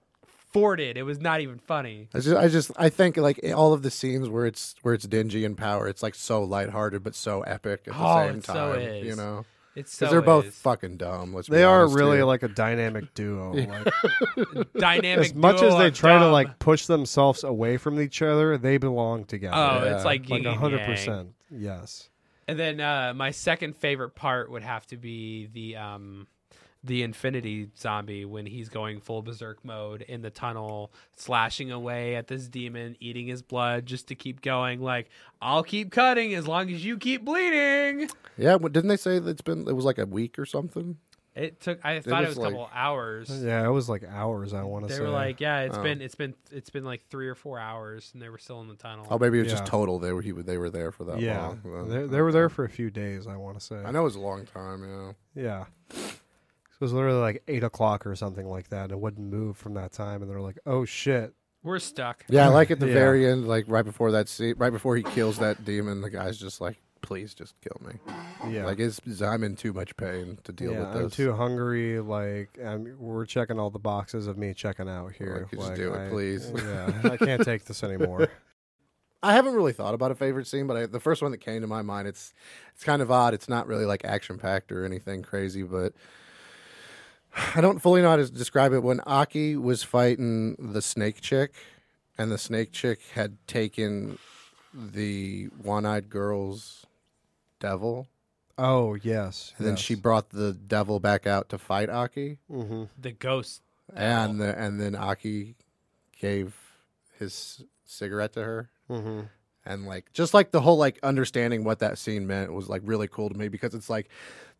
forwarded 0.52 0.96
it 0.96 1.02
was 1.04 1.20
not 1.20 1.40
even 1.40 1.58
funny 1.58 2.08
I 2.14 2.18
just, 2.20 2.36
I 2.36 2.48
just, 2.48 2.70
I 2.76 2.88
think 2.88 3.16
like 3.16 3.40
all 3.54 3.72
of 3.72 3.82
the 3.82 3.90
scenes 3.90 4.28
where 4.28 4.46
it's 4.46 4.74
where 4.82 4.94
it's 4.94 5.06
Denji 5.06 5.46
and 5.46 5.56
power, 5.56 5.86
it's 5.88 6.02
like 6.02 6.14
so 6.14 6.42
lighthearted 6.42 7.02
but 7.04 7.14
so 7.14 7.42
epic 7.42 7.82
at 7.86 7.94
the 7.94 8.00
Oh, 8.00 8.26
same 8.28 8.38
it 8.38 8.44
so 8.46 8.52
time. 8.54 8.80
is. 8.80 9.06
You 9.06 9.16
know, 9.16 9.44
it's 9.76 9.94
because 9.96 10.08
so 10.08 10.10
they're 10.10 10.20
both 10.22 10.46
is. 10.46 10.54
fucking 10.56 10.96
dumb. 10.96 11.32
Let's 11.32 11.48
be 11.48 11.54
They 11.56 11.62
are 11.64 11.86
really 11.88 12.16
here. 12.18 12.24
like 12.24 12.42
a 12.42 12.48
dynamic 12.48 13.14
duo. 13.14 13.52
Like 13.54 14.72
dynamic 14.74 15.26
as 15.26 15.34
much 15.34 15.58
duo 15.60 15.68
as 15.68 15.78
they 15.78 15.86
of 15.88 15.94
try 15.94 16.18
to 16.18 16.28
like 16.30 16.58
push 16.58 16.86
themselves 16.86 17.44
away 17.44 17.76
from 17.76 18.00
each 18.00 18.20
other, 18.22 18.58
they 18.58 18.76
belong 18.78 19.24
together. 19.26 19.54
oh 19.56 19.84
Yeah. 19.84 19.94
it's 19.96 20.04
like 20.04 20.28
like 20.28 20.44
a 20.44 20.54
hundred 20.54 20.84
percent. 20.84 21.34
Yes. 21.50 22.08
And 22.48 22.58
then 22.58 22.80
uh, 22.80 23.12
my 23.14 23.30
second 23.30 23.76
favorite 23.76 24.16
part 24.16 24.50
would 24.50 24.62
have 24.64 24.84
to 24.88 24.96
be 24.96 25.46
the 25.52 25.76
um, 25.76 26.26
the 26.82 27.02
Infinity 27.02 27.68
Zombie 27.76 28.24
when 28.24 28.46
he's 28.46 28.68
going 28.68 29.00
full 29.00 29.22
berserk 29.22 29.64
mode 29.64 30.02
in 30.02 30.22
the 30.22 30.30
tunnel, 30.30 30.92
slashing 31.16 31.70
away 31.70 32.16
at 32.16 32.26
this 32.26 32.48
demon, 32.48 32.96
eating 33.00 33.26
his 33.26 33.42
blood 33.42 33.84
just 33.86 34.08
to 34.08 34.14
keep 34.14 34.40
going. 34.40 34.80
Like 34.80 35.10
I'll 35.42 35.62
keep 35.62 35.90
cutting 35.90 36.34
as 36.34 36.46
long 36.48 36.70
as 36.70 36.84
you 36.84 36.96
keep 36.96 37.24
bleeding. 37.24 38.08
yeah. 38.38 38.54
What, 38.54 38.72
didn't 38.72 38.88
they 38.88 38.96
say 38.96 39.18
that 39.18 39.28
it's 39.30 39.42
been? 39.42 39.68
It 39.68 39.76
was 39.76 39.84
like 39.84 39.98
a 39.98 40.06
week 40.06 40.38
or 40.38 40.46
something. 40.46 40.96
It 41.36 41.60
took. 41.60 41.78
I 41.84 42.00
thought 42.00 42.24
it 42.24 42.28
was 42.28 42.36
was 42.36 42.46
a 42.48 42.50
couple 42.50 42.70
hours. 42.74 43.30
Yeah, 43.30 43.64
it 43.64 43.70
was 43.70 43.88
like 43.88 44.02
hours. 44.04 44.52
I 44.52 44.64
want 44.64 44.88
to 44.88 44.92
say. 44.92 44.98
They 44.98 45.04
say. 45.04 45.06
were 45.06 45.14
like, 45.14 45.40
yeah, 45.40 45.60
it's 45.60 45.76
Oh. 45.78 45.82
been 45.82 46.02
it's 46.02 46.16
been 46.16 46.34
it's 46.50 46.70
been 46.70 46.84
like 46.84 47.06
three 47.08 47.28
or 47.28 47.36
four 47.36 47.58
hours, 47.58 48.10
and 48.12 48.20
they 48.20 48.28
were 48.28 48.38
still 48.38 48.60
in 48.62 48.68
the 48.68 48.74
tunnel. 48.74 49.06
Oh, 49.08 49.18
maybe 49.18 49.38
it 49.38 49.42
was 49.42 49.52
Yeah. 49.52 49.58
just 49.58 49.70
total. 49.70 50.00
They 50.00 50.12
were 50.12 50.22
he, 50.22 50.32
they 50.32 50.58
were 50.58 50.70
there 50.70 50.90
for 50.90 51.04
that 51.04 51.20
yeah, 51.20 51.54
long. 51.64 51.88
They, 51.88 52.06
they 52.06 52.20
were 52.20 52.32
there 52.32 52.48
for 52.48 52.64
a 52.64 52.68
few 52.68 52.90
days. 52.90 53.28
I 53.28 53.36
want 53.36 53.58
to 53.60 53.64
say. 53.64 53.76
I 53.76 53.92
know 53.92 54.00
it 54.00 54.04
was 54.04 54.16
a 54.16 54.20
long 54.20 54.44
time. 54.44 55.14
Yeah. 55.34 55.64
Yeah. 55.94 56.00
It 56.80 56.84
was 56.84 56.92
literally 56.94 57.20
like 57.20 57.42
eight 57.46 57.62
o'clock 57.62 58.06
or 58.06 58.16
something 58.16 58.46
like 58.48 58.68
that. 58.70 58.84
And 58.84 58.92
it 58.92 58.98
wouldn't 59.00 59.30
move 59.30 59.58
from 59.58 59.74
that 59.74 59.92
time, 59.92 60.22
and 60.22 60.30
they're 60.30 60.40
like, 60.40 60.58
"Oh 60.64 60.86
shit!" 60.86 61.34
We're 61.62 61.78
stuck. 61.78 62.24
Yeah, 62.30 62.46
I 62.46 62.48
like 62.48 62.70
at 62.70 62.80
the 62.80 62.86
Yeah. 62.88 62.94
very 62.94 63.26
end, 63.26 63.46
like 63.46 63.66
right 63.68 63.84
before 63.84 64.12
that 64.12 64.28
scene, 64.28 64.54
right 64.56 64.72
before 64.72 64.96
he 64.96 65.02
kills 65.02 65.38
that 65.38 65.64
demon, 65.66 66.00
the 66.00 66.08
guy's 66.08 66.38
just 66.38 66.58
like, 66.58 66.78
"Please, 67.02 67.34
just 67.34 67.54
kill 67.60 67.76
me." 67.86 67.98
Yeah, 68.50 68.64
Like, 68.64 68.78
it's, 68.78 68.98
I'm 69.20 69.44
in 69.44 69.56
too 69.56 69.74
much 69.74 69.94
pain 69.98 70.38
to 70.44 70.52
deal 70.52 70.72
yeah. 70.72 70.78
with 70.80 70.92
this. 70.94 71.02
I'm 71.02 71.10
too 71.10 71.32
hungry. 71.34 72.00
Like, 72.00 72.58
I'm, 72.64 72.96
we're 72.98 73.26
checking 73.26 73.58
all 73.58 73.68
the 73.68 73.78
boxes 73.78 74.26
of 74.26 74.38
me 74.38 74.54
checking 74.54 74.88
out 74.88 75.12
here. 75.12 75.46
Like, 75.52 75.60
just 75.60 75.74
do 75.74 75.92
it, 75.92 76.06
I- 76.06 76.08
please. 76.08 76.50
Yeah, 76.56 76.92
I 77.04 77.18
can't 77.18 77.44
take 77.44 77.66
this 77.66 77.84
anymore. 77.84 78.28
I 79.22 79.34
haven't 79.34 79.52
really 79.52 79.74
thought 79.74 79.92
about 79.92 80.10
a 80.10 80.14
favorite 80.14 80.46
scene, 80.46 80.66
but 80.66 80.78
I, 80.78 80.86
the 80.86 80.98
first 80.98 81.20
one 81.20 81.30
that 81.32 81.42
came 81.42 81.60
to 81.60 81.66
my 81.66 81.82
mind, 81.82 82.08
it's 82.08 82.32
it's 82.74 82.84
kind 82.84 83.02
of 83.02 83.10
odd. 83.10 83.34
It's 83.34 83.50
not 83.50 83.66
really 83.66 83.84
like 83.84 84.02
action 84.02 84.38
packed 84.38 84.72
or 84.72 84.86
anything 84.86 85.20
crazy, 85.22 85.62
but 85.62 85.92
I 87.54 87.60
don't 87.60 87.78
fully 87.80 88.02
know 88.02 88.10
how 88.10 88.16
to 88.16 88.30
describe 88.30 88.72
it. 88.72 88.82
When 88.82 89.00
Aki 89.00 89.56
was 89.56 89.82
fighting 89.82 90.56
the 90.58 90.82
snake 90.82 91.20
chick, 91.20 91.54
and 92.18 92.30
the 92.30 92.38
snake 92.38 92.72
chick 92.72 93.00
had 93.14 93.36
taken 93.46 94.18
the 94.74 95.46
one 95.62 95.86
eyed 95.86 96.10
girl's 96.10 96.86
devil, 97.60 98.08
Oh 98.58 98.94
yes, 98.94 99.54
and 99.56 99.66
then 99.66 99.76
she 99.76 99.94
brought 99.94 100.30
the 100.30 100.52
devil 100.52 101.00
back 101.00 101.26
out 101.26 101.48
to 101.48 101.56
fight 101.58 101.88
Aki, 101.88 102.38
hmm 102.50 102.84
The 102.98 103.12
ghost. 103.12 103.62
and 103.94 104.38
the, 104.40 104.56
and 104.58 104.78
then 104.80 104.94
Aki 104.94 105.54
gave 106.20 106.54
his 107.18 107.64
cigarette 107.86 108.34
to 108.34 108.44
her. 108.44 108.70
hmm 108.86 109.20
and 109.70 109.86
like 109.86 110.12
just 110.12 110.34
like 110.34 110.50
the 110.50 110.60
whole 110.60 110.76
like 110.76 110.98
understanding 111.02 111.64
what 111.64 111.78
that 111.78 111.96
scene 111.96 112.26
meant 112.26 112.52
was 112.52 112.68
like 112.68 112.82
really 112.84 113.08
cool 113.08 113.28
to 113.28 113.36
me 113.36 113.48
because 113.48 113.74
it's 113.74 113.88
like 113.88 114.08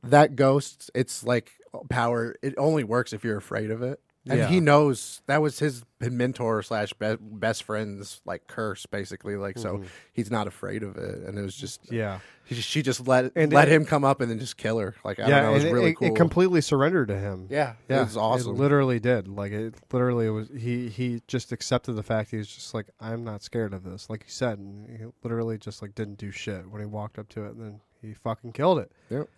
that 0.05 0.37
ghost 0.37 0.91
it's 0.95 1.25
like 1.25 1.53
power 1.89 2.37
it 2.43 2.55
only 2.57 2.85
works 2.85 3.13
if 3.13 3.25
you're 3.25 3.37
afraid 3.37 3.71
of 3.71 3.83
it 3.83 4.01
and 4.29 4.39
Yeah. 4.39 4.49
he 4.49 4.61
knows 4.61 5.23
that 5.27 5.41
was 5.41 5.59
his 5.61 5.83
mentor 5.99 6.63
slash 6.63 6.93
be- 6.95 7.17
best 7.21 7.63
friend's 7.65 8.21
like 8.27 8.47
curse 8.47 8.85
basically 8.87 9.37
like 9.37 9.59
so 9.59 9.83
he's 10.13 10.31
not 10.31 10.47
afraid 10.47 10.83
of 10.83 10.97
it 10.97 11.21
and 11.27 11.39
it 11.39 11.43
was 11.43 11.55
just 11.57 11.85
Mm-hmm. 11.85 11.95
Yeah, 11.95 12.19
he, 12.45 12.55
she 12.57 12.83
just 12.83 13.07
let 13.07 13.33
And 13.37 13.53
let 13.53 13.69
it- 13.69 13.73
him 13.73 13.85
come 13.85 14.05
up 14.05 14.21
and 14.21 14.31
then 14.31 14.39
just 14.39 14.57
kill 14.57 14.79
her 14.79 14.95
like 15.05 15.19
I 15.21 15.29
yeah. 15.29 15.29
don't 15.41 15.43
know 15.45 15.51
it 15.51 15.55
was 15.55 15.65
really 15.73 15.91
it, 15.91 15.95
cool 15.97 16.09
it 16.09 16.17
completely 16.17 16.61
surrendered 16.61 17.09
to 17.09 17.19
him. 17.19 17.47
yeah 17.51 17.75
Yeah, 17.89 18.01
it 18.03 18.05
was 18.05 18.17
awesome 18.17 18.55
It 18.57 18.59
literally 18.59 19.01
did. 19.01 19.27
Like 19.29 19.53
it 19.53 19.75
literally 19.93 20.29
was. 20.31 20.49
He 20.57 20.89
he 20.89 21.23
just 21.27 21.53
accepted 21.53 21.93
the 21.95 22.03
fact 22.03 22.31
he 22.31 22.37
was 22.37 22.49
just 22.49 22.75
like, 22.75 22.87
I'm 23.01 23.25
not 23.25 23.43
scared 23.43 23.73
of 23.73 23.85
this. 23.85 24.11
Like 24.11 24.25
you 24.27 24.31
said, 24.31 24.59
and 24.59 24.89
he 24.99 25.05
literally 25.23 25.57
just 25.59 25.81
like 25.83 25.95
didn't 25.95 26.19
do 26.19 26.31
shit 26.31 26.69
when 26.71 26.81
he 26.81 26.87
walked 26.87 27.19
up 27.19 27.29
to 27.31 27.45
it, 27.45 27.55
and 27.55 27.61
then 27.61 27.81
he 28.03 28.13
fucking 28.15 28.53
killed 28.53 28.79
it. 28.81 28.91
Yep. 29.11 29.29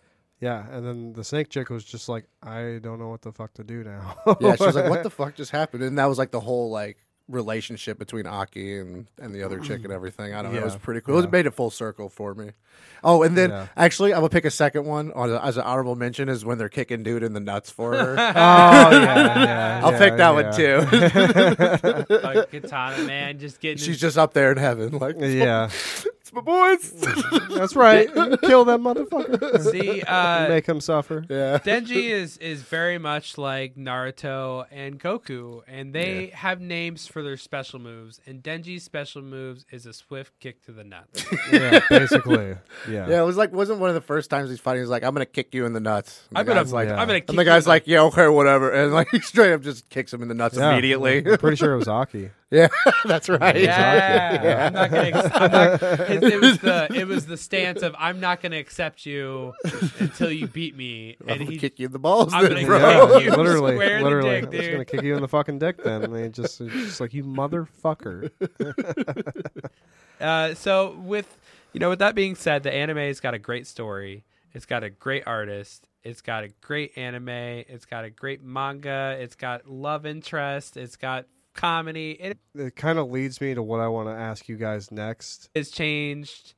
Yeah, 0.43 0.65
and 0.71 0.85
then 0.85 1.13
the 1.13 1.23
snake 1.23 1.47
chick 1.47 1.69
was 1.69 1.85
just 1.85 2.09
like, 2.09 2.25
I 2.41 2.79
don't 2.83 2.99
know 2.99 3.07
what 3.07 3.21
the 3.21 3.31
fuck 3.31 3.53
to 3.53 3.63
do 3.63 3.81
now. 3.81 4.17
yeah 4.41 4.55
she 4.57 4.65
was 4.65 4.75
like 4.75 4.89
what 4.93 5.03
the 5.03 5.09
fuck 5.09 5.35
just 5.35 5.51
happened 5.51 5.83
and 5.83 5.97
that 5.97 6.05
was 6.05 6.17
like 6.17 6.31
the 6.31 6.41
whole 6.41 6.69
like 6.69 6.97
relationship 7.29 7.97
between 7.97 8.25
Aki 8.27 8.79
and, 8.79 9.07
and 9.19 9.33
the 9.33 9.43
other 9.43 9.59
chick 9.59 9.83
and 9.83 9.93
everything. 9.93 10.33
I 10.33 10.41
don't 10.41 10.53
know. 10.53 10.59
It 10.59 10.63
was 10.63 10.73
Yeah, 10.73 10.79
pretty 10.81 11.01
cool. 11.01 11.19
It 11.19 11.31
made 11.31 11.45
it 11.45 11.51
full 11.53 11.69
circle 11.71 12.09
for 12.09 12.33
me. 12.35 12.51
Oh, 13.03 13.23
and 13.23 13.37
then 13.37 13.49
Yeah. 13.49 13.67
actually, 13.77 14.13
I'm 14.13 14.19
gonna 14.21 14.29
pick 14.29 14.45
a 14.45 14.51
second 14.51 14.85
one 14.85 15.11
on 15.13 15.31
as 15.31 15.57
an 15.57 15.63
honorable 15.63 15.95
mention 15.95 16.27
is 16.29 16.43
when 16.43 16.57
they're 16.57 16.69
kicking 16.69 17.03
dude 17.03 17.23
in 17.23 17.33
the 17.33 17.39
nuts 17.39 17.69
for 17.69 17.93
her. 17.95 18.15
oh 18.19 18.19
yeah, 18.19 19.43
yeah. 19.43 19.81
I'll 19.83 19.91
yeah, 19.93 19.99
pick 19.99 20.17
that 20.17 20.57
yeah. 20.57 20.77
one 20.79 22.07
too. 22.09 22.13
Like 22.23 22.51
Katana 22.51 23.03
man, 23.05 23.39
just 23.39 23.59
getting. 23.59 23.77
She's 23.77 23.99
just 23.99 24.17
up 24.17 24.33
there 24.33 24.51
in 24.51 24.57
heaven, 24.57 24.97
like 24.97 25.15
yeah, 25.19 25.65
it's 26.21 26.33
my 26.33 26.41
boys. 26.41 26.91
that's 27.55 27.75
right. 27.75 28.07
Kill 28.41 28.65
that 28.65 28.79
motherfucker. 28.79 29.71
see. 29.71 30.01
Uh, 30.01 30.47
Make 30.49 30.65
him 30.65 30.81
suffer. 30.81 31.25
yeah, 31.29 31.59
Denji 31.59 32.09
is 32.09 32.37
is 32.37 32.61
very 32.63 32.97
much 32.97 33.37
like 33.37 33.75
Naruto 33.75 34.65
and 34.71 34.99
Goku, 34.99 35.61
and 35.67 35.93
they 35.93 36.27
have 36.27 36.61
names 36.61 37.07
for 37.07 37.21
their 37.23 37.37
special 37.37 37.79
moves. 37.79 38.19
And 38.25 38.43
Denji's 38.43 38.83
special 38.83 39.21
moves 39.21 39.65
is 39.71 39.85
a 39.85 39.93
swift 39.93 40.39
kick 40.39 40.63
to 40.65 40.71
the 40.71 40.83
nuts. 40.83 41.25
Yeah, 41.51 41.79
basically. 41.89 42.55
Yeah. 42.89 43.07
yeah. 43.07 43.21
It 43.21 43.25
was 43.25 43.37
like 43.37 43.51
wasn't 43.51 43.79
one 43.79 43.89
of 43.89 43.95
the 43.95 44.01
first 44.01 44.29
times 44.29 44.49
he's 44.49 44.59
fighting. 44.59 44.81
He's 44.81 44.89
like, 44.89 45.03
I'm 45.03 45.13
gonna 45.13 45.25
kick 45.25 45.53
you 45.53 45.65
in 45.65 45.73
the 45.73 45.79
nuts. 45.79 46.23
And 46.29 46.35
the 46.35 46.39
I'm 46.39 46.45
gonna 46.45 46.63
guy's 46.63 46.73
like, 46.73 46.87
Yeah. 46.89 46.95
I'm 46.95 47.07
gonna. 47.07 47.21
Kick 47.21 47.29
and 47.29 47.39
the 47.39 47.45
guy's 47.45 47.65
in 47.65 47.69
like, 47.69 47.83
yeah, 47.87 48.01
okay, 48.03 48.27
whatever, 48.27 48.71
and 48.83 48.93
like 48.93 49.09
he 49.11 49.19
straight 49.19 49.53
up 49.53 49.61
just 49.61 49.89
kicks 49.89 50.13
him 50.13 50.21
in 50.21 50.27
the 50.27 50.33
nuts 50.33 50.57
Yeah. 50.57 50.71
immediately. 50.71 51.25
I'm 51.25 51.37
pretty 51.37 51.57
sure 51.57 51.73
it 51.73 51.77
was 51.77 51.87
Aki. 51.87 52.29
Yeah, 52.53 52.67
that's 53.05 53.29
right. 53.29 53.59
Yeah, 53.59 54.67
I'm 54.67 54.73
not 54.73 54.91
gonna. 54.91 55.07
Ex- 55.09 55.29
I'm 55.33 55.51
not, 55.51 55.83
it, 55.83 56.23
it 56.23 56.39
was 56.39 56.59
the 56.59 56.87
it 56.95 57.07
was 57.07 57.25
the 57.25 57.35
stance 57.35 57.81
of 57.81 57.95
I'm 57.97 58.19
not 58.19 58.41
gonna 58.41 58.57
accept 58.59 59.05
you 59.05 59.53
until 59.99 60.31
you 60.31 60.47
beat 60.47 60.77
me, 60.77 61.17
I'm 61.23 61.41
and 61.41 61.49
he 61.49 61.57
kick 61.57 61.79
you 61.79 61.87
in 61.87 61.91
the 61.91 61.99
balls, 61.99 62.31
I'm 62.31 62.43
then, 62.43 62.53
gonna 62.53 62.67
bro. 62.67 63.17
kick 63.17 63.25
you 63.25 63.31
literally, 63.35 63.73
square 63.73 63.97
in 63.97 64.03
the 64.03 64.03
literally. 64.03 64.29
dick, 64.29 64.43
I 64.43 64.49
was 64.49 64.59
dude. 64.59 64.71
gonna 64.71 64.85
kick 64.85 65.01
you 65.01 65.15
in 65.15 65.21
the 65.21 65.27
fucking 65.27 65.59
dick 65.59 65.83
then. 65.83 66.03
And 66.03 66.15
they 66.15 66.29
just, 66.29 66.59
just 66.59 67.01
like 67.01 67.13
you 67.13 67.23
motherfucker. 67.23 68.29
Uh, 70.21 70.53
so 70.53 70.95
with 70.99 71.37
you 71.73 71.79
know 71.79 71.89
with 71.89 71.99
that 71.99 72.15
being 72.15 72.35
said, 72.35 72.63
the 72.63 72.71
anime's 72.73 73.19
got 73.19 73.33
a 73.33 73.39
great 73.39 73.67
story. 73.67 74.23
It's 74.53 74.65
got 74.65 74.83
a 74.83 74.89
great 74.89 75.23
artist. 75.25 75.87
It's 76.03 76.21
got 76.21 76.43
a 76.43 76.49
great 76.61 76.97
anime. 76.97 77.29
It's 77.29 77.85
got 77.85 78.05
a 78.05 78.09
great 78.09 78.43
manga. 78.43 79.17
It's 79.19 79.35
got 79.35 79.67
love 79.67 80.05
interest. 80.05 80.77
It's 80.77 80.95
got 80.97 81.25
comedy. 81.53 82.11
It 82.11 82.37
it 82.55 82.75
kind 82.75 82.99
of 82.99 83.09
leads 83.11 83.39
me 83.41 83.53
to 83.53 83.63
what 83.63 83.79
I 83.79 83.87
want 83.87 84.07
to 84.09 84.13
ask 84.13 84.47
you 84.49 84.57
guys 84.57 84.91
next. 84.91 85.49
has 85.55 85.69
changed. 85.71 86.53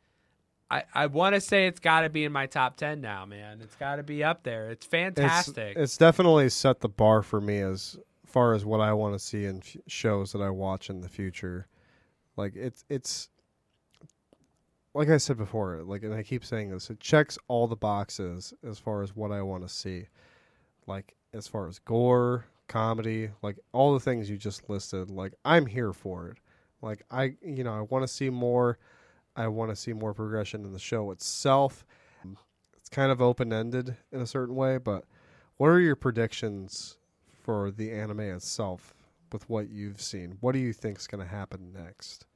I, 0.71 0.83
I 0.95 1.05
want 1.05 1.35
to 1.35 1.41
say 1.41 1.67
it's 1.67 1.79
got 1.79 2.01
to 2.01 2.09
be 2.09 2.23
in 2.25 2.31
my 2.31 2.47
top 2.47 2.75
10 2.75 2.99
now, 2.99 3.23
man. 3.25 3.59
It's 3.61 3.75
got 3.75 3.97
to 3.97 4.03
be 4.03 4.23
up 4.23 4.41
there. 4.41 4.71
It's 4.71 4.85
It's, 4.85 4.91
fantastic. 4.91 5.77
it's 5.77 5.95
definitely 5.95 6.49
set 6.49 6.79
the 6.79 6.89
bar 6.89 7.21
for 7.21 7.39
me 7.39 7.59
as 7.59 7.99
far 8.25 8.53
as 8.55 8.65
what 8.65 8.81
I 8.81 8.91
want 8.93 9.13
to 9.13 9.19
see 9.19 9.45
in 9.45 9.57
f- 9.59 9.77
shows 9.85 10.31
that 10.31 10.41
I 10.41 10.49
watch 10.49 10.89
in 10.89 11.01
the 11.01 11.07
future. 11.07 11.67
Like 12.35 12.55
it's 12.55 12.83
it's 12.89 13.29
like 14.95 15.09
I 15.09 15.17
said 15.17 15.37
before, 15.37 15.83
like 15.83 16.03
and 16.03 16.13
I 16.13 16.23
keep 16.23 16.43
saying 16.43 16.71
this, 16.71 16.89
it 16.89 16.99
checks 16.99 17.37
all 17.47 17.67
the 17.67 17.75
boxes 17.75 18.53
as 18.67 18.79
far 18.79 19.03
as 19.03 19.15
what 19.15 19.31
I 19.31 19.41
want 19.43 19.63
to 19.67 19.69
see. 19.73 20.07
Like 20.87 21.15
as 21.33 21.47
far 21.47 21.67
as 21.67 21.77
gore, 21.79 22.45
comedy, 22.67 23.29
like 23.41 23.57
all 23.71 23.93
the 23.93 23.99
things 23.99 24.29
you 24.29 24.37
just 24.37 24.69
listed, 24.69 25.09
like 25.09 25.33
I'm 25.43 25.65
here 25.65 25.93
for 25.93 26.29
it. 26.29 26.37
Like 26.81 27.03
I 27.11 27.35
you 27.43 27.63
know, 27.63 27.73
I 27.73 27.81
want 27.81 28.03
to 28.03 28.07
see 28.07 28.29
more 28.29 28.77
I 29.35 29.47
want 29.47 29.71
to 29.71 29.75
see 29.75 29.93
more 29.93 30.13
progression 30.13 30.63
in 30.63 30.71
the 30.71 30.79
show 30.79 31.11
itself. 31.11 31.85
It's 32.77 32.89
kind 32.89 33.11
of 33.11 33.19
open-ended 33.21 33.97
in 34.11 34.21
a 34.21 34.27
certain 34.27 34.55
way, 34.55 34.77
but 34.77 35.05
what 35.57 35.67
are 35.67 35.79
your 35.79 35.95
predictions 35.95 36.97
for 37.41 37.71
the 37.71 37.91
anime 37.91 38.19
itself 38.19 38.93
with 39.31 39.49
what 39.49 39.69
you've 39.69 40.01
seen? 40.01 40.37
What 40.39 40.51
do 40.51 40.59
you 40.59 40.71
think's 40.71 41.07
going 41.07 41.23
to 41.23 41.29
happen 41.29 41.73
next? 41.73 42.27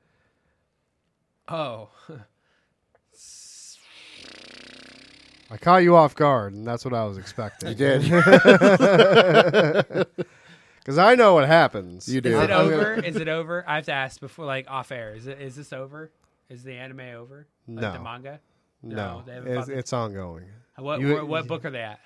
oh. 1.47 1.89
I 5.51 5.57
caught 5.57 5.77
you 5.83 5.95
off 5.95 6.15
guard, 6.15 6.53
and 6.53 6.65
that's 6.67 6.85
what 6.85 6.93
I 6.93 7.05
was 7.05 7.17
expecting. 7.17 7.69
You 7.69 7.75
did. 7.75 8.03
Because 10.79 10.97
I 10.97 11.13
know 11.13 11.35
what 11.35 11.45
happens. 11.45 12.07
You 12.07 12.19
do. 12.19 12.35
Is 12.37 12.43
it 12.45 12.49
over? 12.51 12.93
Is 12.95 13.15
it 13.17 13.27
over? 13.27 13.63
I 13.67 13.75
have 13.75 13.85
to 13.85 13.91
ask 13.91 14.19
before, 14.19 14.45
like 14.45 14.65
off 14.71 14.91
air. 14.91 15.13
Is 15.13 15.27
it? 15.27 15.39
Is 15.39 15.55
this 15.55 15.71
over? 15.71 16.09
Is 16.49 16.63
the 16.63 16.73
anime 16.73 17.01
over? 17.15 17.45
Like 17.67 17.81
No. 17.81 17.93
the 17.93 17.99
manga. 17.99 18.39
No, 18.81 18.95
No, 18.95 19.23
they 19.43 19.51
it's, 19.51 19.67
it's 19.67 19.93
ongoing. 19.93 20.45
What 20.77 20.99
You- 20.99 21.13
what, 21.13 21.27
what 21.27 21.47
book 21.47 21.65
are 21.65 21.69
they 21.69 21.81
at? 21.81 21.99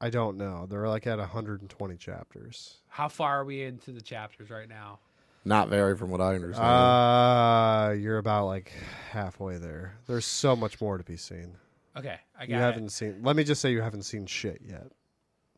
I 0.00 0.10
don't 0.10 0.38
know. 0.38 0.66
They're 0.68 0.88
like 0.88 1.06
at 1.06 1.18
120 1.18 1.96
chapters. 1.96 2.78
How 2.88 3.08
far 3.08 3.40
are 3.40 3.44
we 3.44 3.62
into 3.62 3.92
the 3.92 4.00
chapters 4.00 4.50
right 4.50 4.68
now? 4.68 4.98
Not 5.44 5.68
very, 5.68 5.96
from 5.96 6.10
what 6.10 6.20
I 6.20 6.34
understand. 6.34 6.66
Uh, 6.66 7.92
you're 7.92 8.18
about 8.18 8.46
like 8.46 8.72
halfway 9.12 9.58
there. 9.58 9.94
There's 10.06 10.26
so 10.26 10.56
much 10.56 10.80
more 10.80 10.98
to 10.98 11.04
be 11.04 11.16
seen. 11.16 11.56
Okay, 11.96 12.18
I 12.38 12.46
got 12.46 12.48
You 12.54 12.60
haven't 12.60 12.90
seen. 12.90 13.20
Let 13.22 13.36
me 13.36 13.44
just 13.44 13.60
say 13.60 13.70
you 13.72 13.80
haven't 13.80 14.02
seen 14.02 14.26
shit 14.26 14.60
yet. 14.64 14.88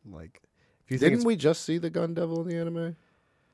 Like, 0.09 0.41
if 0.85 0.91
you 0.91 0.97
Didn't 0.97 1.15
it's, 1.19 1.25
we 1.25 1.35
just 1.35 1.63
see 1.65 1.77
the 1.77 1.89
Gun 1.89 2.13
Devil 2.13 2.41
in 2.41 2.47
the 2.47 2.55
anime? 2.55 2.95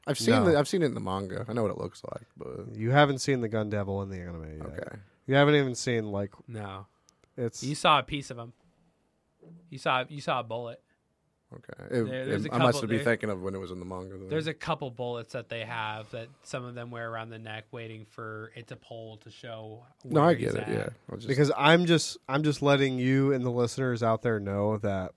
I've 0.07 0.20
seen 0.20 0.36
No. 0.36 0.45
the, 0.52 0.60
I've 0.60 0.68
seen 0.68 0.84
it 0.84 0.86
in 0.88 0.94
the 0.94 0.99
manga. 0.99 1.45
I 1.49 1.53
know 1.53 1.64
what 1.64 1.72
it 1.72 1.80
looks 1.80 2.03
like, 2.14 2.28
but 2.38 2.76
you 2.76 2.91
haven't 2.91 3.20
seen 3.20 3.41
the 3.41 3.48
Gun 3.49 3.70
Devil 3.72 4.03
in 4.03 4.10
the 4.10 4.20
anime 4.20 4.57
yet. 4.60 4.66
okay. 4.68 4.98
You 5.26 5.34
haven't 5.36 5.56
even 5.56 5.74
seen 5.74 6.12
like 6.12 6.32
No, 6.48 6.86
it's. 7.36 7.64
you 7.64 7.74
saw 7.74 7.98
a 7.99 8.03
piece 8.03 8.30
of 8.30 8.38
him. 8.38 8.53
You 9.72 9.80
saw 9.80 10.03
you 10.07 10.22
saw 10.22 10.40
a 10.40 10.44
bullet. 10.44 10.80
Okay. 11.57 11.84
It- 11.86 12.03
There- 12.06 12.26
there's 12.26 12.45
it- 12.45 12.52
a 12.52 12.56
I 12.56 12.57
must 12.60 12.82
couple- 12.82 12.90
be 12.90 13.03
thinking 13.03 13.30
of 13.30 13.41
when 13.41 13.56
it 13.56 13.60
was 13.60 13.72
in 13.72 13.80
the 13.80 13.86
manga. 13.86 14.18
Then. 14.18 14.27
There's 14.30 14.48
a 14.48 14.53
couple 14.53 14.91
bullets 14.91 15.34
that 15.34 15.49
they 15.49 15.61
have 15.65 16.10
that 16.11 16.27
some 16.44 16.65
of 16.65 16.76
them 16.76 16.91
wear 16.91 17.10
around 17.10 17.30
the 17.30 17.40
neck, 17.40 17.65
waiting 17.72 18.06
for 18.06 18.52
it 18.56 18.68
to 18.68 18.76
pull 18.76 19.18
to 19.18 19.32
show. 19.32 19.84
no, 20.03 20.22
where 20.22 20.30
I 20.32 20.34
he's 20.36 20.52
get 20.53 20.61
it. 20.64 20.68
at. 20.68 20.69
Yeah, 20.69 21.15
just, 21.15 21.27
because 21.27 21.52
I'm 21.57 21.86
just 21.86 22.18
I'm 22.27 22.44
just 22.44 22.61
letting 22.61 22.99
you 22.99 23.32
and 23.34 23.45
the 23.45 23.49
listeners 23.52 24.03
out 24.03 24.22
there 24.22 24.40
know 24.40 24.77
that 24.80 25.14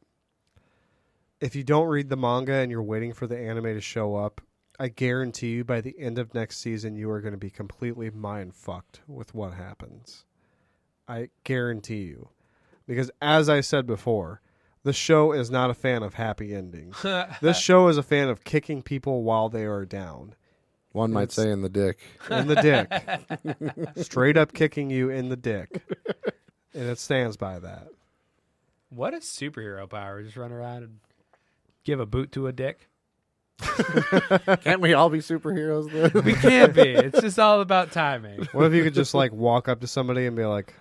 if 1.40 1.54
you 1.54 1.64
don't 1.64 1.86
read 1.88 2.08
the 2.08 2.16
manga 2.16 2.54
and 2.54 2.70
you're 2.70 2.82
waiting 2.82 3.12
for 3.12 3.26
the 3.26 3.38
anime 3.38 3.64
to 3.74 3.80
show 3.80 4.16
up, 4.16 4.40
I 4.78 4.88
guarantee 4.88 5.50
you 5.50 5.64
by 5.64 5.80
the 5.80 5.94
end 5.98 6.18
of 6.18 6.34
next 6.34 6.58
season 6.58 6.96
you 6.96 7.10
are 7.10 7.20
going 7.20 7.32
to 7.34 7.38
be 7.38 7.50
completely 7.50 8.10
mind 8.10 8.54
fucked 8.54 9.00
with 9.06 9.34
what 9.34 9.54
happens. 9.54 10.24
I 11.06 11.30
guarantee 11.44 12.02
you. 12.02 12.28
Because 12.86 13.10
as 13.20 13.48
I 13.48 13.60
said 13.60 13.86
before, 13.86 14.40
the 14.84 14.92
show 14.92 15.32
is 15.32 15.50
not 15.50 15.70
a 15.70 15.74
fan 15.74 16.02
of 16.02 16.14
happy 16.14 16.54
endings. 16.54 16.96
this 17.40 17.58
show 17.58 17.88
is 17.88 17.98
a 17.98 18.02
fan 18.02 18.28
of 18.28 18.44
kicking 18.44 18.82
people 18.82 19.22
while 19.22 19.48
they 19.48 19.64
are 19.64 19.84
down. 19.84 20.34
one 20.92 21.12
might 21.12 21.24
it's- 21.24 21.36
say 21.36 21.50
in 21.50 21.62
the 21.62 21.68
dick. 21.68 21.98
In 22.30 22.48
the 22.48 22.54
dick. 22.56 23.96
Straight 24.04 24.36
up 24.36 24.52
kicking 24.52 24.90
you 24.90 25.10
in 25.10 25.28
the 25.28 25.36
dick. 25.36 25.82
And 26.74 26.88
it 26.88 26.98
stands 26.98 27.36
by 27.36 27.58
that. 27.58 27.88
What 28.90 29.12
a 29.12 29.18
superhero 29.18 29.88
power! 29.88 30.22
Just 30.22 30.36
run 30.36 30.50
around 30.52 30.82
and 30.84 30.98
give 31.84 32.00
a 32.00 32.06
boot 32.06 32.32
to 32.32 32.46
a 32.46 32.52
dick. 32.52 32.88
Can't 34.62 34.80
we 34.80 34.94
all 34.94 35.10
be 35.10 35.18
superheroes 35.18 35.90
then? 35.92 36.24
We 36.24 36.34
can't 36.34 36.72
be. 36.72 36.82
It's 36.90 37.20
just 37.20 37.38
all 37.38 37.60
about 37.60 37.90
timing. 37.92 38.46
What 38.52 38.66
if 38.66 38.72
you 38.72 38.84
could 38.84 38.94
just 38.94 39.14
like 39.14 39.32
walk 39.32 39.68
up 39.68 39.80
to 39.80 39.86
somebody 39.86 40.26
and 40.26 40.36
be 40.36 40.44
like, 40.44 40.72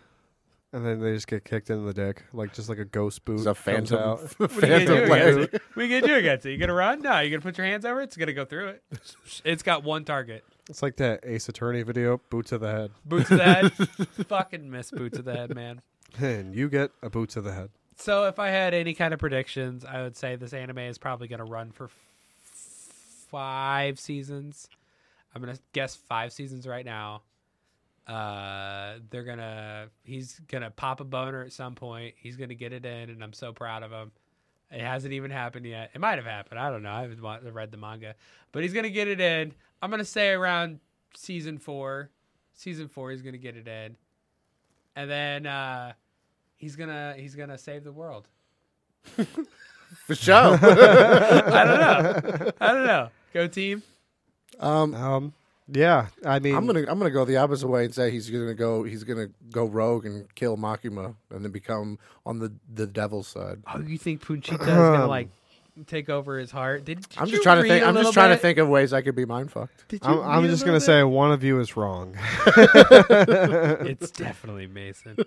and 0.74 0.86
then 0.86 1.00
they 1.00 1.14
just 1.14 1.28
get 1.28 1.46
kicked 1.46 1.70
in 1.70 1.86
the 1.86 1.94
dick, 1.94 2.24
like 2.34 2.54
just 2.54 2.70
like 2.70 2.78
a 2.80 2.86
ghost 2.86 3.24
boot. 3.26 3.36
It's 3.40 3.44
a 3.46 3.54
comes 3.54 3.60
phantom, 3.90 3.98
out. 4.00 4.20
What 4.38 4.52
are 4.52 4.54
you 4.56 4.60
phantom 4.62 4.88
gonna 4.96 5.06
do 5.06 5.12
leg. 5.12 5.22
against 5.34 5.54
it? 5.54 5.62
What 5.74 5.82
are 5.82 5.86
you 5.86 6.00
gonna 6.02 6.14
do 6.14 6.20
against 6.20 6.46
it? 6.46 6.52
You 6.52 6.58
gonna 6.58 6.74
run? 6.74 7.02
No, 7.02 7.20
you 7.20 7.30
gonna 7.30 7.42
put 7.42 7.58
your 7.58 7.68
hands 7.68 7.86
over 7.86 8.02
it. 8.02 8.06
It's 8.06 8.18
gonna 8.18 8.34
go 8.34 8.46
through 8.46 8.68
it. 8.70 8.84
It's 9.46 9.64
got 9.64 9.84
one 9.84 10.04
target. 10.06 10.44
It's 10.70 10.82
like 10.84 10.98
that 10.98 11.22
Ace 11.24 11.48
Attorney 11.48 11.84
video, 11.84 12.20
boot 12.30 12.48
to 12.48 12.58
the 12.58 12.70
head, 12.72 12.92
Boot 13.06 13.28
to 13.28 13.38
the 13.38 13.44
head. 13.44 13.72
Fucking 14.28 14.70
miss 14.70 14.92
boot 14.92 15.14
to 15.14 15.22
the 15.22 15.34
head, 15.34 15.56
man. 15.56 15.82
and 16.20 16.54
you 16.54 16.68
get 16.70 16.92
a 17.02 17.10
boot 17.10 17.30
to 17.32 17.42
the 17.42 17.54
head. 17.54 17.70
So 17.96 18.26
if 18.26 18.38
I 18.38 18.50
had 18.50 18.74
any 18.74 18.94
kind 18.94 19.14
of 19.14 19.20
predictions, 19.20 19.86
I 19.86 20.02
would 20.04 20.18
say 20.18 20.36
this 20.36 20.54
anime 20.54 20.80
is 20.80 20.98
probably 20.98 21.28
gonna 21.30 21.46
run 21.46 21.72
for 21.72 21.86
f- 21.86 21.92
five 23.32 24.00
seasons. 24.00 24.70
I'm 25.34 25.42
gonna 25.42 25.58
guess 25.74 25.96
five 25.96 26.32
seasons 26.34 26.68
right 26.68 26.86
now. 26.86 27.22
Uh, 28.08 29.00
they're 29.10 29.24
gonna 29.26 29.88
he's 30.04 30.40
gonna 30.48 30.72
pop 30.72 31.02
a 31.02 31.04
boner 31.04 31.44
at 31.44 31.52
some 31.52 31.76
point. 31.76 32.16
He's 32.18 32.38
gonna 32.38 32.56
get 32.56 32.72
it 32.74 32.86
in, 32.86 33.10
and 33.10 33.22
I'm 33.24 33.34
so 33.34 33.52
proud 33.52 33.84
of 33.84 33.92
him. 33.92 34.12
It 34.72 34.82
hasn't 34.82 35.14
even 35.14 35.30
happened 35.32 35.66
yet. 35.66 35.92
It 35.94 36.00
might 36.00 36.16
have 36.18 36.26
happened. 36.26 36.60
I 36.60 36.70
don't 36.70 36.84
know. 36.84 36.92
I 36.92 37.02
haven't 37.02 37.22
read 37.54 37.72
the 37.72 37.78
manga, 37.78 38.16
but 38.52 38.64
he's 38.64 38.74
gonna 38.74 38.90
get 38.90 39.08
it 39.08 39.20
in. 39.20 39.54
I'm 39.82 39.90
gonna 39.92 40.06
say 40.06 40.30
around 40.32 40.80
season 41.16 41.58
four. 41.58 42.10
Season 42.54 42.88
four, 42.88 43.12
he's 43.12 43.22
gonna 43.22 43.38
get 43.38 43.56
it 43.58 43.68
in, 43.68 43.96
and 44.96 45.10
then 45.10 45.46
uh, 45.46 45.94
he's 46.56 46.76
gonna 46.76 47.14
he's 47.18 47.36
gonna 47.36 47.58
save 47.58 47.84
the 47.84 47.92
world. 47.92 48.28
For 50.06 50.16
sure. 50.16 50.36
I 50.62 51.64
don't 51.64 51.80
know. 51.80 52.52
I 52.60 52.74
don't 52.74 52.86
know. 52.88 53.10
Go 53.34 53.48
team. 53.48 53.84
um, 54.60 54.94
Um, 54.96 55.34
yeah, 55.70 56.08
I 56.26 56.40
mean, 56.40 56.56
I'm 56.56 56.66
gonna 56.66 56.86
I'm 56.88 56.98
gonna 56.98 57.12
go 57.12 57.26
the 57.26 57.38
opposite 57.38 57.68
way 57.68 57.86
and 57.86 57.94
say 57.94 58.10
he's 58.12 58.30
gonna 58.30 58.54
go 58.54 58.84
he's 58.84 59.04
gonna 59.04 59.28
go 59.52 59.66
rogue 59.66 60.06
and 60.06 60.34
kill 60.36 60.58
Makima 60.58 61.16
and 61.30 61.44
then 61.44 61.52
become 61.52 62.00
on 62.26 62.40
the 62.40 62.54
the 62.74 62.88
devil's 62.88 63.28
side. 63.28 63.62
Oh, 63.74 63.80
you 63.80 63.98
think 63.98 64.24
Pochita 64.24 64.62
is 64.62 64.68
gonna 64.68 65.08
like 65.08 65.30
take 65.86 66.10
over 66.10 66.40
his 66.40 66.52
heart? 66.52 66.86
Did, 66.86 67.02
did 67.02 67.18
I'm 67.18 67.26
you 67.28 67.34
just 67.34 67.44
trying 67.44 67.58
to 67.58 67.64
read 67.64 67.70
think. 67.70 67.84
a 67.84 67.88
I'm 67.88 67.96
just 67.96 68.14
trying 68.14 68.30
to 68.30 68.38
think 68.38 68.58
of 68.60 68.70
ways 68.70 68.94
I 68.94 69.02
could 69.02 69.16
be 69.16 69.26
mind 69.26 69.52
fucked. 69.52 69.94
I'm, 70.04 70.20
I'm 70.22 70.46
just 70.48 70.64
gonna 70.64 70.78
bit? 70.78 70.84
say 70.84 71.04
one 71.04 71.32
of 71.32 71.44
you 71.44 71.60
is 71.60 71.76
wrong. 71.76 72.16
it's 72.48 74.12
definitely 74.12 74.68
Mason. 74.68 75.18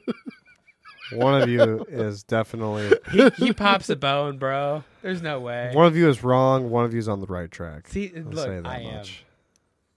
one 1.12 1.40
of 1.40 1.48
you 1.48 1.84
is 1.88 2.22
definitely 2.22 2.92
He, 3.12 3.28
he 3.36 3.52
pops 3.52 3.90
a 3.90 3.96
bone, 3.96 4.38
bro. 4.38 4.84
There's 5.02 5.22
no 5.22 5.40
way. 5.40 5.70
one 5.74 5.86
of 5.86 5.96
you 5.96 6.08
is 6.08 6.24
wrong. 6.24 6.70
One 6.70 6.84
of 6.84 6.92
you 6.92 6.98
is 6.98 7.08
on 7.08 7.20
the 7.20 7.26
right 7.26 7.50
track. 7.50 7.88
See, 7.88 8.10
I'll 8.16 8.22
look, 8.22 8.46
say 8.46 8.60
that 8.60 8.66
I 8.66 8.78
am. 8.80 9.04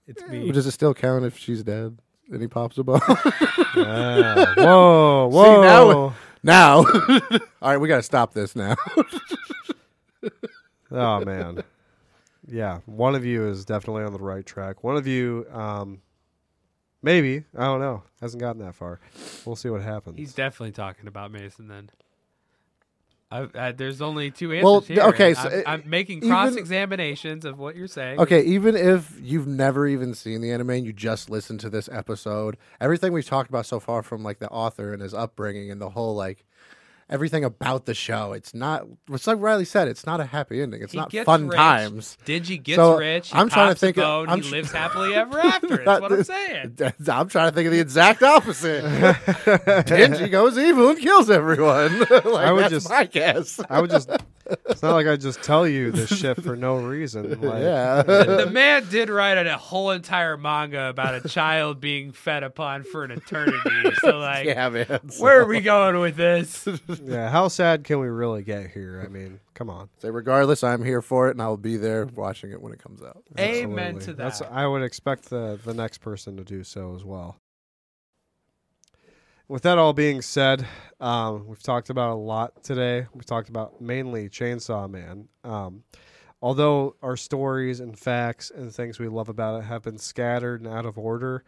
Much. 0.06 0.16
It's 0.16 0.22
But 0.22 0.30
me. 0.30 0.52
Does 0.52 0.66
it 0.66 0.72
still 0.72 0.94
count 0.94 1.24
if 1.24 1.36
she's 1.38 1.62
dead? 1.62 1.98
And 2.30 2.40
he 2.40 2.48
pops 2.48 2.78
a 2.78 2.84
bone. 2.84 3.00
Yeah. 3.76 4.54
Whoa, 4.56 5.30
See, 5.32 5.36
whoa. 5.36 6.12
now, 6.44 6.76
all 6.78 7.40
right, 7.62 7.76
we 7.78 7.88
got 7.88 7.96
to 7.96 8.02
stop 8.04 8.32
this 8.32 8.54
now. 8.54 8.76
Oh 10.92 11.24
man. 11.24 11.64
Yeah, 12.46 12.80
one 12.86 13.16
of 13.16 13.24
you 13.24 13.48
is 13.48 13.64
definitely 13.64 14.04
on 14.04 14.12
the 14.12 14.18
right 14.20 14.46
track. 14.46 14.84
One 14.84 14.96
of 14.96 15.08
you, 15.08 15.46
um, 15.50 16.02
maybe 17.02 17.44
I 17.56 17.64
don't 17.64 17.80
know, 17.80 18.04
hasn't 18.20 18.40
gotten 18.40 18.62
that 18.62 18.76
far. 18.76 19.00
We'll 19.44 19.56
see 19.56 19.70
what 19.70 19.82
happens. 19.82 20.18
He's 20.18 20.34
definitely 20.34 20.72
talking 20.72 21.08
about 21.08 21.32
Mason 21.32 21.66
then. 21.66 21.90
I, 23.34 23.48
I, 23.68 23.72
there's 23.72 24.00
only 24.00 24.30
two 24.30 24.52
answers 24.52 24.64
Well, 24.64 24.80
here. 24.80 25.02
okay, 25.02 25.34
so 25.34 25.40
I'm, 25.40 25.52
it- 25.52 25.64
I'm 25.66 25.82
making 25.86 26.20
cross 26.20 26.54
examinations 26.54 27.44
of 27.44 27.58
what 27.58 27.74
you're 27.74 27.88
saying. 27.88 28.20
Okay, 28.20 28.42
even 28.44 28.76
if 28.76 29.18
you've 29.20 29.46
never 29.48 29.86
even 29.88 30.14
seen 30.14 30.40
the 30.40 30.52
anime 30.52 30.70
and 30.70 30.86
you 30.86 30.92
just 30.92 31.28
listened 31.30 31.58
to 31.60 31.70
this 31.70 31.88
episode, 31.90 32.56
everything 32.80 33.12
we've 33.12 33.26
talked 33.26 33.48
about 33.50 33.66
so 33.66 33.80
far 33.80 34.02
from 34.02 34.22
like 34.22 34.38
the 34.38 34.48
author 34.50 34.92
and 34.92 35.02
his 35.02 35.14
upbringing 35.14 35.70
and 35.70 35.80
the 35.80 35.90
whole 35.90 36.14
like 36.14 36.44
everything 37.10 37.44
about 37.44 37.86
the 37.86 37.94
show, 37.94 38.32
it's 38.32 38.54
not. 38.54 38.86
It's 39.10 39.26
like 39.26 39.38
Riley 39.40 39.64
said, 39.64 39.88
it's 39.88 40.06
not 40.06 40.20
a 40.20 40.24
happy 40.24 40.60
ending. 40.62 40.82
It's 40.82 40.92
He 40.92 40.98
not 40.98 41.12
fun 41.12 41.48
rich. 41.48 41.56
times. 41.56 42.18
Denji 42.24 42.62
gets 42.62 42.76
So, 42.76 42.98
rich. 42.98 43.30
He 43.30 43.36
I'm 43.38 43.48
trying 43.48 43.70
to 43.72 43.74
think 43.78 43.96
of- 43.98 44.02
bone, 44.02 44.28
I'm 44.28 44.42
he 44.42 44.50
lives 44.50 44.72
happily 44.82 45.14
ever 45.14 45.38
after. 45.38 45.84
That's 45.84 46.00
what 46.00 46.12
I'm 46.12 46.24
saying. 46.24 46.76
I'm 47.08 47.28
trying 47.28 47.50
to 47.50 47.54
think 47.54 47.66
of 47.66 47.72
the 47.72 47.80
exact 47.80 48.22
opposite. 48.22 48.84
Denji 49.86 50.30
goes 50.30 50.56
evil 50.58 50.90
and 50.90 50.98
kills 50.98 51.30
everyone. 51.30 52.00
like, 52.00 52.24
I 52.26 52.52
would 52.52 52.62
that's 52.64 52.70
just- 52.74 52.90
my 52.90 53.04
guess. 53.04 53.60
I 53.68 53.80
would 53.80 53.90
just 53.90 54.10
It's 54.66 54.82
not 54.82 54.94
like 54.94 55.06
I 55.06 55.16
just 55.16 55.42
tell 55.42 55.66
you 55.66 55.90
this 55.90 56.10
shit 56.10 56.42
for 56.42 56.56
no 56.56 56.76
reason. 56.76 57.24
Like, 57.44 57.62
yeah. 57.62 58.02
the 58.02 58.48
man 58.50 58.88
did 58.88 59.10
write 59.10 59.36
a 59.46 59.56
whole 59.58 59.90
entire 59.90 60.36
manga 60.36 60.88
about 60.88 61.24
a 61.24 61.28
child 61.28 61.80
being 61.80 62.12
fed 62.12 62.42
upon 62.42 62.84
for 62.84 63.04
an 63.04 63.10
eternity. 63.10 63.90
So 64.00 64.18
like, 64.18 64.46
yeah, 64.46 64.68
man. 64.68 65.00
where 65.18 65.40
are 65.40 65.46
we 65.46 65.60
going 65.60 65.98
with 66.00 66.16
this? 66.16 66.66
yeah. 67.02 67.28
How 67.28 67.48
sad 67.48 67.84
can 67.84 68.00
we 68.00 68.08
really 68.08 68.42
get 68.42 68.70
here? 68.70 69.02
I 69.04 69.08
mean, 69.08 69.40
come 69.54 69.68
on. 69.68 69.88
Say, 69.98 70.10
regardless, 70.10 70.64
I'm 70.64 70.82
here 70.82 71.02
for 71.02 71.28
it, 71.28 71.32
and 71.32 71.42
I'll 71.42 71.56
be 71.56 71.76
there 71.76 72.06
watching 72.06 72.50
it 72.50 72.60
when 72.60 72.72
it 72.72 72.78
comes 72.78 73.02
out. 73.02 73.22
Amen 73.38 73.96
Absolutely. 73.96 74.04
to 74.06 74.12
That's, 74.14 74.38
that. 74.40 74.52
I 74.52 74.66
would 74.66 74.82
expect 74.82 75.30
the 75.30 75.58
the 75.64 75.74
next 75.74 75.98
person 75.98 76.36
to 76.36 76.44
do 76.44 76.64
so 76.64 76.94
as 76.94 77.04
well. 77.04 77.36
With 79.46 79.62
that 79.64 79.76
all 79.76 79.92
being 79.92 80.22
said, 80.22 80.66
um, 81.00 81.46
we've 81.46 81.62
talked 81.62 81.90
about 81.90 82.10
a 82.10 82.14
lot 82.14 82.64
today. 82.64 83.06
We've 83.12 83.26
talked 83.26 83.50
about 83.50 83.78
mainly 83.78 84.30
Chainsaw 84.30 84.88
Man. 84.88 85.28
Um, 85.44 85.84
although 86.40 86.96
our 87.02 87.14
stories 87.16 87.78
and 87.78 87.98
facts 87.98 88.50
and 88.50 88.74
things 88.74 88.98
we 88.98 89.08
love 89.08 89.28
about 89.28 89.60
it 89.60 89.64
have 89.64 89.82
been 89.82 89.98
scattered 89.98 90.62
and 90.62 90.72
out 90.72 90.86
of 90.86 90.96
order, 90.96 91.44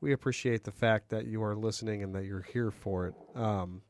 we 0.00 0.12
appreciate 0.12 0.62
the 0.62 0.70
fact 0.70 1.08
that 1.08 1.26
you 1.26 1.42
are 1.42 1.56
listening 1.56 2.04
and 2.04 2.14
that 2.14 2.24
you're 2.24 2.46
here 2.52 2.70
for 2.70 3.08
it. 3.08 3.14
Um, 3.34 3.82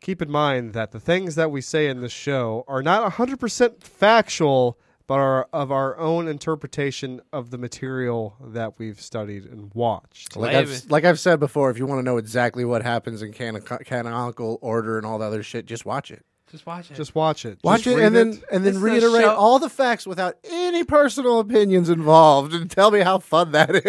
keep 0.00 0.20
in 0.20 0.30
mind 0.30 0.72
that 0.72 0.90
the 0.90 0.98
things 0.98 1.36
that 1.36 1.52
we 1.52 1.60
say 1.60 1.86
in 1.86 2.00
this 2.00 2.12
show 2.12 2.64
are 2.66 2.82
not 2.82 3.12
100% 3.12 3.80
factual, 3.80 4.76
but 5.06 5.18
are 5.18 5.48
of 5.52 5.70
our 5.70 5.96
own 5.98 6.28
interpretation 6.28 7.20
of 7.32 7.50
the 7.50 7.58
material 7.58 8.36
that 8.40 8.78
we've 8.78 9.00
studied 9.00 9.44
and 9.44 9.70
watched. 9.74 10.36
Like 10.36 10.54
I've, 10.56 10.90
like 10.90 11.04
I've 11.04 11.20
said 11.20 11.40
before, 11.40 11.70
if 11.70 11.78
you 11.78 11.86
want 11.86 11.98
to 11.98 12.02
know 12.02 12.16
exactly 12.16 12.64
what 12.64 12.82
happens 12.82 13.20
in 13.22 13.32
canon- 13.32 13.62
canonical 13.62 14.58
order 14.62 14.96
and 14.96 15.06
all 15.06 15.18
the 15.18 15.24
other 15.26 15.42
shit, 15.42 15.66
just 15.66 15.84
watch 15.84 16.10
it. 16.10 16.24
Just 16.50 16.66
watch 16.66 16.90
it. 16.90 16.94
Just 16.94 17.14
watch 17.16 17.44
it. 17.44 17.58
Watch 17.64 17.82
Just 17.82 17.96
it 17.98 18.02
and 18.04 18.14
then 18.14 18.40
and 18.52 18.64
then 18.64 18.74
It's 18.74 18.78
the 18.78 18.84
reiterate 18.84 19.22
show- 19.24 19.34
all 19.34 19.58
the 19.58 19.68
facts 19.70 20.06
without 20.06 20.36
any 20.44 20.84
personal 20.84 21.40
opinions 21.40 21.88
involved, 21.88 22.54
and 22.54 22.70
tell 22.70 22.90
me 22.92 23.00
how 23.00 23.18
fun 23.18 23.52
that 23.52 23.70
is. 23.74 23.84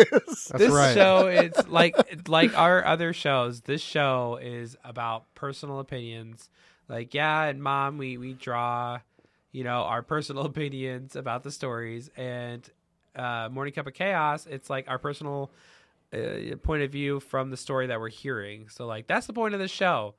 That's 0.47 0.47
this 0.49 0.71
right. 0.71 0.93
show 0.95 1.27
it's 1.27 1.67
like 1.67 1.95
like 2.27 2.57
our 2.57 2.83
other 2.83 3.13
shows 3.13 3.61
this 3.61 3.81
show 3.81 4.39
is 4.41 4.75
about 4.83 5.25
personal 5.35 5.79
opinions 5.79 6.49
like 6.89 7.13
yeah 7.13 7.43
and 7.43 7.61
mom 7.61 7.97
we 7.99 8.17
we 8.17 8.33
draw 8.33 8.99
you 9.55 9.63
know 9.63 9.81
our 9.83 10.01
personal 10.01 10.45
opinions 10.51 11.15
about 11.15 11.43
the 11.43 11.51
stories 11.51 12.09
and 12.17 12.69
uh 13.15 13.47
morning 13.51 13.73
cup 13.73 13.87
of 13.87 13.93
chaos 13.93 14.45
it's 14.45 14.69
like 14.69 14.89
our 14.89 14.99
personal 14.99 15.49
uh, 16.13 16.55
point 16.63 16.83
of 16.83 16.91
view 16.91 17.19
from 17.19 17.49
the 17.49 17.57
story 17.57 17.87
that 17.87 17.99
we're 17.99 18.09
hearing 18.09 18.67
so 18.69 18.85
like 18.85 19.07
that's 19.07 19.27
the 19.27 19.33
point 19.33 19.53
of 19.53 19.59
the 19.59 19.67
show 19.67 20.13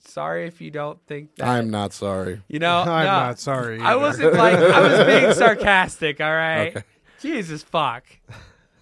sorry 0.00 0.46
if 0.46 0.60
you 0.60 0.70
don't 0.70 0.98
think 1.06 1.34
that 1.36 1.46
I'm 1.48 1.70
not 1.70 1.92
sorry. 1.92 2.42
you 2.48 2.58
know 2.58 2.78
I'm 2.86 3.04
no, 3.06 3.12
not 3.12 3.38
sorry. 3.38 3.80
i 3.80 3.94
wasn't 3.96 4.34
like 4.34 4.56
i 4.58 4.80
was 4.80 5.06
being 5.06 5.32
sarcastic 5.46 6.20
all 6.20 6.32
right 6.32 6.76
Okay. 6.76 6.86
jesus 7.20 7.62
fuck 7.62 8.04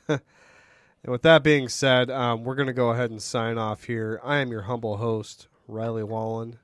And 0.09 1.13
with 1.13 1.21
that 1.21 1.43
being 1.43 1.69
said, 1.69 2.11
um, 2.11 2.45
we're 2.45 2.55
going 2.55 2.67
to 2.67 2.73
go 2.73 2.89
ahead 2.89 3.11
and 3.11 3.21
sign 3.21 3.59
off 3.59 3.85
here. 3.85 4.19
I 4.25 4.39
am 4.39 4.51
your 4.51 4.63
humble 4.63 4.97
host, 4.97 5.49
Riley 5.69 6.03
Wallen. 6.03 6.57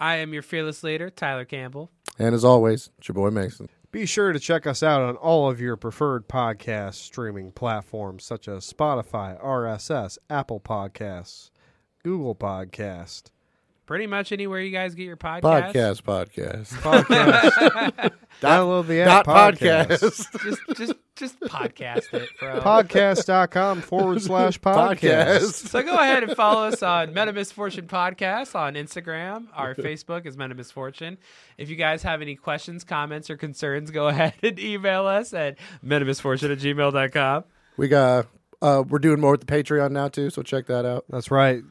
I 0.00 0.16
am 0.16 0.32
your 0.32 0.42
fearless 0.42 0.82
leader, 0.82 1.10
Tyler 1.10 1.44
Campbell. 1.44 1.90
And 2.18 2.34
as 2.34 2.44
always, 2.44 2.90
it's 2.98 3.08
your 3.08 3.14
boy 3.14 3.30
Mason. 3.30 3.68
Be 3.90 4.04
sure 4.04 4.32
to 4.32 4.38
check 4.38 4.66
us 4.66 4.82
out 4.82 5.00
on 5.00 5.16
all 5.16 5.50
of 5.50 5.60
your 5.60 5.76
preferred 5.76 6.28
podcast 6.28 6.94
streaming 6.94 7.52
platforms 7.52 8.22
such 8.22 8.46
as 8.46 8.70
Spotify, 8.70 9.42
RSS, 9.42 10.18
Apple 10.28 10.60
Podcasts, 10.60 11.50
Google 12.04 12.34
Podcast. 12.34 13.30
Pretty 13.88 14.06
much 14.06 14.32
anywhere 14.32 14.60
you 14.60 14.70
guys 14.70 14.94
get 14.94 15.04
your 15.04 15.16
podcast. 15.16 15.72
Podcast, 15.72 16.02
podcast. 16.02 16.66
Podcast. 16.82 18.12
Download 18.42 18.86
the 18.86 19.00
app 19.00 19.24
Dot 19.24 19.56
podcast. 19.56 19.86
podcast. 19.86 20.42
Just, 20.42 20.76
just, 20.76 20.92
just 21.16 21.40
podcast 21.40 22.12
it, 22.12 22.28
bro. 22.38 22.60
Podcast.com 22.60 23.80
forward 23.80 24.20
slash 24.20 24.60
podcast. 24.60 24.98
Podcast. 24.98 25.68
so 25.68 25.82
go 25.82 25.94
ahead 25.94 26.22
and 26.22 26.36
follow 26.36 26.66
us 26.68 26.82
on 26.82 27.14
Meta 27.14 27.32
Misfortune 27.32 27.86
Podcast 27.86 28.54
on 28.54 28.74
Instagram. 28.74 29.46
Our 29.54 29.74
Facebook 29.74 30.26
is 30.26 30.36
Meta 30.36 30.54
Misfortune. 30.54 31.16
If 31.56 31.70
you 31.70 31.76
guys 31.76 32.02
have 32.02 32.20
any 32.20 32.36
questions, 32.36 32.84
comments, 32.84 33.30
or 33.30 33.38
concerns, 33.38 33.90
go 33.90 34.08
ahead 34.08 34.34
and 34.42 34.58
email 34.58 35.06
us 35.06 35.32
at 35.32 35.56
metamisfortune 35.82 36.52
at 36.52 36.58
gmail.com. 36.58 37.44
We 37.78 37.88
got. 37.88 38.26
Uh, 38.60 38.84
we're 38.86 38.98
doing 38.98 39.18
more 39.18 39.30
with 39.30 39.46
the 39.46 39.46
Patreon 39.46 39.92
now 39.92 40.08
too, 40.08 40.28
so 40.28 40.42
check 40.42 40.66
that 40.66 40.84
out. 40.84 41.06
That's 41.08 41.30
right. 41.30 41.62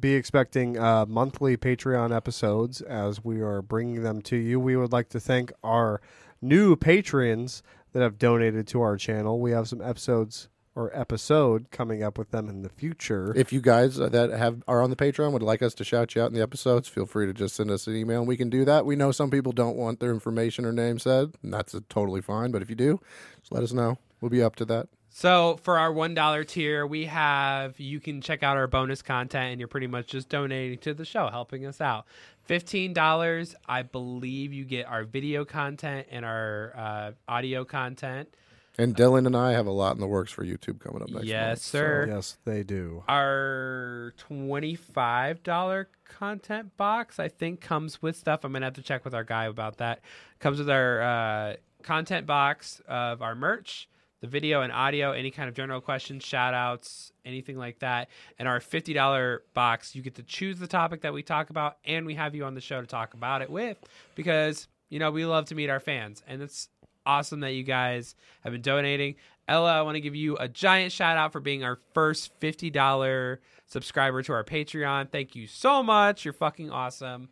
Be 0.00 0.14
expecting 0.14 0.78
uh, 0.78 1.06
monthly 1.06 1.56
Patreon 1.56 2.14
episodes 2.14 2.80
as 2.80 3.24
we 3.24 3.40
are 3.40 3.62
bringing 3.62 4.02
them 4.02 4.20
to 4.22 4.36
you. 4.36 4.58
We 4.58 4.76
would 4.76 4.90
like 4.90 5.08
to 5.10 5.20
thank 5.20 5.52
our 5.62 6.00
new 6.42 6.74
patrons 6.74 7.62
that 7.92 8.02
have 8.02 8.18
donated 8.18 8.66
to 8.68 8.82
our 8.82 8.96
channel. 8.96 9.40
We 9.40 9.52
have 9.52 9.68
some 9.68 9.80
episodes 9.80 10.48
or 10.74 10.90
episode 10.92 11.70
coming 11.70 12.02
up 12.02 12.18
with 12.18 12.30
them 12.32 12.48
in 12.48 12.62
the 12.62 12.68
future. 12.68 13.32
If 13.36 13.52
you 13.52 13.60
guys 13.60 13.96
that 13.96 14.30
have 14.30 14.62
are 14.68 14.82
on 14.82 14.90
the 14.90 14.96
Patreon 14.96 15.32
would 15.32 15.42
like 15.42 15.62
us 15.62 15.72
to 15.74 15.84
shout 15.84 16.14
you 16.14 16.22
out 16.22 16.28
in 16.28 16.34
the 16.34 16.42
episodes, 16.42 16.88
feel 16.88 17.06
free 17.06 17.26
to 17.26 17.32
just 17.32 17.54
send 17.54 17.70
us 17.70 17.86
an 17.86 17.96
email 17.96 18.18
and 18.18 18.28
we 18.28 18.36
can 18.36 18.50
do 18.50 18.64
that. 18.64 18.84
We 18.84 18.96
know 18.96 19.12
some 19.12 19.30
people 19.30 19.52
don't 19.52 19.76
want 19.76 20.00
their 20.00 20.10
information 20.10 20.66
or 20.66 20.72
name 20.72 20.98
said, 20.98 21.32
and 21.42 21.52
that's 21.54 21.74
totally 21.88 22.20
fine. 22.20 22.50
But 22.50 22.60
if 22.60 22.68
you 22.68 22.76
do, 22.76 23.00
just 23.40 23.52
let 23.52 23.62
us 23.62 23.72
know. 23.72 23.98
We'll 24.20 24.30
be 24.30 24.42
up 24.42 24.56
to 24.56 24.64
that. 24.66 24.88
So 25.18 25.58
for 25.62 25.78
our 25.78 25.90
one 25.90 26.12
dollar 26.12 26.44
tier, 26.44 26.86
we 26.86 27.06
have 27.06 27.80
you 27.80 28.00
can 28.00 28.20
check 28.20 28.42
out 28.42 28.58
our 28.58 28.66
bonus 28.66 29.00
content, 29.00 29.52
and 29.52 29.58
you're 29.58 29.66
pretty 29.66 29.86
much 29.86 30.08
just 30.08 30.28
donating 30.28 30.76
to 30.80 30.92
the 30.92 31.06
show, 31.06 31.28
helping 31.28 31.64
us 31.64 31.80
out. 31.80 32.04
Fifteen 32.44 32.92
dollars, 32.92 33.54
I 33.66 33.80
believe 33.80 34.52
you 34.52 34.66
get 34.66 34.84
our 34.84 35.04
video 35.04 35.46
content 35.46 36.06
and 36.10 36.22
our 36.26 36.74
uh, 36.76 37.12
audio 37.26 37.64
content. 37.64 38.28
And 38.76 38.94
Dylan 38.94 39.24
and 39.26 39.34
I 39.34 39.52
have 39.52 39.66
a 39.66 39.70
lot 39.70 39.94
in 39.94 40.02
the 40.02 40.06
works 40.06 40.32
for 40.32 40.44
YouTube 40.44 40.80
coming 40.80 41.00
up 41.00 41.08
next 41.08 41.24
yes, 41.24 41.48
month. 41.48 41.60
sir. 41.60 42.06
yes, 42.10 42.36
they 42.44 42.62
do. 42.62 43.02
Our 43.08 44.12
twenty-five 44.18 45.42
dollar 45.42 45.88
content 46.04 46.76
box, 46.76 47.18
I 47.18 47.28
think, 47.28 47.62
comes 47.62 48.02
with 48.02 48.16
stuff. 48.16 48.44
I'm 48.44 48.52
gonna 48.52 48.66
have 48.66 48.74
to 48.74 48.82
check 48.82 49.02
with 49.02 49.14
our 49.14 49.24
guy 49.24 49.46
about 49.46 49.78
that. 49.78 50.00
Comes 50.40 50.58
with 50.58 50.68
our 50.68 51.00
uh, 51.00 51.56
content 51.82 52.26
box 52.26 52.82
of 52.86 53.22
our 53.22 53.34
merch, 53.34 53.88
the 54.26 54.30
video 54.30 54.62
and 54.62 54.72
audio, 54.72 55.12
any 55.12 55.30
kind 55.30 55.48
of 55.48 55.54
general 55.54 55.80
questions, 55.80 56.24
shout 56.24 56.52
outs, 56.52 57.12
anything 57.24 57.56
like 57.56 57.78
that. 57.78 58.08
And 58.38 58.48
our 58.48 58.60
fifty 58.60 58.92
dollar 58.92 59.42
box, 59.54 59.94
you 59.94 60.02
get 60.02 60.16
to 60.16 60.22
choose 60.22 60.58
the 60.58 60.66
topic 60.66 61.02
that 61.02 61.12
we 61.12 61.22
talk 61.22 61.50
about, 61.50 61.78
and 61.84 62.04
we 62.06 62.14
have 62.14 62.34
you 62.34 62.44
on 62.44 62.54
the 62.54 62.60
show 62.60 62.80
to 62.80 62.86
talk 62.86 63.14
about 63.14 63.42
it 63.42 63.50
with, 63.50 63.78
because 64.14 64.68
you 64.88 64.98
know 64.98 65.10
we 65.10 65.24
love 65.24 65.46
to 65.46 65.54
meet 65.54 65.70
our 65.70 65.80
fans, 65.80 66.22
and 66.26 66.42
it's 66.42 66.68
awesome 67.06 67.40
that 67.40 67.52
you 67.52 67.62
guys 67.62 68.16
have 68.42 68.52
been 68.52 68.62
donating. 68.62 69.14
Ella, 69.48 69.78
I 69.78 69.82
want 69.82 69.94
to 69.94 70.00
give 70.00 70.16
you 70.16 70.36
a 70.38 70.48
giant 70.48 70.90
shout 70.90 71.16
out 71.16 71.30
for 71.30 71.38
being 71.38 71.62
our 71.62 71.78
first 71.94 72.38
$50 72.40 73.38
subscriber 73.66 74.20
to 74.24 74.32
our 74.32 74.42
Patreon. 74.42 75.12
Thank 75.12 75.36
you 75.36 75.46
so 75.46 75.84
much. 75.84 76.24
You're 76.24 76.34
fucking 76.34 76.72
awesome. 76.72 77.28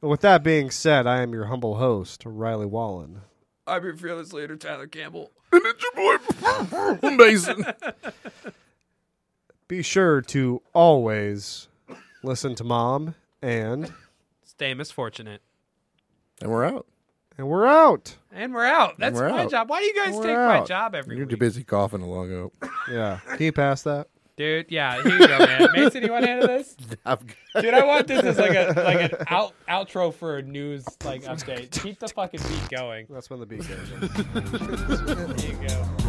With 0.00 0.20
that 0.20 0.44
being 0.44 0.70
said, 0.70 1.08
I 1.08 1.22
am 1.22 1.32
your 1.32 1.46
humble 1.46 1.74
host, 1.74 2.22
Riley 2.24 2.66
Wallen. 2.66 3.22
I'm 3.66 3.82
your 3.84 3.96
fearless 3.96 4.32
leader, 4.32 4.56
Tyler 4.56 4.86
Campbell. 4.86 5.30
And 5.54 5.62
it's 5.66 5.84
your 5.94 6.98
boy 6.98 7.10
Mason. 7.16 7.64
Be 9.68 9.82
sure 9.82 10.20
to 10.22 10.60
always 10.72 11.68
listen 12.24 12.56
to 12.56 12.64
mom 12.64 13.14
and 13.40 13.92
Stay 14.42 14.74
misfortunate. 14.74 15.42
and 16.42 16.50
we're 16.50 16.64
out. 16.64 16.86
and 17.38 17.48
we're 17.48 17.66
out. 17.66 18.16
And 18.32 18.52
we're 18.52 18.64
out. 18.66 18.98
That's 18.98 19.14
we're 19.16 19.28
my 19.28 19.44
out. 19.44 19.50
job. 19.52 19.68
Why 19.70 19.78
do 19.78 19.86
you 19.86 19.94
guys 19.94 20.14
We're 20.14 20.22
take 20.24 20.36
my 20.36 20.64
job 20.64 20.96
every 20.96 21.16
You're 21.16 21.26
week? 21.26 21.30
too 21.30 21.36
busy 21.36 21.62
coughing 21.62 22.00
to 22.00 22.06
log 22.06 22.32
out. 22.32 22.52
Yeah. 22.90 23.20
Can 23.36 23.42
you 23.42 23.52
pass 23.52 23.82
that? 23.82 24.08
Dude, 24.36 24.66
yeah, 24.68 25.00
here 25.00 25.16
you 25.16 25.28
go, 25.28 25.38
man. 25.38 25.68
Mason, 25.74 26.02
you 26.02 26.10
want 26.10 26.24
to 26.24 26.30
handle 26.30 26.48
this? 26.48 26.74
Dude, 27.60 27.72
I 27.72 27.84
want 27.84 28.08
this 28.08 28.24
as 28.24 28.36
like 28.36 28.50
a 28.50 28.72
like 28.76 29.12
an 29.12 29.18
out, 29.28 29.52
outro 29.68 30.12
for 30.12 30.38
a 30.38 30.42
news 30.42 30.84
like 31.04 31.22
update. 31.22 31.70
Keep 31.82 32.00
the 32.00 32.08
fucking 32.08 32.40
beat 32.40 32.68
going. 32.68 33.06
That's 33.08 33.30
when 33.30 33.38
the 33.38 33.46
beat 33.46 33.60
goes. 33.68 33.90
There 35.36 35.50
you 35.50 35.68
go. 35.68 36.03